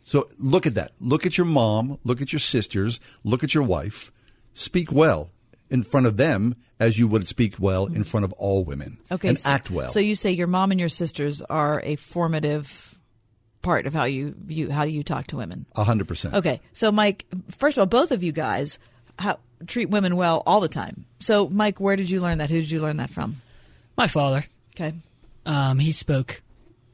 So 0.02 0.28
look 0.40 0.66
at 0.66 0.74
that. 0.74 0.92
Look 1.00 1.24
at 1.24 1.38
your 1.38 1.46
mom. 1.46 2.00
Look 2.02 2.20
at 2.20 2.32
your 2.32 2.40
sisters. 2.40 2.98
Look 3.22 3.44
at 3.44 3.54
your 3.54 3.62
wife. 3.62 4.10
Speak 4.52 4.90
well 4.90 5.30
in 5.70 5.84
front 5.84 6.06
of 6.06 6.16
them 6.16 6.56
as 6.80 6.98
you 6.98 7.06
would 7.06 7.28
speak 7.28 7.54
well 7.60 7.86
in 7.86 7.92
mm-hmm. 7.92 8.02
front 8.02 8.24
of 8.24 8.32
all 8.32 8.64
women. 8.64 8.98
Okay. 9.12 9.28
and 9.28 9.38
so- 9.38 9.48
act 9.48 9.70
well. 9.70 9.90
So 9.90 10.00
you 10.00 10.16
say 10.16 10.32
your 10.32 10.48
mom 10.48 10.72
and 10.72 10.80
your 10.80 10.88
sisters 10.88 11.42
are 11.42 11.80
a 11.84 11.94
formative 11.94 12.89
part 13.62 13.86
of 13.86 13.94
how 13.94 14.04
you 14.04 14.34
view 14.38 14.70
how 14.70 14.84
do 14.84 14.90
you 14.90 15.02
talk 15.02 15.26
to 15.28 15.36
women? 15.36 15.66
A 15.76 15.84
hundred 15.84 16.08
percent. 16.08 16.34
Okay. 16.34 16.60
So 16.72 16.90
Mike, 16.90 17.26
first 17.50 17.76
of 17.76 17.82
all, 17.82 17.86
both 17.86 18.10
of 18.10 18.22
you 18.22 18.32
guys 18.32 18.78
how, 19.18 19.38
treat 19.66 19.90
women 19.90 20.16
well 20.16 20.42
all 20.46 20.60
the 20.60 20.68
time. 20.68 21.04
So 21.20 21.48
Mike, 21.48 21.80
where 21.80 21.96
did 21.96 22.10
you 22.10 22.20
learn 22.20 22.38
that? 22.38 22.50
Who 22.50 22.60
did 22.60 22.70
you 22.70 22.80
learn 22.80 22.96
that 22.98 23.10
from? 23.10 23.42
My 23.96 24.06
father. 24.06 24.44
Okay. 24.74 24.94
Um, 25.44 25.78
he 25.78 25.92
spoke 25.92 26.42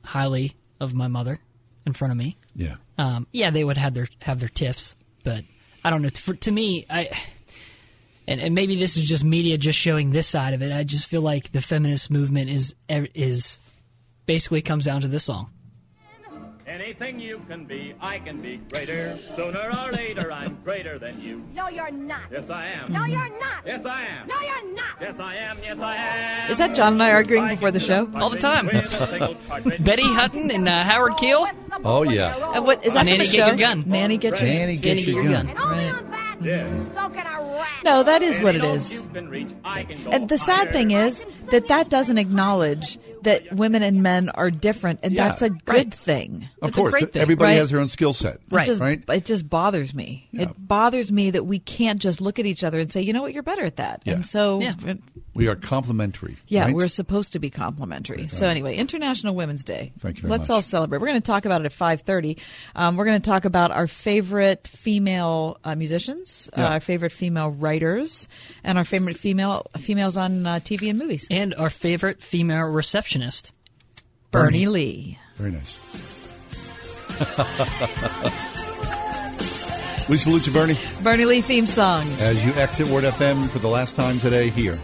highly 0.04 0.56
of 0.80 0.94
my 0.94 1.08
mother 1.08 1.38
in 1.84 1.92
front 1.92 2.12
of 2.12 2.18
me. 2.18 2.36
Yeah. 2.54 2.76
Um, 2.98 3.26
yeah, 3.32 3.50
they 3.50 3.64
would 3.64 3.76
have 3.76 3.94
their 3.94 4.08
have 4.22 4.40
their 4.40 4.48
tiffs, 4.48 4.96
but 5.24 5.44
I 5.84 5.90
don't 5.90 6.02
know. 6.02 6.08
For, 6.08 6.34
to 6.34 6.50
me, 6.50 6.86
I 6.90 7.10
and, 8.26 8.40
and 8.40 8.54
maybe 8.54 8.76
this 8.76 8.96
is 8.96 9.06
just 9.06 9.22
media 9.22 9.56
just 9.56 9.78
showing 9.78 10.10
this 10.10 10.26
side 10.26 10.54
of 10.54 10.62
it. 10.62 10.72
I 10.72 10.82
just 10.82 11.06
feel 11.06 11.22
like 11.22 11.52
the 11.52 11.60
feminist 11.60 12.10
movement 12.10 12.50
is 12.50 12.74
is 12.88 13.60
basically 14.24 14.62
comes 14.62 14.86
down 14.86 15.02
to 15.02 15.08
this 15.08 15.24
song. 15.24 15.50
Anything 16.66 17.20
you 17.20 17.40
can 17.48 17.64
be, 17.64 17.94
I 18.00 18.18
can 18.18 18.40
be 18.40 18.56
greater. 18.72 19.16
Sooner 19.36 19.70
or 19.70 19.92
later, 19.92 20.32
I'm 20.32 20.58
greater 20.64 20.98
than 20.98 21.20
you. 21.20 21.44
No, 21.54 21.68
you're 21.68 21.92
not. 21.92 22.22
Yes, 22.32 22.50
I 22.50 22.66
am. 22.66 22.92
No, 22.92 23.04
you're 23.04 23.38
not. 23.38 23.64
Yes, 23.64 23.86
I 23.86 24.02
am. 24.02 24.26
No, 24.26 24.34
you're 24.40 24.74
not. 24.74 24.96
Yes, 25.00 25.20
I 25.20 25.34
am. 25.36 25.58
Yes, 25.62 25.78
I 25.78 25.96
am. 25.96 26.50
Is 26.50 26.58
that 26.58 26.74
John 26.74 26.94
and 26.94 27.02
I 27.04 27.12
arguing 27.12 27.48
before 27.48 27.70
the 27.70 27.78
show? 27.78 28.10
All 28.16 28.30
the 28.30 28.38
time. 28.38 28.66
Betty 29.78 30.02
Hutton 30.02 30.50
and 30.50 30.68
uh, 30.68 30.82
Howard 30.82 31.16
Keel. 31.18 31.46
Oh 31.84 32.02
yeah. 32.02 32.34
Uh, 32.34 32.62
what 32.62 32.84
is 32.84 32.94
that 32.94 33.06
from 33.06 33.10
Nanny, 33.10 33.28
a 33.28 33.30
get 33.30 33.34
show? 33.34 33.46
your 33.46 33.56
gun. 33.56 33.84
Nanny 33.86 34.18
get 34.18 34.40
your 34.40 34.48
Nanny, 34.48 34.76
get 34.76 35.02
your 35.02 35.22
gun. 35.22 35.46
No, 37.84 38.02
that 38.02 38.22
is 38.22 38.40
what 38.40 38.56
it 38.56 38.64
is. 38.64 39.06
And 39.14 40.28
the 40.28 40.36
sad 40.36 40.72
thing 40.72 40.90
is 40.90 41.24
that 41.50 41.68
that 41.68 41.88
doesn't 41.88 42.18
acknowledge 42.18 42.98
that 43.26 43.52
women 43.52 43.82
and 43.82 44.02
men 44.02 44.28
are 44.30 44.50
different, 44.50 45.00
and 45.02 45.12
Yeah. 45.12 45.28
that's 45.28 45.42
a 45.42 45.50
good 45.50 45.68
Right. 45.68 45.94
thing. 45.94 46.48
Of 46.62 46.70
It's 46.70 46.78
a 46.78 46.80
course, 46.80 46.92
great 46.92 47.12
thing, 47.12 47.22
everybody 47.22 47.52
right? 47.52 47.58
has 47.58 47.70
their 47.70 47.80
own 47.80 47.88
skill 47.88 48.12
set, 48.12 48.38
It 48.50 48.64
just, 48.64 48.80
right? 48.80 49.02
It 49.08 49.24
just 49.24 49.48
bothers 49.50 49.94
me. 49.94 50.28
It 50.32 50.48
bothers 50.58 51.12
me 51.12 51.30
that 51.30 51.44
we 51.46 51.58
can't 51.58 52.00
just 52.00 52.20
look 52.20 52.38
at 52.38 52.46
each 52.46 52.64
other 52.64 52.78
and 52.78 52.90
say, 52.90 53.02
you 53.02 53.12
know 53.12 53.22
what, 53.22 53.34
you're 53.34 53.42
better 53.42 53.64
at 53.64 53.76
that. 53.76 54.02
Yeah. 54.04 54.14
And 54.14 54.26
so, 54.26 54.62
We 55.34 55.48
are 55.48 55.54
complementary. 55.56 56.36
yeah, 56.48 56.64
right? 56.64 56.74
we're 56.74 56.88
supposed 56.88 57.32
to 57.34 57.38
be 57.38 57.50
complimentary. 57.50 58.26
So 58.28 58.48
anyway, 58.48 58.76
International 58.76 59.34
Women's 59.34 59.64
Day. 59.64 59.92
Thank 59.98 60.16
you 60.16 60.22
very 60.22 60.30
Let's 60.30 60.48
much. 60.48 60.54
all 60.54 60.62
celebrate. 60.62 61.00
We're 61.00 61.08
going 61.08 61.20
to 61.20 61.26
talk 61.26 61.44
about 61.44 61.60
it 61.60 61.66
at 61.66 61.72
five 61.72 62.00
thirty. 62.02 62.38
Um, 62.74 62.96
we're 62.96 63.04
going 63.04 63.20
to 63.20 63.30
talk 63.30 63.44
about 63.44 63.70
our 63.70 63.86
favorite 63.86 64.66
female 64.68 65.58
uh, 65.64 65.74
musicians, 65.74 66.48
uh, 66.56 66.62
our 66.62 66.80
favorite 66.80 67.12
female 67.12 67.50
writers, 67.50 68.28
and 68.64 68.78
our 68.78 68.84
favorite 68.84 69.16
female 69.18 69.66
females 69.76 70.16
on 70.16 70.46
uh, 70.46 70.54
TV 70.60 70.88
and 70.88 70.98
movies. 70.98 71.26
And 71.30 71.54
our 71.54 71.70
favorite 71.70 72.22
female 72.22 72.62
receptionist, 73.16 73.52
Bernie 74.30 74.66
Lee. 74.66 75.18
Very 75.36 75.50
nice. 75.50 75.78
we 80.08 80.18
salute 80.18 80.46
you, 80.46 80.52
Bernie. 80.52 80.78
Bernie 81.02 81.24
Lee 81.24 81.40
theme 81.40 81.66
song. 81.66 82.06
As 82.20 82.44
you 82.44 82.52
exit 82.54 82.88
Word 82.88 83.04
FM 83.04 83.48
for 83.48 83.58
the 83.58 83.68
last 83.68 83.96
time 83.96 84.18
today 84.18 84.50
here. 84.50 84.78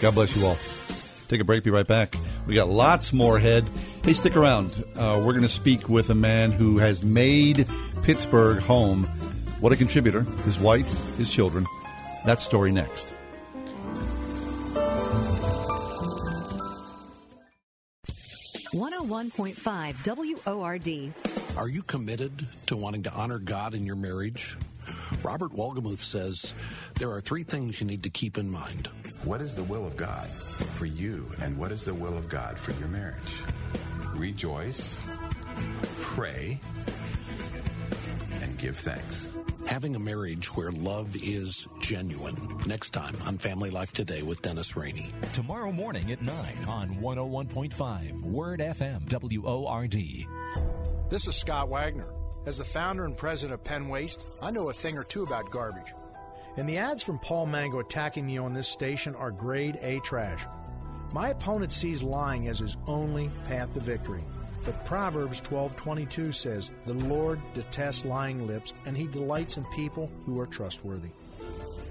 God 0.00 0.14
bless 0.14 0.36
you 0.36 0.46
all. 0.46 0.56
Take 1.28 1.40
a 1.40 1.44
break, 1.44 1.64
be 1.64 1.70
right 1.70 1.86
back. 1.86 2.16
We 2.46 2.54
got 2.54 2.68
lots 2.68 3.12
more 3.12 3.38
ahead. 3.38 3.68
Hey, 4.02 4.12
stick 4.12 4.36
around. 4.36 4.84
Uh, 4.96 5.20
we're 5.24 5.32
going 5.32 5.42
to 5.42 5.48
speak 5.48 5.88
with 5.88 6.10
a 6.10 6.14
man 6.14 6.52
who 6.52 6.78
has 6.78 7.02
made 7.02 7.66
Pittsburgh 8.02 8.62
home. 8.62 9.04
What 9.60 9.72
a 9.72 9.76
contributor. 9.76 10.22
His 10.44 10.60
wife, 10.60 11.16
his 11.16 11.30
children. 11.30 11.66
That 12.26 12.40
story 12.40 12.70
next. 12.70 13.14
One 19.14 19.30
hundred 19.30 19.38
one 19.38 19.46
point 19.46 19.58
five 19.60 19.96
WORD. 20.44 21.14
Are 21.56 21.68
you 21.68 21.84
committed 21.84 22.48
to 22.66 22.76
wanting 22.76 23.04
to 23.04 23.12
honor 23.12 23.38
God 23.38 23.72
in 23.72 23.86
your 23.86 23.94
marriage? 23.94 24.56
Robert 25.22 25.52
Wolgemuth 25.52 25.98
says 25.98 26.52
there 26.98 27.12
are 27.12 27.20
three 27.20 27.44
things 27.44 27.80
you 27.80 27.86
need 27.86 28.02
to 28.02 28.10
keep 28.10 28.38
in 28.38 28.50
mind. 28.50 28.88
What 29.22 29.40
is 29.40 29.54
the 29.54 29.62
will 29.62 29.86
of 29.86 29.96
God 29.96 30.26
for 30.26 30.86
you, 30.86 31.30
and 31.40 31.56
what 31.56 31.70
is 31.70 31.84
the 31.84 31.94
will 31.94 32.18
of 32.18 32.28
God 32.28 32.58
for 32.58 32.72
your 32.72 32.88
marriage? 32.88 33.36
Rejoice, 34.16 34.96
pray, 36.00 36.60
and 38.42 38.58
give 38.58 38.76
thanks. 38.76 39.28
Having 39.66 39.96
a 39.96 39.98
marriage 39.98 40.54
where 40.54 40.70
love 40.70 41.16
is 41.16 41.66
genuine. 41.80 42.60
Next 42.66 42.90
time 42.90 43.14
on 43.26 43.38
Family 43.38 43.70
Life 43.70 43.92
Today 43.92 44.22
with 44.22 44.42
Dennis 44.42 44.76
Rainey. 44.76 45.10
Tomorrow 45.32 45.72
morning 45.72 46.12
at 46.12 46.22
9 46.22 46.34
on 46.68 46.96
101.5 46.96 48.22
Word 48.22 48.60
FM 48.60 49.08
WORD. 49.42 51.08
This 51.10 51.26
is 51.26 51.36
Scott 51.36 51.68
Wagner. 51.68 52.08
As 52.46 52.58
the 52.58 52.64
founder 52.64 53.04
and 53.06 53.16
president 53.16 53.54
of 53.54 53.64
Penn 53.64 53.88
Waste, 53.88 54.26
I 54.42 54.50
know 54.50 54.68
a 54.68 54.72
thing 54.72 54.98
or 54.98 55.04
two 55.04 55.22
about 55.22 55.50
garbage. 55.50 55.94
And 56.56 56.68
the 56.68 56.78
ads 56.78 57.02
from 57.02 57.18
Paul 57.18 57.46
Mango 57.46 57.80
attacking 57.80 58.26
me 58.26 58.38
on 58.38 58.52
this 58.52 58.68
station 58.68 59.14
are 59.14 59.30
grade 59.30 59.78
A 59.80 59.98
trash. 60.00 60.44
My 61.14 61.30
opponent 61.30 61.72
sees 61.72 62.02
lying 62.02 62.48
as 62.48 62.58
his 62.58 62.76
only 62.86 63.30
path 63.44 63.72
to 63.74 63.80
victory. 63.80 64.22
But 64.64 64.84
Proverbs 64.84 65.40
12:22 65.42 66.32
says, 66.32 66.72
"The 66.84 66.94
Lord 66.94 67.40
detests 67.52 68.04
lying 68.04 68.46
lips, 68.46 68.72
and 68.86 68.96
he 68.96 69.06
delights 69.06 69.56
in 69.58 69.64
people 69.66 70.10
who 70.24 70.40
are 70.40 70.46
trustworthy." 70.46 71.10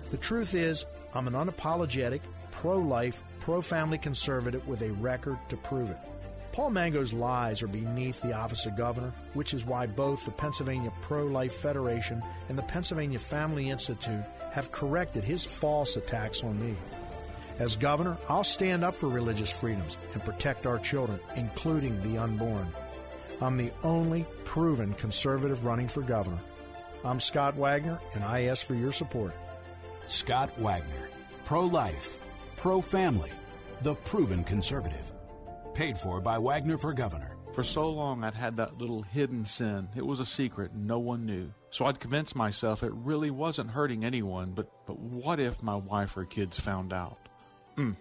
The 0.10 0.18
truth 0.18 0.54
is, 0.56 0.86
I'm 1.14 1.28
an 1.28 1.34
unapologetic, 1.34 2.22
pro-life, 2.52 3.24
pro-family 3.40 4.00
conservative 4.00 4.68
with 4.68 4.82
a 4.82 4.92
record 4.94 5.38
to 5.50 5.58
prove 5.58 5.90
it. 5.90 5.98
Paul 6.52 6.70
Mango's 6.70 7.14
lies 7.14 7.64
are 7.64 7.68
beneath 7.68 8.22
the 8.22 8.34
office 8.34 8.68
of 8.68 8.78
governor, 8.78 9.12
which 9.34 9.56
is 9.56 9.66
why 9.66 9.88
both 9.88 10.24
the 10.24 10.32
Pennsylvania 10.32 10.92
Pro 11.02 11.26
Life 11.26 11.54
Federation 11.54 12.22
and 12.48 12.58
the 12.58 12.64
Pennsylvania 12.64 13.18
Family 13.18 13.72
Institute 13.72 14.24
have 14.52 14.72
corrected 14.72 15.24
his 15.24 15.44
false 15.44 15.96
attacks 15.96 16.44
on 16.44 16.60
me. 16.60 16.76
As 17.60 17.76
governor, 17.76 18.18
I'll 18.28 18.44
stand 18.44 18.84
up 18.84 18.96
for 18.96 19.08
religious 19.08 19.52
freedoms 19.52 19.98
and 20.14 20.24
protect 20.24 20.66
our 20.66 20.80
children, 20.80 21.20
including 21.36 22.02
the 22.02 22.18
unborn. 22.18 22.68
I'm 23.42 23.58
the 23.58 23.72
only 23.84 24.26
proven 24.44 24.94
conservative 24.94 25.64
running 25.64 25.88
for 25.88 26.02
governor. 26.02 26.40
I'm 27.06 27.20
Scott 27.20 27.56
Wagner, 27.56 28.00
and 28.14 28.24
I 28.24 28.44
ask 28.44 28.66
for 28.66 28.76
your 28.76 28.92
support. 28.92 29.36
Scott 30.08 30.58
Wagner, 30.60 31.10
pro 31.46 31.66
life, 31.66 32.18
pro 32.58 32.82
family, 32.82 33.32
the 33.82 33.96
proven 33.96 34.44
conservative. 34.44 35.12
Paid 35.74 35.98
for 35.98 36.22
by 36.22 36.38
Wagner 36.38 36.78
for 36.78 36.94
Governor. 36.94 37.38
For 37.54 37.64
so 37.64 37.88
long, 37.90 38.24
I'd 38.24 38.36
had 38.36 38.58
that 38.58 38.80
little 38.80 39.04
hidden 39.04 39.46
sin. 39.46 39.88
It 39.96 40.06
was 40.06 40.20
a 40.20 40.26
secret, 40.26 40.72
and 40.72 40.88
no 40.88 40.98
one 40.98 41.26
knew. 41.26 41.52
So 41.70 41.86
I'd 41.86 42.00
convinced 42.00 42.36
myself 42.36 42.82
it 42.82 42.92
really 42.94 43.30
wasn't 43.30 43.70
hurting 43.70 44.04
anyone, 44.04 44.54
but, 44.54 44.72
but 44.88 44.98
what 44.98 45.40
if 45.40 45.62
my 45.62 45.76
wife 45.76 46.18
or 46.18 46.26
kids 46.26 46.60
found 46.60 46.94
out? 46.94 47.23
Hmm. 47.76 47.92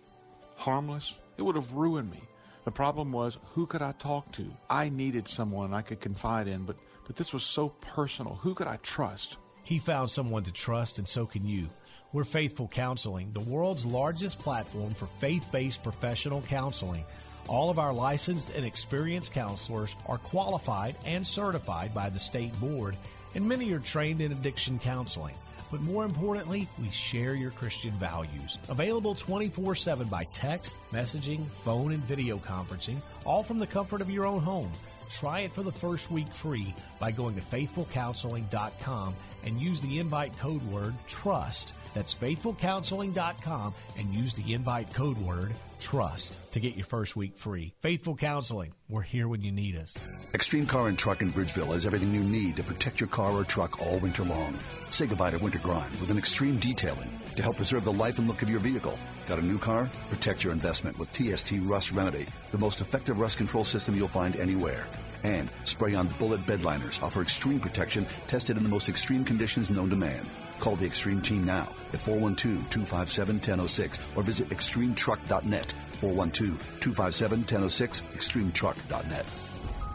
Harmless? 0.56 1.14
It 1.36 1.42
would 1.42 1.56
have 1.56 1.72
ruined 1.72 2.10
me. 2.10 2.22
The 2.64 2.70
problem 2.70 3.10
was, 3.10 3.38
who 3.54 3.66
could 3.66 3.82
I 3.82 3.92
talk 3.92 4.30
to? 4.32 4.46
I 4.70 4.88
needed 4.88 5.26
someone 5.26 5.74
I 5.74 5.82
could 5.82 6.00
confide 6.00 6.46
in, 6.46 6.64
but, 6.64 6.76
but 7.06 7.16
this 7.16 7.32
was 7.32 7.42
so 7.42 7.70
personal. 7.80 8.36
Who 8.36 8.54
could 8.54 8.68
I 8.68 8.76
trust? 8.76 9.38
He 9.64 9.78
found 9.78 10.10
someone 10.10 10.44
to 10.44 10.52
trust, 10.52 10.98
and 10.98 11.08
so 11.08 11.26
can 11.26 11.46
you. 11.46 11.68
We're 12.12 12.24
Faithful 12.24 12.68
Counseling, 12.68 13.32
the 13.32 13.40
world's 13.40 13.86
largest 13.86 14.38
platform 14.38 14.94
for 14.94 15.06
faith 15.06 15.46
based 15.50 15.82
professional 15.82 16.42
counseling. 16.42 17.04
All 17.48 17.70
of 17.70 17.78
our 17.78 17.92
licensed 17.92 18.50
and 18.50 18.64
experienced 18.64 19.32
counselors 19.32 19.96
are 20.06 20.18
qualified 20.18 20.94
and 21.04 21.26
certified 21.26 21.94
by 21.94 22.10
the 22.10 22.20
state 22.20 22.58
board, 22.60 22.96
and 23.34 23.48
many 23.48 23.72
are 23.72 23.80
trained 23.80 24.20
in 24.20 24.30
addiction 24.30 24.78
counseling. 24.78 25.34
But 25.72 25.80
more 25.80 26.04
importantly, 26.04 26.68
we 26.80 26.90
share 26.90 27.34
your 27.34 27.50
Christian 27.50 27.92
values. 27.92 28.58
Available 28.68 29.14
24 29.14 29.74
7 29.74 30.06
by 30.06 30.24
text, 30.24 30.76
messaging, 30.92 31.44
phone, 31.64 31.92
and 31.92 32.04
video 32.04 32.36
conferencing, 32.38 32.98
all 33.24 33.42
from 33.42 33.58
the 33.58 33.66
comfort 33.66 34.02
of 34.02 34.10
your 34.10 34.26
own 34.26 34.42
home. 34.42 34.70
Try 35.08 35.40
it 35.40 35.52
for 35.52 35.62
the 35.62 35.72
first 35.72 36.10
week 36.10 36.32
free 36.32 36.74
by 37.00 37.10
going 37.10 37.34
to 37.34 37.40
faithfulcounseling.com 37.40 39.14
and 39.44 39.60
use 39.60 39.80
the 39.80 39.98
invite 39.98 40.36
code 40.38 40.62
word 40.64 40.94
TRUST. 41.06 41.74
That's 41.94 42.14
faithfulcounseling.com 42.14 43.74
and 43.98 44.14
use 44.14 44.32
the 44.34 44.54
invite 44.54 44.92
code 44.94 45.18
word 45.18 45.52
TRUST 45.80 46.36
to 46.52 46.60
get 46.60 46.76
your 46.76 46.86
first 46.86 47.16
week 47.16 47.36
free. 47.36 47.74
Faithful 47.80 48.16
Counseling, 48.16 48.72
we're 48.88 49.02
here 49.02 49.28
when 49.28 49.42
you 49.42 49.52
need 49.52 49.76
us. 49.76 49.96
Extreme 50.32 50.66
Car 50.66 50.88
and 50.88 50.98
Truck 50.98 51.22
in 51.22 51.30
Bridgeville 51.30 51.72
has 51.74 51.86
everything 51.86 52.14
you 52.14 52.22
need 52.22 52.56
to 52.56 52.62
protect 52.62 53.00
your 53.00 53.08
car 53.08 53.32
or 53.32 53.44
truck 53.44 53.80
all 53.80 53.98
winter 53.98 54.22
long. 54.22 54.56
Say 54.90 55.06
goodbye 55.06 55.30
to 55.30 55.38
winter 55.38 55.58
grime 55.58 55.90
with 56.00 56.10
an 56.10 56.18
extreme 56.18 56.58
detailing 56.58 57.10
to 57.36 57.42
help 57.42 57.56
preserve 57.56 57.84
the 57.84 57.92
life 57.92 58.18
and 58.18 58.28
look 58.28 58.42
of 58.42 58.50
your 58.50 58.60
vehicle. 58.60 58.98
Got 59.26 59.38
a 59.38 59.44
new 59.44 59.58
car? 59.58 59.90
Protect 60.10 60.44
your 60.44 60.52
investment 60.52 60.98
with 60.98 61.12
TST 61.12 61.52
Rust 61.62 61.92
Remedy, 61.92 62.26
the 62.50 62.58
most 62.58 62.80
effective 62.80 63.18
rust 63.18 63.38
control 63.38 63.64
system 63.64 63.94
you'll 63.94 64.08
find 64.08 64.36
anywhere. 64.36 64.86
And 65.24 65.48
spray 65.64 65.94
on 65.94 66.08
bullet 66.18 66.44
bed 66.46 66.64
liners 66.64 67.00
offer 67.02 67.22
extreme 67.22 67.60
protection 67.60 68.06
tested 68.26 68.56
in 68.56 68.62
the 68.62 68.68
most 68.68 68.88
extreme 68.88 69.24
conditions 69.24 69.70
known 69.70 69.90
to 69.90 69.96
man. 69.96 70.26
Call 70.62 70.76
the 70.76 70.86
Extreme 70.86 71.20
Team 71.22 71.44
now 71.44 71.68
at 71.92 71.98
412-257-1006 71.98 74.16
or 74.16 74.22
visit 74.22 74.48
extremetruck.net. 74.50 75.74
412-257-1006, 76.00 78.02
extremetruck.net. 78.02 79.26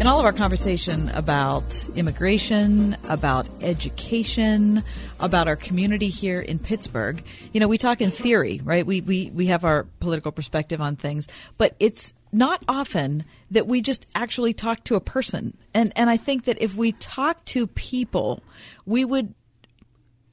In 0.03 0.07
all 0.07 0.19
of 0.19 0.25
our 0.25 0.33
conversation 0.33 1.07
about 1.11 1.87
immigration, 1.95 2.97
about 3.07 3.47
education, 3.61 4.83
about 5.21 5.47
our 5.47 5.55
community 5.55 6.09
here 6.09 6.41
in 6.41 6.59
Pittsburgh, 6.59 7.23
you 7.53 7.61
know, 7.61 7.69
we 7.69 7.77
talk 7.77 8.01
in 8.01 8.11
theory, 8.11 8.59
right? 8.65 8.85
We, 8.85 8.99
we, 8.99 9.31
we 9.33 9.45
have 9.45 9.63
our 9.63 9.85
political 10.01 10.33
perspective 10.33 10.81
on 10.81 10.97
things, 10.97 11.29
but 11.57 11.77
it's 11.79 12.13
not 12.33 12.61
often 12.67 13.23
that 13.51 13.65
we 13.65 13.79
just 13.79 14.05
actually 14.13 14.51
talk 14.51 14.83
to 14.83 14.95
a 14.95 14.99
person. 14.99 15.55
And, 15.73 15.93
and 15.95 16.09
I 16.09 16.17
think 16.17 16.43
that 16.43 16.61
if 16.61 16.75
we 16.75 16.91
talk 16.91 17.45
to 17.45 17.65
people, 17.65 18.43
we 18.85 19.05
would 19.05 19.33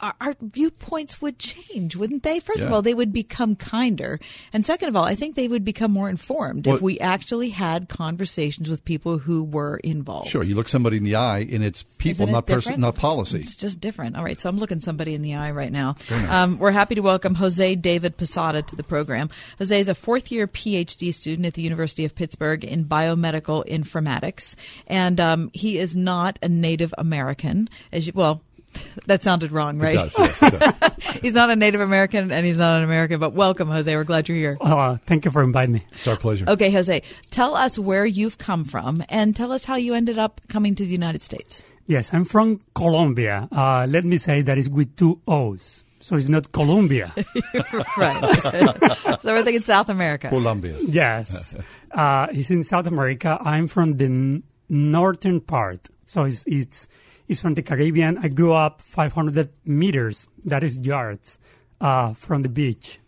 our, 0.01 0.15
our 0.21 0.35
viewpoints 0.41 1.21
would 1.21 1.39
change, 1.39 1.97
wouldn't 1.97 2.23
they? 2.23 2.41
First 2.41 2.65
of 2.65 2.73
all, 2.73 2.83
they 2.83 2.95
would 2.95 3.13
become 3.13 3.57
kinder. 3.57 4.19
And 4.53 4.65
second 4.65 4.89
of 4.89 4.97
all, 4.97 5.05
I 5.05 5.15
think 5.15 5.35
they 5.35 5.49
would 5.49 5.65
become 5.65 5.91
more 5.91 6.09
informed 6.09 6.67
if 6.67 6.81
we 6.81 6.99
actually 7.01 7.51
had 7.51 7.89
conversations 7.89 8.69
with 8.69 8.85
people 8.85 9.19
who 9.19 9.43
were 9.43 9.77
involved. 9.79 10.31
Sure, 10.31 10.43
you 10.43 10.55
look 10.55 10.69
somebody 10.69 10.97
in 10.97 11.05
the 11.05 11.17
eye, 11.17 11.47
and 11.51 11.65
it's 11.65 11.83
people, 11.99 12.29
it 12.29 12.33
not 12.33 12.47
person, 12.47 12.81
not 12.81 12.97
policy. 12.97 13.41
It's 13.41 13.57
just 13.57 13.81
different. 13.81 14.17
All 14.17 14.25
right, 14.25 14.41
so 14.41 14.49
I'm 14.49 14.59
looking 14.59 14.81
somebody 14.81 15.15
in 15.15 15.23
the 15.23 15.35
eye 15.35 15.51
right 15.51 15.73
now. 15.73 15.97
Um, 16.29 16.59
we're 16.59 16.71
happy 16.71 16.95
to 16.95 17.01
welcome 17.01 17.35
Jose 17.35 17.75
David 17.77 18.17
Posada 18.17 18.63
to 18.63 18.77
the 18.77 18.83
program. 18.83 19.31
Jose 19.59 19.79
is 19.79 19.89
a 19.89 19.95
fourth 19.95 20.31
year 20.33 20.47
PhD 20.47 21.13
student 21.13 21.47
at 21.47 21.55
the 21.55 21.63
University 21.63 22.05
of 22.05 22.15
Pittsburgh 22.15 22.65
in 22.65 22.85
biomedical 22.85 23.67
informatics, 23.67 24.55
and 24.87 25.21
um, 25.21 25.51
he 25.53 25.79
is 25.79 25.97
not 25.97 26.39
a 26.43 26.49
Native 26.49 26.95
American. 26.99 27.69
As 27.93 28.07
you, 28.07 28.13
well, 28.15 28.43
that 29.07 29.23
sounded 29.23 29.53
wrong, 29.53 29.79
right? 29.79 29.97
does, 29.97 30.19
yes, 30.19 30.43
it 30.43 30.59
does. 30.59 31.19
he's 31.23 31.35
not 31.35 31.51
a 31.51 31.57
Native 31.57 31.81
American, 31.81 32.33
and 32.33 32.47
he's 32.47 32.59
not 32.59 32.79
an 32.79 32.85
American. 32.85 33.21
But 33.21 33.33
welcome, 33.33 33.69
Jose. 33.69 33.95
We're 33.95 34.05
glad 34.05 34.29
you're 34.29 34.39
here. 34.39 34.59
Uh, 34.61 34.97
thank 35.07 35.25
you 35.25 35.31
for 35.31 35.43
inviting 35.43 35.75
me. 35.75 35.85
It's 35.93 36.07
our 36.07 36.17
pleasure. 36.17 36.45
Okay, 36.49 36.71
Jose, 36.71 37.03
tell 37.31 37.55
us 37.55 37.79
where 37.79 38.05
you've 38.05 38.39
come 38.39 38.65
from, 38.65 39.05
and 39.09 39.35
tell 39.35 39.53
us 39.53 39.65
how 39.65 39.77
you 39.77 39.95
ended 39.95 40.19
up 40.19 40.41
coming 40.49 40.75
to 40.75 40.85
the 40.85 40.91
United 40.93 41.23
States. 41.23 41.65
Yes, 41.87 42.11
I'm 42.13 42.25
from 42.25 42.61
Colombia. 42.75 43.49
Uh, 43.51 43.87
let 43.89 44.05
me 44.05 44.19
say 44.19 44.43
that 44.43 44.59
is 44.59 44.69
with 44.69 44.95
two 44.97 45.21
O's. 45.27 45.83
So 46.03 46.17
it's 46.17 46.29
not 46.29 46.51
Columbia. 46.53 47.13
right. 47.99 48.35
so 49.21 49.35
we're 49.35 49.43
thinking 49.43 49.63
South 49.63 49.91
America. 49.91 50.29
Colombia. 50.29 50.77
yes. 50.81 51.55
Uh, 51.91 52.27
it's 52.31 52.51
in 52.51 52.65
South 52.65 52.87
America. 52.87 53.37
I'm 53.41 53.67
from 53.67 53.99
the 53.99 54.07
n- 54.07 54.43
northern 54.69 55.41
part. 55.41 55.89
So 56.07 56.25
it's, 56.25 56.43
it's, 56.47 56.89
it's 57.31 57.41
from 57.41 57.55
the 57.55 57.63
Caribbean. 57.63 58.19
I 58.19 58.29
grew 58.29 58.53
up 58.53 58.83
500 58.83 59.49
meters, 59.65 60.27
that 60.45 60.63
is 60.65 60.79
yards, 60.79 61.39
uh, 61.81 62.13
from 62.13 62.43
the 62.43 62.49
beach. 62.49 62.99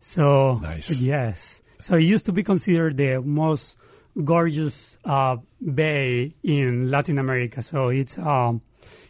So, 0.00 0.58
Nice. 0.62 0.90
yes. 1.00 1.62
So 1.78 1.94
it 1.94 2.02
used 2.02 2.26
to 2.26 2.32
be 2.32 2.42
considered 2.42 2.96
the 2.96 3.20
most 3.22 3.76
gorgeous 4.24 4.98
uh, 5.04 5.36
bay 5.74 6.34
in 6.42 6.90
Latin 6.90 7.18
America. 7.18 7.62
So 7.62 7.88
it's, 7.88 8.18
um, 8.18 8.60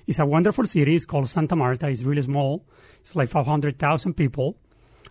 it's 0.06 0.18
a 0.18 0.26
wonderful 0.26 0.66
city. 0.66 0.94
It's 0.94 1.04
called 1.04 1.28
Santa 1.28 1.56
Marta. 1.56 1.88
It's 1.88 2.02
really 2.02 2.22
small. 2.22 2.64
It's 3.00 3.16
like 3.16 3.28
500,000 3.28 4.14
people. 4.14 4.56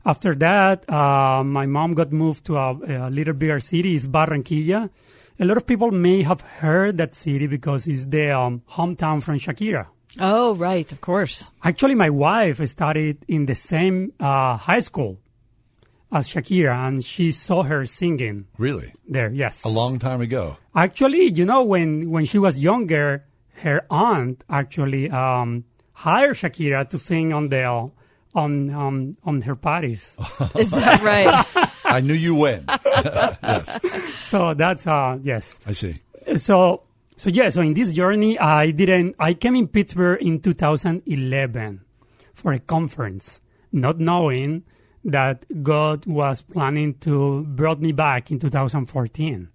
After 0.05 0.35
that, 0.35 0.89
uh, 0.89 1.43
my 1.43 1.65
mom 1.65 1.93
got 1.93 2.11
moved 2.11 2.45
to 2.45 2.57
a, 2.57 3.07
a 3.07 3.09
little 3.09 3.33
bigger 3.33 3.59
city. 3.59 3.95
It's 3.95 4.07
Barranquilla. 4.07 4.89
A 5.39 5.45
lot 5.45 5.57
of 5.57 5.65
people 5.65 5.91
may 5.91 6.21
have 6.23 6.41
heard 6.41 6.97
that 6.97 7.15
city 7.15 7.47
because 7.47 7.87
it's 7.87 8.05
the 8.05 8.31
um, 8.31 8.61
hometown 8.71 9.23
from 9.23 9.37
Shakira. 9.39 9.87
Oh, 10.19 10.55
right, 10.55 10.91
of 10.91 10.99
course. 11.01 11.51
Actually, 11.63 11.95
my 11.95 12.09
wife 12.09 12.65
studied 12.67 13.17
in 13.27 13.45
the 13.45 13.55
same 13.55 14.11
uh, 14.19 14.57
high 14.57 14.79
school 14.81 15.19
as 16.11 16.27
Shakira, 16.27 16.75
and 16.87 17.05
she 17.05 17.31
saw 17.31 17.63
her 17.63 17.85
singing 17.85 18.47
Really? 18.57 18.91
there. 19.07 19.29
Yes, 19.31 19.63
A 19.63 19.69
long 19.69 19.97
time 19.99 20.19
ago. 20.21 20.57
Actually, 20.75 21.31
you 21.31 21.45
know, 21.45 21.63
when 21.63 22.09
when 22.09 22.25
she 22.25 22.39
was 22.39 22.59
younger, 22.59 23.23
her 23.63 23.85
aunt 23.89 24.43
actually 24.49 25.09
um, 25.11 25.63
hired 25.93 26.35
Shakira 26.35 26.89
to 26.89 26.97
sing 26.99 27.31
on 27.31 27.49
the 27.49 27.63
on 28.35 28.69
um, 28.71 29.13
on 29.23 29.41
her 29.41 29.55
parties. 29.55 30.17
Is 30.57 30.71
that 30.71 31.01
right? 31.03 31.69
I 31.97 31.99
knew 32.01 32.13
you 32.13 32.35
went. 32.35 32.69
yes, 32.85 33.79
so 34.29 34.53
that's 34.53 34.85
uh 34.87 35.17
yes. 35.21 35.59
I 35.65 35.73
see. 35.73 36.01
So 36.35 36.83
so 37.17 37.29
yeah. 37.29 37.49
So 37.49 37.61
in 37.61 37.73
this 37.73 37.91
journey, 37.93 38.37
I 38.39 38.71
didn't. 38.71 39.15
I 39.19 39.33
came 39.33 39.55
in 39.55 39.67
Pittsburgh 39.67 40.21
in 40.21 40.39
2011 40.39 41.81
for 42.33 42.53
a 42.53 42.59
conference, 42.59 43.41
not 43.71 43.99
knowing 43.99 44.63
that 45.03 45.45
God 45.63 46.05
was 46.05 46.41
planning 46.41 46.93
to 46.99 47.41
brought 47.43 47.79
me 47.81 47.91
back 47.91 48.31
in 48.31 48.39
2014. 48.39 49.49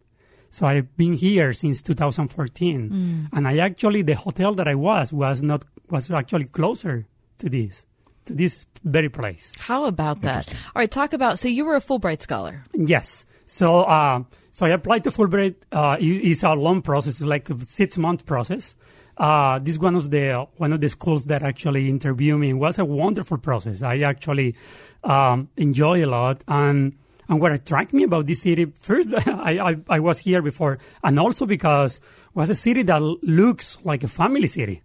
So 0.50 0.66
I've 0.66 0.96
been 0.96 1.14
here 1.14 1.52
since 1.52 1.82
2014, 1.82 2.90
Mm. 2.90 3.28
and 3.32 3.48
I 3.48 3.58
actually 3.58 4.02
the 4.02 4.14
hotel 4.14 4.54
that 4.54 4.68
I 4.68 4.74
was 4.74 5.12
was 5.12 5.42
not 5.42 5.64
was 5.90 6.10
actually 6.10 6.44
closer 6.46 7.06
to 7.38 7.48
this 7.48 7.84
to 8.26 8.34
this 8.34 8.66
very 8.84 9.08
place. 9.08 9.52
How 9.58 9.86
about 9.86 10.22
that? 10.22 10.48
All 10.48 10.80
right, 10.80 10.90
talk 10.90 11.12
about. 11.12 11.38
So 11.38 11.48
you 11.48 11.64
were 11.64 11.76
a 11.76 11.80
Fulbright 11.80 12.22
scholar. 12.22 12.64
Yes. 12.74 13.24
So, 13.46 13.82
uh, 13.82 14.22
so 14.50 14.66
I 14.66 14.70
applied 14.70 15.04
to 15.04 15.10
Fulbright. 15.10 15.56
Uh, 15.70 15.96
it's 16.00 16.42
a 16.42 16.52
long 16.52 16.82
process, 16.82 17.20
it's 17.20 17.26
like 17.26 17.50
a 17.50 17.60
six 17.64 17.98
month 17.98 18.26
process. 18.26 18.74
Uh, 19.16 19.60
this 19.60 19.78
one 19.78 19.94
was 19.94 20.08
the 20.08 20.46
one 20.56 20.72
of 20.72 20.80
the 20.80 20.88
schools 20.88 21.26
that 21.26 21.42
actually 21.42 21.88
interviewed 21.88 22.40
me. 22.40 22.50
It 22.50 22.54
was 22.54 22.78
a 22.78 22.84
wonderful 22.84 23.38
process. 23.38 23.80
I 23.82 24.00
actually 24.00 24.56
um, 25.04 25.48
enjoy 25.56 26.04
a 26.04 26.08
lot, 26.08 26.42
and 26.48 26.96
and 27.28 27.40
what 27.40 27.52
attracted 27.52 27.96
me 27.96 28.02
about 28.02 28.26
this 28.26 28.42
city 28.42 28.66
first, 28.78 29.08
I, 29.26 29.70
I 29.70 29.76
I 29.88 30.00
was 30.00 30.18
here 30.18 30.42
before, 30.42 30.78
and 31.04 31.20
also 31.20 31.46
because 31.46 31.98
it 31.98 32.02
was 32.34 32.50
a 32.50 32.56
city 32.56 32.82
that 32.82 33.00
looks 33.02 33.78
like 33.84 34.02
a 34.02 34.08
family 34.08 34.48
city. 34.48 34.82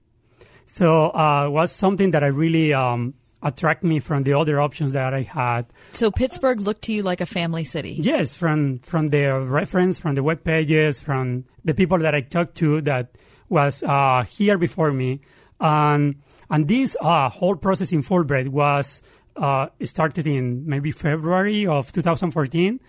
So 0.67 1.09
uh, 1.09 1.45
it 1.47 1.49
was 1.49 1.71
something 1.71 2.11
that 2.11 2.23
I 2.23 2.27
really 2.27 2.73
um, 2.73 3.15
attract 3.41 3.83
me 3.83 3.99
from 3.99 4.23
the 4.23 4.33
other 4.33 4.59
options 4.59 4.91
that 4.93 5.13
I 5.13 5.21
had. 5.21 5.65
So 5.91 6.11
Pittsburgh 6.11 6.59
looked 6.61 6.83
to 6.83 6.93
you 6.93 7.03
like 7.03 7.21
a 7.21 7.25
family 7.25 7.63
city. 7.63 7.93
Yes, 7.93 8.33
from 8.33 8.79
from 8.79 9.09
the 9.09 9.41
reference, 9.41 9.97
from 9.97 10.15
the 10.15 10.23
web 10.23 10.43
pages, 10.43 10.99
from 10.99 11.45
the 11.65 11.73
people 11.73 11.97
that 11.99 12.15
I 12.15 12.21
talked 12.21 12.55
to 12.55 12.81
that 12.81 13.15
was 13.49 13.83
uh, 13.83 14.23
here 14.23 14.57
before 14.57 14.91
me, 14.91 15.21
and 15.59 16.15
and 16.49 16.67
this 16.67 16.95
uh, 17.01 17.29
whole 17.29 17.55
process 17.55 17.91
in 17.91 18.01
Fulbright 18.01 18.49
was 18.49 19.01
uh, 19.35 19.67
started 19.83 20.27
in 20.27 20.65
maybe 20.67 20.91
February 20.91 21.65
of 21.65 21.91
2014. 21.91 22.79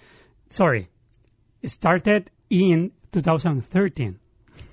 Sorry, 0.51 0.89
it 1.63 1.69
started 1.71 2.31
in 2.49 2.93
2013. 3.13 4.20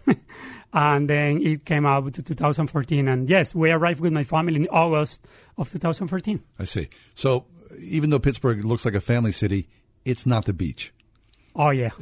and 0.74 1.10
then 1.10 1.42
it 1.42 1.66
came 1.66 1.86
out 1.86 2.14
to 2.14 2.22
2014 2.22 3.08
and 3.08 3.30
yes 3.30 3.54
we 3.56 3.72
arrived 3.72 4.00
with 4.02 4.14
my 4.14 4.24
family 4.24 4.56
in 4.56 4.68
august 4.70 5.28
of 5.58 5.70
2014 5.72 6.42
I 6.60 6.66
see. 6.66 6.90
So 7.16 7.46
even 7.80 8.10
though 8.10 8.20
Pittsburgh 8.20 8.64
looks 8.66 8.86
like 8.86 8.96
a 8.96 9.02
family 9.02 9.32
city, 9.32 9.68
it's 10.06 10.26
not 10.26 10.46
the 10.46 10.54
beach. 10.54 10.94
oh 11.56 11.70
yeah 11.72 11.90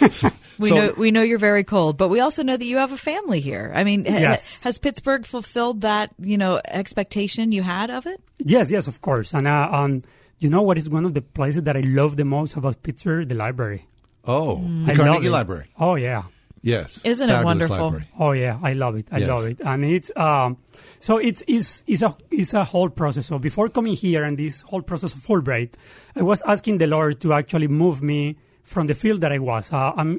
We 0.58 0.68
So- 0.70 0.74
know 0.74 0.94
we 0.96 1.10
know 1.10 1.20
you're 1.22 1.38
very 1.38 1.64
cold, 1.64 1.98
but 1.98 2.08
we 2.08 2.20
also 2.20 2.42
know 2.42 2.56
that 2.56 2.64
you 2.64 2.78
have 2.78 2.90
a 2.92 2.96
family 2.96 3.40
here. 3.40 3.70
I 3.74 3.84
mean, 3.84 4.06
ha- 4.06 4.18
Yes. 4.18 4.60
has 4.60 4.78
Pittsburgh 4.78 5.26
fulfilled 5.26 5.82
that 5.82 6.14
you 6.18 6.38
know 6.38 6.60
expectation 6.66 7.52
you 7.52 7.62
had 7.62 7.90
of 7.90 8.06
it? 8.06 8.20
Yes, 8.38 8.70
yes, 8.70 8.88
of 8.88 9.00
course. 9.02 9.34
And 9.34 9.46
uh, 9.46 9.68
um, 9.70 10.00
you 10.38 10.48
know 10.48 10.62
what 10.62 10.78
is 10.78 10.88
one 10.88 11.04
of 11.04 11.12
the 11.12 11.20
places 11.20 11.64
that 11.64 11.76
I 11.76 11.80
love 11.80 12.16
the 12.16 12.24
most 12.24 12.56
about 12.56 12.82
Pittsburgh? 12.82 13.28
The 13.28 13.34
library. 13.34 13.86
Oh, 14.24 14.56
Mm. 14.64 14.86
the 14.86 14.92
I 14.92 14.96
Carnegie. 14.96 15.28
Library. 15.28 15.66
Oh 15.78 15.94
yeah. 15.96 16.22
Yes. 16.66 17.00
Isn't 17.04 17.30
it 17.30 17.44
wonderful? 17.44 17.76
library. 17.78 18.08
Oh 18.18 18.32
yeah, 18.32 18.58
I 18.70 18.72
love 18.74 18.96
it. 19.00 19.06
I 19.12 19.18
Yes. 19.18 19.28
love 19.28 19.44
it, 19.52 19.58
and 19.70 19.84
it's 19.84 20.10
um, 20.16 20.56
so 21.00 21.12
it's 21.28 21.42
is 21.46 21.82
is 21.86 22.02
a 22.02 22.10
is 22.30 22.54
a 22.54 22.64
whole 22.72 22.90
process. 22.90 23.26
So 23.26 23.38
before 23.38 23.68
coming 23.68 23.94
here 23.94 24.22
and 24.26 24.36
this 24.36 24.62
whole 24.62 24.82
process 24.82 25.14
of 25.14 25.20
Fulbright, 25.26 25.74
I 26.16 26.22
was 26.22 26.42
asking 26.54 26.78
the 26.78 26.88
Lord 26.88 27.20
to 27.20 27.32
actually 27.40 27.68
move 27.68 28.02
me 28.02 28.36
from 28.64 28.88
the 28.88 28.94
field 28.94 29.20
that 29.20 29.32
I 29.32 29.38
was. 29.38 29.72
Uh, 29.72 29.92
I'm 29.96 30.18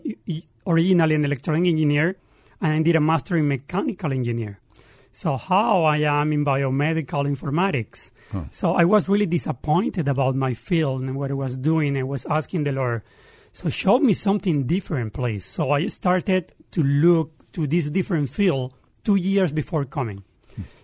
originally 0.66 1.16
an 1.16 1.26
electronic 1.26 1.68
engineer, 1.68 2.16
and 2.62 2.72
I 2.74 2.82
did 2.82 2.96
a 2.96 3.02
master 3.02 3.36
in 3.38 3.48
mechanical 3.50 4.14
engineer. 4.14 4.60
So 5.12 5.36
how 5.36 5.84
I 5.84 5.98
am 6.20 6.32
in 6.32 6.46
biomedical 6.46 7.26
informatics. 7.28 8.12
So 8.52 8.74
I 8.76 8.84
was 8.86 9.10
really 9.10 9.26
disappointed 9.26 10.08
about 10.08 10.36
my 10.36 10.54
field 10.54 11.02
and 11.02 11.16
what 11.16 11.32
I 11.32 11.34
was 11.34 11.58
doing. 11.58 11.98
I 11.98 12.04
was 12.04 12.24
asking 12.30 12.66
the 12.66 12.72
Lord, 12.74 13.02
so 13.58 13.70
show 13.70 13.98
me 13.98 14.14
something 14.14 14.68
different, 14.68 15.14
please. 15.14 15.44
So 15.44 15.72
I 15.72 15.88
started 15.88 16.54
to 16.70 16.84
look 16.84 17.32
to 17.54 17.66
this 17.66 17.90
different 17.90 18.30
field 18.30 18.76
two 19.04 19.16
years 19.16 19.52
before 19.52 19.84
coming. 19.84 20.24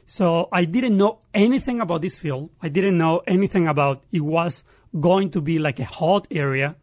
So 0.08 0.50
I 0.52 0.66
didn't 0.66 0.98
know 0.98 1.20
anything 1.36 1.82
about 1.82 2.02
this 2.02 2.18
field. 2.18 2.50
I 2.64 2.70
didn't 2.70 2.98
know 2.98 3.22
anything 3.28 3.68
about 3.68 4.04
it 4.12 4.22
was 4.22 4.64
going 5.00 5.30
to 5.32 5.40
be 5.40 5.60
like 5.60 5.80
a 5.80 5.86
hot 5.86 6.28
area. 6.32 6.76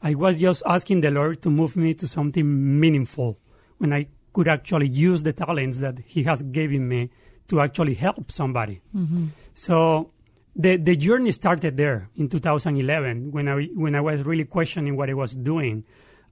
I 0.00 0.14
was 0.14 0.40
just 0.40 0.62
asking 0.64 1.02
the 1.02 1.10
Lord 1.10 1.42
to 1.42 1.50
move 1.50 1.76
me 1.76 1.92
to 1.92 2.08
something 2.08 2.80
meaningful 2.80 3.38
when 3.76 3.92
I 3.92 4.06
could 4.32 4.48
actually 4.48 4.88
use 4.88 5.22
the 5.22 5.34
talents 5.34 5.80
that 5.80 5.98
He 5.98 6.22
has 6.22 6.40
given 6.40 6.88
me 6.88 7.10
to 7.48 7.60
actually 7.60 7.94
help 7.94 8.32
somebody. 8.32 8.80
Mm-hmm. 8.96 9.26
So 9.52 10.12
the 10.56 10.76
the 10.76 10.96
journey 10.96 11.32
started 11.32 11.76
there 11.76 12.08
in 12.16 12.28
2011 12.28 13.30
when 13.30 13.48
I 13.48 13.64
when 13.74 13.94
I 13.94 14.00
was 14.00 14.22
really 14.22 14.44
questioning 14.44 14.96
what 14.96 15.10
I 15.10 15.14
was 15.14 15.32
doing, 15.36 15.84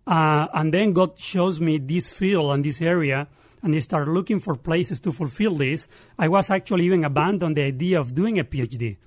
Uh, 0.07 0.47
and 0.53 0.73
then 0.73 0.93
God 0.93 1.19
shows 1.19 1.61
me 1.61 1.79
this 1.79 2.11
field 2.11 2.53
and 2.53 2.63
this 2.63 2.83
area, 2.83 3.27
and 3.63 3.75
I 3.75 3.79
started 3.81 4.13
looking 4.13 4.39
for 4.39 4.55
places 4.55 5.01
to 5.01 5.13
fulfill 5.13 5.55
this. 5.55 5.89
I 6.19 6.29
was 6.29 6.51
actually 6.51 6.85
even 6.85 7.05
abandoned 7.05 7.57
the 7.57 7.63
idea 7.63 7.99
of 8.01 8.15
doing 8.15 8.39
a 8.39 8.45
PhD. 8.45 8.99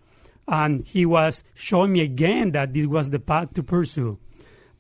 And 0.48 0.81
He 0.88 1.06
was 1.06 1.44
showing 1.53 1.91
me 1.94 2.02
again 2.02 2.52
that 2.53 2.73
this 2.73 2.88
was 2.88 3.11
the 3.11 3.19
path 3.19 3.53
to 3.53 3.64
pursue. 3.64 4.18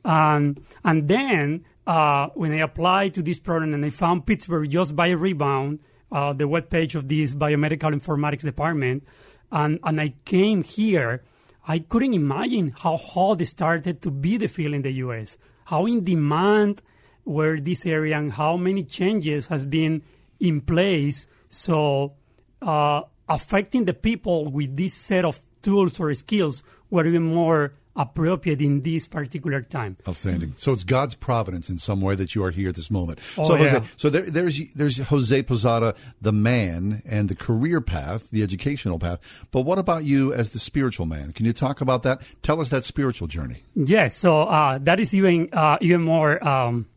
Um, 0.03 0.57
and 0.83 1.07
then 1.07 1.65
uh, 1.85 2.29
when 2.33 2.51
I 2.51 2.61
applied 2.65 3.13
to 3.15 3.21
this 3.21 3.39
program 3.39 3.73
and 3.73 3.85
I 3.85 3.89
found 3.91 4.25
Pittsburgh 4.25 4.69
just 4.69 4.95
by 4.95 5.09
rebound, 5.09 5.79
uh, 6.11 6.33
the 6.33 6.45
webpage 6.45 6.95
of 6.95 7.07
this 7.09 7.33
biomedical 7.33 7.93
informatics 7.93 8.41
department, 8.43 9.03
and, 9.51 9.79
and 9.83 10.01
I 10.01 10.13
came 10.25 10.63
here, 10.63 11.23
I 11.67 11.79
couldn't 11.79 12.13
imagine 12.13 12.73
how 12.77 12.97
hot 12.97 13.41
it 13.41 13.45
started 13.47 14.01
to 14.01 14.11
be 14.11 14.37
the 14.37 14.47
field 14.47 14.73
in 14.73 14.81
the 14.81 14.91
U.S., 14.91 15.37
how 15.65 15.85
in 15.85 16.03
demand 16.03 16.81
were 17.25 17.59
this 17.59 17.85
area, 17.85 18.17
and 18.17 18.31
how 18.31 18.57
many 18.57 18.83
changes 18.83 19.47
has 19.47 19.65
been 19.65 20.01
in 20.39 20.61
place. 20.61 21.27
So 21.49 22.13
uh, 22.61 23.01
affecting 23.27 23.85
the 23.85 23.93
people 23.93 24.49
with 24.49 24.77
this 24.77 24.93
set 24.93 25.25
of 25.25 25.39
tools 25.61 25.99
or 25.99 26.13
skills 26.13 26.63
were 26.89 27.05
even 27.05 27.23
more 27.23 27.73
appropriate 27.97 28.61
in 28.61 28.81
this 28.83 29.07
particular 29.07 29.61
time. 29.61 29.97
Outstanding. 30.07 30.53
So 30.57 30.71
it's 30.71 30.83
God's 30.83 31.15
providence 31.15 31.69
in 31.69 31.79
some 31.79 31.99
way 31.99 32.15
that 32.15 32.35
you 32.35 32.43
are 32.43 32.51
here 32.51 32.69
at 32.69 32.75
this 32.75 32.91
moment. 32.91 33.19
Oh, 33.37 33.43
so 33.43 33.55
Jose, 33.55 33.73
yeah. 33.73 33.85
so 33.97 34.09
there, 34.09 34.21
there's 34.21 34.61
there's 34.75 34.97
Jose 34.97 35.43
Posada, 35.43 35.95
the 36.21 36.31
man, 36.31 37.01
and 37.05 37.27
the 37.27 37.35
career 37.35 37.81
path, 37.81 38.29
the 38.29 38.43
educational 38.43 38.99
path. 38.99 39.19
But 39.51 39.61
what 39.61 39.79
about 39.79 40.05
you 40.05 40.33
as 40.33 40.51
the 40.51 40.59
spiritual 40.59 41.07
man? 41.07 41.31
Can 41.31 41.45
you 41.45 41.53
talk 41.53 41.81
about 41.81 42.03
that? 42.03 42.21
Tell 42.43 42.61
us 42.61 42.69
that 42.69 42.85
spiritual 42.85 43.27
journey. 43.27 43.63
Yes, 43.75 44.15
so 44.15 44.43
uh, 44.43 44.77
that 44.83 44.99
is 44.99 45.13
even 45.13 45.49
uh, 45.51 45.77
even 45.81 46.01
more 46.01 46.45
um, 46.47 46.87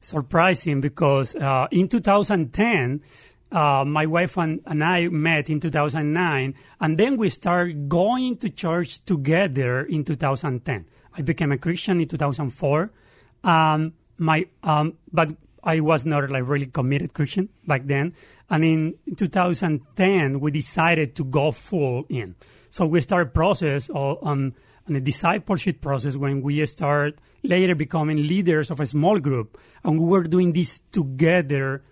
surprising 0.00 0.80
because 0.80 1.34
uh, 1.36 1.68
in 1.70 1.88
2010, 1.88 3.02
uh, 3.52 3.84
my 3.86 4.06
wife 4.06 4.36
and, 4.36 4.60
and 4.66 4.84
I 4.84 5.08
met 5.08 5.50
in 5.50 5.60
2009, 5.60 6.54
and 6.80 6.98
then 6.98 7.16
we 7.16 7.30
started 7.30 7.88
going 7.88 8.36
to 8.38 8.50
church 8.50 9.04
together 9.04 9.82
in 9.82 10.04
2010. 10.04 10.86
I 11.16 11.22
became 11.22 11.52
a 11.52 11.58
Christian 11.58 12.00
in 12.00 12.08
2004. 12.08 12.92
Um, 13.42 13.94
my 14.18 14.46
um, 14.62 14.96
but 15.12 15.30
I 15.64 15.80
was 15.80 16.06
not 16.06 16.30
like 16.30 16.46
really 16.46 16.66
committed 16.66 17.14
Christian 17.14 17.48
back 17.66 17.82
then, 17.86 18.14
and 18.48 18.64
in 18.64 18.94
2010 19.16 20.40
we 20.40 20.50
decided 20.50 21.16
to 21.16 21.24
go 21.24 21.50
full 21.50 22.04
in. 22.08 22.36
So 22.70 22.86
we 22.86 23.00
started 23.00 23.34
process 23.34 23.90
of, 23.92 24.18
um, 24.22 24.54
and 24.86 24.96
a 24.96 25.00
discipleship 25.00 25.80
process 25.80 26.16
when 26.16 26.42
we 26.42 26.64
start 26.66 27.18
later 27.42 27.74
becoming 27.74 28.26
leaders 28.26 28.70
of 28.70 28.80
a 28.80 28.86
small 28.86 29.18
group, 29.18 29.58
and 29.82 29.98
we 29.98 30.06
were 30.06 30.22
doing 30.22 30.52
this 30.52 30.80
together 30.92 31.82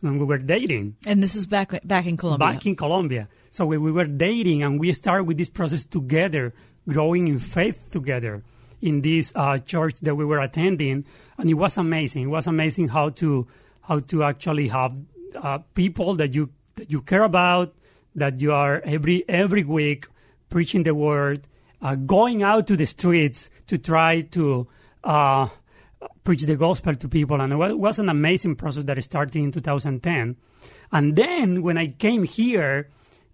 when 0.00 0.18
we 0.18 0.24
were 0.24 0.38
dating. 0.38 0.96
And 1.06 1.22
this 1.22 1.34
is 1.34 1.46
back 1.46 1.72
back 1.84 2.06
in 2.06 2.16
Colombia. 2.16 2.52
Back 2.52 2.66
in 2.66 2.76
Colombia. 2.76 3.28
So 3.50 3.66
when 3.66 3.82
we 3.82 3.92
were 3.92 4.06
dating 4.06 4.62
and 4.62 4.80
we 4.80 4.92
started 4.92 5.24
with 5.24 5.38
this 5.38 5.48
process 5.48 5.84
together, 5.84 6.52
growing 6.88 7.28
in 7.28 7.38
faith 7.38 7.90
together 7.90 8.42
in 8.80 9.02
this 9.02 9.32
uh, 9.36 9.58
church 9.58 10.00
that 10.00 10.16
we 10.16 10.24
were 10.24 10.40
attending, 10.40 11.04
and 11.38 11.48
it 11.48 11.54
was 11.54 11.76
amazing. 11.76 12.24
It 12.24 12.32
was 12.34 12.46
amazing 12.46 12.88
how 12.88 13.10
to 13.22 13.46
how 13.82 14.00
to 14.00 14.24
actually 14.24 14.68
have 14.68 14.98
uh, 15.36 15.58
people 15.74 16.14
that 16.14 16.34
you 16.34 16.50
that 16.74 16.90
you 16.90 17.00
care 17.02 17.22
about, 17.22 17.74
that 18.16 18.40
you 18.40 18.52
are 18.52 18.80
every 18.84 19.24
every 19.28 19.64
week 19.64 20.06
preaching 20.50 20.82
the 20.82 20.94
word, 20.94 21.46
uh, 21.80 21.94
going 21.94 22.42
out 22.42 22.66
to 22.66 22.76
the 22.76 22.84
streets 22.84 23.48
to 23.68 23.78
try 23.78 24.20
to 24.20 24.66
uh, 25.04 25.48
preach 26.24 26.42
the 26.42 26.56
gospel 26.56 26.94
to 26.94 27.08
people. 27.08 27.40
And 27.40 27.52
it 27.52 27.78
was 27.78 27.98
an 27.98 28.08
amazing 28.08 28.56
process 28.56 28.84
that 28.84 29.02
started 29.04 29.36
in 29.36 29.52
2010. 29.52 30.36
And 30.92 31.16
then 31.16 31.62
when 31.62 31.78
I 31.78 31.88
came 31.88 32.22
here, 32.24 32.88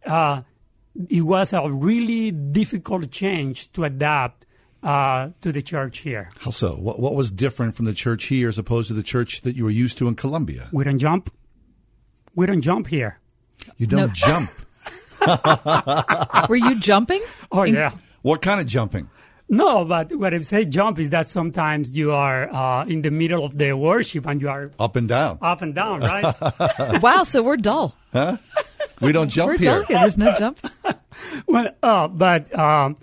uh, 0.06 0.42
it 1.08 1.22
was 1.22 1.52
a 1.52 1.70
really 1.70 2.30
difficult 2.30 3.10
change 3.10 3.70
to 3.72 3.84
adapt 3.84 4.46
uh, 4.82 5.30
to 5.40 5.52
the 5.52 5.60
church 5.62 5.98
here. 5.98 6.30
How 6.38 6.50
so? 6.50 6.74
What, 6.74 6.98
what 7.00 7.14
was 7.14 7.30
different 7.30 7.74
from 7.74 7.86
the 7.86 7.92
church 7.92 8.24
here 8.24 8.48
as 8.48 8.58
opposed 8.58 8.88
to 8.88 8.94
the 8.94 9.02
church 9.02 9.42
that 9.42 9.56
you 9.56 9.64
were 9.64 9.70
used 9.70 9.98
to 9.98 10.08
in 10.08 10.14
Colombia? 10.14 10.68
We 10.72 10.84
don't 10.84 10.98
jump. 10.98 11.30
We 12.34 12.46
don't 12.46 12.62
jump 12.62 12.86
here. 12.86 13.18
You 13.76 13.86
don't 13.88 14.06
No. 14.08 14.08
jump. 14.14 14.48
Were 16.48 16.56
you 16.56 16.78
jumping? 16.78 17.20
Oh 17.50 17.64
yeah. 17.64 17.90
What 18.22 18.40
kind 18.40 18.60
of 18.60 18.66
jumping? 18.66 19.10
No, 19.50 19.84
but 19.84 20.12
what 20.14 20.34
I 20.34 20.40
say 20.42 20.64
jump 20.66 20.98
is 20.98 21.10
that 21.10 21.28
sometimes 21.30 21.96
you 21.96 22.12
are 22.12 22.52
uh, 22.52 22.84
in 22.84 23.00
the 23.02 23.10
middle 23.10 23.44
of 23.44 23.56
the 23.56 23.72
worship 23.72 24.26
and 24.26 24.42
you 24.42 24.48
are 24.50 24.70
Up 24.78 24.94
and 24.96 25.08
down. 25.08 25.38
up 25.40 25.62
and 25.62 25.74
down, 25.74 26.00
right? 26.00 26.34
wow, 27.02 27.24
so 27.24 27.42
we're 27.42 27.56
dull. 27.56 27.94
Huh? 28.12 28.36
We 29.00 29.12
don't 29.12 29.28
jump 29.30 29.48
we're 29.48 29.56
here. 29.58 29.70
dull 29.76 29.84
here. 29.84 29.98
There's 30.00 30.18
no 30.18 30.34
jump. 30.38 30.58
well, 31.46 31.70
uh, 31.82 32.08
but 32.08 32.54
um, 32.58 32.98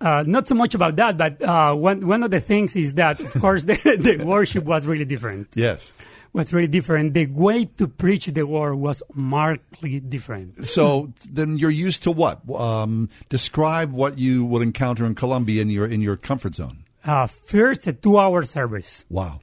uh, 0.00 0.22
not 0.26 0.46
so 0.46 0.54
much 0.54 0.74
about 0.74 0.94
that. 0.96 1.16
But 1.16 1.42
uh, 1.42 1.74
one 1.74 2.06
one 2.06 2.22
of 2.22 2.30
the 2.30 2.40
things 2.40 2.76
is 2.76 2.94
that, 2.94 3.18
of 3.18 3.32
course, 3.40 3.64
the, 3.70 3.74
the 3.98 4.24
worship 4.24 4.64
was 4.64 4.86
really 4.86 5.04
different. 5.04 5.48
Yes. 5.54 5.92
Was 6.34 6.50
really 6.52 6.66
different. 6.68 7.12
The 7.12 7.26
way 7.26 7.66
to 7.76 7.86
preach 7.86 8.24
the 8.26 8.46
word 8.46 8.76
was 8.76 9.02
markedly 9.12 10.00
different. 10.00 10.64
So 10.64 11.12
then 11.30 11.58
you're 11.58 11.70
used 11.70 12.02
to 12.04 12.10
what? 12.10 12.40
Um, 12.50 13.10
describe 13.28 13.92
what 13.92 14.18
you 14.18 14.42
would 14.46 14.62
encounter 14.62 15.04
in 15.04 15.14
Colombia 15.14 15.60
in 15.60 15.68
your 15.68 15.86
in 15.86 16.00
your 16.00 16.16
comfort 16.16 16.54
zone. 16.54 16.84
Uh, 17.04 17.26
first, 17.26 17.86
a 17.86 17.92
two-hour 17.92 18.44
service. 18.44 19.04
Wow. 19.10 19.40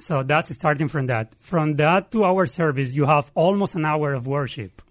So 0.00 0.22
that's 0.22 0.52
starting 0.54 0.88
from 0.88 1.06
that. 1.06 1.32
From 1.40 1.76
that 1.76 2.10
two-hour 2.10 2.44
service, 2.46 2.92
you 2.92 3.06
have 3.06 3.30
almost 3.34 3.74
an 3.74 3.86
hour 3.86 4.12
of 4.12 4.26
worship. 4.26 4.82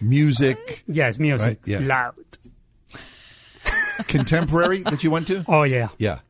Music, 0.00 0.84
Yes, 0.86 1.18
music, 1.18 1.46
Right, 1.46 1.58
yes. 1.66 1.82
loud. 1.82 2.14
contemporary 4.08 4.78
that 4.84 5.02
you 5.04 5.10
went 5.10 5.26
to? 5.28 5.44
Oh 5.48 5.62
yeah, 5.64 5.88
Yeah. 5.98 6.20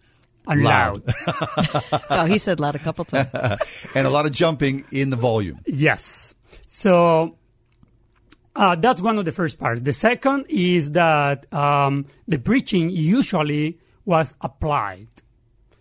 And 0.47 0.63
loud. 0.63 1.03
oh, 2.11 2.27
he 2.27 2.39
said 2.39 2.61
loud 2.61 2.75
a 2.75 2.79
couple 2.79 3.05
times. 3.05 3.87
and 3.95 4.07
a 4.07 4.11
lot 4.11 4.27
of 4.27 4.33
jumping 4.33 4.85
in 4.93 5.11
the 5.11 5.17
volume. 5.17 5.61
Yes. 5.67 6.35
So 6.67 7.37
uh, 8.55 8.75
that's 8.77 9.01
one 9.01 9.19
of 9.19 9.25
the 9.25 9.33
first 9.33 9.59
parts. 9.59 9.81
The 9.83 9.93
second 9.93 10.47
is 10.49 10.93
that 10.93 11.53
um, 11.53 12.05
the 12.27 12.39
preaching 12.39 12.91
usually 12.91 13.79
was 14.05 14.35
applied. 14.41 15.09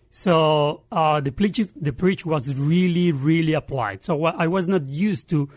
So 0.10 0.84
uh, 0.92 1.20
the 1.20 1.32
preach 1.32 1.60
the 1.76 1.92
preach 1.92 2.26
was 2.26 2.58
really 2.58 3.12
really 3.12 3.54
applied. 3.54 4.04
So 4.04 4.16
what 4.16 4.36
I 4.38 4.48
was 4.48 4.68
not 4.68 4.88
used 4.88 5.30
to. 5.30 5.50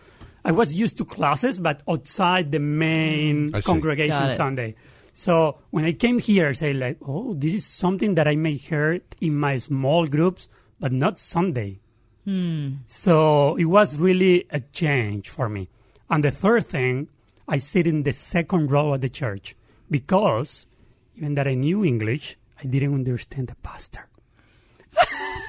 I 0.43 0.51
was 0.51 0.73
used 0.73 0.97
to 0.99 1.05
classes, 1.05 1.59
but 1.59 1.81
outside 1.87 2.53
the 2.53 2.59
main 2.59 3.51
congregation 3.51 4.19
Got 4.19 4.31
it. 4.31 4.35
Sunday. 4.37 4.75
So 5.19 5.59
when 5.71 5.83
I 5.83 5.91
came 5.91 6.17
here, 6.17 6.47
I 6.47 6.53
say 6.53 6.71
like, 6.71 6.97
oh, 7.05 7.33
this 7.33 7.53
is 7.53 7.65
something 7.65 8.15
that 8.15 8.25
I 8.25 8.37
may 8.37 8.53
hear 8.53 9.01
in 9.19 9.35
my 9.35 9.57
small 9.57 10.07
groups, 10.07 10.47
but 10.79 10.93
not 10.93 11.19
Sunday. 11.19 11.81
Hmm. 12.23 12.75
So 12.87 13.57
it 13.57 13.65
was 13.65 13.97
really 13.97 14.47
a 14.49 14.61
change 14.61 15.27
for 15.27 15.49
me. 15.49 15.67
And 16.09 16.23
the 16.23 16.31
third 16.31 16.67
thing, 16.67 17.09
I 17.49 17.57
sit 17.57 17.85
in 17.85 18.03
the 18.03 18.13
second 18.13 18.71
row 18.71 18.93
of 18.93 19.01
the 19.01 19.09
church 19.09 19.57
because 19.91 20.65
even 21.17 21.35
that 21.35 21.49
I 21.49 21.55
knew 21.55 21.83
English, 21.83 22.37
I 22.57 22.67
didn't 22.67 22.93
understand 22.93 23.49
the 23.49 23.55
pastor. 23.55 24.07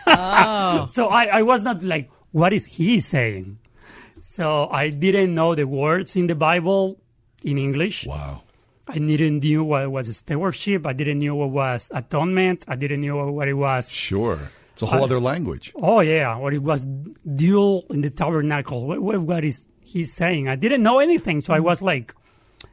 Oh. 0.09 0.89
So 0.91 1.07
I, 1.07 1.27
I 1.27 1.43
was 1.43 1.63
not 1.63 1.85
like, 1.85 2.11
what 2.33 2.53
is 2.53 2.65
he 2.65 2.99
saying? 2.99 3.61
So 4.19 4.67
I 4.69 4.91
didn't 4.91 5.33
know 5.33 5.55
the 5.55 5.69
words 5.69 6.17
in 6.17 6.27
the 6.27 6.35
Bible 6.35 6.99
in 7.45 7.57
English. 7.57 8.09
Wow. 8.09 8.43
I 8.91 8.99
didn't 8.99 9.39
knew 9.41 9.63
what 9.65 9.91
was 9.91 10.15
stewardship. 10.17 10.87
I 10.87 10.93
didn't 10.93 11.21
know 11.21 11.37
what 11.37 11.51
was 11.51 11.91
atonement. 11.95 12.65
I 12.67 12.77
didn't 12.77 13.03
know 13.03 13.31
what 13.31 13.49
it 13.49 13.55
was. 13.55 13.91
Sure. 13.91 14.39
It's 14.73 14.83
a 14.83 14.87
whole 14.87 15.03
Uh, 15.03 15.05
other 15.05 15.21
language. 15.21 15.73
Oh 15.77 16.01
yeah, 16.01 16.37
what 16.37 16.53
it 16.55 16.63
was 16.63 16.87
dual 17.37 17.85
in 17.91 18.01
the 18.01 18.11
tabernacle. 18.11 18.87
What, 18.87 19.01
what, 19.01 19.21
what 19.21 19.45
is 19.45 19.67
he 19.81 20.05
saying? 20.05 20.49
I 20.49 20.57
didn't 20.57 20.83
know 20.83 20.99
anything, 20.99 21.41
so 21.41 21.55
I 21.55 21.61
was 21.61 21.81
like, 21.83 22.15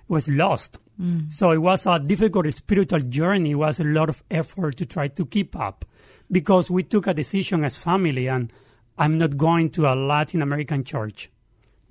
was 0.07 0.27
lost. 0.27 0.79
So 1.29 1.51
it 1.51 1.59
was 1.59 1.85
a 1.85 1.99
difficult 1.99 2.51
spiritual 2.55 3.01
journey. 3.01 3.51
It 3.51 3.55
was 3.55 3.79
a 3.79 3.83
lot 3.83 4.09
of 4.09 4.23
effort 4.31 4.77
to 4.77 4.85
try 4.87 5.07
to 5.09 5.25
keep 5.27 5.55
up, 5.55 5.85
because 6.31 6.71
we 6.71 6.81
took 6.81 7.05
a 7.05 7.13
decision 7.13 7.63
as 7.63 7.77
family, 7.77 8.25
and 8.27 8.51
I'm 8.97 9.15
not 9.15 9.37
going 9.37 9.69
to 9.77 9.85
a 9.85 9.93
Latin 9.93 10.41
American 10.41 10.83
church 10.83 11.29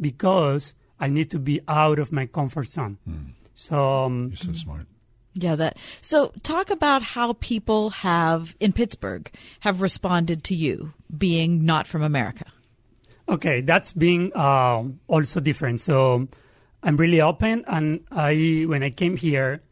because 0.00 0.74
I 0.98 1.06
need 1.06 1.30
to 1.30 1.38
be 1.38 1.60
out 1.68 2.00
of 2.00 2.10
my 2.10 2.26
comfort 2.26 2.66
zone. 2.66 2.98
So 3.56 4.04
um, 4.04 4.28
You're 4.28 4.36
so 4.36 4.52
smart. 4.52 4.86
Yeah, 5.32 5.56
that. 5.56 5.78
So, 6.02 6.32
talk 6.42 6.70
about 6.70 7.02
how 7.02 7.32
people 7.34 7.90
have 7.90 8.54
in 8.60 8.72
Pittsburgh 8.72 9.30
have 9.60 9.80
responded 9.80 10.44
to 10.44 10.54
you 10.54 10.92
being 11.16 11.64
not 11.64 11.86
from 11.86 12.02
America. 12.02 12.44
Okay, 13.28 13.62
that's 13.62 13.92
being 13.94 14.30
uh, 14.34 14.84
also 15.08 15.40
different. 15.40 15.80
So 15.80 16.28
I'm 16.82 16.96
really 16.98 17.20
open, 17.20 17.64
and 17.66 18.00
I 18.10 18.64
when 18.68 18.82
I 18.82 18.90
came 18.90 19.16
here, 19.16 19.62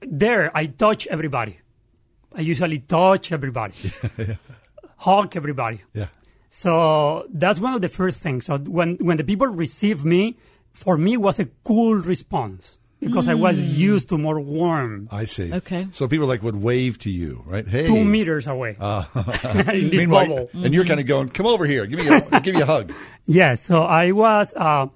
there 0.00 0.54
I 0.54 0.66
touch 0.66 1.06
everybody. 1.06 1.58
I 2.34 2.42
usually 2.42 2.80
touch 2.80 3.32
everybody. 3.32 3.74
hug 4.96 5.36
everybody. 5.36 5.82
Yeah. 5.94 6.08
So 6.50 7.26
that's 7.32 7.60
one 7.60 7.72
of 7.72 7.80
the 7.80 7.88
first 7.88 8.20
things. 8.20 8.44
So 8.44 8.58
when 8.58 8.96
when 8.96 9.16
the 9.16 9.24
people 9.24 9.46
receive 9.46 10.04
me, 10.04 10.36
for 10.70 10.98
me 10.98 11.14
it 11.14 11.22
was 11.22 11.40
a 11.40 11.46
cool 11.64 11.94
response 11.96 12.78
because 13.02 13.26
I 13.28 13.34
was 13.34 13.58
Mm. 13.58 13.74
used 13.92 14.08
to 14.10 14.16
more 14.18 14.38
warm. 14.40 15.08
I 15.10 15.24
see. 15.26 15.52
Okay. 15.52 15.88
So 15.90 16.06
people 16.08 16.26
like 16.26 16.42
would 16.42 16.56
wave 16.62 16.98
to 17.00 17.10
you, 17.10 17.42
right? 17.46 17.66
Hey, 17.66 17.86
Two 17.86 18.04
meters 18.04 18.46
away. 18.46 18.76
Uh, 18.78 19.04
meanwhile, 19.74 20.26
bubble. 20.26 20.50
and 20.64 20.72
you're 20.74 20.84
kind 20.86 21.00
of 21.00 21.06
going, 21.06 21.28
"Come 21.28 21.46
over 21.46 21.66
here, 21.66 21.84
give 21.86 21.98
me 21.98 22.08
a 22.08 22.40
give 22.46 22.54
you 22.54 22.62
a 22.62 22.66
hug." 22.66 22.92
Yeah, 23.26 23.54
so 23.56 23.82
I 23.82 24.12
was, 24.12 24.54
uh, 24.56 24.86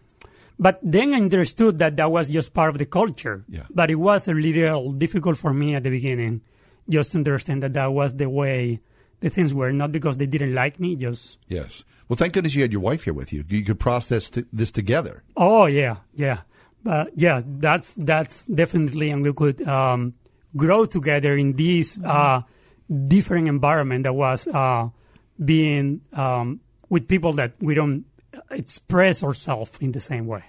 but 0.58 0.78
then 0.82 1.12
I 1.14 1.18
understood 1.18 1.78
that 1.78 1.96
that 1.96 2.10
was 2.10 2.28
just 2.28 2.54
part 2.54 2.70
of 2.70 2.78
the 2.78 2.86
culture. 2.86 3.44
Yeah. 3.48 3.64
But 3.70 3.90
it 3.90 3.96
was 3.96 4.28
a 4.28 4.34
little 4.34 4.92
difficult 4.92 5.36
for 5.36 5.52
me 5.52 5.74
at 5.74 5.82
the 5.82 5.90
beginning, 5.90 6.40
just 6.88 7.12
to 7.12 7.18
understand 7.18 7.62
that 7.62 7.74
that 7.74 7.92
was 7.92 8.14
the 8.14 8.28
way 8.30 8.80
the 9.20 9.30
things 9.30 9.52
were, 9.54 9.72
not 9.72 9.92
because 9.92 10.16
they 10.18 10.26
didn't 10.26 10.54
like 10.54 10.78
me, 10.80 10.96
just 10.96 11.38
Yes. 11.48 11.84
Well, 12.08 12.16
thank 12.16 12.34
goodness 12.34 12.54
you 12.54 12.62
had 12.62 12.70
your 12.70 12.82
wife 12.82 13.02
here 13.04 13.12
with 13.14 13.32
you. 13.32 13.42
You 13.48 13.64
could 13.64 13.80
process 13.80 14.30
t- 14.30 14.44
this 14.52 14.70
together. 14.70 15.24
Oh 15.36 15.66
yeah, 15.66 15.96
yeah, 16.14 16.38
but 16.86 17.10
yeah, 17.16 17.42
that's 17.44 17.96
that's 17.96 18.46
definitely, 18.46 19.10
and 19.10 19.20
we 19.20 19.32
could 19.32 19.66
um, 19.66 20.14
grow 20.56 20.84
together 20.84 21.36
in 21.36 21.54
this 21.54 21.98
uh, 22.04 22.42
different 23.06 23.48
environment 23.48 24.04
that 24.04 24.12
was 24.12 24.46
uh, 24.46 24.88
being 25.44 26.00
um, 26.12 26.60
with 26.88 27.08
people 27.08 27.32
that 27.32 27.54
we 27.60 27.74
don't 27.74 28.04
express 28.52 29.24
ourselves 29.24 29.72
in 29.80 29.90
the 29.90 29.98
same 29.98 30.28
way. 30.28 30.44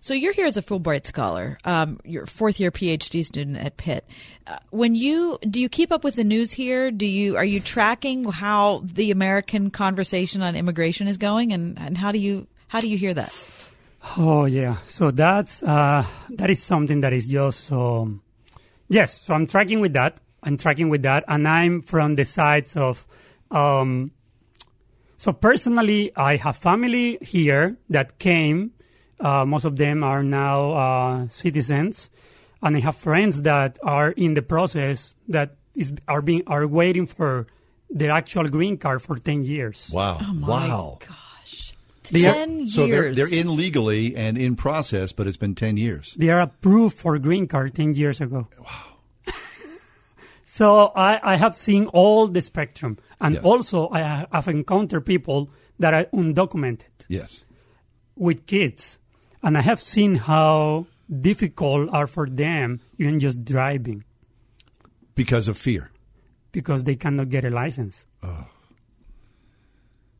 So 0.00 0.12
you're 0.12 0.32
here 0.32 0.46
as 0.46 0.56
a 0.56 0.62
Fulbright 0.62 1.06
scholar. 1.06 1.56
Um, 1.64 2.00
you're 2.04 2.24
a 2.24 2.26
fourth 2.26 2.58
year 2.58 2.72
PhD 2.72 3.24
student 3.24 3.58
at 3.58 3.76
Pitt. 3.76 4.08
Uh, 4.48 4.56
when 4.70 4.96
you 4.96 5.38
do 5.48 5.60
you 5.60 5.68
keep 5.68 5.92
up 5.92 6.02
with 6.02 6.16
the 6.16 6.24
news 6.24 6.50
here? 6.50 6.90
Do 6.90 7.06
you 7.06 7.36
are 7.36 7.44
you 7.44 7.60
tracking 7.60 8.24
how 8.24 8.82
the 8.84 9.12
American 9.12 9.70
conversation 9.70 10.42
on 10.42 10.56
immigration 10.56 11.06
is 11.06 11.16
going, 11.16 11.52
and, 11.52 11.78
and 11.78 11.96
how 11.96 12.10
do 12.10 12.18
you 12.18 12.48
how 12.66 12.80
do 12.80 12.88
you 12.88 12.98
hear 12.98 13.14
that? 13.14 13.30
Oh 14.16 14.44
yeah, 14.44 14.76
so 14.86 15.10
that's 15.10 15.62
uh, 15.62 16.04
that 16.30 16.50
is 16.50 16.62
something 16.62 17.00
that 17.00 17.12
is 17.12 17.28
just 17.28 17.72
um, 17.72 18.22
yes. 18.88 19.20
So 19.20 19.34
I'm 19.34 19.46
tracking 19.46 19.80
with 19.80 19.94
that. 19.94 20.20
I'm 20.42 20.56
tracking 20.56 20.88
with 20.88 21.02
that, 21.02 21.24
and 21.28 21.46
I'm 21.46 21.82
from 21.82 22.14
the 22.14 22.24
sides 22.24 22.76
of. 22.76 23.06
Um, 23.50 24.12
so 25.18 25.32
personally, 25.32 26.14
I 26.14 26.36
have 26.36 26.56
family 26.56 27.18
here 27.20 27.76
that 27.90 28.18
came. 28.18 28.72
Uh, 29.18 29.44
most 29.44 29.64
of 29.64 29.76
them 29.76 30.04
are 30.04 30.22
now 30.22 30.72
uh, 30.72 31.28
citizens, 31.28 32.10
and 32.62 32.76
I 32.76 32.80
have 32.80 32.96
friends 32.96 33.42
that 33.42 33.78
are 33.82 34.10
in 34.10 34.34
the 34.34 34.42
process 34.42 35.16
that 35.28 35.56
is 35.74 35.92
are 36.06 36.22
being 36.22 36.42
are 36.46 36.66
waiting 36.66 37.06
for 37.06 37.46
their 37.90 38.10
actual 38.10 38.44
green 38.44 38.76
card 38.76 39.02
for 39.02 39.16
ten 39.16 39.42
years. 39.42 39.90
Wow! 39.92 40.20
wow! 40.40 40.98
They 41.00 41.06
are- 42.14 42.32
Ten 42.34 42.68
So 42.68 42.86
they're 42.86 43.04
years. 43.04 43.16
they're 43.16 43.32
in 43.40 43.56
legally 43.56 44.14
and 44.16 44.36
in 44.38 44.56
process, 44.56 45.12
but 45.12 45.26
it's 45.26 45.36
been 45.36 45.54
ten 45.54 45.76
years. 45.76 46.14
They 46.18 46.30
are 46.30 46.40
approved 46.40 46.98
for 46.98 47.18
green 47.18 47.46
card 47.46 47.74
10 47.74 47.94
years 47.94 48.20
ago. 48.20 48.48
Wow. 48.58 48.96
so 50.44 50.92
I, 50.94 51.20
I 51.34 51.36
have 51.36 51.56
seen 51.56 51.86
all 51.86 52.28
the 52.28 52.40
spectrum. 52.40 52.98
And 53.20 53.38
also, 53.38 53.88
I 53.90 54.02
ha- 54.02 54.26
have 54.32 54.48
encountered 54.48 55.06
people 55.06 55.50
that 55.78 55.94
are 55.94 56.04
undocumented 56.12 56.84
Yes. 57.08 57.44
with 58.14 58.46
kids. 58.46 58.98
And 59.42 59.56
I 59.56 59.62
have 59.62 59.80
seen 59.80 60.16
how 60.16 60.86
difficult 61.08 61.90
are 61.92 62.06
for 62.06 62.28
them 62.28 62.80
even 62.98 63.20
just 63.20 63.44
driving 63.44 64.04
Because 65.14 65.48
of 65.48 65.56
fear. 65.56 65.90
because 66.52 66.84
they 66.84 66.96
cannot 66.96 67.28
get 67.30 67.44
a 67.44 67.50
license. 67.50 68.06
Oh. 68.22 68.46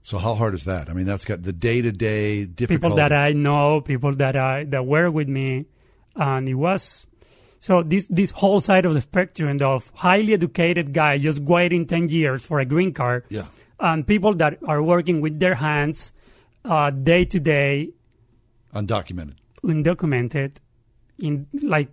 So 0.06 0.18
how 0.18 0.34
hard 0.36 0.54
is 0.54 0.66
that? 0.66 0.88
I 0.88 0.92
mean, 0.92 1.04
that's 1.04 1.24
got 1.24 1.42
the 1.42 1.52
day 1.52 1.82
to 1.82 1.90
day 1.90 2.44
difficulty. 2.44 2.76
people 2.76 2.94
that 2.94 3.10
I 3.10 3.32
know, 3.32 3.80
people 3.80 4.12
that 4.12 4.36
I 4.36 4.62
that 4.66 4.86
were 4.86 5.10
with 5.10 5.26
me, 5.26 5.66
and 6.14 6.48
it 6.48 6.54
was 6.54 7.08
so 7.58 7.82
this 7.82 8.06
this 8.06 8.30
whole 8.30 8.60
side 8.60 8.86
of 8.86 8.94
the 8.94 9.00
spectrum 9.00 9.58
of 9.62 9.90
highly 9.96 10.32
educated 10.32 10.92
guy 10.92 11.18
just 11.18 11.40
waiting 11.40 11.86
ten 11.86 12.08
years 12.08 12.46
for 12.46 12.60
a 12.60 12.64
green 12.64 12.92
card, 12.92 13.24
Yeah. 13.30 13.46
and 13.80 14.06
people 14.06 14.32
that 14.34 14.58
are 14.64 14.80
working 14.80 15.20
with 15.20 15.40
their 15.40 15.56
hands 15.56 16.12
uh, 16.64 16.90
day 16.90 17.24
to 17.24 17.40
day, 17.40 17.90
undocumented. 18.72 19.34
undocumented, 19.64 20.58
in 21.18 21.48
like 21.64 21.90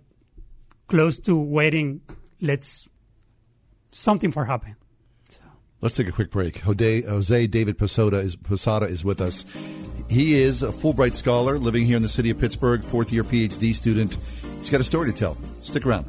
close 0.86 1.18
to 1.26 1.34
waiting. 1.34 2.00
Let's 2.40 2.86
something 3.90 4.30
for 4.30 4.44
happen. 4.44 4.76
Let's 5.84 5.96
take 5.96 6.08
a 6.08 6.12
quick 6.12 6.30
break. 6.30 6.60
Jose, 6.60 7.46
David 7.48 7.76
Posada 7.76 8.16
is, 8.16 8.36
Posada 8.36 8.86
is 8.86 9.04
with 9.04 9.20
us. 9.20 9.44
He 10.08 10.32
is 10.32 10.62
a 10.62 10.68
Fulbright 10.68 11.12
scholar 11.12 11.58
living 11.58 11.84
here 11.84 11.98
in 11.98 12.02
the 12.02 12.08
city 12.08 12.30
of 12.30 12.38
Pittsburgh, 12.38 12.82
fourth 12.82 13.12
year 13.12 13.22
PhD 13.22 13.74
student. 13.74 14.16
He's 14.56 14.70
got 14.70 14.80
a 14.80 14.84
story 14.84 15.12
to 15.12 15.14
tell. 15.14 15.36
Stick 15.60 15.84
around. 15.84 16.06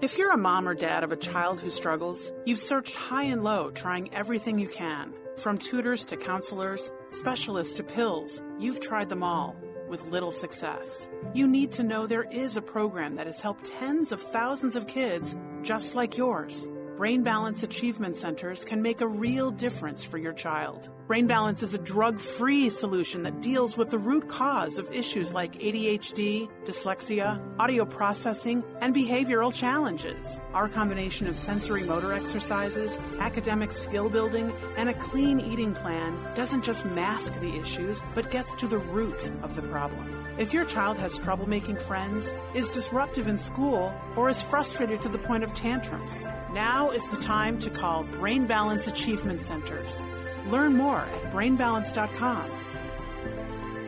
If 0.00 0.16
you're 0.16 0.32
a 0.32 0.38
mom 0.38 0.66
or 0.66 0.74
dad 0.74 1.04
of 1.04 1.12
a 1.12 1.16
child 1.16 1.60
who 1.60 1.68
struggles, 1.68 2.32
you've 2.46 2.58
searched 2.58 2.96
high 2.96 3.24
and 3.24 3.44
low 3.44 3.70
trying 3.70 4.14
everything 4.14 4.58
you 4.58 4.68
can. 4.68 5.12
From 5.36 5.58
tutors 5.58 6.06
to 6.06 6.16
counselors, 6.16 6.90
specialists 7.10 7.74
to 7.74 7.82
pills, 7.82 8.42
you've 8.58 8.80
tried 8.80 9.10
them 9.10 9.22
all 9.22 9.56
with 9.90 10.06
little 10.06 10.32
success. 10.32 11.08
You 11.34 11.46
need 11.46 11.72
to 11.72 11.82
know 11.82 12.06
there 12.06 12.28
is 12.30 12.56
a 12.56 12.62
program 12.62 13.16
that 13.16 13.26
has 13.26 13.40
helped 13.40 13.66
tens 13.66 14.12
of 14.12 14.22
thousands 14.22 14.76
of 14.76 14.86
kids 14.86 15.36
just 15.62 15.94
like 15.94 16.16
yours. 16.16 16.66
Brain 16.96 17.22
Balance 17.22 17.62
Achievement 17.62 18.16
Centers 18.16 18.64
can 18.64 18.80
make 18.80 19.00
a 19.00 19.08
real 19.08 19.50
difference 19.50 20.04
for 20.04 20.16
your 20.16 20.32
child. 20.32 20.88
Brain 21.10 21.26
Balance 21.26 21.64
is 21.64 21.74
a 21.74 21.78
drug 21.78 22.20
free 22.20 22.70
solution 22.70 23.24
that 23.24 23.40
deals 23.40 23.76
with 23.76 23.90
the 23.90 23.98
root 23.98 24.28
cause 24.28 24.78
of 24.78 24.88
issues 24.92 25.32
like 25.32 25.58
ADHD, 25.58 26.48
dyslexia, 26.64 27.42
audio 27.58 27.84
processing, 27.84 28.62
and 28.80 28.94
behavioral 28.94 29.52
challenges. 29.52 30.38
Our 30.54 30.68
combination 30.68 31.26
of 31.26 31.36
sensory 31.36 31.82
motor 31.82 32.12
exercises, 32.12 32.96
academic 33.18 33.72
skill 33.72 34.08
building, 34.08 34.54
and 34.76 34.88
a 34.88 34.94
clean 34.94 35.40
eating 35.40 35.74
plan 35.74 36.32
doesn't 36.36 36.62
just 36.62 36.86
mask 36.86 37.40
the 37.40 37.56
issues, 37.56 38.04
but 38.14 38.30
gets 38.30 38.54
to 38.54 38.68
the 38.68 38.78
root 38.78 39.32
of 39.42 39.56
the 39.56 39.62
problem. 39.62 40.16
If 40.38 40.54
your 40.54 40.64
child 40.64 40.96
has 40.98 41.18
trouble 41.18 41.48
making 41.48 41.78
friends, 41.78 42.32
is 42.54 42.70
disruptive 42.70 43.26
in 43.26 43.36
school, 43.36 43.92
or 44.14 44.28
is 44.28 44.40
frustrated 44.40 45.02
to 45.02 45.08
the 45.08 45.18
point 45.18 45.42
of 45.42 45.54
tantrums, 45.54 46.22
now 46.52 46.90
is 46.90 47.04
the 47.08 47.16
time 47.16 47.58
to 47.58 47.68
call 47.68 48.04
Brain 48.04 48.46
Balance 48.46 48.86
Achievement 48.86 49.42
Centers. 49.42 50.04
Learn 50.48 50.76
more 50.76 51.00
at 51.00 51.32
brainbalance.com 51.32 52.50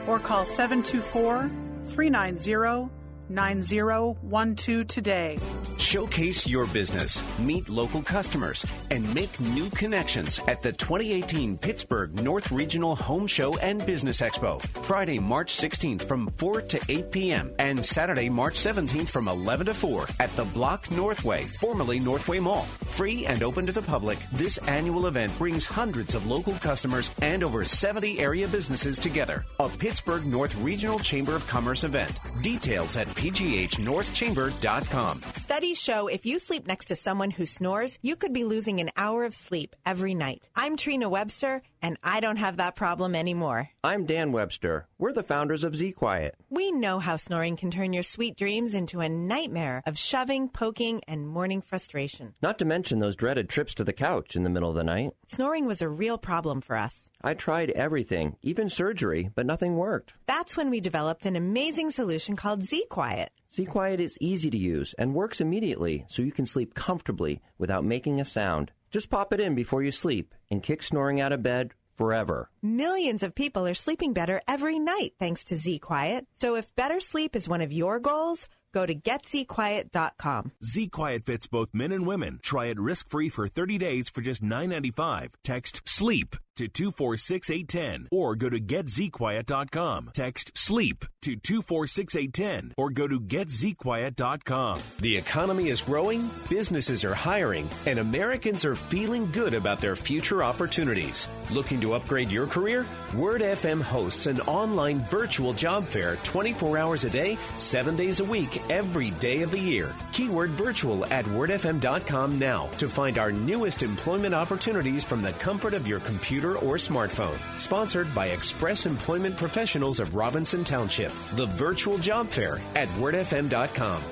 or 0.06 0.18
call 0.18 0.44
724 0.44 1.50
390 1.86 2.90
9012 3.34 4.86
today. 4.86 5.38
Showcase 5.78 6.46
your 6.46 6.66
business, 6.66 7.22
meet 7.38 7.68
local 7.68 8.02
customers, 8.02 8.64
and 8.90 9.14
make 9.14 9.40
new 9.40 9.68
connections 9.70 10.40
at 10.48 10.62
the 10.62 10.72
2018 10.72 11.58
Pittsburgh 11.58 12.14
North 12.22 12.52
Regional 12.52 12.94
Home 12.96 13.26
Show 13.26 13.56
and 13.58 13.84
Business 13.84 14.20
Expo. 14.20 14.62
Friday, 14.84 15.18
March 15.18 15.54
16th 15.54 16.02
from 16.02 16.30
4 16.36 16.62
to 16.62 16.80
8 16.88 17.10
p.m. 17.10 17.52
and 17.58 17.84
Saturday, 17.84 18.28
March 18.28 18.54
17th 18.54 19.08
from 19.08 19.28
11 19.28 19.66
to 19.66 19.74
4 19.74 20.06
at 20.20 20.34
the 20.36 20.44
Block 20.44 20.90
Northway, 20.90 21.44
formerly 21.44 21.98
Northway 21.98 22.38
Mall. 22.38 22.62
Free 22.62 23.26
and 23.26 23.42
open 23.42 23.66
to 23.66 23.72
the 23.72 23.82
public, 23.82 24.18
this 24.32 24.58
annual 24.58 25.06
event 25.06 25.36
brings 25.38 25.66
hundreds 25.66 26.14
of 26.14 26.26
local 26.26 26.54
customers 26.54 27.10
and 27.22 27.42
over 27.42 27.64
70 27.64 28.20
area 28.20 28.46
businesses 28.46 28.98
together. 28.98 29.44
A 29.60 29.68
Pittsburgh 29.68 30.26
North 30.26 30.54
Regional 30.56 30.98
Chamber 30.98 31.34
of 31.34 31.46
Commerce 31.46 31.84
event. 31.84 32.12
Details 32.42 32.96
at 32.96 33.12
pghnorthchamber.com. 33.30 35.20
Studies 35.52 35.78
show 35.78 36.06
if 36.06 36.24
you 36.24 36.38
sleep 36.38 36.66
next 36.66 36.86
to 36.86 36.96
someone 36.96 37.30
who 37.30 37.44
snores, 37.44 37.98
you 38.00 38.16
could 38.16 38.32
be 38.32 38.42
losing 38.42 38.80
an 38.80 38.88
hour 38.96 39.26
of 39.26 39.34
sleep 39.34 39.76
every 39.84 40.14
night. 40.14 40.48
I'm 40.56 40.78
Trina 40.78 41.10
Webster, 41.10 41.60
and 41.82 41.98
I 42.02 42.20
don't 42.20 42.38
have 42.38 42.56
that 42.56 42.74
problem 42.74 43.14
anymore. 43.14 43.68
I'm 43.84 44.06
Dan 44.06 44.32
Webster. 44.32 44.88
We're 44.96 45.12
the 45.12 45.22
founders 45.22 45.62
of 45.62 45.76
Z 45.76 45.92
Quiet. 45.92 46.36
We 46.48 46.72
know 46.72 47.00
how 47.00 47.18
snoring 47.18 47.56
can 47.56 47.70
turn 47.70 47.92
your 47.92 48.02
sweet 48.02 48.38
dreams 48.38 48.74
into 48.74 49.00
a 49.00 49.10
nightmare 49.10 49.82
of 49.84 49.98
shoving, 49.98 50.48
poking, 50.48 51.02
and 51.06 51.28
morning 51.28 51.60
frustration. 51.60 52.32
Not 52.40 52.58
to 52.60 52.64
mention 52.64 53.00
those 53.00 53.14
dreaded 53.14 53.50
trips 53.50 53.74
to 53.74 53.84
the 53.84 53.92
couch 53.92 54.34
in 54.34 54.44
the 54.44 54.48
middle 54.48 54.70
of 54.70 54.76
the 54.76 54.82
night. 54.82 55.12
Snoring 55.26 55.66
was 55.66 55.82
a 55.82 55.88
real 55.88 56.16
problem 56.16 56.62
for 56.62 56.76
us. 56.76 57.10
I 57.22 57.34
tried 57.34 57.68
everything, 57.72 58.36
even 58.40 58.70
surgery, 58.70 59.28
but 59.34 59.44
nothing 59.44 59.76
worked. 59.76 60.14
That's 60.24 60.56
when 60.56 60.70
we 60.70 60.80
developed 60.80 61.26
an 61.26 61.36
amazing 61.36 61.90
solution 61.90 62.36
called 62.36 62.62
Z 62.62 62.86
Quiet. 62.88 63.30
Z 63.54 63.66
Quiet 63.66 64.00
is 64.00 64.16
easy 64.18 64.48
to 64.50 64.56
use 64.56 64.94
and 64.94 65.14
works 65.14 65.38
immediately 65.38 66.06
so 66.08 66.22
you 66.22 66.32
can 66.32 66.46
sleep 66.46 66.72
comfortably 66.72 67.42
without 67.58 67.84
making 67.84 68.18
a 68.18 68.24
sound. 68.24 68.72
Just 68.90 69.10
pop 69.10 69.30
it 69.34 69.40
in 69.40 69.54
before 69.54 69.82
you 69.82 69.92
sleep 69.92 70.34
and 70.50 70.62
kick 70.62 70.82
snoring 70.82 71.20
out 71.20 71.32
of 71.32 71.42
bed 71.42 71.74
forever. 71.94 72.48
Millions 72.62 73.22
of 73.22 73.34
people 73.34 73.66
are 73.66 73.74
sleeping 73.74 74.14
better 74.14 74.40
every 74.48 74.78
night 74.78 75.12
thanks 75.18 75.44
to 75.44 75.56
Z 75.56 75.80
Quiet. 75.80 76.26
So 76.34 76.56
if 76.56 76.74
better 76.76 76.98
sleep 76.98 77.36
is 77.36 77.46
one 77.46 77.60
of 77.60 77.74
your 77.74 78.00
goals, 78.00 78.48
go 78.72 78.86
to 78.86 78.94
getzquiet.com. 78.94 80.52
Z 80.64 80.88
Quiet 80.88 81.26
fits 81.26 81.46
both 81.46 81.74
men 81.74 81.92
and 81.92 82.06
women. 82.06 82.40
Try 82.42 82.66
it 82.66 82.80
risk 82.80 83.10
free 83.10 83.28
for 83.28 83.48
30 83.48 83.76
days 83.76 84.08
for 84.08 84.22
just 84.22 84.42
$9.95. 84.42 85.28
Text 85.44 85.82
SLEEP 85.84 86.36
to 86.56 86.68
246810 86.68 88.08
or 88.10 88.36
go 88.36 88.48
to 88.50 88.60
getzquiet.com. 88.60 90.10
Text 90.12 90.56
SLEEP 90.56 91.04
to 91.22 91.36
246810 91.36 92.74
or 92.76 92.90
go 92.90 93.06
to 93.06 93.20
getzquiet.com. 93.20 94.80
The 94.98 95.16
economy 95.16 95.68
is 95.68 95.80
growing, 95.80 96.30
businesses 96.48 97.04
are 97.04 97.14
hiring, 97.14 97.68
and 97.86 97.98
Americans 97.98 98.64
are 98.64 98.76
feeling 98.76 99.30
good 99.30 99.54
about 99.54 99.80
their 99.80 99.96
future 99.96 100.42
opportunities. 100.42 101.28
Looking 101.50 101.80
to 101.80 101.94
upgrade 101.94 102.30
your 102.30 102.46
career? 102.46 102.86
Word 103.14 103.40
FM 103.40 103.80
hosts 103.80 104.26
an 104.26 104.40
online 104.42 105.00
virtual 105.00 105.52
job 105.52 105.86
fair 105.86 106.16
24 106.24 106.78
hours 106.78 107.04
a 107.04 107.10
day, 107.10 107.38
7 107.58 107.96
days 107.96 108.20
a 108.20 108.24
week, 108.24 108.62
every 108.70 109.10
day 109.12 109.42
of 109.42 109.50
the 109.50 109.58
year. 109.58 109.94
Keyword 110.12 110.50
virtual 110.50 111.04
at 111.06 111.24
wordfm.com 111.26 112.38
now 112.38 112.66
to 112.78 112.88
find 112.88 113.18
our 113.18 113.30
newest 113.30 113.82
employment 113.82 114.34
opportunities 114.34 115.04
from 115.04 115.22
the 115.22 115.32
comfort 115.34 115.74
of 115.74 115.86
your 115.86 116.00
computer 116.00 116.41
or 116.50 116.76
smartphone. 116.76 117.38
Sponsored 117.58 118.14
by 118.14 118.26
Express 118.28 118.86
Employment 118.86 119.36
Professionals 119.36 120.00
of 120.00 120.14
Robinson 120.14 120.64
Township. 120.64 121.12
The 121.34 121.46
virtual 121.46 121.98
job 121.98 122.28
fair 122.28 122.60
at 122.74 122.88
wordfm.com. 122.90 124.02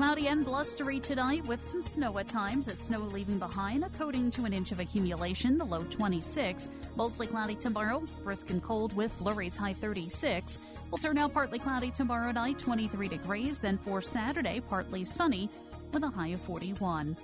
Cloudy 0.00 0.28
and 0.28 0.46
blustery 0.46 0.98
tonight 0.98 1.46
with 1.46 1.62
some 1.62 1.82
snow 1.82 2.16
at 2.18 2.26
times. 2.26 2.64
That 2.64 2.80
snow 2.80 3.00
leaving 3.00 3.38
behind 3.38 3.84
a 3.84 3.90
coating 3.90 4.30
to 4.30 4.46
an 4.46 4.54
inch 4.54 4.72
of 4.72 4.80
accumulation, 4.80 5.58
the 5.58 5.64
low 5.64 5.84
26. 5.84 6.70
Mostly 6.96 7.26
cloudy 7.26 7.54
tomorrow, 7.54 8.02
brisk 8.24 8.48
and 8.48 8.62
cold 8.62 8.96
with 8.96 9.12
flurries 9.12 9.56
high 9.56 9.74
36. 9.74 10.58
Will 10.90 10.96
turn 10.96 11.18
out 11.18 11.34
partly 11.34 11.58
cloudy 11.58 11.90
tomorrow 11.90 12.32
night, 12.32 12.58
23 12.58 13.08
degrees. 13.08 13.58
Then 13.58 13.76
for 13.76 14.00
Saturday, 14.00 14.60
partly 14.60 15.04
sunny 15.04 15.50
with 15.92 16.02
a 16.02 16.08
high 16.08 16.28
of 16.28 16.40
41. 16.42 17.16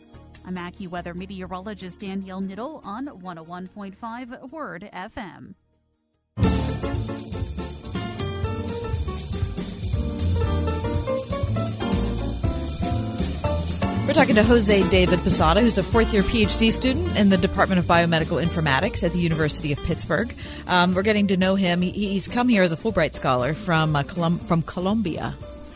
I'm 0.45 0.55
AccuWeather 0.57 1.15
meteorologist 1.15 2.01
Danielle 2.01 2.41
Niddle 2.41 2.85
on 2.85 3.07
101.5 3.07 4.51
Word 4.51 4.89
FM. 4.93 5.55
We're 14.07 14.13
talking 14.13 14.37
to 14.37 14.45
Jose 14.45 14.89
David 14.89 15.19
Posada, 15.19 15.61
who's 15.61 15.79
a 15.79 15.83
fourth 15.83 16.13
year 16.13 16.23
PhD 16.23 16.73
student 16.73 17.19
in 17.19 17.29
the 17.29 17.37
Department 17.37 17.81
of 17.81 17.87
Biomedical 17.87 18.41
Informatics 18.41 19.03
at 19.03 19.13
the 19.13 19.19
University 19.19 19.73
of 19.73 19.83
Pittsburgh. 19.83 20.33
Um, 20.69 20.95
we're 20.95 21.03
getting 21.03 21.27
to 21.27 21.37
know 21.37 21.57
him. 21.57 21.83
He, 21.83 21.91
he's 21.91 22.29
come 22.29 22.49
here 22.49 22.63
as 22.63 22.71
a 22.71 22.77
Fulbright 22.77 23.17
scholar 23.17 23.53
from 23.53 23.97
uh, 23.97 24.05
Colum- 24.05 24.39
from. 24.39 24.63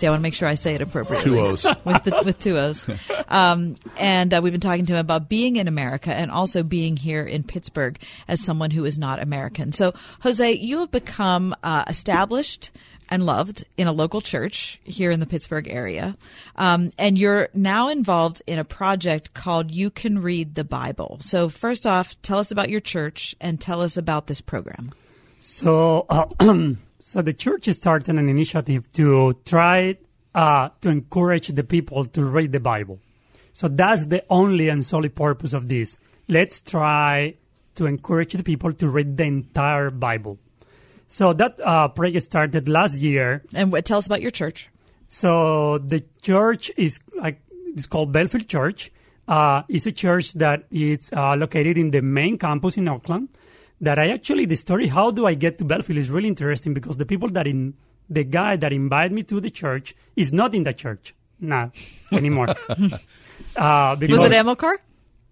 See, 0.01 0.07
I 0.07 0.11
want 0.11 0.21
to 0.21 0.23
make 0.23 0.33
sure 0.33 0.49
I 0.49 0.55
say 0.55 0.75
it 0.75 0.81
appropriately. 0.81 1.31
Two 1.31 1.39
O's. 1.39 1.65
with, 1.85 2.05
the, 2.05 2.23
with 2.25 2.41
two 2.41 2.57
O's. 2.57 2.89
Um, 3.29 3.77
and 3.99 4.33
uh, 4.33 4.41
we've 4.43 4.51
been 4.51 4.59
talking 4.59 4.87
to 4.87 4.95
him 4.95 5.01
about 5.01 5.29
being 5.29 5.57
in 5.57 5.69
America 5.69 6.11
and 6.11 6.31
also 6.31 6.63
being 6.63 6.97
here 6.97 7.23
in 7.23 7.43
Pittsburgh 7.43 8.01
as 8.27 8.43
someone 8.43 8.71
who 8.71 8.87
is 8.87 8.97
not 8.97 9.21
American. 9.21 9.73
So, 9.73 9.93
Jose, 10.23 10.53
you 10.53 10.79
have 10.79 10.91
become 10.91 11.55
uh, 11.63 11.85
established 11.87 12.71
and 13.11 13.27
loved 13.27 13.67
in 13.77 13.89
a 13.89 13.93
local 13.93 14.23
church 14.23 14.81
here 14.85 15.11
in 15.11 15.21
the 15.21 15.27
Pittsburgh 15.27 15.69
area. 15.69 16.17
Um, 16.57 16.89
and 16.97 17.19
you're 17.19 17.51
now 17.53 17.91
involved 17.91 18.41
in 18.47 18.59
a 18.59 18.65
project 18.65 19.35
called 19.35 19.71
You 19.71 19.91
Can 19.91 20.23
Read 20.23 20.55
the 20.55 20.65
Bible. 20.65 21.19
So, 21.21 21.51
first 21.51 21.87
off, 21.87 22.17
tell 22.23 22.39
us 22.39 22.51
about 22.51 22.71
your 22.71 22.81
church 22.81 23.35
and 23.39 23.61
tell 23.61 23.83
us 23.83 23.99
about 23.99 24.29
this 24.29 24.41
program. 24.41 24.93
So, 25.41 26.07
uh, 26.09 26.25
so 27.11 27.23
the 27.23 27.33
church 27.33 27.69
started 27.71 28.09
an 28.17 28.29
initiative 28.29 28.93
to 28.93 29.37
try 29.45 29.97
uh, 30.33 30.69
to 30.81 30.91
encourage 30.91 31.49
the 31.49 31.65
people 31.65 32.05
to 32.05 32.25
read 32.25 32.53
the 32.53 32.61
Bible. 32.61 33.01
So 33.53 33.67
that's 33.67 34.07
the 34.07 34.23
only 34.31 34.69
and 34.69 34.87
solely 34.87 35.09
purpose 35.09 35.53
of 35.53 35.67
this. 35.67 35.99
Let's 36.29 36.61
try 36.61 37.35
to 37.75 37.87
encourage 37.87 38.35
the 38.35 38.45
people 38.45 38.73
to 38.75 38.89
read 38.89 39.17
the 39.17 39.25
entire 39.25 39.91
Bible. 39.91 40.39
So 41.09 41.33
that 41.33 41.59
uh, 41.61 41.89
project 41.89 42.27
started 42.27 42.69
last 42.69 42.99
year. 42.99 43.43
And 43.57 43.73
what, 43.73 43.85
tell 43.87 43.99
us 43.99 44.07
about 44.07 44.23
your 44.23 44.31
church. 44.31 44.69
So 45.09 45.79
the 45.79 46.05
church 46.23 46.71
is 46.77 47.01
like 47.17 47.43
it's 47.75 47.89
called 47.89 48.13
Bellefield 48.13 48.47
Church. 48.47 48.93
Uh, 49.27 49.65
it's 49.69 49.87
a 49.87 49.93
church 49.93 50.35
that 50.35 50.63
is 50.71 51.13
uh, 51.13 51.35
located 51.35 51.77
in 51.77 51.91
the 51.91 52.03
main 52.03 52.39
campus 52.39 52.77
in 52.77 52.87
Oakland. 52.87 53.31
That 53.81 53.99
I 53.99 54.11
actually 54.11 54.45
the 54.45 54.57
story 54.57 54.89
how 54.89 55.11
do 55.11 55.27
I 55.27 55.35
get 55.35 55.59
to 55.59 55.65
Bellefield 55.65 55.99
is 55.99 56.11
really 56.11 56.29
interesting 56.29 56.75
because 56.75 56.97
the 56.99 57.07
people 57.07 57.29
that 57.31 57.47
in 57.47 57.75
the 58.11 58.25
guy 58.25 58.57
that 58.57 58.73
invited 58.73 59.13
me 59.13 59.23
to 59.25 59.41
the 59.41 59.51
church 59.51 59.95
is 60.17 60.33
not 60.33 60.55
in 60.55 60.65
the 60.65 60.73
church 60.75 61.15
not 61.41 61.75
anymore. 62.13 62.49
uh, 63.57 63.97
Was 63.99 64.25
it 64.25 64.33
Amilcar? 64.33 64.77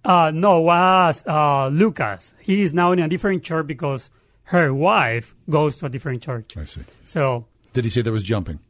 Uh, 0.05 0.31
no, 0.33 0.61
was 0.61 1.25
uh, 1.27 1.69
Lucas. 1.69 2.33
He 2.41 2.63
is 2.63 2.73
now 2.73 2.93
in 2.93 3.01
a 3.01 3.09
different 3.09 3.43
church 3.43 3.67
because 3.67 4.11
her 4.45 4.73
wife 4.73 5.35
goes 5.51 5.77
to 5.79 5.87
a 5.87 5.89
different 5.89 6.23
church. 6.23 6.57
I 6.57 6.65
see. 6.65 6.83
So 7.05 7.47
Did 7.73 7.85
he 7.85 7.91
say 7.91 8.03
there 8.03 8.13
was 8.13 8.23
jumping? 8.23 8.61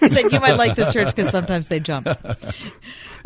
He 0.00 0.08
said 0.08 0.32
you 0.32 0.40
might 0.40 0.56
like 0.56 0.76
this 0.76 0.92
church 0.92 1.14
because 1.14 1.30
sometimes 1.30 1.68
they 1.68 1.80
jump. 1.80 2.08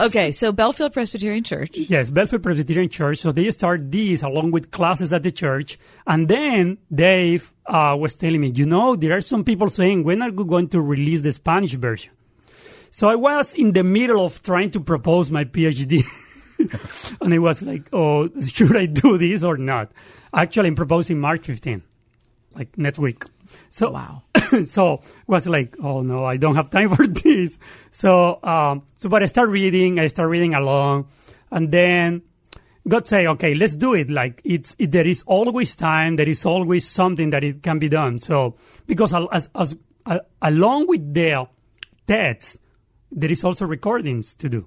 Okay, 0.01 0.33
so 0.33 0.53
Bellefield 0.53 0.93
Presbyterian 0.93 1.45
Church. 1.45 1.77
Yes, 1.77 2.11
Bellefield 2.11 2.43
Presbyterian 2.43 2.89
Church. 2.89 3.19
So 3.19 3.31
they 3.31 3.51
start 3.51 3.91
these 3.91 4.23
along 4.23 4.51
with 4.51 4.71
classes 4.71 5.13
at 5.13 5.23
the 5.23 5.31
church. 5.31 5.79
And 6.07 6.29
then 6.29 6.79
Dave 6.93 7.53
uh, 7.67 7.97
was 7.99 8.17
telling 8.17 8.41
me, 8.41 8.49
you 8.49 8.65
know, 8.65 8.97
there 8.97 9.17
are 9.17 9.21
some 9.21 9.45
people 9.45 9.69
saying, 9.69 10.03
when 10.03 10.23
are 10.23 10.31
we 10.31 10.45
going 10.45 10.69
to 10.71 10.81
release 10.81 11.21
the 11.21 11.31
Spanish 11.31 11.75
version? 11.75 12.13
So 12.91 13.09
I 13.09 13.17
was 13.17 13.55
in 13.55 13.73
the 13.73 13.85
middle 13.85 14.25
of 14.25 14.43
trying 14.43 14.71
to 14.73 14.81
propose 14.81 15.31
my 15.31 15.45
PhD. 15.45 16.05
and 17.21 17.35
I 17.35 17.39
was 17.39 17.63
like, 17.63 17.89
oh, 17.93 18.29
should 18.41 18.77
I 18.77 18.87
do 18.87 19.19
this 19.19 19.45
or 19.45 19.57
not? 19.57 19.93
Actually, 20.35 20.69
I'm 20.69 20.75
proposing 20.75 21.21
March 21.21 21.47
15, 21.47 21.83
like 22.55 22.77
next 22.79 22.99
week. 22.99 23.25
So 23.71 23.91
wow. 23.91 24.23
so 24.65 25.01
was 25.27 25.47
like, 25.47 25.77
oh 25.83 26.03
no, 26.03 26.25
I 26.25 26.37
don't 26.37 26.55
have 26.55 26.71
time 26.71 26.89
for 26.95 27.07
this. 27.07 27.59
So 27.91 28.39
um, 28.43 28.83
so 28.97 29.09
but 29.09 29.23
I 29.23 29.27
start 29.27 29.49
reading, 29.49 29.99
I 29.99 30.07
start 30.09 30.29
reading 30.31 30.55
along, 30.55 31.09
and 31.51 31.71
then 31.71 32.23
God 32.87 33.07
say, 33.07 33.27
okay, 33.27 33.55
let's 33.55 33.75
do 33.75 33.95
it. 33.95 34.11
Like 34.11 34.41
it's 34.45 34.75
it, 34.79 34.93
there 34.93 35.07
is 35.07 35.23
always 35.27 35.77
time, 35.77 36.17
there 36.17 36.29
is 36.29 36.45
always 36.45 36.89
something 36.89 37.31
that 37.31 37.45
it 37.45 37.63
can 37.63 37.79
be 37.79 37.89
done. 37.89 38.19
So 38.19 38.57
because 38.87 39.15
as, 39.33 39.49
as 39.55 39.77
uh, 40.07 40.19
along 40.41 40.89
with 40.89 41.15
the 41.15 41.47
text, 42.07 42.57
there 43.11 43.31
is 43.31 43.45
also 43.45 43.67
recordings 43.67 44.35
to 44.35 44.49
do. 44.49 44.67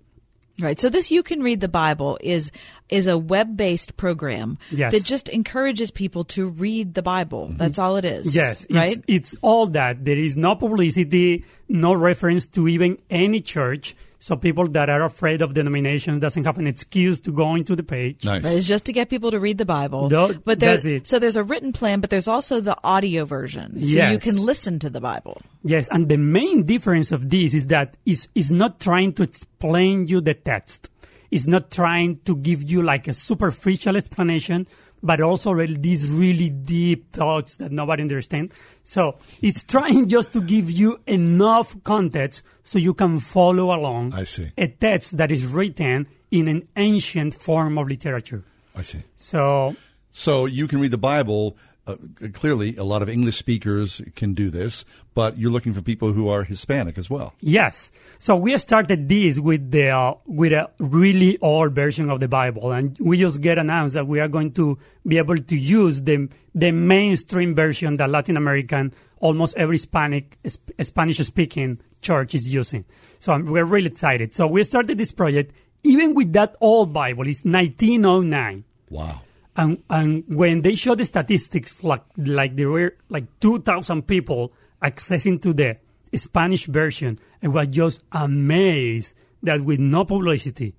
Right. 0.59 0.79
So 0.79 0.87
this 0.89 1.11
you 1.11 1.21
can 1.21 1.43
read 1.43 1.59
the 1.59 1.67
Bible 1.67 2.17
is 2.21 2.51
is 2.87 3.07
a 3.07 3.17
web-based 3.17 3.97
program 3.97 4.57
Yes. 4.71 4.93
that 4.93 5.03
just 5.03 5.27
encourages 5.27 5.91
people 5.91 6.23
to 6.25 6.47
read 6.47 6.93
the 6.93 7.01
Bible. 7.01 7.47
Mm-hmm. 7.47 7.57
That's 7.57 7.77
all 7.77 7.97
it 7.97 8.05
is. 8.05 8.33
Yes, 8.33 8.65
Right? 8.69 8.97
It's, 9.07 9.33
it's 9.33 9.35
all 9.41 9.67
that. 9.67 10.05
There 10.05 10.17
is 10.17 10.37
no 10.37 10.55
publicity, 10.55 11.43
no 11.67 11.93
reference 11.93 12.47
to 12.47 12.67
even 12.69 12.97
any 13.09 13.41
church. 13.41 13.95
So 14.25 14.35
people 14.35 14.67
that 14.69 14.89
are 14.89 15.03
afraid 15.03 15.43
of 15.43 15.53
denominations 15.53 16.19
doesn't 16.19 16.45
have 16.45 16.57
an 16.57 16.65
excuse 16.65 17.19
to 17.19 17.31
go 17.31 17.53
into 17.53 17.75
the 17.75 17.83
page. 17.83 18.25
Right, 18.25 18.43
It's 18.43 18.65
just 18.65 18.85
to 18.85 18.91
get 18.91 19.07
people 19.07 19.29
to 19.29 19.39
read 19.39 19.59
the 19.59 19.67
Bible. 19.67 20.09
No, 20.09 20.33
but 20.33 20.59
there's 20.59 20.81
that's 20.81 21.03
it. 21.03 21.05
so 21.05 21.19
there's 21.19 21.35
a 21.35 21.43
written 21.43 21.71
plan, 21.71 22.01
but 22.01 22.09
there's 22.09 22.27
also 22.27 22.59
the 22.59 22.75
audio 22.83 23.25
version. 23.25 23.73
So 23.85 24.09
you 24.09 24.17
can 24.17 24.37
listen 24.37 24.79
to 24.79 24.89
the 24.89 24.99
Bible. 24.99 25.43
Yes, 25.61 25.89
and 25.89 26.09
the 26.09 26.17
main 26.17 26.65
difference 26.65 27.11
of 27.11 27.29
this 27.29 27.53
is 27.53 27.67
that 27.67 27.97
is 28.07 28.27
is 28.33 28.51
not 28.51 28.79
trying 28.79 29.13
to 29.13 29.21
explain 29.21 30.07
you 30.07 30.21
the 30.21 30.33
text. 30.33 30.89
It's 31.29 31.45
not 31.45 31.69
trying 31.69 32.17
to 32.25 32.35
give 32.35 32.63
you 32.63 32.81
like 32.81 33.07
a 33.07 33.13
superficial 33.13 33.95
explanation, 33.95 34.65
but 35.05 35.21
also 35.21 35.51
really 35.51 35.77
these 35.77 36.11
really 36.11 36.49
deep 36.49 37.11
thoughts 37.11 37.57
that 37.57 37.71
nobody 37.71 38.01
understands. 38.01 38.51
So 38.83 39.17
it's 39.41 39.63
trying 39.63 40.09
just 40.15 40.33
to 40.33 40.41
give 40.41 40.71
you 40.71 40.99
enough 41.05 41.75
context 41.83 42.43
so 42.63 42.79
you 42.79 42.93
can 42.93 43.19
follow 43.19 43.73
along. 43.73 44.13
I 44.13 44.23
see. 44.23 44.51
A 44.57 44.67
text 44.67 45.17
that 45.17 45.31
is 45.31 45.45
written 45.45 46.07
in 46.31 46.47
an 46.47 46.67
ancient 46.75 47.35
form 47.35 47.77
of 47.77 47.87
literature. 47.87 48.43
I 48.75 48.81
see. 48.81 49.03
So 49.15 49.75
So 50.09 50.45
you 50.45 50.67
can 50.67 50.79
read 50.79 50.91
the 50.91 50.97
Bible 50.97 51.55
uh, 51.87 51.95
clearly 52.33 52.75
a 52.77 52.83
lot 52.83 53.01
of 53.01 53.09
English 53.09 53.37
speakers 53.37 54.01
can 54.15 54.33
do 54.33 54.49
this, 54.49 54.85
but 55.13 55.37
you're 55.37 55.51
looking 55.51 55.73
for 55.73 55.81
people 55.81 56.13
who 56.13 56.29
are 56.29 56.43
Hispanic 56.43 56.97
as 56.97 57.09
well. 57.09 57.33
Yes. 57.41 57.91
So 58.19 58.35
we 58.35 58.57
started 58.57 59.07
this 59.07 59.39
with 59.39 59.71
the 59.71 59.89
uh, 59.89 60.15
with 60.25 60.51
a 60.51 60.69
really 60.79 61.37
old 61.39 61.73
version 61.73 62.09
of 62.09 62.19
the 62.19 62.27
Bible, 62.27 62.71
and 62.71 62.97
we 62.99 63.19
just 63.19 63.41
get 63.41 63.57
announced 63.57 63.93
that 63.95 64.07
we 64.07 64.19
are 64.19 64.27
going 64.27 64.51
to 64.53 64.77
be 65.05 65.17
able 65.17 65.37
to 65.37 65.57
use 65.57 66.01
the 66.01 66.27
the 66.53 66.71
mainstream 66.71 67.53
version 67.53 67.97
that 67.97 68.09
Latin 68.09 68.37
American, 68.37 68.93
almost 69.19 69.55
every 69.57 69.75
Hispanic 69.75 70.39
Spanish 70.81 71.17
speaking 71.17 71.79
church 72.01 72.35
is 72.35 72.51
using. 72.51 72.85
So 73.19 73.33
um, 73.33 73.45
we're 73.45 73.65
really 73.65 73.87
excited. 73.87 74.33
So 74.33 74.47
we 74.47 74.63
started 74.63 74.97
this 74.97 75.11
project 75.11 75.53
even 75.83 76.15
with 76.15 76.33
that 76.33 76.55
old 76.61 76.93
Bible. 76.93 77.27
It's 77.27 77.45
1909. 77.45 78.63
Wow. 78.89 79.21
And 79.55 79.83
and 79.89 80.23
when 80.27 80.61
they 80.61 80.75
show 80.75 80.95
the 80.95 81.05
statistics, 81.05 81.83
like 81.83 82.03
like 82.17 82.55
there 82.55 82.69
were 82.69 82.97
like 83.09 83.25
two 83.39 83.61
thousand 83.61 84.03
people 84.07 84.53
accessing 84.81 85.41
to 85.41 85.53
the 85.53 85.77
Spanish 86.15 86.65
version, 86.65 87.19
I 87.41 87.47
was 87.47 87.67
just 87.67 88.03
amazed 88.11 89.15
that 89.43 89.61
with 89.61 89.79
no 89.79 90.03
publicity, 90.03 90.75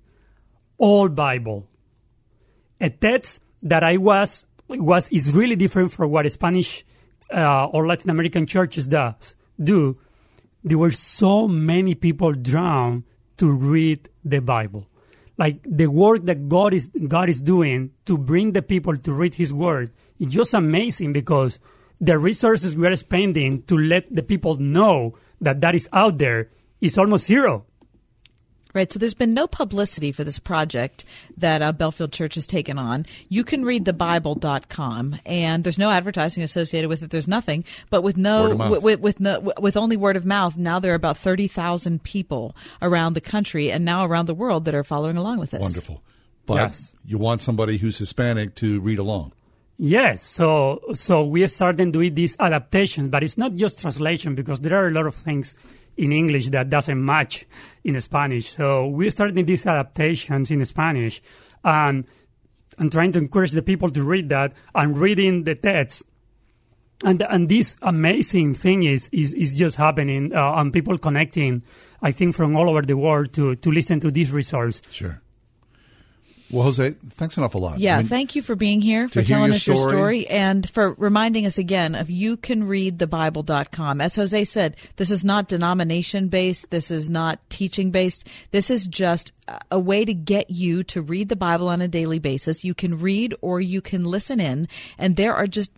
all 0.77 1.09
Bible, 1.09 1.67
a 2.79 2.89
text 2.89 3.41
that 3.63 3.83
I 3.83 3.97
was 3.97 4.45
was 4.69 5.09
is 5.09 5.33
really 5.33 5.55
different 5.55 5.91
from 5.91 6.11
what 6.11 6.31
Spanish 6.31 6.85
uh, 7.33 7.65
or 7.65 7.87
Latin 7.87 8.09
American 8.09 8.45
churches 8.45 8.85
does 8.85 9.35
do. 9.61 9.95
There 10.63 10.77
were 10.77 10.91
so 10.91 11.47
many 11.47 11.95
people 11.95 12.33
drawn 12.33 13.05
to 13.37 13.49
read 13.49 14.09
the 14.23 14.39
Bible 14.39 14.87
like 15.37 15.59
the 15.63 15.87
work 15.87 16.25
that 16.25 16.49
God 16.49 16.73
is 16.73 16.87
God 16.87 17.29
is 17.29 17.39
doing 17.39 17.91
to 18.05 18.17
bring 18.17 18.53
the 18.53 18.61
people 18.61 18.97
to 18.97 19.13
read 19.13 19.35
His 19.35 19.53
Word 19.53 19.91
is 20.19 20.27
just 20.27 20.53
amazing 20.53 21.13
because 21.13 21.59
the 21.99 22.17
resources 22.17 22.75
we 22.75 22.87
are 22.87 22.95
spending 22.95 23.61
to 23.63 23.77
let 23.77 24.13
the 24.13 24.23
people 24.23 24.55
know 24.55 25.15
that 25.41 25.61
that 25.61 25.75
is 25.75 25.87
out 25.93 26.17
there 26.17 26.49
is 26.81 26.97
almost 26.97 27.25
zero. 27.25 27.65
Right. 28.77 28.93
So 28.93 28.99
there's 28.99 29.15
been 29.15 29.33
no 29.33 29.47
publicity 29.47 30.11
for 30.11 30.23
this 30.23 30.37
project 30.37 31.03
that 31.35 31.63
uh, 31.63 31.71
Bellefield 31.71 32.11
Church 32.11 32.35
has 32.35 32.45
taken 32.45 32.77
on. 32.77 33.07
You 33.27 33.43
can 33.43 33.65
read 33.65 33.85
the 33.85 33.91
thebible.com 33.91 35.15
and 35.25 35.63
there's 35.63 35.79
no 35.79 35.89
advertising 35.89 36.43
associated 36.43 36.87
with 36.87 37.01
it. 37.01 37.09
There's 37.09 37.27
nothing, 37.27 37.63
but 37.89 38.03
with 38.03 38.17
no, 38.17 38.55
with, 38.55 38.83
with, 38.83 38.99
with, 38.99 39.19
no, 39.19 39.51
with 39.59 39.75
only 39.77 39.97
word 39.97 40.15
of 40.15 40.27
mouth, 40.27 40.57
now 40.57 40.79
there 40.79 40.91
are 40.91 40.95
about 40.95 41.17
30,000 41.17 42.03
people 42.03 42.55
around 42.79 43.15
the 43.15 43.21
country 43.21 43.71
and 43.71 43.83
now 43.83 44.05
around 44.05 44.27
the 44.27 44.35
world 44.35 44.65
that 44.65 44.75
are 44.75 44.83
following 44.83 45.17
along 45.17 45.39
with 45.39 45.49
this. 45.49 45.59
Wonderful. 45.59 46.03
But 46.45 46.57
Yes. 46.57 46.95
you 47.03 47.17
want 47.17 47.41
somebody 47.41 47.77
who's 47.77 47.97
Hispanic 47.97 48.53
to 48.55 48.79
read 48.79 48.99
along. 48.99 49.33
Yes, 49.79 50.23
so 50.23 50.81
so 50.93 51.23
we 51.23 51.43
are 51.43 51.47
starting 51.47 51.91
doing 51.91 52.13
these 52.13 52.35
adaptations, 52.39 53.09
but 53.09 53.23
it's 53.23 53.37
not 53.39 53.55
just 53.55 53.79
translation 53.79 54.35
because 54.35 54.61
there 54.61 54.75
are 54.77 54.87
a 54.87 54.91
lot 54.91 55.07
of 55.07 55.15
things 55.15 55.55
in 55.97 56.11
English 56.11 56.49
that 56.49 56.69
doesn't 56.69 57.03
match 57.03 57.45
in 57.83 57.99
Spanish. 58.01 58.51
So 58.51 58.87
we 58.87 59.09
started 59.09 59.45
these 59.45 59.65
adaptations 59.65 60.51
in 60.51 60.63
Spanish 60.65 61.21
and 61.63 62.05
and 62.77 62.91
trying 62.91 63.11
to 63.11 63.19
encourage 63.19 63.51
the 63.51 63.63
people 63.63 63.89
to 63.89 64.03
read 64.03 64.29
that 64.29 64.53
and 64.75 64.97
reading 64.97 65.43
the 65.43 65.55
text. 65.55 66.03
And 67.03 67.21
and 67.23 67.49
this 67.49 67.75
amazing 67.81 68.55
thing 68.55 68.83
is 68.83 69.09
is, 69.11 69.33
is 69.33 69.55
just 69.55 69.77
happening 69.77 70.33
uh, 70.33 70.53
and 70.55 70.73
people 70.73 70.97
connecting, 70.97 71.63
I 72.01 72.11
think, 72.11 72.35
from 72.35 72.55
all 72.55 72.69
over 72.69 72.81
the 72.81 72.97
world 72.97 73.33
to 73.33 73.55
to 73.55 73.71
listen 73.71 73.99
to 74.01 74.11
this 74.11 74.29
resource. 74.29 74.81
Sure. 74.89 75.21
Well, 76.49 76.63
Jose, 76.63 76.91
thanks 76.91 77.35
an 77.35 77.43
awful 77.43 77.61
lot. 77.61 77.79
Yeah, 77.79 77.95
I 77.95 77.99
mean, 77.99 78.07
thank 78.07 78.35
you 78.35 78.41
for 78.41 78.55
being 78.55 78.81
here, 78.81 79.09
for 79.09 79.21
telling 79.21 79.47
your 79.47 79.55
us 79.55 79.67
your 79.67 79.75
story. 79.75 79.89
story, 79.89 80.27
and 80.27 80.69
for 80.69 80.93
reminding 80.93 81.45
us 81.45 81.57
again 81.57 81.93
of 81.93 82.09
you 82.09 82.37
can 82.37 82.67
read 82.67 82.99
thebible.com. 82.99 83.99
As 83.99 84.15
Jose 84.15 84.45
said, 84.45 84.77
this 84.95 85.11
is 85.11 85.23
not 85.23 85.49
denomination 85.49 86.29
based, 86.29 86.71
this 86.71 86.89
is 86.89 87.09
not 87.09 87.39
teaching 87.49 87.91
based. 87.91 88.27
This 88.51 88.69
is 88.69 88.87
just 88.87 89.33
a 89.71 89.79
way 89.79 90.05
to 90.05 90.13
get 90.13 90.49
you 90.49 90.83
to 90.83 91.01
read 91.01 91.29
the 91.29 91.35
Bible 91.35 91.67
on 91.67 91.81
a 91.81 91.87
daily 91.87 92.19
basis. 92.19 92.63
You 92.63 92.73
can 92.73 92.99
read 92.99 93.33
or 93.41 93.59
you 93.59 93.81
can 93.81 94.05
listen 94.05 94.39
in, 94.39 94.67
and 94.97 95.15
there 95.15 95.33
are 95.33 95.47
just 95.47 95.71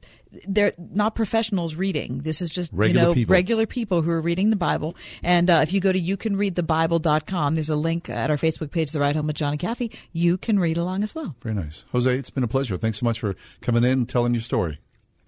they're 0.47 0.73
not 0.77 1.15
professionals 1.15 1.75
reading. 1.75 2.19
This 2.19 2.41
is 2.41 2.49
just 2.49 2.71
Regular 2.73 3.01
you 3.01 3.07
know 3.07 3.13
people. 3.13 3.33
regular 3.33 3.65
people 3.65 4.01
who 4.01 4.11
are 4.11 4.21
reading 4.21 4.49
the 4.49 4.55
Bible. 4.55 4.95
And 5.23 5.49
uh, 5.49 5.59
if 5.63 5.73
you 5.73 5.79
go 5.79 5.91
to 5.91 5.99
youcanreadthebible.com, 5.99 7.55
there's 7.55 7.69
a 7.69 7.75
link 7.75 8.09
at 8.09 8.29
our 8.29 8.37
Facebook 8.37 8.71
page, 8.71 8.91
The 8.91 8.99
Ride 8.99 9.15
Home 9.15 9.27
with 9.27 9.35
John 9.35 9.51
and 9.51 9.59
Kathy. 9.59 9.91
You 10.13 10.37
can 10.37 10.59
read 10.59 10.77
along 10.77 11.03
as 11.03 11.15
well. 11.15 11.35
Very 11.41 11.55
nice. 11.55 11.83
Jose, 11.91 12.15
it's 12.15 12.29
been 12.29 12.43
a 12.43 12.47
pleasure. 12.47 12.77
Thanks 12.77 12.99
so 12.99 13.05
much 13.05 13.19
for 13.19 13.35
coming 13.61 13.83
in 13.83 13.91
and 13.91 14.09
telling 14.09 14.33
your 14.33 14.41
story. 14.41 14.79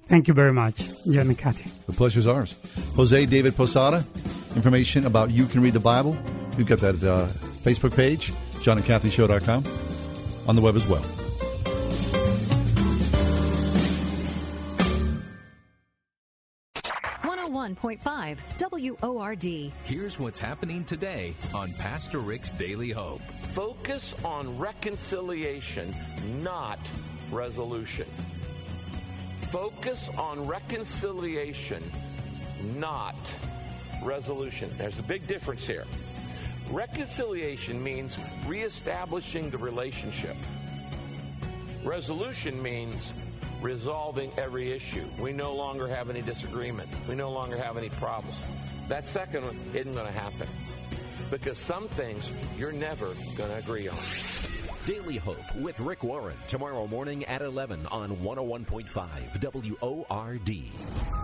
Thank 0.08 0.28
you 0.28 0.34
very 0.34 0.52
much, 0.52 0.82
John 1.06 1.28
and 1.28 1.38
Kathy. 1.38 1.72
The 1.88 1.94
pleasure's 1.94 2.28
ours. 2.28 2.56
Jose 2.96 3.26
David 3.28 3.56
Posada, 3.56 4.06
information 4.56 5.06
about 5.06 5.32
You 5.32 5.46
Can 5.46 5.62
Read 5.62 5.74
the 5.74 5.80
Bible. 5.80 6.18
We've 6.58 6.68
got 6.68 6.80
that 6.80 7.02
uh, 7.02 7.28
Facebook 7.64 7.96
page, 7.96 8.34
johnandkathyshow.com, 8.60 9.64
on 10.48 10.56
the 10.56 10.62
web 10.62 10.76
as 10.76 10.86
well. 10.86 11.06
One 17.62 17.76
hundred 17.76 17.84
one 17.84 18.00
point 18.00 18.02
five 18.02 18.44
WORD. 19.04 19.44
Here's 19.84 20.18
what's 20.18 20.40
happening 20.40 20.84
today 20.84 21.36
on 21.54 21.72
Pastor 21.74 22.18
Rick's 22.18 22.52
Daily 22.52 22.90
Hope. 22.90 23.22
Focus 23.54 24.16
on 24.26 24.58
reconciliation, 24.58 25.96
not 26.42 26.80
resolution. 27.30 28.08
Focus 29.52 30.10
on 30.18 30.48
reconciliation, 30.48 31.84
not 32.80 33.16
resolution. 34.02 34.74
There's 34.80 34.98
a 34.98 35.04
big 35.04 35.28
difference 35.28 35.62
here. 35.62 35.86
Reconciliation 36.72 37.84
means 37.84 38.18
reestablishing 38.48 39.52
the 39.52 39.60
relationship. 39.60 40.36
Resolution 41.84 42.60
means 42.60 43.14
resolving 43.62 44.32
every 44.38 44.72
issue. 44.72 45.06
We 45.20 45.34
no 45.34 45.54
longer 45.54 45.88
have 45.88 46.10
any 46.10 46.22
disagreement. 46.22 46.90
We 47.08 47.16
no 47.16 47.32
longer 47.32 47.58
have 47.58 47.78
any 47.78 47.90
problems. 47.90 48.38
That 48.90 49.06
second 49.06 49.46
one 49.46 49.60
isn't 49.74 49.94
going 49.94 50.08
to 50.08 50.12
happen 50.12 50.48
because 51.30 51.58
some 51.58 51.88
things 51.90 52.26
you're 52.58 52.72
never 52.72 53.14
going 53.38 53.50
to 53.50 53.58
agree 53.58 53.88
on. 53.88 53.98
Daily 54.86 55.18
Hope 55.18 55.56
with 55.58 55.80
Rick 55.80 56.04
Warren 56.04 56.36
tomorrow 56.48 56.88
morning 56.88 57.24
at 57.26 57.44
11 57.44 57.86
on 57.88 58.18
101.5 58.18 59.80
WORD. 59.80 60.50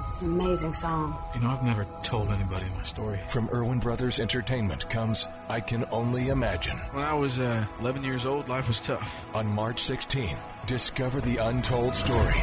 It's 0.10 0.22
an 0.22 0.28
amazing 0.28 0.74
song. 0.74 1.18
You 1.34 1.42
know, 1.42 1.50
I've 1.50 1.64
never 1.64 1.88
told 2.04 2.30
anybody 2.30 2.68
my 2.76 2.84
story. 2.84 3.20
From 3.30 3.50
Erwin 3.52 3.80
Brothers 3.80 4.20
Entertainment 4.20 4.88
comes 4.92 5.26
I 5.50 5.60
Can 5.60 5.86
Only 5.90 6.30
Imagine. 6.30 6.78
When 6.92 7.04
I 7.04 7.16
was 7.16 7.40
uh, 7.40 7.66
11 7.80 8.04
years 8.04 8.28
old, 8.28 8.48
life 8.48 8.68
was 8.68 8.80
tough. 8.80 9.26
On 9.34 9.48
March 9.48 9.82
16th, 9.82 10.38
discover 10.68 11.20
the 11.20 11.38
untold 11.38 11.96
story 11.96 12.40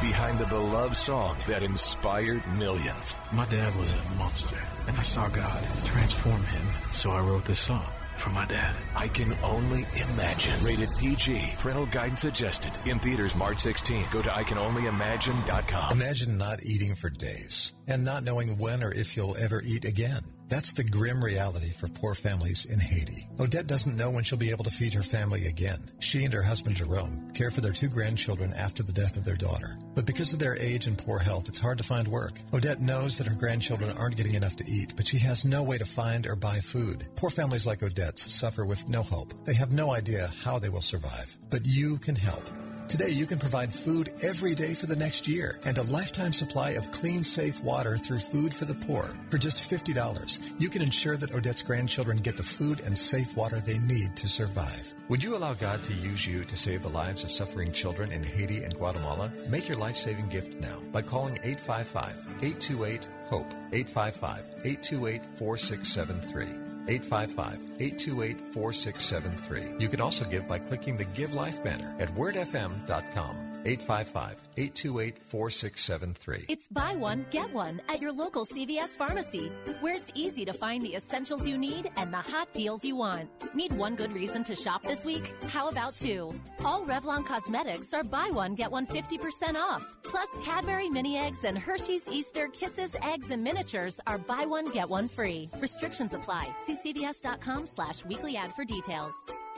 behind 0.00 0.38
the 0.38 0.46
beloved 0.46 0.96
song 0.96 1.36
that 1.48 1.64
inspired 1.64 2.46
millions. 2.56 3.16
My 3.32 3.44
dad 3.46 3.74
was 3.74 3.90
a 3.90 4.18
monster, 4.18 4.56
and 4.86 4.96
I 4.96 5.02
saw 5.02 5.28
God 5.28 5.64
transform 5.84 6.44
him, 6.44 6.66
so 6.92 7.10
I 7.10 7.20
wrote 7.20 7.44
this 7.44 7.58
song 7.58 7.90
for 8.20 8.30
my 8.30 8.44
dad. 8.44 8.76
I 8.94 9.08
Can 9.08 9.34
Only 9.42 9.86
Imagine. 10.12 10.62
Rated 10.64 10.90
PG. 10.98 11.54
Parental 11.58 11.86
guidance 11.86 12.20
suggested. 12.20 12.72
In 12.84 12.98
theaters 12.98 13.34
March 13.34 13.58
16th. 13.58 14.10
Go 14.12 14.22
to 14.22 14.28
ICanOnlyImagine.com. 14.28 15.92
Imagine 15.92 16.38
not 16.38 16.62
eating 16.62 16.94
for 16.94 17.10
days 17.10 17.72
and 17.88 18.04
not 18.04 18.22
knowing 18.22 18.58
when 18.58 18.84
or 18.84 18.92
if 18.92 19.16
you'll 19.16 19.36
ever 19.36 19.62
eat 19.62 19.84
again. 19.84 20.22
That's 20.50 20.72
the 20.72 20.82
grim 20.82 21.22
reality 21.22 21.70
for 21.70 21.86
poor 21.86 22.16
families 22.16 22.64
in 22.64 22.80
Haiti. 22.80 23.24
Odette 23.38 23.68
doesn't 23.68 23.96
know 23.96 24.10
when 24.10 24.24
she'll 24.24 24.36
be 24.36 24.50
able 24.50 24.64
to 24.64 24.70
feed 24.70 24.92
her 24.94 25.02
family 25.04 25.46
again. 25.46 25.78
She 26.00 26.24
and 26.24 26.34
her 26.34 26.42
husband 26.42 26.74
Jerome 26.74 27.30
care 27.34 27.52
for 27.52 27.60
their 27.60 27.70
two 27.70 27.88
grandchildren 27.88 28.52
after 28.54 28.82
the 28.82 28.92
death 28.92 29.16
of 29.16 29.24
their 29.24 29.36
daughter. 29.36 29.76
But 29.94 30.06
because 30.06 30.32
of 30.32 30.40
their 30.40 30.56
age 30.56 30.88
and 30.88 30.98
poor 30.98 31.20
health, 31.20 31.48
it's 31.48 31.60
hard 31.60 31.78
to 31.78 31.84
find 31.84 32.08
work. 32.08 32.40
Odette 32.52 32.80
knows 32.80 33.16
that 33.16 33.28
her 33.28 33.36
grandchildren 33.36 33.96
aren't 33.96 34.16
getting 34.16 34.34
enough 34.34 34.56
to 34.56 34.68
eat, 34.68 34.94
but 34.96 35.06
she 35.06 35.18
has 35.18 35.44
no 35.44 35.62
way 35.62 35.78
to 35.78 35.84
find 35.84 36.26
or 36.26 36.34
buy 36.34 36.58
food. 36.58 37.06
Poor 37.14 37.30
families 37.30 37.64
like 37.64 37.84
Odette's 37.84 38.34
suffer 38.34 38.66
with 38.66 38.88
no 38.88 39.04
hope. 39.04 39.32
They 39.44 39.54
have 39.54 39.72
no 39.72 39.92
idea 39.92 40.32
how 40.42 40.58
they 40.58 40.68
will 40.68 40.82
survive. 40.82 41.38
But 41.48 41.64
you 41.64 41.98
can 41.98 42.16
help. 42.16 42.50
Today, 42.90 43.10
you 43.10 43.24
can 43.24 43.38
provide 43.38 43.72
food 43.72 44.12
every 44.20 44.56
day 44.56 44.74
for 44.74 44.86
the 44.86 44.96
next 44.96 45.28
year 45.28 45.60
and 45.64 45.78
a 45.78 45.84
lifetime 45.84 46.32
supply 46.32 46.70
of 46.70 46.90
clean, 46.90 47.22
safe 47.22 47.62
water 47.62 47.96
through 47.96 48.18
Food 48.18 48.52
for 48.52 48.64
the 48.64 48.74
Poor. 48.74 49.08
For 49.28 49.38
just 49.38 49.70
$50, 49.70 50.40
you 50.58 50.68
can 50.68 50.82
ensure 50.82 51.16
that 51.16 51.32
Odette's 51.32 51.62
grandchildren 51.62 52.16
get 52.16 52.36
the 52.36 52.42
food 52.42 52.80
and 52.80 52.98
safe 52.98 53.36
water 53.36 53.60
they 53.60 53.78
need 53.78 54.16
to 54.16 54.26
survive. 54.26 54.92
Would 55.08 55.22
you 55.22 55.36
allow 55.36 55.54
God 55.54 55.84
to 55.84 55.94
use 55.94 56.26
you 56.26 56.42
to 56.44 56.56
save 56.56 56.82
the 56.82 56.88
lives 56.88 57.22
of 57.22 57.30
suffering 57.30 57.70
children 57.70 58.10
in 58.10 58.24
Haiti 58.24 58.64
and 58.64 58.74
Guatemala? 58.74 59.32
Make 59.48 59.68
your 59.68 59.78
life 59.78 59.96
saving 59.96 60.28
gift 60.28 60.60
now 60.60 60.80
by 60.90 61.02
calling 61.02 61.38
855 61.44 62.16
828 62.42 63.08
HOPE, 63.30 63.54
855 63.72 64.44
828 64.64 65.22
4673. 65.38 66.59
855-828-4673. 66.90 69.80
You 69.80 69.88
can 69.88 70.00
also 70.00 70.24
give 70.24 70.48
by 70.48 70.58
clicking 70.58 70.96
the 70.96 71.04
Give 71.04 71.32
Life 71.34 71.62
banner 71.62 71.94
at 71.98 72.08
wordfm.com. 72.14 73.50
855 73.64 74.36
828 74.56 75.18
4673. 75.28 76.44
It's 76.48 76.68
buy 76.68 76.94
one, 76.94 77.26
get 77.30 77.52
one 77.52 77.80
at 77.88 78.00
your 78.00 78.12
local 78.12 78.46
CVS 78.46 78.96
pharmacy, 78.96 79.50
where 79.80 79.94
it's 79.94 80.10
easy 80.14 80.44
to 80.44 80.52
find 80.52 80.82
the 80.82 80.94
essentials 80.94 81.46
you 81.46 81.56
need 81.56 81.90
and 81.96 82.12
the 82.12 82.18
hot 82.18 82.52
deals 82.52 82.84
you 82.84 82.96
want. 82.96 83.28
Need 83.54 83.72
one 83.72 83.94
good 83.94 84.12
reason 84.12 84.44
to 84.44 84.54
shop 84.54 84.82
this 84.82 85.04
week? 85.04 85.34
How 85.48 85.68
about 85.68 85.96
two? 85.96 86.34
All 86.64 86.84
Revlon 86.84 87.24
cosmetics 87.24 87.92
are 87.94 88.04
buy 88.04 88.30
one, 88.30 88.54
get 88.54 88.70
one 88.70 88.86
50% 88.86 89.54
off. 89.56 89.84
Plus, 90.02 90.28
Cadbury 90.42 90.88
mini 90.88 91.16
eggs 91.16 91.44
and 91.44 91.56
Hershey's 91.58 92.08
Easter 92.08 92.48
Kisses 92.48 92.96
eggs 93.02 93.30
and 93.30 93.42
miniatures 93.42 94.00
are 94.06 94.18
buy 94.18 94.44
one, 94.46 94.70
get 94.70 94.88
one 94.88 95.08
free. 95.08 95.48
Restrictions 95.60 96.14
apply. 96.14 96.48
See 96.64 96.76
CVS.com 96.84 97.66
slash 97.66 98.04
weekly 98.04 98.36
ad 98.36 98.54
for 98.54 98.64
details. 98.64 99.14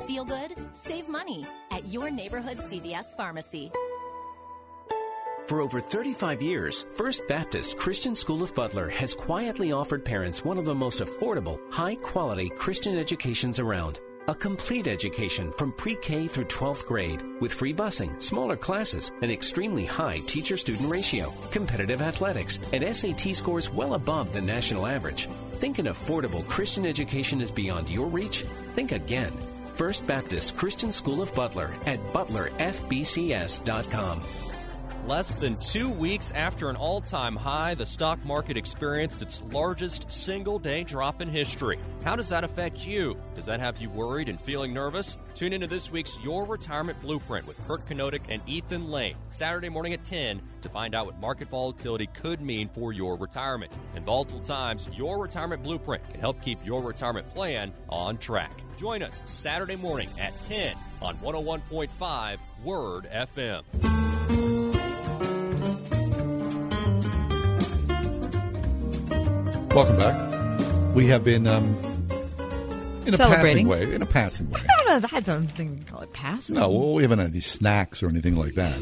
Feel 0.07 0.25
good? 0.25 0.55
Save 0.75 1.09
money 1.09 1.47
at 1.71 1.87
your 1.87 2.11
neighborhood 2.11 2.59
CVS 2.59 3.17
pharmacy. 3.17 3.71
For 5.47 5.61
over 5.61 5.81
35 5.81 6.41
years, 6.41 6.87
First 6.97 7.27
Baptist 7.27 7.77
Christian 7.77 8.15
School 8.15 8.45
of 8.45 8.55
Butler 8.55 8.89
has 8.91 9.13
quietly 9.13 9.73
offered 9.73 10.05
parents 10.05 10.45
one 10.45 10.57
of 10.57 10.65
the 10.65 10.75
most 10.75 11.01
affordable, 11.01 11.59
high 11.73 11.97
quality 11.97 12.49
Christian 12.49 12.97
educations 12.97 13.59
around. 13.59 13.99
A 14.29 14.37
complete 14.37 14.87
education 14.87 15.51
from 15.51 15.73
pre 15.73 15.97
K 15.97 16.29
through 16.29 16.45
12th 16.45 16.87
grade 16.87 17.25
with 17.41 17.53
free 17.53 17.75
busing, 17.75 18.23
smaller 18.23 18.57
classes, 18.57 19.11
an 19.21 19.33
extremely 19.33 19.85
high 19.85 20.21
teacher 20.27 20.57
student 20.57 20.89
ratio, 20.89 21.35
competitive 21.51 22.01
athletics, 22.01 22.61
and 22.73 22.97
SAT 22.97 23.35
scores 23.35 23.69
well 23.69 23.95
above 23.95 24.33
the 24.33 24.41
national 24.41 24.87
average. 24.87 25.29
Think 25.55 25.81
an 25.81 25.87
affordable 25.87 26.47
Christian 26.47 26.87
education 26.87 27.41
is 27.41 27.51
beyond 27.51 27.91
your 27.91 28.07
reach? 28.07 28.45
Think 28.77 28.93
again. 28.93 29.33
First 29.75 30.07
Baptist 30.07 30.57
Christian 30.57 30.93
School 30.93 31.21
of 31.21 31.35
Butler 31.35 31.73
at 31.85 31.99
butlerfbcs.com. 32.13 34.23
Less 35.07 35.35
than 35.35 35.57
two 35.57 35.89
weeks 35.89 36.31
after 36.31 36.71
an 36.71 36.77
all 36.77 37.01
time 37.01 37.35
high, 37.35 37.75
the 37.75 37.85
stock 37.85 38.25
market 38.25 38.57
experienced 38.57 39.21
its 39.21 39.43
largest 39.51 40.13
single 40.13 40.61
day 40.61 40.85
drop 40.85 41.21
in 41.21 41.29
history. 41.29 41.81
How 42.05 42.15
does 42.15 42.29
that 42.29 42.45
affect 42.45 42.87
you? 42.87 43.17
Does 43.35 43.47
that 43.47 43.59
have 43.59 43.79
you 43.79 43.91
worried 43.91 44.29
and 44.29 44.41
feeling 44.41 44.73
nervous? 44.73 45.19
Tune 45.35 45.53
into 45.53 45.67
this 45.67 45.91
week's 45.91 46.17
Your 46.23 46.47
Retirement 46.47 47.01
Blueprint 47.01 47.49
with 47.49 47.61
Kurt 47.67 47.85
Kanodik 47.89 48.23
and 48.29 48.41
Ethan 48.47 48.93
Lane, 48.93 49.17
Saturday 49.29 49.69
morning 49.69 49.93
at 49.93 50.05
10 50.05 50.41
to 50.61 50.69
find 50.69 50.95
out 50.95 51.07
what 51.07 51.21
market 51.21 51.49
volatility 51.49 52.07
could 52.07 52.41
mean 52.41 52.69
for 52.73 52.93
your 52.93 53.17
retirement. 53.17 53.77
In 53.97 54.05
volatile 54.05 54.41
times, 54.41 54.89
Your 54.93 55.21
Retirement 55.21 55.65
Blueprint 55.65 56.09
can 56.11 56.21
help 56.21 56.41
keep 56.41 56.65
your 56.65 56.81
retirement 56.81 57.29
plan 57.35 57.73
on 57.89 58.19
track. 58.19 58.53
Join 58.79 59.03
us 59.03 59.21
Saturday 59.25 59.77
morning 59.77 60.11
at 60.21 60.41
10 60.43 60.77
on 61.01 61.17
101.5 61.19 62.39
Word 62.63 63.09
FM. 63.13 64.12
Welcome 69.75 69.97
back. 69.97 70.95
We 70.95 71.07
have 71.07 71.25
been 71.25 71.47
um, 71.47 71.75
in 73.07 73.15
a 73.15 73.17
passing 73.17 73.67
way. 73.67 73.95
In 73.95 74.03
a 74.03 74.07
passing 74.07 74.51
way. 74.51 74.61
I 74.61 74.85
don't 74.85 75.03
know. 75.03 75.09
I 75.17 75.21
don't 75.21 75.47
think 75.47 75.71
we 75.71 75.77
can 75.79 75.87
call 75.87 76.01
it 76.03 76.13
passing. 76.13 76.57
No, 76.57 76.69
well, 76.71 76.93
we 76.93 77.01
haven't 77.03 77.21
had 77.21 77.31
any 77.31 77.41
snacks 77.41 78.03
or 78.03 78.09
anything 78.09 78.37
like 78.37 78.55
that. 78.57 78.79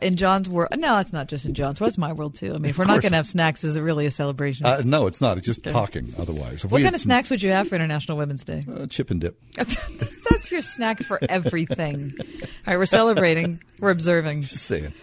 In 0.00 0.16
John's 0.16 0.48
world, 0.48 0.70
no, 0.76 0.98
it's 0.98 1.12
not 1.12 1.28
just 1.28 1.44
in 1.44 1.52
John's 1.52 1.78
world. 1.78 1.88
It's 1.88 1.98
my 1.98 2.14
world 2.14 2.36
too. 2.36 2.54
I 2.54 2.58
mean, 2.58 2.70
if 2.70 2.78
we're 2.78 2.86
not 2.86 3.02
going 3.02 3.10
to 3.10 3.16
have 3.16 3.26
snacks, 3.26 3.64
is 3.64 3.76
it 3.76 3.82
really 3.82 4.06
a 4.06 4.10
celebration? 4.10 4.64
Uh, 4.64 4.80
no, 4.82 5.06
it's 5.08 5.20
not. 5.20 5.36
It's 5.36 5.46
just 5.46 5.62
talking. 5.64 6.14
Otherwise, 6.18 6.64
If 6.64 6.70
what 6.70 6.80
kind 6.82 6.94
of 6.94 7.00
snacks 7.00 7.28
would 7.30 7.42
you 7.42 7.50
have 7.52 7.68
for 7.68 7.74
International 7.74 8.16
Women's 8.16 8.44
Day? 8.44 8.62
Uh, 8.72 8.86
chip 8.86 9.10
and 9.10 9.20
dip. 9.20 9.38
That's 9.56 10.50
your 10.50 10.62
snack 10.62 11.02
for 11.02 11.18
everything. 11.28 12.12
All 12.18 12.26
right, 12.66 12.78
we're 12.78 12.86
celebrating. 12.86 13.60
We're 13.78 13.90
observing. 13.90 14.42
Just 14.42 14.64
saying. 14.64 14.94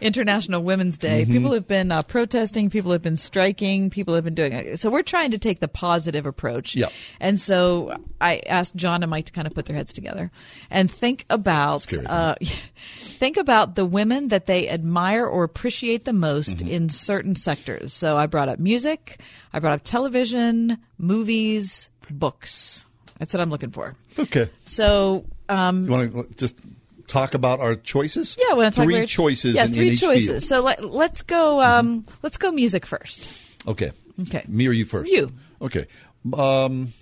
International 0.00 0.62
Women's 0.62 0.98
Day. 0.98 1.24
Mhm. 1.24 1.28
People 1.32 1.52
have 1.52 1.66
been 1.66 1.90
uh, 1.92 2.02
protesting. 2.02 2.70
People 2.70 2.92
have 2.92 3.02
been 3.02 3.16
striking. 3.16 3.90
People 3.90 4.14
have 4.14 4.24
been 4.24 4.34
doing 4.34 4.52
it. 4.52 4.78
So 4.80 4.90
we're 4.90 5.02
trying 5.02 5.30
to 5.32 5.38
take 5.38 5.60
the 5.60 5.68
positive 5.68 6.26
approach. 6.26 6.74
Yeah. 6.74 6.88
And 7.20 7.38
so 7.40 7.94
I 8.20 8.40
asked 8.46 8.76
John 8.76 9.02
and 9.02 9.10
Mike 9.10 9.26
to 9.26 9.32
kind 9.32 9.46
of 9.46 9.54
put 9.54 9.66
their 9.66 9.76
heads 9.76 9.92
together 9.92 10.30
and 10.70 10.90
think 10.90 11.24
about 11.30 11.82
Scary, 11.82 12.06
uh, 12.06 12.34
think 12.96 13.36
about 13.36 13.74
the 13.74 13.84
women 13.84 14.28
that 14.28 14.46
they 14.46 14.68
admire 14.68 15.26
or 15.26 15.44
appreciate 15.44 16.04
the 16.04 16.12
most 16.12 16.62
in 16.62 16.88
certain 16.88 17.34
sectors. 17.34 17.92
So 17.92 18.16
I 18.16 18.26
brought 18.26 18.48
up 18.48 18.58
music. 18.58 19.20
I 19.52 19.58
brought 19.60 19.72
up 19.74 19.82
television, 19.84 20.78
movies, 20.98 21.90
books. 22.10 22.86
That's 23.18 23.34
what 23.34 23.40
I'm 23.40 23.50
looking 23.50 23.70
for. 23.70 23.94
Okay. 24.18 24.48
So. 24.64 25.24
Um, 25.48 25.86
You 25.86 25.90
want 25.90 26.12
to 26.28 26.34
just 26.36 26.56
talk 27.08 27.34
about 27.34 27.60
our 27.60 27.74
choices? 27.74 28.36
Yeah, 28.38 28.52
I 28.52 28.54
want 28.54 28.72
to 28.72 28.76
talk 28.76 28.84
three 28.84 29.06
choices. 29.06 29.56
Yeah, 29.56 29.64
in, 29.64 29.72
three 29.72 29.90
in 29.90 29.96
choices. 29.96 30.46
So 30.46 30.60
let, 30.60 30.84
let's 30.84 31.22
go. 31.22 31.60
Um, 31.60 32.06
Let's 32.22 32.36
go 32.36 32.52
music 32.52 32.86
first. 32.86 33.28
Okay. 33.66 33.92
Okay. 34.20 34.44
Me 34.48 34.68
or 34.68 34.72
you 34.72 34.84
first? 34.84 35.10
You. 35.10 35.32
Okay. 35.60 35.86
Um, 36.34 36.92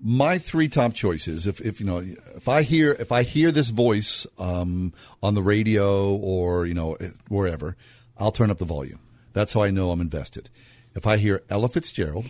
my 0.00 0.38
three 0.38 0.68
top 0.68 0.94
choices. 0.94 1.46
If, 1.46 1.60
if 1.60 1.80
you 1.80 1.86
know, 1.86 1.98
if 2.36 2.48
I 2.48 2.62
hear 2.62 2.92
if 2.92 3.10
I 3.12 3.22
hear 3.22 3.50
this 3.50 3.70
voice 3.70 4.26
um, 4.38 4.92
on 5.22 5.34
the 5.34 5.42
radio 5.42 6.14
or 6.14 6.66
you 6.66 6.74
know 6.74 6.96
wherever, 7.28 7.76
I'll 8.18 8.32
turn 8.32 8.50
up 8.50 8.58
the 8.58 8.64
volume. 8.64 9.00
That's 9.32 9.52
how 9.52 9.62
I 9.62 9.70
know 9.70 9.90
I'm 9.90 10.00
invested. 10.00 10.50
If 10.94 11.06
I 11.06 11.16
hear 11.16 11.42
Ella 11.50 11.68
Fitzgerald, 11.68 12.26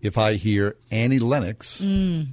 if 0.00 0.16
I 0.16 0.34
hear 0.34 0.76
Annie 0.90 1.18
Lennox 1.18 1.82
Mm. 1.82 2.28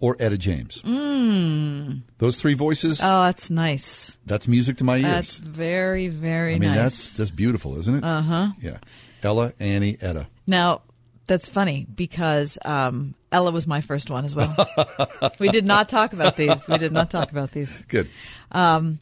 Or 0.00 0.16
Etta 0.18 0.36
James, 0.38 0.82
Mm. 0.82 2.02
those 2.18 2.36
three 2.36 2.54
voices. 2.54 3.00
Oh, 3.02 3.24
that's 3.24 3.50
nice. 3.50 4.18
That's 4.26 4.48
music 4.48 4.78
to 4.78 4.84
my 4.84 4.96
ears. 4.96 5.04
That's 5.04 5.38
very, 5.38 6.08
very 6.08 6.54
I 6.54 6.58
mean, 6.58 6.70
nice. 6.70 6.76
that's 6.78 7.16
that's 7.16 7.30
beautiful, 7.30 7.78
isn't 7.78 7.94
it? 7.96 8.04
Uh 8.04 8.22
huh. 8.22 8.48
Yeah. 8.60 8.78
Ella, 9.22 9.52
Annie, 9.60 9.96
Etta. 10.00 10.26
Now, 10.46 10.80
that's 11.26 11.48
funny 11.48 11.86
because 11.94 12.58
um, 12.64 13.14
Ella 13.30 13.50
was 13.52 13.66
my 13.66 13.82
first 13.82 14.10
one 14.10 14.24
as 14.24 14.34
well. 14.34 14.56
we 15.38 15.48
did 15.50 15.66
not 15.66 15.88
talk 15.90 16.12
about 16.14 16.36
these. 16.36 16.66
We 16.66 16.78
did 16.78 16.92
not 16.92 17.10
talk 17.10 17.30
about 17.30 17.52
these. 17.52 17.76
Good. 17.88 18.08
Um, 18.50 18.98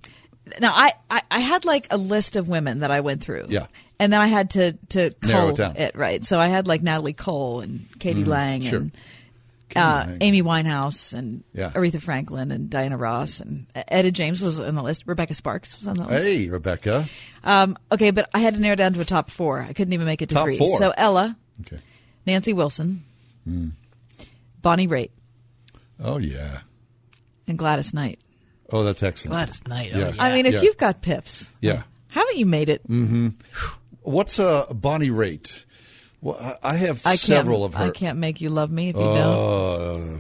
now, 0.60 0.72
I, 0.74 0.90
I, 1.10 1.22
I 1.30 1.38
had 1.40 1.64
like 1.64 1.86
a 1.90 1.96
list 1.96 2.34
of 2.36 2.48
women 2.48 2.80
that 2.80 2.90
I 2.90 3.00
went 3.00 3.22
through. 3.22 3.46
Yeah. 3.48 3.66
And 4.00 4.12
then 4.12 4.20
I 4.20 4.26
had 4.26 4.50
to, 4.50 4.72
to 4.90 5.12
Narrow 5.22 5.32
cull 5.32 5.48
it 5.50 5.56
down. 5.56 5.90
right. 5.94 6.24
So 6.24 6.38
I 6.40 6.48
had 6.48 6.66
like 6.66 6.82
Natalie 6.82 7.12
Cole 7.12 7.60
and 7.60 7.86
Katie 7.98 8.24
Mhm, 8.24 8.28
Lang 8.28 8.60
sure. 8.62 8.78
and 8.80 8.92
uh, 9.76 10.06
Amy 10.20 10.42
Winehouse 10.42 11.12
and 11.12 11.44
Yeah. 11.52 11.70
Aretha 11.70 12.00
Franklin 12.00 12.50
and 12.52 12.70
Diana 12.70 12.96
Ross 12.96 13.40
and 13.40 13.66
Etta 13.74 14.10
James 14.12 14.40
was 14.40 14.58
on 14.58 14.74
the 14.74 14.82
list. 14.82 15.04
Rebecca 15.06 15.34
Sparks 15.34 15.76
was 15.78 15.86
on 15.88 15.94
the 15.96 16.04
list. 16.06 16.24
Hey, 16.24 16.48
Rebecca. 16.48 17.06
Um, 17.44 17.76
okay, 17.92 18.10
but 18.10 18.28
I 18.34 18.38
had 18.40 18.54
to 18.54 18.60
narrow 18.60 18.76
down 18.76 18.92
to 18.94 19.00
a 19.00 19.04
top 19.04 19.30
four. 19.30 19.60
I 19.62 19.72
couldn't 19.72 19.92
even 19.92 20.06
make 20.06 20.22
it 20.22 20.28
to 20.30 20.34
Top 20.34 20.44
three. 20.44 20.58
four. 20.58 20.78
So 20.78 20.92
Ella, 20.96 21.36
Okay. 21.60 21.78
Nancy 22.26 22.52
Wilson, 22.52 23.04
Mm. 23.48 23.72
Bonnie 24.62 24.88
Raitt, 24.88 25.10
Oh 26.02 26.18
yeah. 26.18 26.60
and 27.46 27.56
Gladys 27.58 27.92
Knight. 27.94 28.20
Oh, 28.70 28.82
that's 28.84 29.02
excellent. 29.02 29.32
Gladys 29.32 29.66
Knight. 29.66 29.92
oh, 29.94 30.12
I 30.18 30.34
mean, 30.34 30.44
if 30.46 30.54
yeah. 30.54 30.62
you've 30.62 30.76
got 30.76 31.00
pips, 31.02 31.50
Yeah. 31.60 31.84
haven't 32.08 32.36
you 32.36 32.44
made 32.46 32.68
it? 32.68 32.86
Mm-hmm. 32.88 33.28
What's 34.02 34.38
uh, 34.38 34.66
Bonnie 34.72 35.10
Raitt? 35.10 35.64
Well, 36.20 36.36
I 36.62 36.70
I 36.70 36.76
have 36.76 37.02
I 37.06 37.16
several 37.16 37.64
of 37.64 37.74
her. 37.74 37.84
I 37.84 37.90
can't 37.90 38.18
make 38.18 38.40
you 38.40 38.50
love 38.50 38.70
me 38.70 38.88
if 38.90 38.96
you 38.96 39.02
don't, 39.02 40.16
Uh, 40.16 40.18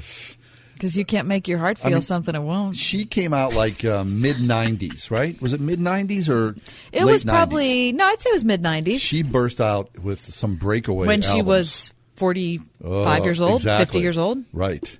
because 0.74 0.96
you 0.96 1.04
can't 1.04 1.26
make 1.26 1.48
your 1.48 1.58
heart 1.58 1.78
I 1.80 1.88
feel 1.88 1.92
mean, 1.94 2.02
something 2.02 2.34
it 2.36 2.42
won't. 2.42 2.76
she 2.76 3.04
came 3.04 3.34
out 3.34 3.52
like 3.52 3.84
uh, 3.84 4.04
mid 4.04 4.36
'90s, 4.36 5.10
right? 5.10 5.40
Was 5.42 5.52
it 5.52 5.60
mid 5.60 5.80
'90s 5.80 6.28
or 6.28 6.54
It 6.92 7.04
was 7.04 7.24
90s? 7.24 7.28
probably 7.28 7.92
no, 7.92 8.04
I'd 8.06 8.20
say 8.20 8.30
it 8.30 8.34
was 8.34 8.44
mid 8.44 8.62
'90s 8.62 9.00
She 9.00 9.22
burst 9.24 9.60
out 9.60 9.98
with 9.98 10.32
some 10.32 10.54
breakaway 10.54 11.06
when 11.08 11.22
she 11.22 11.30
albums. 11.30 11.46
was 11.48 11.92
forty-five 12.16 12.66
Oh, 12.84 13.24
years 13.24 13.40
old, 13.40 13.56
exactly. 13.60 13.84
fifty 13.86 13.98
years 14.00 14.18
old. 14.18 14.38
Right. 14.52 14.98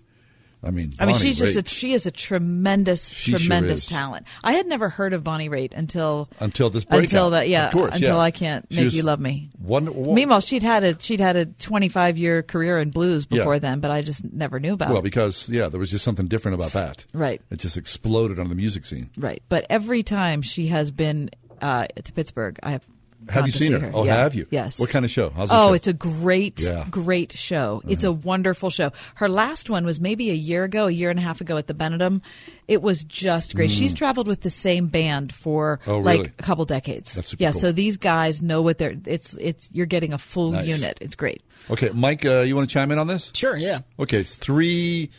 I 0.63 0.71
mean, 0.73 0.93
I 0.99 1.07
mean, 1.07 1.15
Bonnie 1.15 1.19
she's 1.25 1.39
just 1.39 1.57
a, 1.57 1.65
she 1.69 1.93
is 1.93 2.07
a 2.07 2.11
tremendous, 2.11 3.09
sure 3.09 3.39
tremendous 3.39 3.85
is. 3.85 3.87
talent. 3.87 4.27
I 4.43 4.53
had 4.53 4.67
never 4.67 4.89
heard 4.89 5.13
of 5.13 5.23
Bonnie 5.23 5.49
Raitt 5.49 5.73
until 5.73 6.29
until 6.41 6.69
this 6.71 6.85
until 6.91 7.31
that, 7.31 7.49
yeah, 7.49 7.71
course, 7.71 7.95
until 7.95 8.17
yeah. 8.17 8.23
I 8.23 8.31
can't 8.33 8.67
She 8.71 8.85
make 8.85 8.93
you 8.93 9.03
love 9.05 9.21
me. 9.21 9.51
Meanwhile, 9.61 10.41
she'd 10.41 10.63
had 10.65 10.83
a 10.83 10.99
she'd 10.99 11.21
had 11.21 11.37
a 11.37 11.47
25 11.47 12.19
year 12.19 12.43
career 12.43 12.79
in 12.79 12.91
blues 12.91 13.27
Yeah. 13.31 13.39
before 13.39 13.59
then, 13.61 13.79
but 13.81 13.91
I 13.93 14.03
just 14.03 14.25
never 14.33 14.59
knew 14.59 14.73
about. 14.75 14.91
well, 14.91 15.03
because 15.03 15.49
yeah, 15.49 15.69
there 15.69 15.79
was 15.79 15.91
just 15.91 16.05
something 16.05 16.27
different 16.27 16.57
about 16.57 16.73
that. 16.73 17.05
Right. 17.15 17.41
It 17.51 17.61
just 17.61 17.77
exploded 17.77 18.39
on 18.41 18.49
the 18.49 18.55
music 18.57 18.85
scene. 18.85 19.11
right, 19.17 19.43
but 19.49 19.65
every 19.71 20.03
time 20.03 20.43
she 20.43 20.67
has 20.69 20.91
been 20.91 21.31
uh, 21.61 21.87
to 22.03 22.13
Pittsburgh, 22.13 22.59
I 22.63 22.73
have. 22.73 22.85
Have 23.31 23.47
you 23.47 23.53
seen 23.53 23.73
see 23.73 23.79
her? 23.79 23.91
Oh, 23.95 24.05
Yeah. 24.05 24.17
have 24.17 24.35
you? 24.35 24.47
Yes. 24.51 24.79
What 24.81 24.91
kind 24.91 25.05
of 25.05 25.11
show? 25.11 25.31
How's 25.31 25.49
the 25.49 25.55
oh, 25.55 25.69
show? 25.69 25.73
it's 25.75 25.87
a 25.87 25.93
great, 25.93 26.61
Yeah. 26.61 26.71
Uh-huh. 26.81 26.85
great 26.91 27.37
show. 27.37 27.83
It's 27.89 28.05
a 28.05 28.13
wonderful 28.13 28.71
show. 28.71 28.93
Her 29.17 29.29
last 29.29 29.71
one 29.71 29.85
was 29.85 30.01
maybe 30.01 30.31
a 30.31 30.35
year 30.35 30.65
ago, 30.65 30.87
a 30.87 30.91
year 30.91 31.11
and 31.11 31.19
a 31.19 31.23
half 31.23 31.41
ago 31.41 31.57
at 31.57 31.67
the 31.67 31.75
Benedum. 31.75 32.21
It 32.67 32.83
was 32.83 33.05
just 33.05 33.55
great. 33.57 33.71
Mm. 33.71 33.79
She's 33.79 33.95
traveled 33.95 34.27
with 34.29 34.43
the 34.43 34.51
same 34.51 34.89
band 34.89 35.33
for 35.35 35.81
Oh, 35.87 35.99
like 35.99 36.29
a 36.39 36.43
couple 36.43 36.65
decades. 36.65 37.15
That's 37.15 37.29
super 37.29 37.43
yeah. 37.43 37.53
cool. 37.53 37.61
So 37.61 37.73
these 37.73 37.97
guys 37.97 38.43
know 38.43 38.61
what 38.63 38.79
they're. 38.79 38.95
It's 39.07 39.35
it's 39.41 39.71
you're 39.73 39.87
getting 39.87 40.13
a 40.13 40.19
full 40.19 40.53
Nice. 40.53 40.67
unit. 40.67 40.99
It's 41.01 41.15
great. 41.17 41.43
Okay, 41.71 41.91
Mike, 41.95 42.25
uh, 42.27 42.41
you 42.41 42.55
want 42.57 42.69
to 42.69 42.73
chime 42.73 42.91
in 42.93 42.99
on 42.99 43.07
this? 43.07 43.31
Sure, 43.35 43.57
yeah. 43.57 43.81
Okay, 43.99 44.19
it's 44.21 44.35
three 44.35 45.11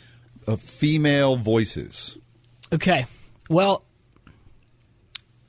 uh, 0.48 0.56
female 0.58 1.36
voices. 1.36 2.18
Okay. 2.72 3.06
Well, 3.50 3.84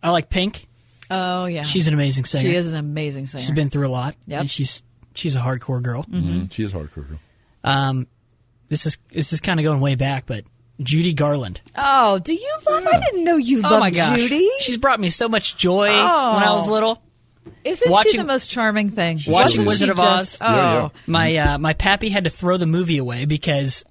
I 0.03 0.11
like 0.11 0.31
Pink. 0.31 0.69
Oh 1.11 1.47
yeah, 1.47 1.63
She's 1.65 1.87
an 1.89 1.95
amazing 1.95 2.25
singer. 2.25 2.43
She 2.49 2.55
is 2.55 2.71
an 2.71 2.77
amazing 2.79 3.27
singer. 3.27 3.43
She's 3.45 3.55
been 3.55 3.71
through 3.71 3.87
a 3.87 3.91
lot. 3.91 4.15
Yeah, 4.27 4.45
she's 4.45 4.83
she's 5.15 5.35
a 5.37 5.41
hardcore 5.41 5.83
girl. 5.83 6.05
Mhm. 6.05 6.53
She 6.53 6.63
is 6.63 6.73
a 6.73 6.77
hardcore 6.77 7.09
girl. 7.09 7.19
Um, 7.65 8.07
this 8.69 8.87
is 8.87 8.99
this 9.13 9.33
is 9.33 9.41
kind 9.41 9.59
of 9.61 9.65
going 9.65 9.81
way 9.81 9.95
back, 9.97 10.27
but 10.27 10.45
Judy 10.81 11.13
Garland. 11.13 11.61
Oh, 11.77 12.19
do 12.21 12.33
you 12.33 12.53
love? 12.69 12.87
I 12.87 13.01
didn't 13.01 13.25
know 13.25 13.37
you 13.37 13.61
loved 13.61 13.75
oh 13.75 13.81
my 13.81 13.91
gosh, 13.91 14.19
Judy. 14.19 14.49
she's 14.61 14.77
brought 14.79 15.01
me 15.01 15.11
so 15.11 15.29
much 15.29 15.57
joy 15.57 15.89
Oh. 15.91 16.35
when 16.35 16.45
I 16.45 16.53
was 16.53 16.69
little. 16.69 17.03
Isn't 17.65 17.95
she 18.09 18.17
the 18.17 18.25
most 18.25 18.49
charming 18.49 18.91
thing? 18.91 19.17
Watching 19.27 19.33
Wasn't 19.65 19.67
Wizard 19.67 19.87
she 19.89 19.91
of 19.91 19.99
Oz. 20.01 20.31
just- 20.31 20.43
Oh, 20.43 20.93
My 21.07 21.37
uh, 21.37 21.59
my 21.59 21.73
pappy 21.75 22.09
had 22.09 22.25
to 22.25 22.31
throw 22.31 22.57
the 22.57 22.67
movie 22.67 22.97
away 22.99 23.25
because 23.27 23.85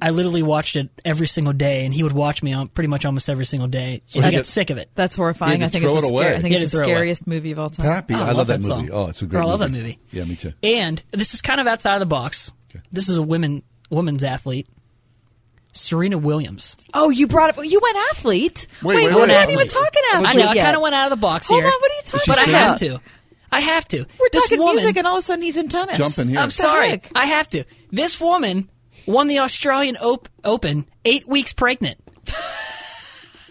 I 0.00 0.10
literally 0.10 0.42
watched 0.42 0.76
it 0.76 0.88
every 1.04 1.26
single 1.26 1.52
day, 1.52 1.84
and 1.84 1.92
he 1.92 2.02
would 2.02 2.12
watch 2.12 2.42
me 2.42 2.52
on 2.52 2.68
pretty 2.68 2.88
much 2.88 3.04
almost 3.04 3.28
every 3.28 3.44
single 3.44 3.66
day. 3.68 4.02
So 4.06 4.18
and 4.18 4.24
he 4.26 4.30
he 4.30 4.36
got 4.36 4.38
had- 4.40 4.46
sick 4.46 4.70
of 4.70 4.78
it. 4.78 4.90
That's 4.94 5.16
horrifying. 5.16 5.62
I 5.62 5.68
think 5.68 5.84
it's 5.84 5.94
the 5.94 6.00
scary, 6.08 6.34
I 6.36 6.40
think 6.40 6.54
it's 6.54 6.70
the 6.72 6.82
scariest 6.84 7.26
movie 7.26 7.50
of 7.52 7.58
all 7.58 7.70
time. 7.70 7.86
Pappy, 7.86 8.14
Oh, 8.14 8.18
I, 8.18 8.20
I 8.20 8.26
love, 8.28 8.36
love 8.36 8.46
that, 8.48 8.62
that 8.62 8.68
movie. 8.68 8.86
song. 8.88 8.90
Oh, 8.96 9.08
it's 9.08 9.22
a 9.22 9.26
great. 9.26 9.40
Oh, 9.40 9.42
I 9.42 9.46
love 9.46 9.60
movie. 9.60 9.72
that 9.72 9.78
movie. 9.82 9.98
Yeah, 10.12 10.24
me 10.24 10.36
too. 10.36 10.52
And 10.62 11.02
this 11.10 11.34
is 11.34 11.42
kind 11.42 11.60
of 11.60 11.66
outside 11.66 11.94
of 11.94 12.00
the 12.00 12.06
box. 12.06 12.52
This 12.92 13.08
is 13.08 13.16
a 13.16 13.22
women 13.22 13.62
women's 13.90 14.22
athlete, 14.24 14.68
Serena 15.72 16.18
Williams. 16.18 16.76
Oh, 16.92 17.10
you 17.10 17.26
brought 17.26 17.50
up. 17.50 17.64
You 17.64 17.80
went 17.82 17.96
athlete. 18.12 18.66
Wait, 18.82 18.94
Wait, 18.96 19.06
wait, 19.08 19.14
we're 19.14 19.20
wait, 19.22 19.28
not 19.28 19.46
wait. 19.48 19.52
even 19.54 19.68
talking 19.68 20.02
I 20.12 20.16
athlete 20.24 20.44
know. 20.44 20.50
I 20.50 20.56
kind 20.56 20.76
of 20.76 20.82
went 20.82 20.94
out 20.94 21.04
of 21.06 21.10
the 21.10 21.20
box 21.20 21.48
Hold 21.48 21.62
here. 21.62 21.66
on, 21.72 21.80
what 21.80 21.90
are 21.90 21.94
you 21.94 22.02
talking 22.04 22.32
about? 22.32 22.46
But 22.46 22.54
I 22.54 22.58
have 22.58 22.78
to. 22.78 23.00
I 23.50 23.60
have 23.60 23.88
to. 23.88 23.98
We're 24.18 24.28
This 24.32 24.42
talking 24.44 24.58
woman- 24.58 24.76
music, 24.76 24.96
and 24.96 25.06
all 25.06 25.14
of 25.16 25.18
a 25.20 25.22
sudden 25.22 25.42
he's 25.42 25.56
in 25.56 25.68
tennis. 25.68 25.96
Jumping 25.98 26.28
here. 26.28 26.38
I'm 26.38 26.50
sorry. 26.50 26.90
heck? 26.90 27.10
I 27.14 27.26
have 27.26 27.48
to. 27.48 27.64
This 27.92 28.20
woman 28.20 28.68
won 29.06 29.28
the 29.28 29.38
Australian 29.40 29.96
op- 29.96 30.28
Open 30.44 30.86
eight 31.04 31.26
weeks 31.28 31.52
pregnant. 31.52 31.98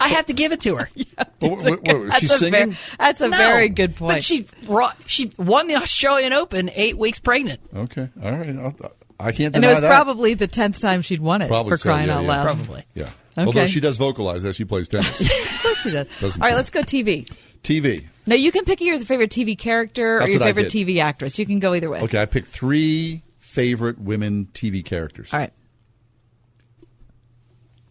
I 0.00 0.08
have 0.08 0.26
to 0.26 0.32
give 0.32 0.52
it 0.52 0.60
to 0.62 0.76
her. 0.76 0.90
What- 1.38 1.62
what- 1.62 1.64
what- 1.64 1.84
That's 2.08 2.18
she's 2.18 2.30
a 2.32 2.38
singing? 2.38 2.52
Very, 2.72 2.76
that's 2.98 3.20
a 3.20 3.28
No, 3.28 3.36
very 3.36 3.68
good 3.68 3.96
point. 3.96 4.16
But 4.16 4.24
she 4.24 4.46
ro- 4.66 4.88
she 5.06 5.30
won 5.38 5.66
the 5.68 5.76
Australian 5.76 6.32
Open 6.32 6.70
eight 6.74 6.98
weeks 6.98 7.20
pregnant. 7.20 7.60
Okay, 7.74 8.08
all 8.22 8.32
right. 8.32 8.56
I'll, 8.58 8.74
I 9.18 9.32
can't 9.32 9.54
and 9.54 9.64
it 9.64 9.68
was 9.68 9.80
that. 9.80 9.88
probably 9.88 10.34
the 10.34 10.46
tenth 10.48 10.80
time 10.80 11.00
she'd 11.00 11.20
won 11.20 11.40
it 11.40 11.48
Probably 11.48 11.70
for 11.70 11.76
so, 11.78 11.90
crying 11.90 12.08
yeah, 12.08 12.16
out 12.18 12.22
yeah. 12.24 12.28
loud. 12.28 12.44
Probably. 12.46 12.84
Yeah. 12.94 13.04
Okay. 13.38 13.46
Although 13.46 13.66
she 13.66 13.80
does 13.80 13.96
vocalize 13.96 14.44
as 14.44 14.56
she 14.56 14.64
plays 14.64 14.88
tennis. 14.88 15.20
Of 15.54 15.62
course 15.62 15.78
she 15.78 15.90
does. 15.92 16.06
Doesn't 16.20 16.42
All 16.42 16.46
right, 16.46 16.52
she? 16.52 16.56
let's 16.56 16.70
go 16.70 16.80
TV. 16.82 17.30
TV. 17.62 18.04
Now 18.26 18.34
you 18.34 18.52
can 18.52 18.64
pick 18.64 18.80
your 18.82 18.98
favorite 19.00 19.30
TV 19.30 19.56
character 19.56 20.18
That's 20.18 20.28
or 20.28 20.32
your 20.32 20.40
favorite. 20.40 20.66
TV 20.68 20.98
actress. 21.02 21.38
You 21.38 21.46
can 21.46 21.58
go 21.60 21.72
either 21.74 21.88
way. 21.88 22.00
Okay, 22.02 22.20
I 22.20 22.26
picked 22.26 22.48
three 22.48 23.22
favorite 23.54 24.00
women 24.00 24.48
TV 24.52 24.84
characters. 24.84 25.32
All 25.32 25.38
right. 25.38 25.52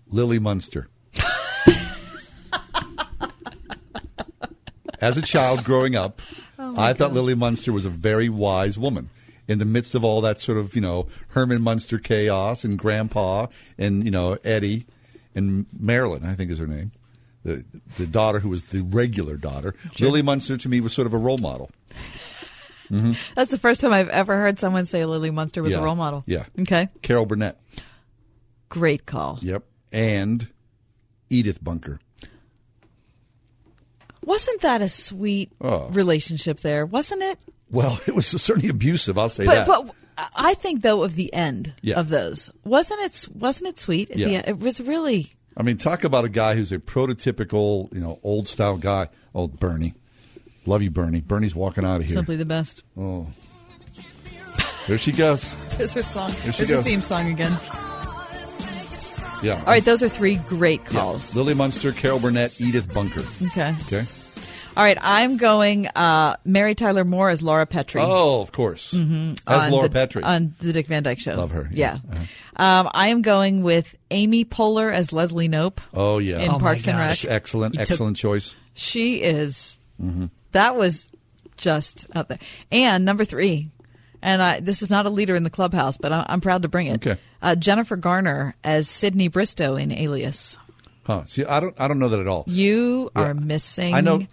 Lily 0.10 0.38
Munster. 0.38 0.90
As 5.00 5.18
a 5.18 5.22
child 5.22 5.64
growing 5.64 5.96
up, 5.96 6.22
Oh, 6.60 6.74
I 6.78 6.94
thought 6.94 7.14
Lily 7.14 7.34
Munster 7.36 7.72
was 7.74 7.86
a 7.86 7.90
very 7.90 8.28
wise 8.30 8.78
woman. 8.78 9.10
In 9.48 9.60
the 9.60 9.66
midst 9.66 9.96
of 9.96 10.04
all 10.04 10.22
that 10.22 10.40
sort 10.40 10.58
of, 10.58 10.76
you 10.76 10.82
know, 10.82 11.08
Herman 11.30 11.62
Munster 11.62 11.98
chaos 11.98 12.64
and 12.64 12.78
Grandpa 12.78 13.48
and, 13.78 14.04
you 14.06 14.12
know, 14.12 14.38
Eddie 14.44 14.86
and 15.34 15.66
Marilyn, 15.78 16.24
I 16.26 16.36
think 16.36 16.52
is 16.52 16.60
her 16.60 16.68
name, 16.68 16.92
the, 17.44 17.66
the 17.98 18.06
daughter 18.06 18.40
who 18.40 18.50
was 18.50 18.66
the 18.66 18.82
regular 18.82 19.36
daughter. 19.36 19.76
Lily 20.00 20.22
Munster 20.22 20.58
to 20.58 20.70
me 20.70 20.80
was 20.80 20.94
sort 20.94 21.08
of 21.08 21.14
a 21.14 21.18
role 21.18 21.38
model. 21.40 21.72
Hmm 22.90 23.14
That's 23.36 23.52
the 23.52 23.58
first 23.58 23.82
time 23.82 23.94
I've 23.94 24.10
ever 24.10 24.38
heard 24.38 24.60
someone 24.60 24.86
say 24.86 25.06
Lily 25.06 25.32
Munster 25.32 25.62
was 25.64 25.74
Yeah. 25.74 25.80
a 25.80 25.84
role 25.84 25.96
model. 25.96 26.24
Yeah. 26.28 26.46
Okay. 26.60 26.88
Carol 27.02 27.26
Burnett. 27.26 27.60
Great 28.70 29.06
call. 29.06 29.40
Yep. 29.42 29.64
And 29.92 30.48
Edith 31.30 31.64
Bunker. 31.64 32.00
Wasn't 34.26 34.62
that 34.62 34.82
a 34.82 34.90
sweet 34.90 35.52
Oh. 35.62 35.90
relationship 35.90 36.62
there? 36.62 36.86
Wasn't 36.86 37.22
it? 37.22 37.40
Well, 37.70 38.00
it 38.08 38.16
was 38.16 38.28
certainly 38.28 38.70
abusive. 38.70 39.18
I'll 39.18 39.30
say 39.30 39.46
But 39.46 39.66
that. 39.66 39.68
but 39.68 40.30
I 40.36 40.54
think 40.54 40.82
though 40.82 41.04
of 41.04 41.16
the 41.16 41.34
end 41.34 41.74
Yeah. 41.82 42.00
of 42.00 42.10
those 42.10 42.50
wasn't 42.64 43.02
it 43.02 43.28
wasn't 43.34 43.70
it 43.70 43.80
sweet? 43.80 44.12
At 44.12 44.18
Yeah. 44.18 44.28
end? 44.28 44.48
It 44.48 44.60
was 44.60 44.80
really 44.82 45.34
I 45.56 45.62
mean, 45.62 45.78
talk 45.78 46.04
about 46.04 46.26
a 46.26 46.30
guy 46.30 46.56
who's 46.56 46.72
a 46.72 46.80
prototypical, 46.80 47.94
you 47.94 48.00
know, 48.00 48.20
old 48.24 48.48
style 48.48 48.78
guy. 48.78 49.10
Old 49.36 49.60
Bernie. 49.60 49.94
Love 50.66 50.82
you, 50.82 50.92
Bernie. 50.92 51.22
Bernie's 51.22 51.56
walking 51.56 51.84
out 51.86 51.98
of 52.02 52.04
here. 52.06 52.16
simply 52.16 52.36
the 52.38 52.46
best. 52.46 52.84
Oh. 52.98 53.28
There 54.88 54.98
she 54.98 55.12
goes. 55.12 55.56
There's 55.78 55.94
her 55.94 56.04
song. 56.04 56.32
There 56.44 56.52
she 56.54 56.66
There's 56.66 56.70
her 56.72 56.84
theme 56.84 57.02
song 57.02 57.30
again. 57.30 57.52
Yeah. 59.42 59.60
All 59.60 59.66
right, 59.66 59.84
those 59.84 60.02
are 60.02 60.08
three 60.10 60.36
great 60.36 60.82
Yeah. 60.86 61.00
calls. 61.02 61.36
Lily 61.36 61.54
Munster, 61.54 61.92
Carol 61.92 62.20
Burnett, 62.20 62.62
Edith 62.62 62.94
Bunker. 62.94 63.24
Okay. 63.48 63.76
Okay. 63.88 64.06
All 64.76 64.84
right, 64.84 64.98
I'm 65.02 65.36
going 65.38 65.88
uh, 65.88 66.38
Mary 66.46 66.74
Tyler 66.76 67.04
Moore 67.04 67.30
as 67.30 67.44
Laura 67.44 67.66
Petrie. 67.66 68.02
Oh, 68.04 68.42
of 68.42 68.52
course. 68.54 68.94
Mhm. 68.94 69.38
As 69.46 69.66
On 69.66 69.72
Laura 69.72 69.88
the, 69.90 69.94
Petrie. 69.94 70.24
on 70.24 70.56
the 70.62 70.72
Dick 70.72 70.88
Van 70.88 71.04
Dyke 71.04 71.20
Show. 71.20 71.36
Love 71.36 71.52
her, 71.52 71.70
Yeah. 71.74 72.00
yeah. 72.12 72.12
Uh-huh. 72.58 72.64
Um, 72.86 72.90
I 72.94 73.10
am 73.10 73.22
going 73.22 73.64
with 73.64 73.94
Amy 74.12 74.46
Poehler 74.46 74.92
as 74.92 75.12
Leslie 75.14 75.50
Knope. 75.50 75.80
Oh, 75.94 76.18
yeah. 76.20 76.40
In 76.40 76.50
Oh, 76.52 76.58
Parks 76.60 76.88
and 76.88 76.98
gosh. 76.98 77.24
Rec. 77.26 77.32
Excellent, 77.34 77.76
You 77.76 77.80
took- 77.82 77.92
excellent 77.92 78.18
choice. 78.18 78.56
She 78.74 79.22
is. 79.22 79.78
hmm 80.00 80.26
That 80.54 80.76
was 80.76 81.08
just 81.58 82.08
up 82.16 82.30
there. 82.30 82.40
And 82.72 83.06
number 83.06 83.26
three, 83.26 83.70
and 84.22 84.42
I, 84.42 84.60
this 84.60 84.82
is 84.82 84.90
not 84.90 85.06
a 85.06 85.10
leader 85.10 85.36
in 85.36 85.44
the 85.44 85.50
clubhouse, 85.50 85.98
but 85.98 86.12
I, 86.14 86.26
I'm 86.30 86.42
proud 86.42 86.62
to 86.64 86.68
bring 86.70 86.88
it. 86.88 87.06
Okay. 87.06 87.20
Uh, 87.42 87.56
Jennifer 87.56 87.96
Garner 87.98 88.56
as 88.64 88.88
Sydney 88.90 89.28
Bristow 89.28 89.76
in 89.76 89.92
Alias. 89.92 90.58
Huh. 91.04 91.24
See, 91.26 91.44
I 91.46 91.60
don't, 91.60 91.76
I 91.80 91.88
don't 91.90 92.00
know 92.00 92.10
that 92.10 92.20
at 92.22 92.28
all. 92.28 92.46
You 92.48 93.12
Yeah. 93.16 93.22
are 93.24 93.34
missing. 93.34 93.94
I 93.94 94.00
know. 94.02 94.26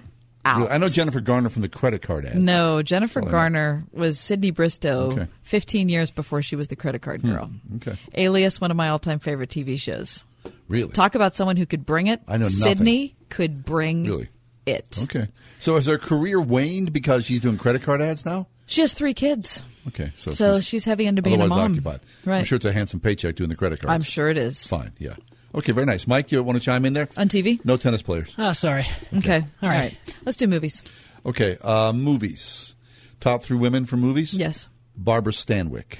out. 0.44 0.70
I 0.70 0.78
know 0.78 0.88
Jennifer 0.88 1.20
Garner 1.20 1.48
from 1.48 1.62
the 1.62 1.68
credit 1.68 2.00
card 2.02 2.24
ads. 2.24 2.36
No, 2.36 2.80
Jennifer 2.82 3.20
Well, 3.20 3.30
Garner 3.30 3.84
was 3.92 4.18
Sydney 4.20 4.52
Bristow 4.52 5.10
Okay. 5.12 5.26
15 5.42 5.88
years 5.88 6.10
before 6.10 6.40
she 6.42 6.54
was 6.56 6.68
the 6.68 6.76
credit 6.76 7.02
card 7.02 7.22
girl. 7.22 7.46
Hmm. 7.46 7.76
Okay. 7.76 7.98
Alias, 8.14 8.60
one 8.60 8.70
of 8.70 8.76
my 8.76 8.88
all-time 8.90 9.18
favorite 9.18 9.50
TV 9.50 9.76
shows. 9.78 10.24
Really? 10.68 10.92
Talk 10.92 11.14
about 11.16 11.34
someone 11.34 11.56
who 11.56 11.66
could 11.66 11.84
bring 11.84 12.06
it. 12.06 12.20
I 12.28 12.34
know 12.34 12.44
nothing. 12.44 12.50
Sydney 12.50 13.16
could 13.28 13.64
bring 13.64 14.04
Really? 14.06 14.28
it. 14.64 14.98
Okay. 15.02 15.26
So 15.60 15.76
has 15.76 15.86
her 15.86 15.98
career 15.98 16.40
waned 16.40 16.92
because 16.92 17.24
she's 17.26 17.40
doing 17.40 17.56
credit 17.58 17.82
card 17.82 18.00
ads 18.02 18.24
now? 18.26 18.48
She 18.66 18.80
has 18.80 18.92
three 18.94 19.14
kids. 19.14 19.62
Okay. 19.88 20.10
So, 20.16 20.30
So 20.30 20.60
she's 20.60 20.84
heavy 20.84 21.06
into 21.06 21.22
being 21.22 21.40
a 21.40 21.46
mom. 21.46 21.72
occupied. 21.72 22.00
I'm 22.26 22.44
sure 22.44 22.56
it's 22.56 22.64
a 22.64 22.72
handsome 22.72 22.98
paycheck 23.00 23.34
doing 23.36 23.50
the 23.50 23.56
credit 23.56 23.80
cards. 23.80 23.92
I'm 23.92 24.02
sure 24.02 24.28
it 24.28 24.38
is. 24.38 24.66
Fine. 24.66 24.92
Yeah. 24.98 25.16
Okay. 25.54 25.72
Very 25.72 25.86
nice. 25.86 26.06
Mike, 26.06 26.32
you 26.32 26.42
want 26.42 26.56
to 26.58 26.64
chime 26.64 26.84
in 26.84 26.92
there? 26.94 27.08
On 27.16 27.28
TV? 27.28 27.62
No 27.64 27.76
tennis 27.76 28.00
players. 28.02 28.34
Oh, 28.38 28.52
sorry. 28.52 28.86
Okay. 29.18 29.44
All 29.62 29.68
right. 29.68 29.78
right. 29.78 30.16
Let's 30.24 30.36
do 30.36 30.46
movies. 30.46 30.82
Okay. 31.26 31.58
Uh, 31.62 31.92
movies. 31.92 32.74
Top 33.20 33.42
three 33.42 33.58
women 33.58 33.84
for 33.84 33.96
movies? 33.96 34.32
Yes. 34.32 34.68
Barbara 34.96 35.32
Stanwyck. 35.32 35.98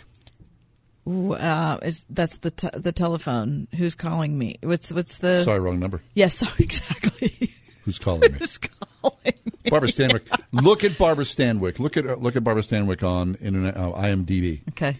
Ooh, 1.09 1.33
uh, 1.35 1.79
is 1.83 2.07
that's 2.11 2.37
the 2.39 2.51
te- 2.51 2.69
the 2.75 2.93
telephone? 2.93 3.67
Who's 3.77 3.95
calling 3.95 4.39
me? 4.39 4.57
What's 4.63 4.93
what's 4.93 5.17
the? 5.19 5.43
Sorry, 5.43 5.59
wrong 5.59 5.79
number. 5.81 6.03
Yes, 6.15 6.35
sorry, 6.39 6.53
exactly. 6.61 7.55
Who's 7.85 7.99
calling 7.99 8.33
me? 8.33 8.39
Who's 8.39 8.59
calling 8.59 9.17
me? 9.25 9.33
Barbara 9.71 9.89
Stanwyck. 9.89 10.23
Look 10.53 10.85
at 10.85 10.97
Barbara 10.99 11.25
Stanwyck. 11.25 11.79
Look 11.79 11.97
at 11.97 12.21
look 12.21 12.37
at 12.37 12.45
Barbara 12.45 12.63
Stanwyck 12.63 13.03
on 13.03 13.35
internet 13.37 13.77
uh, 13.77 13.93
IMDb. 13.93 14.61
Okay. 14.71 14.97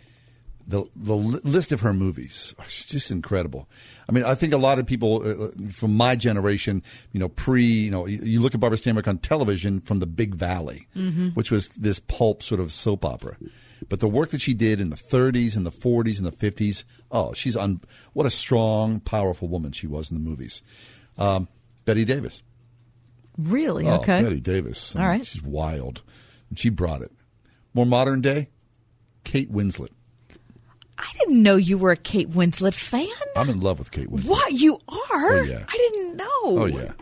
The 0.67 0.85
the 0.95 1.17
list 1.17 1.73
of 1.73 1.81
her 1.81 1.93
movies 1.93 2.55
is 2.67 2.85
just 2.87 3.11
incredible. 3.11 3.69
I 4.09 4.13
mean, 4.13 4.23
I 4.25 4.35
think 4.37 4.53
a 4.53 4.57
lot 4.59 4.79
of 4.79 4.87
people 4.87 5.23
uh, 5.25 5.45
uh, 5.47 5.51
from 5.73 5.97
my 5.97 6.15
generation, 6.15 6.83
you 7.13 7.19
know, 7.19 7.29
pre, 7.29 7.65
you 7.65 7.91
know, 7.91 8.07
you, 8.07 8.21
you 8.23 8.41
look 8.41 8.55
at 8.55 8.61
Barbara 8.61 8.79
Stanwyck 8.79 9.09
on 9.09 9.19
television 9.19 9.81
from 9.81 9.99
The 9.99 10.07
Big 10.07 10.35
Valley, 10.35 10.87
Mhm. 10.97 11.35
which 11.35 11.51
was 11.51 11.69
this 11.71 11.99
pulp 11.99 12.43
sort 12.43 12.61
of 12.61 12.71
soap 12.71 13.05
opera. 13.05 13.37
But 13.89 13.99
the 14.01 14.09
work 14.09 14.31
that 14.31 14.41
she 14.43 14.55
did 14.55 14.81
in 14.81 14.91
the 14.91 14.97
30s 14.97 15.57
and 15.57 15.65
the 15.67 15.71
40s 15.73 16.19
and 16.19 16.27
the 16.27 16.31
50s, 16.33 16.85
oh, 17.11 17.33
she's 17.33 17.57
on. 17.57 17.81
What 18.13 18.27
a 18.27 18.31
strong, 18.31 19.01
powerful 19.01 19.49
woman 19.49 19.73
she 19.73 19.87
was 19.89 20.11
in 20.13 20.23
the 20.23 20.29
movies. 20.29 20.63
Um, 21.19 21.49
Bette 21.87 22.05
Davis. 22.05 22.43
Really? 23.49 23.87
Oh, 23.87 23.97
okay. 23.97 24.23
Bette 24.23 24.41
Davis. 24.41 24.95
All 24.97 25.07
right. 25.07 25.25
She's 25.25 25.43
wild. 25.43 26.03
And 26.49 26.59
she 26.59 26.69
brought 26.69 27.03
it. 27.03 27.13
More 27.73 27.87
modern 27.87 28.21
day, 28.21 28.49
Kate 29.25 29.53
Winslet. 29.53 29.91
I 30.99 31.11
didn't 31.19 31.43
know 31.43 31.57
you 31.57 31.79
were 31.79 31.93
a 31.93 31.97
Kate 31.97 32.31
Winslet 32.31 32.75
fan. 32.75 33.07
I'm 33.37 33.49
in 33.49 33.61
love 33.61 33.79
with 33.79 33.91
Kate 33.91 34.11
Winslet. 34.11 34.29
What 34.29 34.53
you 34.53 34.75
are? 34.89 35.33
Oh, 35.39 35.43
yeah. 35.43 35.65
I 35.67 35.77
didn't 35.77 36.17
know. 36.17 36.27
Oh, 36.45 36.67
yeah. 36.67 36.93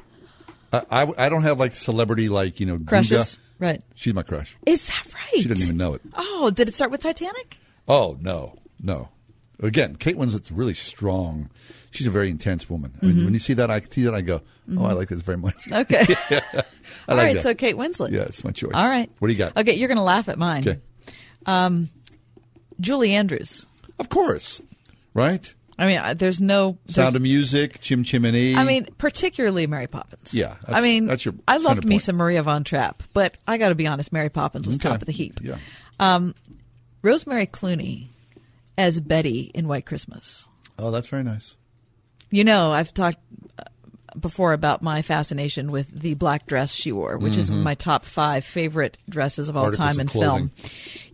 I, 0.72 0.82
I, 0.90 1.26
I 1.26 1.28
don't 1.28 1.42
have 1.42 1.58
like 1.58 1.72
celebrity 1.72 2.28
like, 2.28 2.60
you 2.60 2.66
know, 2.66 2.78
Crushes? 2.78 3.18
Guga. 3.18 3.38
Right. 3.60 3.82
She's 3.96 4.14
my 4.14 4.22
crush. 4.22 4.56
Is 4.66 4.86
that 4.86 5.04
right? 5.14 5.42
She 5.42 5.48
didn't 5.48 5.62
even 5.62 5.76
know 5.78 5.94
it. 5.94 6.02
Oh, 6.14 6.52
did 6.54 6.68
it 6.68 6.74
start 6.74 6.92
with 6.92 7.00
Titanic? 7.00 7.58
Oh, 7.88 8.16
no, 8.20 8.56
no. 8.80 9.08
Again, 9.60 9.96
Kate 9.96 10.16
Winslet's 10.16 10.52
really 10.52 10.74
strong. 10.74 11.50
She's 11.90 12.06
a 12.06 12.10
very 12.10 12.28
intense 12.30 12.68
woman. 12.68 12.92
I 13.02 13.06
mean, 13.06 13.16
Mhm. 13.16 13.24
when 13.24 13.32
you 13.32 13.38
see 13.40 13.54
that, 13.54 13.70
I 13.70 13.80
see 13.80 14.02
that, 14.04 14.14
I 14.14 14.20
go, 14.20 14.42
oh, 14.70 14.72
Mhm. 14.72 14.88
I 14.88 14.92
like 14.92 15.08
this 15.08 15.22
very 15.22 15.38
much. 15.38 15.54
Okay. 15.72 16.04
Yeah, 16.30 16.40
All 17.08 17.16
like 17.16 17.24
right, 17.26 17.34
that. 17.34 17.42
so 17.42 17.54
Kate 17.54 17.76
Winslet. 17.76 18.12
Yeah, 18.12 18.22
it's 18.22 18.44
my 18.44 18.50
choice. 18.50 18.72
All 18.74 18.88
right. 18.88 19.10
What 19.18 19.28
do 19.28 19.32
you 19.32 19.38
got? 19.38 19.56
Okay, 19.56 19.74
you're 19.74 19.88
going 19.88 19.96
to 19.98 20.02
laugh 20.04 20.28
at 20.28 20.38
mine. 20.38 20.66
Okay. 20.68 20.80
Um, 21.46 21.88
Julie 22.80 23.14
Andrews. 23.14 23.66
Of 23.98 24.08
course. 24.10 24.60
Right? 25.14 25.52
I 25.78 25.86
mean, 25.86 26.16
there's 26.18 26.40
no 26.40 26.76
there's- 26.86 26.94
Sound 26.96 27.16
of 27.16 27.22
Music, 27.22 27.80
Chim 27.80 28.02
Chimney. 28.04 28.54
I 28.56 28.64
mean, 28.64 28.86
particularly 28.98 29.66
Mary 29.66 29.86
Poppins. 29.86 30.34
Yeah, 30.34 30.56
I 30.66 30.80
mean, 30.80 31.06
that's 31.06 31.24
your 31.24 31.34
I 31.46 31.56
loved 31.58 31.84
me 31.86 31.98
some 31.98 32.16
Maria 32.16 32.42
von 32.42 32.64
Trapp, 32.64 33.02
but 33.14 33.38
I 33.46 33.58
got 33.58 33.68
to 33.68 33.74
be 33.76 33.86
honest, 33.86 34.12
Mary 34.12 34.28
Poppins 34.28 34.66
was 34.66 34.76
Okay. 34.76 34.88
top 34.88 35.00
of 35.02 35.06
the 35.06 35.12
heap. 35.12 35.40
Yeah. 35.42 35.56
Um, 36.00 36.34
Rosemary 37.02 37.46
Clooney 37.46 38.08
as 38.76 38.98
Betty 39.00 39.50
in 39.54 39.68
White 39.68 39.86
Christmas. 39.86 40.48
Oh, 40.80 40.90
that's 40.90 41.06
very 41.06 41.22
nice. 41.24 41.56
You 42.30 42.44
know, 42.44 42.72
I've 42.72 42.92
talked 42.92 43.18
uh, 43.58 43.64
before 44.18 44.52
about 44.52 44.82
my 44.82 45.02
fascination 45.02 45.70
with 45.70 45.88
the 45.90 46.14
black 46.14 46.46
dress 46.46 46.72
she 46.74 46.92
wore, 46.92 47.16
which 47.18 47.36
is 47.36 47.50
Mhm. 47.50 47.62
my 47.62 47.74
top 47.74 48.04
five 48.04 48.44
favorite 48.44 48.98
dresses 49.08 49.48
of 49.48 49.56
all 49.56 49.64
Articles 49.64 49.88
time 49.88 50.00
in 50.00 50.08
film. 50.08 50.50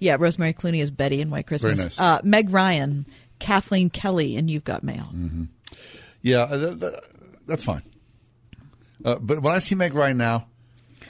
Yeah, 0.01 0.17
Rosemary 0.19 0.53
Clooney 0.55 0.81
is 0.81 0.91
Betty 0.91 1.21
in 1.21 1.31
White 1.31 1.47
Christmas. 1.47 1.79
nice. 1.81 2.01
uh, 2.01 2.21
Meg 2.25 2.51
Ryan, 2.51 3.07
Kathleen 3.39 3.91
Kelly 3.91 4.37
and 4.37 4.51
You've 4.51 4.65
Got 4.65 4.83
Mail. 4.83 5.05
hmm 5.05 5.45
Yeah, 6.23 6.43
uh, 6.43 6.59
th- 6.59 6.81
th- 6.81 6.95
that's 7.47 7.65
fine. 7.65 7.83
Uh, 9.05 9.17
but 9.17 9.43
when 9.43 9.53
I 9.53 9.59
see 9.59 9.75
Meg 9.75 9.93
Ryan 9.95 10.17
now, 10.17 10.47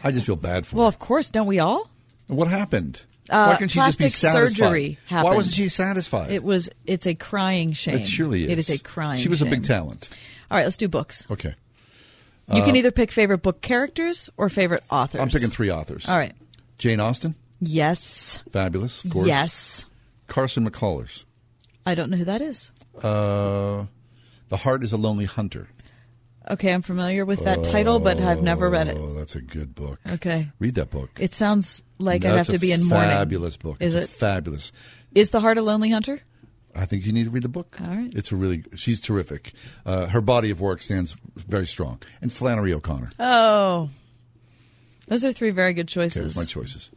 I 0.02 0.10
just 0.10 0.26
feel 0.26 0.36
bad 0.36 0.66
for 0.66 0.74
her. 0.74 0.78
Well, 0.80 0.88
of 0.88 0.98
course, 0.98 1.30
don't 1.30 1.46
we 1.46 1.60
all? 1.60 1.88
What 2.26 2.48
happened? 2.48 3.02
Uh, 3.30 3.46
Why 3.48 3.54
couldn't 3.54 3.68
she 3.70 3.78
just 3.78 3.98
be 3.98 4.02
plastic 4.04 4.18
satisfied? 4.20 4.54
surgery 4.54 4.98
Why 5.08 5.22
wasn't 5.34 5.54
she 5.54 5.68
satisfied? 5.70 6.30
It 6.30 6.44
was. 6.44 6.68
It's 6.86 7.06
a 7.06 7.14
crying 7.14 7.72
shame. 7.72 7.96
It 7.96 8.04
surely 8.06 8.44
is. 8.44 8.50
It 8.50 8.58
is 8.58 8.70
a 8.70 8.78
crying. 8.78 9.16
Shame. 9.16 9.22
She 9.22 9.28
was 9.28 9.40
a 9.42 9.46
big 9.46 9.64
talent. 9.64 10.08
All 10.50 10.58
right, 10.58 10.64
let's 10.64 10.76
do 10.76 10.88
books. 10.88 11.26
Okay. 11.30 11.54
You 12.52 12.62
can 12.62 12.72
Uh, 12.74 12.78
either 12.78 12.90
pick 12.90 13.10
favorite 13.10 13.38
book 13.38 13.62
characters 13.62 14.28
or 14.36 14.50
favorite 14.50 14.82
authors. 14.90 15.22
I'm 15.22 15.30
picking 15.30 15.48
three 15.48 15.70
authors. 15.70 16.06
All 16.06 16.16
right. 16.18 16.34
Jane 16.76 17.00
Austen, 17.00 17.34
Yes. 17.60 18.42
fabulous, 18.50 19.02
of 19.02 19.10
course. 19.12 19.26
Yes. 19.26 19.86
Carson 20.26 20.68
McCullers. 20.68 21.24
I 21.86 21.94
don't 21.94 22.10
know 22.10 22.18
who 22.18 22.24
that 22.26 22.42
is. 22.42 22.72
Uh, 23.02 23.84
the 24.50 24.58
Heart 24.58 24.82
is 24.84 24.92
a 24.92 24.98
Lonely 24.98 25.24
Hunter. 25.24 25.68
Okay, 26.50 26.72
I'm 26.72 26.82
familiar 26.82 27.24
with 27.24 27.44
that 27.44 27.64
title, 27.64 27.98
but 27.98 28.18
I've 28.20 28.42
never 28.42 28.68
read 28.68 28.88
it. 28.88 28.96
Oh, 28.98 29.14
that's 29.14 29.34
a 29.34 29.40
good 29.40 29.74
book. 29.74 29.98
Okay. 30.08 30.48
Read 30.58 30.74
that 30.74 30.90
book. 30.90 31.10
It 31.18 31.32
sounds 31.32 31.82
like 31.98 32.24
I'd 32.24 32.36
have 32.36 32.48
to 32.48 32.58
be 32.58 32.70
in 32.72 32.84
mourning. 32.86 33.08
Fabulous 33.10 33.56
book. 33.56 33.78
Is 33.80 33.94
It's 33.94 34.12
it? 34.12 34.16
fabulous? 34.16 34.70
Is 35.14 35.30
the 35.30 35.40
Heart 35.40 35.56
a 35.58 35.62
Lonely 35.62 35.88
Hunter? 35.90 36.20
I 36.76 36.84
think 36.86 37.06
you 37.06 37.12
need 37.12 37.24
to 37.24 37.30
read 37.30 37.44
the 37.44 37.48
book. 37.48 37.78
All 37.80 37.86
right. 37.86 38.12
It's 38.14 38.30
a 38.32 38.36
really. 38.36 38.64
She's 38.74 39.00
terrific. 39.00 39.52
Uh, 39.86 40.06
her 40.06 40.20
body 40.20 40.50
of 40.50 40.60
work 40.60 40.82
stands 40.82 41.16
very 41.36 41.66
strong. 41.66 42.02
And 42.20 42.32
Flannery 42.32 42.72
O'Connor. 42.74 43.10
Oh, 43.18 43.88
those 45.06 45.24
are 45.24 45.32
three 45.32 45.50
very 45.50 45.72
good 45.72 45.86
Okay, 45.86 45.94
choices. 45.94 46.34
those 46.34 46.36
are 46.36 46.40
my 46.40 46.44
choices. 46.46 46.90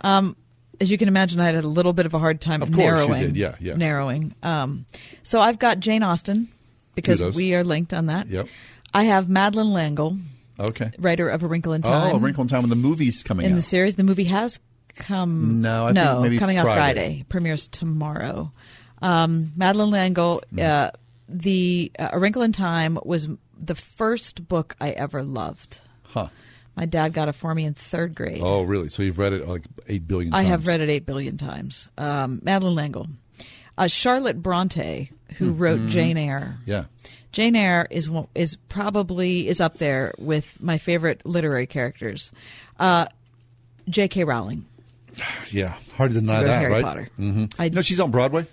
Um, 0.00 0.36
as 0.80 0.90
you 0.90 0.98
can 0.98 1.06
imagine, 1.08 1.40
I 1.40 1.44
had 1.46 1.54
a 1.64 1.66
little 1.66 1.92
bit 1.92 2.04
of 2.06 2.14
a 2.14 2.18
hard 2.18 2.40
time 2.40 2.62
Of 2.62 2.70
course 2.72 2.78
you 2.80 2.84
narrowing. 3.08 3.22
did. 3.22 3.36
Yeah, 3.36 3.54
yeah. 3.60 3.74
Narrowing. 3.76 4.34
Um, 4.42 4.86
so 5.22 5.40
I've 5.40 5.58
got 5.58 5.78
Jane 5.80 6.02
Austen 6.02 6.48
because 6.94 7.20
we 7.36 7.54
are 7.54 7.62
linked 7.62 7.94
on 7.94 8.06
that. 8.06 8.26
Yep. 8.28 8.48
I 8.94 9.04
have 9.04 9.28
Madeleine 9.28 9.72
L'Engle, 9.72 10.16
Okay. 10.60 10.90
writer 10.98 11.28
of 11.28 11.42
A 11.42 11.46
Wrinkle 11.46 11.72
in 11.72 11.82
Time. 11.82 12.12
Oh, 12.12 12.16
A 12.16 12.18
Wrinkle 12.18 12.42
in 12.42 12.48
Time 12.48 12.60
when 12.62 12.70
the 12.70 12.76
movie's 12.76 13.22
coming 13.22 13.46
in 13.46 13.52
out. 13.52 13.56
the 13.56 13.62
series. 13.62 13.96
The 13.96 14.04
movie 14.04 14.24
has 14.24 14.58
come. 14.94 15.62
No, 15.62 15.86
I 15.86 15.92
no, 15.92 16.04
think 16.12 16.22
maybe 16.22 16.38
coming 16.38 16.56
out 16.58 16.64
Friday. 16.66 16.78
Friday. 16.78 17.24
Premieres 17.28 17.68
tomorrow. 17.68 18.52
Um, 19.00 19.52
Madeleine 19.56 19.90
L'Engle. 19.90 20.42
Mm. 20.54 20.62
Uh, 20.62 20.90
the 21.28 21.90
uh, 21.98 22.10
A 22.12 22.18
Wrinkle 22.18 22.42
in 22.42 22.52
Time 22.52 22.98
was 23.04 23.28
the 23.58 23.74
first 23.74 24.46
book 24.48 24.76
I 24.80 24.90
ever 24.90 25.22
loved. 25.22 25.80
Huh. 26.02 26.28
My 26.76 26.84
dad 26.86 27.12
got 27.12 27.28
it 27.28 27.32
for 27.32 27.54
me 27.54 27.64
in 27.64 27.74
third 27.74 28.14
grade. 28.14 28.40
Oh, 28.42 28.62
really? 28.62 28.88
So 28.88 29.02
you've 29.02 29.18
read 29.18 29.32
it 29.32 29.46
like 29.48 29.62
eight 29.88 30.06
billion 30.08 30.32
times. 30.32 30.40
I 30.40 30.48
have 30.48 30.66
read 30.66 30.80
it 30.80 30.88
eight 30.90 31.04
billion 31.06 31.36
times. 31.38 31.90
Um, 31.98 32.40
Madeleine 32.42 32.74
L'Engle, 32.76 33.08
uh, 33.78 33.86
Charlotte 33.88 34.42
Bronte, 34.42 35.10
who 35.38 35.52
wrote 35.52 35.80
Mhm. 35.80 35.88
Jane 35.90 36.16
Eyre. 36.18 36.58
Yeah. 36.66 36.84
Jane 37.32 37.56
Eyre 37.56 37.86
is 37.90 38.10
is 38.34 38.56
probably 38.68 39.48
is 39.48 39.60
up 39.60 39.78
there 39.78 40.12
with 40.18 40.60
my 40.60 40.78
favorite 40.78 41.22
literary 41.24 41.66
characters. 41.66 42.30
Uh, 42.78 43.06
J.K. 43.88 44.24
Rowling. 44.24 44.66
Yeah. 45.50 45.74
Hard 45.96 46.12
to 46.12 46.20
deny 46.20 46.42
that, 46.44 46.58
Harry 46.60 46.72
right? 46.72 46.84
Potter. 46.84 47.08
hmm 47.16 47.44
I- 47.58 47.68
know, 47.68 47.82
she's 47.82 48.00
on 48.00 48.10
Broadway. 48.10 48.46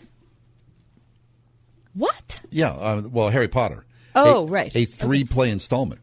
What? 1.94 2.42
Yeah. 2.50 2.72
Uh, 2.72 3.02
well, 3.12 3.30
Harry 3.30 3.48
Potter. 3.48 3.86
Oh, 4.16 4.44
A- 4.44 4.46
right. 4.50 4.76
A 4.76 4.86
three 4.86 5.24
play 5.24 5.50
installment, 5.52 6.02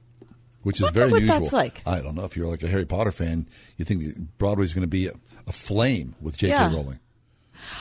which 0.63 0.77
is 0.77 0.85
Wonder 0.85 0.99
very 1.01 1.11
what 1.13 1.17
unusual. 1.23 1.41
that's 1.41 1.53
like. 1.53 1.83
I 1.87 2.01
don't 2.01 2.15
know 2.15 2.25
if 2.25 2.37
you're 2.37 2.49
like 2.49 2.63
a 2.63 2.69
Harry 2.69 2.85
Potter 2.87 3.13
fan. 3.13 3.47
You 3.77 3.85
think 3.85 4.37
Broadway's 4.39 4.73
going 4.75 4.83
to 4.83 4.87
be 4.89 5.07
a, 5.09 5.13
a 5.47 5.53
flame 5.53 6.15
with 6.21 6.37
J.K. 6.39 6.53
Yeah. 6.55 6.73
Rowling. 6.75 6.99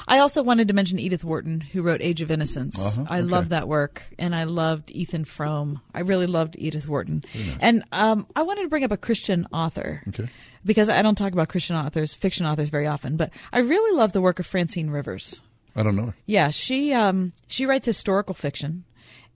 I 0.08 0.20
also 0.20 0.44
wanted 0.44 0.68
to 0.68 0.74
mention 0.74 1.00
Edith 1.00 1.24
Wharton, 1.24 1.62
who 1.62 1.82
wrote 1.82 2.02
Age 2.02 2.22
of 2.22 2.32
Innocence. 2.32 2.98
Uh-huh, 2.98 3.06
I 3.10 3.20
okay. 3.20 3.28
love 3.28 3.50
that 3.50 3.68
work, 3.68 4.04
and 4.18 4.36
I 4.36 4.46
loved 4.46 4.92
Ethan 4.92 5.26
Frome. 5.26 5.82
I 5.94 6.02
really 6.02 6.28
loved 6.28 6.56
Edith 6.60 6.88
Wharton. 6.88 7.24
And 7.60 7.84
um, 7.92 8.28
I 8.36 8.44
wanted 8.44 8.64
to 8.64 8.70
bring 8.70 8.84
up 8.84 8.92
a 8.92 8.98
Christian 8.98 9.48
author. 9.52 10.04
Okay. 10.10 10.28
Because 10.66 10.90
I 10.90 11.02
don't 11.02 11.16
talk 11.16 11.34
about 11.34 11.50
Christian 11.50 11.76
authors, 11.76 12.14
fiction 12.14 12.46
authors 12.46 12.70
very 12.70 12.88
often, 12.88 13.18
but 13.18 13.30
I 13.54 13.60
really 13.60 13.96
love 13.98 14.14
the 14.14 14.22
work 14.22 14.40
of 14.40 14.48
Francine 14.48 14.90
Rivers. 14.90 15.42
I 15.76 15.84
don't 15.84 15.96
know. 15.96 16.08
her. 16.08 16.16
Yeah, 16.26 16.50
she 16.50 16.94
um, 16.94 17.34
she 17.48 17.66
writes 17.66 17.86
historical 17.86 18.34
fiction, 18.34 18.86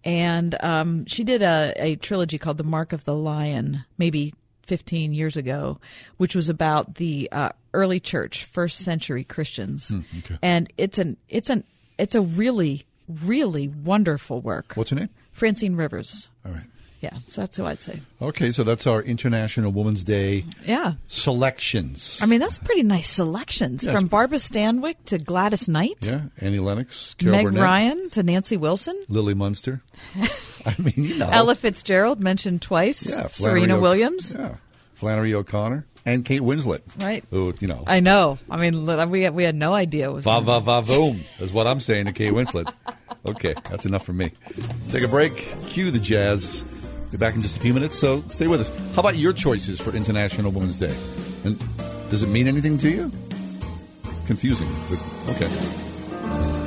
and 0.03 0.55
um, 0.63 1.05
she 1.05 1.23
did 1.23 1.41
a, 1.41 1.73
a 1.77 1.95
trilogy 1.97 2.37
called 2.37 2.57
The 2.57 2.63
Mark 2.63 2.93
of 2.93 3.03
the 3.03 3.13
Lion, 3.13 3.85
maybe 3.97 4.33
15 4.69 5.13
years 5.13 5.35
ago, 5.35 5.79
which 6.17 6.35
was 6.35 6.47
about 6.47 6.95
the 6.95 7.27
uh, 7.31 7.49
early 7.73 7.99
church, 7.99 8.45
first 8.45 8.77
century 8.77 9.23
Christians, 9.23 9.89
Hmm, 9.89 10.01
okay. 10.19 10.37
and 10.41 10.71
it's 10.77 10.97
an 10.99 11.17
it's 11.27 11.49
an 11.49 11.63
it's 11.97 12.13
a 12.15 12.21
really 12.21 12.85
really 13.25 13.67
wonderful 13.67 14.39
work. 14.41 14.73
What's 14.75 14.91
her 14.91 14.95
name? 14.95 15.09
Francine 15.31 15.75
Rivers. 15.75 16.29
All 16.45 16.51
right. 16.53 16.67
Yeah, 17.01 17.17
so 17.27 17.41
that's 17.41 17.55
who 17.55 17.63
I'd 17.65 17.81
say. 17.81 18.01
Okay, 18.21 18.51
so 18.51 18.63
that's 18.65 18.85
our 18.85 19.01
International 19.01 19.71
Women's 19.71 20.03
Day 20.03 20.43
Yeah, 20.65 20.95
selections. 21.07 22.19
I 22.21 22.25
mean 22.25 22.39
that's 22.41 22.57
pretty 22.59 22.83
nice 22.83 23.09
selections 23.09 23.85
Yeah, 23.85 23.93
from 23.93 24.07
Barbara 24.07 24.37
Stanwyck 24.37 24.95
to 25.05 25.17
Gladys 25.17 25.67
Knight, 25.69 25.97
yeah, 26.05 26.23
Annie 26.41 26.59
Lennox, 26.59 27.13
Carol 27.17 27.37
Meg 27.37 27.45
Burnett, 27.45 27.63
Ryan 27.63 28.09
to 28.11 28.21
Nancy 28.23 28.57
Wilson. 28.57 29.01
Lily 29.07 29.33
Munster. 29.33 29.81
I 30.65 30.75
mean, 30.79 30.93
you 30.95 31.15
know, 31.17 31.29
Ella 31.31 31.55
Fitzgerald 31.55 32.19
mentioned 32.21 32.61
twice. 32.61 33.09
yeah, 33.09 33.27
Flannery 33.27 33.61
Serena 33.61 33.77
O- 33.77 33.81
Williams. 33.81 34.35
yeah, 34.37 34.55
Flannery 34.93 35.33
O'Connor, 35.33 35.85
and 36.05 36.23
Kate 36.25 36.41
Winslet. 36.41 36.81
Right. 37.01 37.23
Who 37.31 37.53
you 37.59 37.67
know, 37.67 37.83
I 37.87 37.99
know. 37.99 38.37
I 38.49 38.57
mean, 38.57 38.85
we 39.09 39.21
had, 39.23 39.33
we 39.33 39.43
had 39.43 39.55
no 39.55 39.73
idea. 39.73 40.09
It 40.09 40.13
was 40.13 40.23
va 40.23 40.41
va 40.41 40.59
va 40.59 40.81
boom 40.81 41.21
is 41.39 41.51
what 41.53 41.67
I'm 41.67 41.79
saying 41.79 42.05
to 42.05 42.11
Kate 42.13 42.33
Winslet. 42.33 42.71
Okay, 43.27 43.53
that's 43.69 43.85
enough 43.85 44.05
for 44.05 44.13
me. 44.13 44.31
Take 44.91 45.03
a 45.03 45.07
break. 45.07 45.35
Cue 45.67 45.91
the 45.91 45.99
jazz. 45.99 46.63
Be 47.11 47.17
back 47.17 47.33
in 47.35 47.41
just 47.41 47.57
a 47.57 47.59
few 47.59 47.73
minutes, 47.73 47.97
so 47.97 48.23
stay 48.29 48.45
with 48.47 48.61
us. 48.61 48.69
How 48.93 48.99
about 48.99 49.17
your 49.17 49.33
choices 49.33 49.79
for 49.81 49.91
International 49.91 50.51
Women's 50.51 50.77
Day? 50.77 50.95
And 51.43 51.57
does 52.11 52.21
it 52.23 52.27
mean 52.29 52.47
anything 52.47 52.77
to 52.77 52.89
you? 52.89 53.11
It's 54.05 54.21
confusing, 54.27 54.69
but 54.89 54.99
okay. 55.35 56.58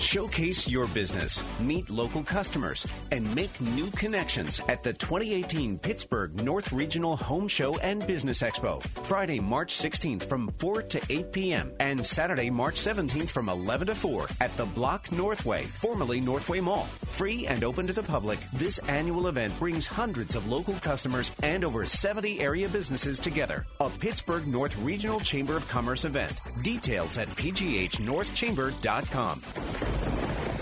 Showcase 0.00 0.66
your 0.66 0.86
business, 0.88 1.44
meet 1.60 1.90
local 1.90 2.22
customers, 2.22 2.86
and 3.12 3.32
make 3.34 3.60
new 3.60 3.90
connections 3.90 4.60
at 4.68 4.82
the 4.82 4.94
2018 4.94 5.78
Pittsburgh 5.78 6.42
North 6.42 6.72
Regional 6.72 7.18
Home 7.18 7.46
Show 7.46 7.76
and 7.78 8.06
Business 8.06 8.40
Expo. 8.40 8.82
Friday, 9.04 9.40
March 9.40 9.76
16th 9.76 10.22
from 10.22 10.50
4 10.58 10.82
to 10.84 11.02
8 11.10 11.32
p.m. 11.32 11.70
and 11.80 12.04
Saturday, 12.04 12.48
March 12.48 12.76
17th 12.76 13.28
from 13.28 13.50
11 13.50 13.88
to 13.88 13.94
4 13.94 14.26
at 14.40 14.56
the 14.56 14.64
Block 14.64 15.12
Northway, 15.12 15.64
formerly 15.64 16.20
Northway 16.20 16.60
Mall. 16.60 16.84
Free 17.10 17.46
and 17.46 17.62
open 17.62 17.86
to 17.86 17.92
the 17.92 18.02
public, 18.02 18.38
this 18.54 18.78
annual 18.88 19.26
event 19.26 19.56
brings 19.58 19.86
hundreds 19.86 20.34
of 20.34 20.48
local 20.48 20.74
customers 20.74 21.30
and 21.42 21.62
over 21.62 21.84
70 21.84 22.40
area 22.40 22.70
businesses 22.70 23.20
together. 23.20 23.66
A 23.80 23.90
Pittsburgh 23.90 24.46
North 24.46 24.76
Regional 24.78 25.20
Chamber 25.20 25.58
of 25.58 25.68
Commerce 25.68 26.06
event. 26.06 26.40
Details 26.62 27.18
at 27.18 27.28
pghnorthchamber.com. 27.36 29.89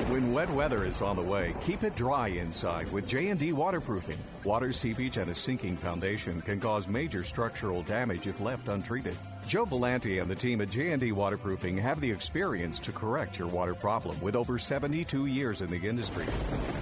When 0.08 0.32
wet 0.32 0.50
weather 0.50 0.84
is 0.84 1.02
on 1.02 1.16
the 1.16 1.22
way, 1.22 1.54
keep 1.60 1.82
it 1.82 1.94
dry 1.94 2.28
inside 2.28 2.90
with 2.90 3.06
J&D 3.06 3.52
waterproofing. 3.52 4.18
Water 4.42 4.72
seepage 4.72 5.16
and 5.18 5.30
a 5.30 5.34
sinking 5.34 5.76
foundation 5.76 6.40
can 6.40 6.60
cause 6.60 6.88
major 6.88 7.24
structural 7.24 7.82
damage 7.82 8.26
if 8.26 8.40
left 8.40 8.68
untreated. 8.68 9.16
Joe 9.48 9.64
Belanti 9.64 10.20
and 10.20 10.30
the 10.30 10.34
team 10.34 10.60
at 10.60 10.68
J&D 10.68 11.12
Waterproofing 11.12 11.78
have 11.78 12.02
the 12.02 12.10
experience 12.10 12.78
to 12.80 12.92
correct 12.92 13.38
your 13.38 13.48
water 13.48 13.74
problem 13.74 14.20
with 14.20 14.36
over 14.36 14.58
72 14.58 15.24
years 15.24 15.62
in 15.62 15.70
the 15.70 15.88
industry. 15.88 16.26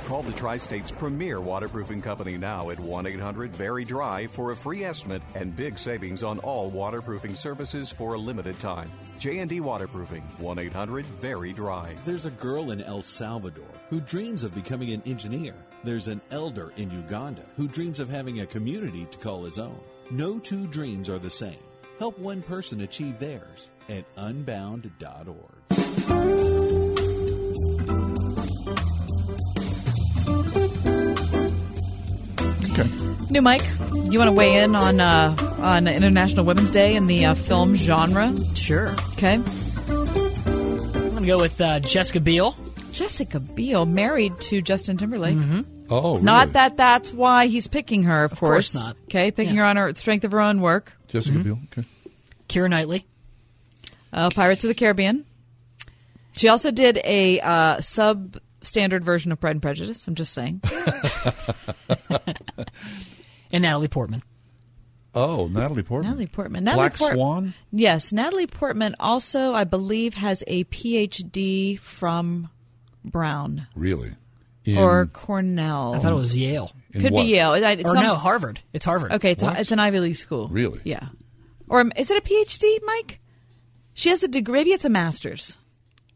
Call 0.08 0.24
the 0.24 0.32
Tri-State's 0.32 0.90
premier 0.90 1.40
waterproofing 1.40 2.02
company 2.02 2.36
now 2.36 2.70
at 2.70 2.78
1-800-VERY-DRY 2.78 4.26
for 4.26 4.50
a 4.50 4.56
free 4.56 4.82
estimate 4.82 5.22
and 5.36 5.54
big 5.54 5.78
savings 5.78 6.24
on 6.24 6.40
all 6.40 6.68
waterproofing 6.68 7.36
services 7.36 7.88
for 7.88 8.14
a 8.14 8.18
limited 8.18 8.58
time. 8.58 8.90
J&D 9.20 9.60
Waterproofing, 9.60 10.24
1-800-VERY-DRY. 10.40 11.94
There's 12.04 12.24
a 12.24 12.30
girl 12.30 12.72
in 12.72 12.82
El 12.82 13.00
Salvador 13.00 13.70
who 13.90 14.00
dreams 14.00 14.42
of 14.42 14.56
becoming 14.56 14.92
an 14.92 15.02
engineer. 15.06 15.54
There's 15.84 16.08
an 16.08 16.20
elder 16.32 16.72
in 16.76 16.90
Uganda 16.90 17.44
who 17.56 17.68
dreams 17.68 18.00
of 18.00 18.08
having 18.08 18.40
a 18.40 18.46
community 18.46 19.06
to 19.12 19.18
call 19.18 19.44
his 19.44 19.60
own. 19.60 19.78
No 20.10 20.40
two 20.40 20.66
dreams 20.66 21.08
are 21.08 21.20
the 21.20 21.30
same. 21.30 21.58
Help 21.98 22.18
one 22.18 22.42
person 22.42 22.82
achieve 22.82 23.18
theirs 23.18 23.70
at 23.88 24.04
unbound.org. 24.16 25.36
Okay. 32.72 32.90
New 33.30 33.40
Mike, 33.40 33.64
you 34.10 34.18
want 34.18 34.28
to 34.28 34.32
weigh 34.32 34.62
in 34.62 34.76
on 34.76 35.00
uh, 35.00 35.34
on 35.58 35.88
International 35.88 36.44
Women's 36.44 36.70
Day 36.70 36.96
and 36.96 37.08
the 37.08 37.24
uh, 37.26 37.34
film 37.34 37.74
genre? 37.74 38.34
Sure. 38.54 38.92
Okay. 39.12 39.34
I'm 39.34 39.44
going 41.10 41.22
to 41.22 41.26
go 41.26 41.38
with 41.38 41.58
uh, 41.60 41.80
Jessica 41.80 42.20
Biel. 42.20 42.54
Jessica 42.92 43.40
Biel, 43.40 43.86
married 43.86 44.38
to 44.40 44.60
Justin 44.60 44.98
Timberlake. 44.98 45.36
Mm-hmm. 45.36 45.75
Oh, 45.88 46.12
really? 46.14 46.22
Not 46.22 46.52
that 46.54 46.76
that's 46.76 47.12
why 47.12 47.46
he's 47.46 47.66
picking 47.68 48.04
her, 48.04 48.24
of, 48.24 48.34
course 48.38 48.74
not. 48.74 48.96
Okay, 49.04 49.30
picking 49.30 49.54
Yeah. 49.54 49.62
her 49.62 49.66
on 49.66 49.76
her 49.76 49.94
strength 49.94 50.24
of 50.24 50.32
her 50.32 50.40
own 50.40 50.60
work. 50.60 50.92
Jessica 51.08 51.38
Biel. 51.38 51.58
Okay. 51.72 51.86
Keira 52.48 52.68
Knightley. 52.70 53.06
Uh, 54.12 54.30
Pirates 54.30 54.64
of 54.64 54.68
the 54.68 54.74
Caribbean. 54.74 55.24
She 56.32 56.48
also 56.48 56.70
did 56.70 56.98
a 57.04 57.40
uh, 57.40 57.76
substandard 57.78 59.02
version 59.02 59.32
of 59.32 59.40
Pride 59.40 59.52
and 59.52 59.62
Prejudice. 59.62 60.06
I'm 60.06 60.14
just 60.14 60.32
saying. 60.34 60.60
And 63.52 63.62
Natalie 63.62 63.88
Portman. 63.88 64.22
Oh, 65.14 65.46
Natalie 65.46 65.82
Portman. 65.84 66.10
Natalie 66.10 66.26
Portman. 66.26 66.64
Natalie 66.64 66.80
Black 66.88 66.96
Port- 66.98 67.12
Swan. 67.14 67.54
Yes, 67.70 68.12
Natalie 68.12 68.46
Portman 68.48 68.94
also, 69.00 69.54
I 69.54 69.64
believe, 69.64 70.14
has 70.14 70.42
a 70.46 70.64
PhD 70.64 71.78
from 71.78 72.50
Brown 73.04 73.66
Really? 73.76 74.14
In- 74.66 74.78
or 74.78 75.06
Cornell. 75.06 75.94
I 75.94 75.98
thought 76.00 76.12
it 76.12 76.16
was 76.16 76.36
Yale. 76.36 76.72
In 76.92 77.00
Could 77.02 77.12
what? 77.12 77.22
be 77.22 77.28
Yale. 77.28 77.54
It's 77.54 77.84
or 77.84 77.94
some- 77.94 78.02
no, 78.02 78.14
Harvard. 78.16 78.60
It's 78.72 78.84
Harvard. 78.84 79.12
Okay, 79.12 79.32
it's, 79.32 79.42
What? 79.42 79.58
it's 79.60 79.70
an 79.72 79.78
Ivy 79.78 80.00
League 80.00 80.16
school. 80.16 80.48
Really? 80.48 80.80
Yeah. 80.84 81.08
Or 81.68 81.84
is 81.96 82.10
it 82.10 82.18
a 82.18 82.20
PhD, 82.20 82.78
Mike? 82.84 83.20
She 83.94 84.08
has 84.10 84.22
a 84.22 84.28
degree. 84.28 84.60
Maybe 84.60 84.70
it's 84.70 84.84
a 84.84 84.90
master's. 84.90 85.58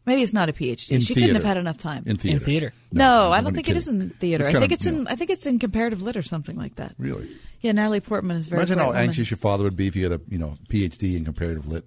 Maybe 0.05 0.23
it's 0.23 0.33
not 0.33 0.49
a 0.49 0.53
PhD. 0.53 0.91
In 0.91 1.01
she 1.01 1.13
couldn't 1.13 1.35
have 1.35 1.43
had 1.43 1.57
enough 1.57 1.77
time. 1.77 2.03
In 2.07 2.17
theater. 2.17 2.37
In 2.37 2.43
theater. 2.43 2.73
No, 2.91 3.31
I 3.31 3.37
I'm 3.37 3.43
don't 3.43 3.47
only 3.51 3.57
think 3.57 3.69
it 3.69 3.77
is 3.77 3.87
in 3.87 4.09
theater. 4.09 4.47
I 4.47 4.51
think 4.51 4.65
of, 4.65 4.71
it's 4.71 4.85
in. 4.85 4.95
you 4.97 5.05
I 5.09 5.15
think 5.15 5.29
it's 5.29 5.45
in 5.45 5.59
comparative 5.59 6.01
lit 6.01 6.17
or 6.17 6.23
something 6.23 6.55
like 6.55 6.75
that. 6.75 6.95
Really? 6.97 7.29
Yeah, 7.61 7.73
Natalie 7.73 7.99
Portman 7.99 8.37
is 8.37 8.47
very. 8.47 8.59
Imagine 8.59 8.77
bright 8.77 8.83
how 8.85 8.89
woman. 8.91 9.03
anxious 9.03 9.29
your 9.29 9.37
father 9.37 9.63
would 9.63 9.75
be 9.75 9.85
if 9.87 9.95
you 9.95 10.09
had 10.09 10.19
a 10.19 10.21
you 10.27 10.39
know 10.39 10.57
PhD 10.69 11.15
in 11.15 11.23
comparative 11.25 11.67
lit. 11.67 11.85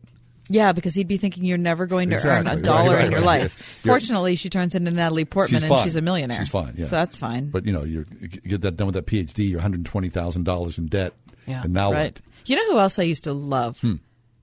Yeah, 0.50 0.72
because 0.72 0.94
he'd 0.94 1.08
be 1.08 1.16
thinking 1.16 1.44
you're 1.44 1.56
never 1.56 1.86
going 1.86 2.10
to 2.10 2.16
earn 2.28 2.46
a 2.46 2.56
dollar 2.56 2.96
right, 2.96 3.06
in 3.06 3.10
your 3.12 3.20
right. 3.20 3.42
life. 3.42 3.80
You're- 3.82 3.92
Fortunately, 3.94 4.36
she 4.36 4.50
turns 4.50 4.74
into 4.74 4.90
Natalie 4.90 5.24
Portman, 5.24 5.60
she's 5.60 5.62
and 5.64 5.70
fine. 5.76 5.84
she's 5.84 5.96
a 5.96 6.02
millionaire. 6.02 6.38
She's 6.38 6.50
fine. 6.50 6.74
Yeah. 6.76 6.84
so 6.86 6.96
that's 6.96 7.16
fine. 7.16 7.48
But 7.48 7.64
you 7.66 7.72
know, 7.72 7.82
you're, 7.84 8.04
you 8.20 8.28
get 8.28 8.60
that 8.60 8.76
done 8.76 8.86
with 8.88 8.94
that 8.94 9.06
PhD, 9.06 9.48
you're 9.48 9.58
one 9.58 9.62
hundred 9.62 9.86
twenty 9.86 10.10
thousand 10.10 10.44
dollars 10.44 10.76
in 10.76 10.86
debt. 10.86 11.14
Yeah. 11.46 11.62
And 11.64 11.72
now 11.72 11.92
right. 11.92 12.12
what? 12.14 12.20
You 12.46 12.56
know 12.56 12.72
who 12.72 12.78
else 12.78 12.98
I 12.98 13.04
used 13.04 13.24
to 13.24 13.32
love? 13.32 13.80
Hmm. 13.80 13.94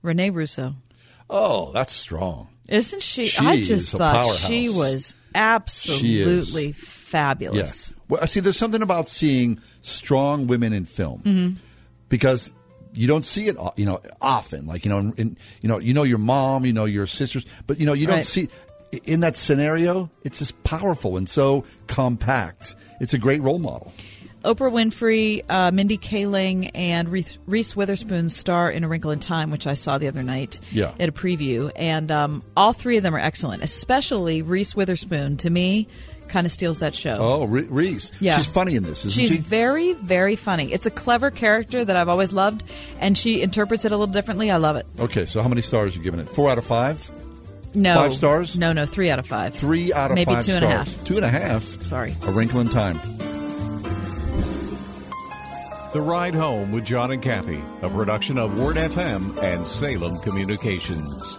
Renee 0.02 0.30
Russo. 0.30 0.74
Oh, 1.30 1.70
that's 1.72 1.92
strong. 1.92 2.48
Isn't 2.68 3.02
she? 3.02 3.26
She 3.26 3.44
I 3.46 3.62
just 3.62 3.92
thought 3.92 4.26
she 4.34 4.68
was 4.68 5.14
She 5.14 5.16
absolutely 5.34 6.72
fabulous. 6.72 7.56
Yes. 7.56 7.94
Well, 8.08 8.26
see, 8.26 8.40
there's 8.40 8.56
something 8.56 8.82
about 8.82 9.08
seeing 9.08 9.60
strong 9.82 10.46
women 10.46 10.72
in 10.72 10.84
film 10.84 11.22
Mhm. 11.22 11.56
because 12.08 12.50
you 12.94 13.06
don't 13.06 13.24
see 13.24 13.46
it, 13.48 13.56
you 13.76 13.84
know, 13.86 14.00
often. 14.20 14.66
Like 14.66 14.84
you 14.84 14.90
know, 14.90 14.98
in, 14.98 15.12
in- 15.16 15.36
you 15.60 15.68
know, 15.68 15.78
you 15.78 15.94
know 15.94 16.02
your 16.02 16.18
mom, 16.18 16.64
you 16.66 16.72
know 16.72 16.84
your 16.84 17.06
sisters, 17.06 17.46
but 17.66 17.78
you 17.80 17.86
know, 17.86 17.92
you 17.92 18.06
don't 18.06 18.22
see 18.24 18.48
in 19.04 19.20
that 19.20 19.36
scenario. 19.36 20.10
It's 20.22 20.38
just 20.38 20.62
powerful 20.64 21.16
and 21.16 21.28
so 21.28 21.64
compact. 21.86 22.74
It's 23.00 23.14
a 23.14 23.18
great 23.18 23.42
role 23.42 23.58
model. 23.58 23.92
Oprah 24.44 24.72
Winfrey, 24.72 25.44
uh, 25.48 25.70
Mindy 25.70 25.96
Kaling, 25.96 26.72
and 26.74 27.08
Reese, 27.08 27.38
Reese 27.46 27.76
Witherspoon 27.76 28.28
star 28.28 28.68
in 28.72 28.82
A 28.82 28.88
Wrinkle 28.88 29.12
in 29.12 29.20
Time, 29.20 29.52
which 29.52 29.68
I 29.68 29.74
saw 29.74 29.98
the 29.98 30.08
other 30.08 30.24
night 30.24 30.58
Yeah. 30.72 30.92
at 30.98 31.08
a 31.08 31.12
preview. 31.12 31.70
And 31.76 32.10
um, 32.10 32.42
all 32.56 32.72
three 32.72 32.96
of 32.96 33.04
them 33.04 33.14
are 33.14 33.20
excellent, 33.20 33.62
especially 33.62 34.42
Reese 34.42 34.74
Witherspoon. 34.74 35.36
To 35.38 35.48
me, 35.50 35.86
kind 36.32 36.46
of 36.46 36.52
steals 36.52 36.78
that 36.78 36.94
show. 36.96 37.16
Oh, 37.20 37.44
Re- 37.44 37.66
Reese. 37.68 38.10
Yeah. 38.20 38.36
She's 38.36 38.46
funny 38.46 38.74
in 38.74 38.82
this, 38.82 39.04
isn't 39.04 39.10
She's 39.20 39.32
she? 39.32 39.38
very, 39.38 39.92
very 39.92 40.34
funny. 40.34 40.72
It's 40.72 40.86
a 40.86 40.90
clever 40.90 41.30
character 41.30 41.84
that 41.84 41.94
I've 41.96 42.08
always 42.08 42.32
loved, 42.32 42.64
and 42.98 43.16
she 43.16 43.42
interprets 43.42 43.84
it 43.84 43.92
a 43.92 43.96
little 43.96 44.12
differently. 44.12 44.50
I 44.50 44.56
love 44.56 44.76
it. 44.76 44.86
Okay, 44.98 45.26
so 45.26 45.42
how 45.42 45.48
many 45.48 45.60
stars 45.62 45.94
are 45.94 45.98
you 45.98 46.02
giving 46.04 46.18
it? 46.20 46.28
Four 46.28 46.50
out 46.50 46.58
of 46.58 46.64
five? 46.66 47.10
No, 47.74 47.94
Five 47.94 48.12
stars? 48.12 48.58
No, 48.58 48.72
no, 48.72 48.84
three 48.84 49.08
out 49.10 49.18
of 49.18 49.26
five. 49.26 49.54
Three 49.54 49.92
out 49.94 50.10
of 50.10 50.14
Maybe 50.16 50.34
five 50.34 50.44
two 50.44 50.52
and 50.52 50.64
a 50.64 50.68
stars. 50.68 50.94
half. 50.96 51.04
Two 51.04 51.16
and 51.16 51.24
a 51.24 51.28
half. 51.30 51.62
Sorry. 51.62 52.14
A 52.24 52.30
Wrinkle 52.32 52.60
in 52.60 52.68
Time. 52.68 52.98
The 55.92 56.00
Ride 56.00 56.34
Home 56.34 56.72
with 56.72 56.84
John 56.86 57.10
and 57.10 57.22
Kathy, 57.22 57.62
a 57.82 57.88
production 57.90 58.38
of 58.38 58.58
Word 58.58 58.76
FM 58.76 59.36
and 59.42 59.66
Salem 59.68 60.18
Communications. 60.20 61.38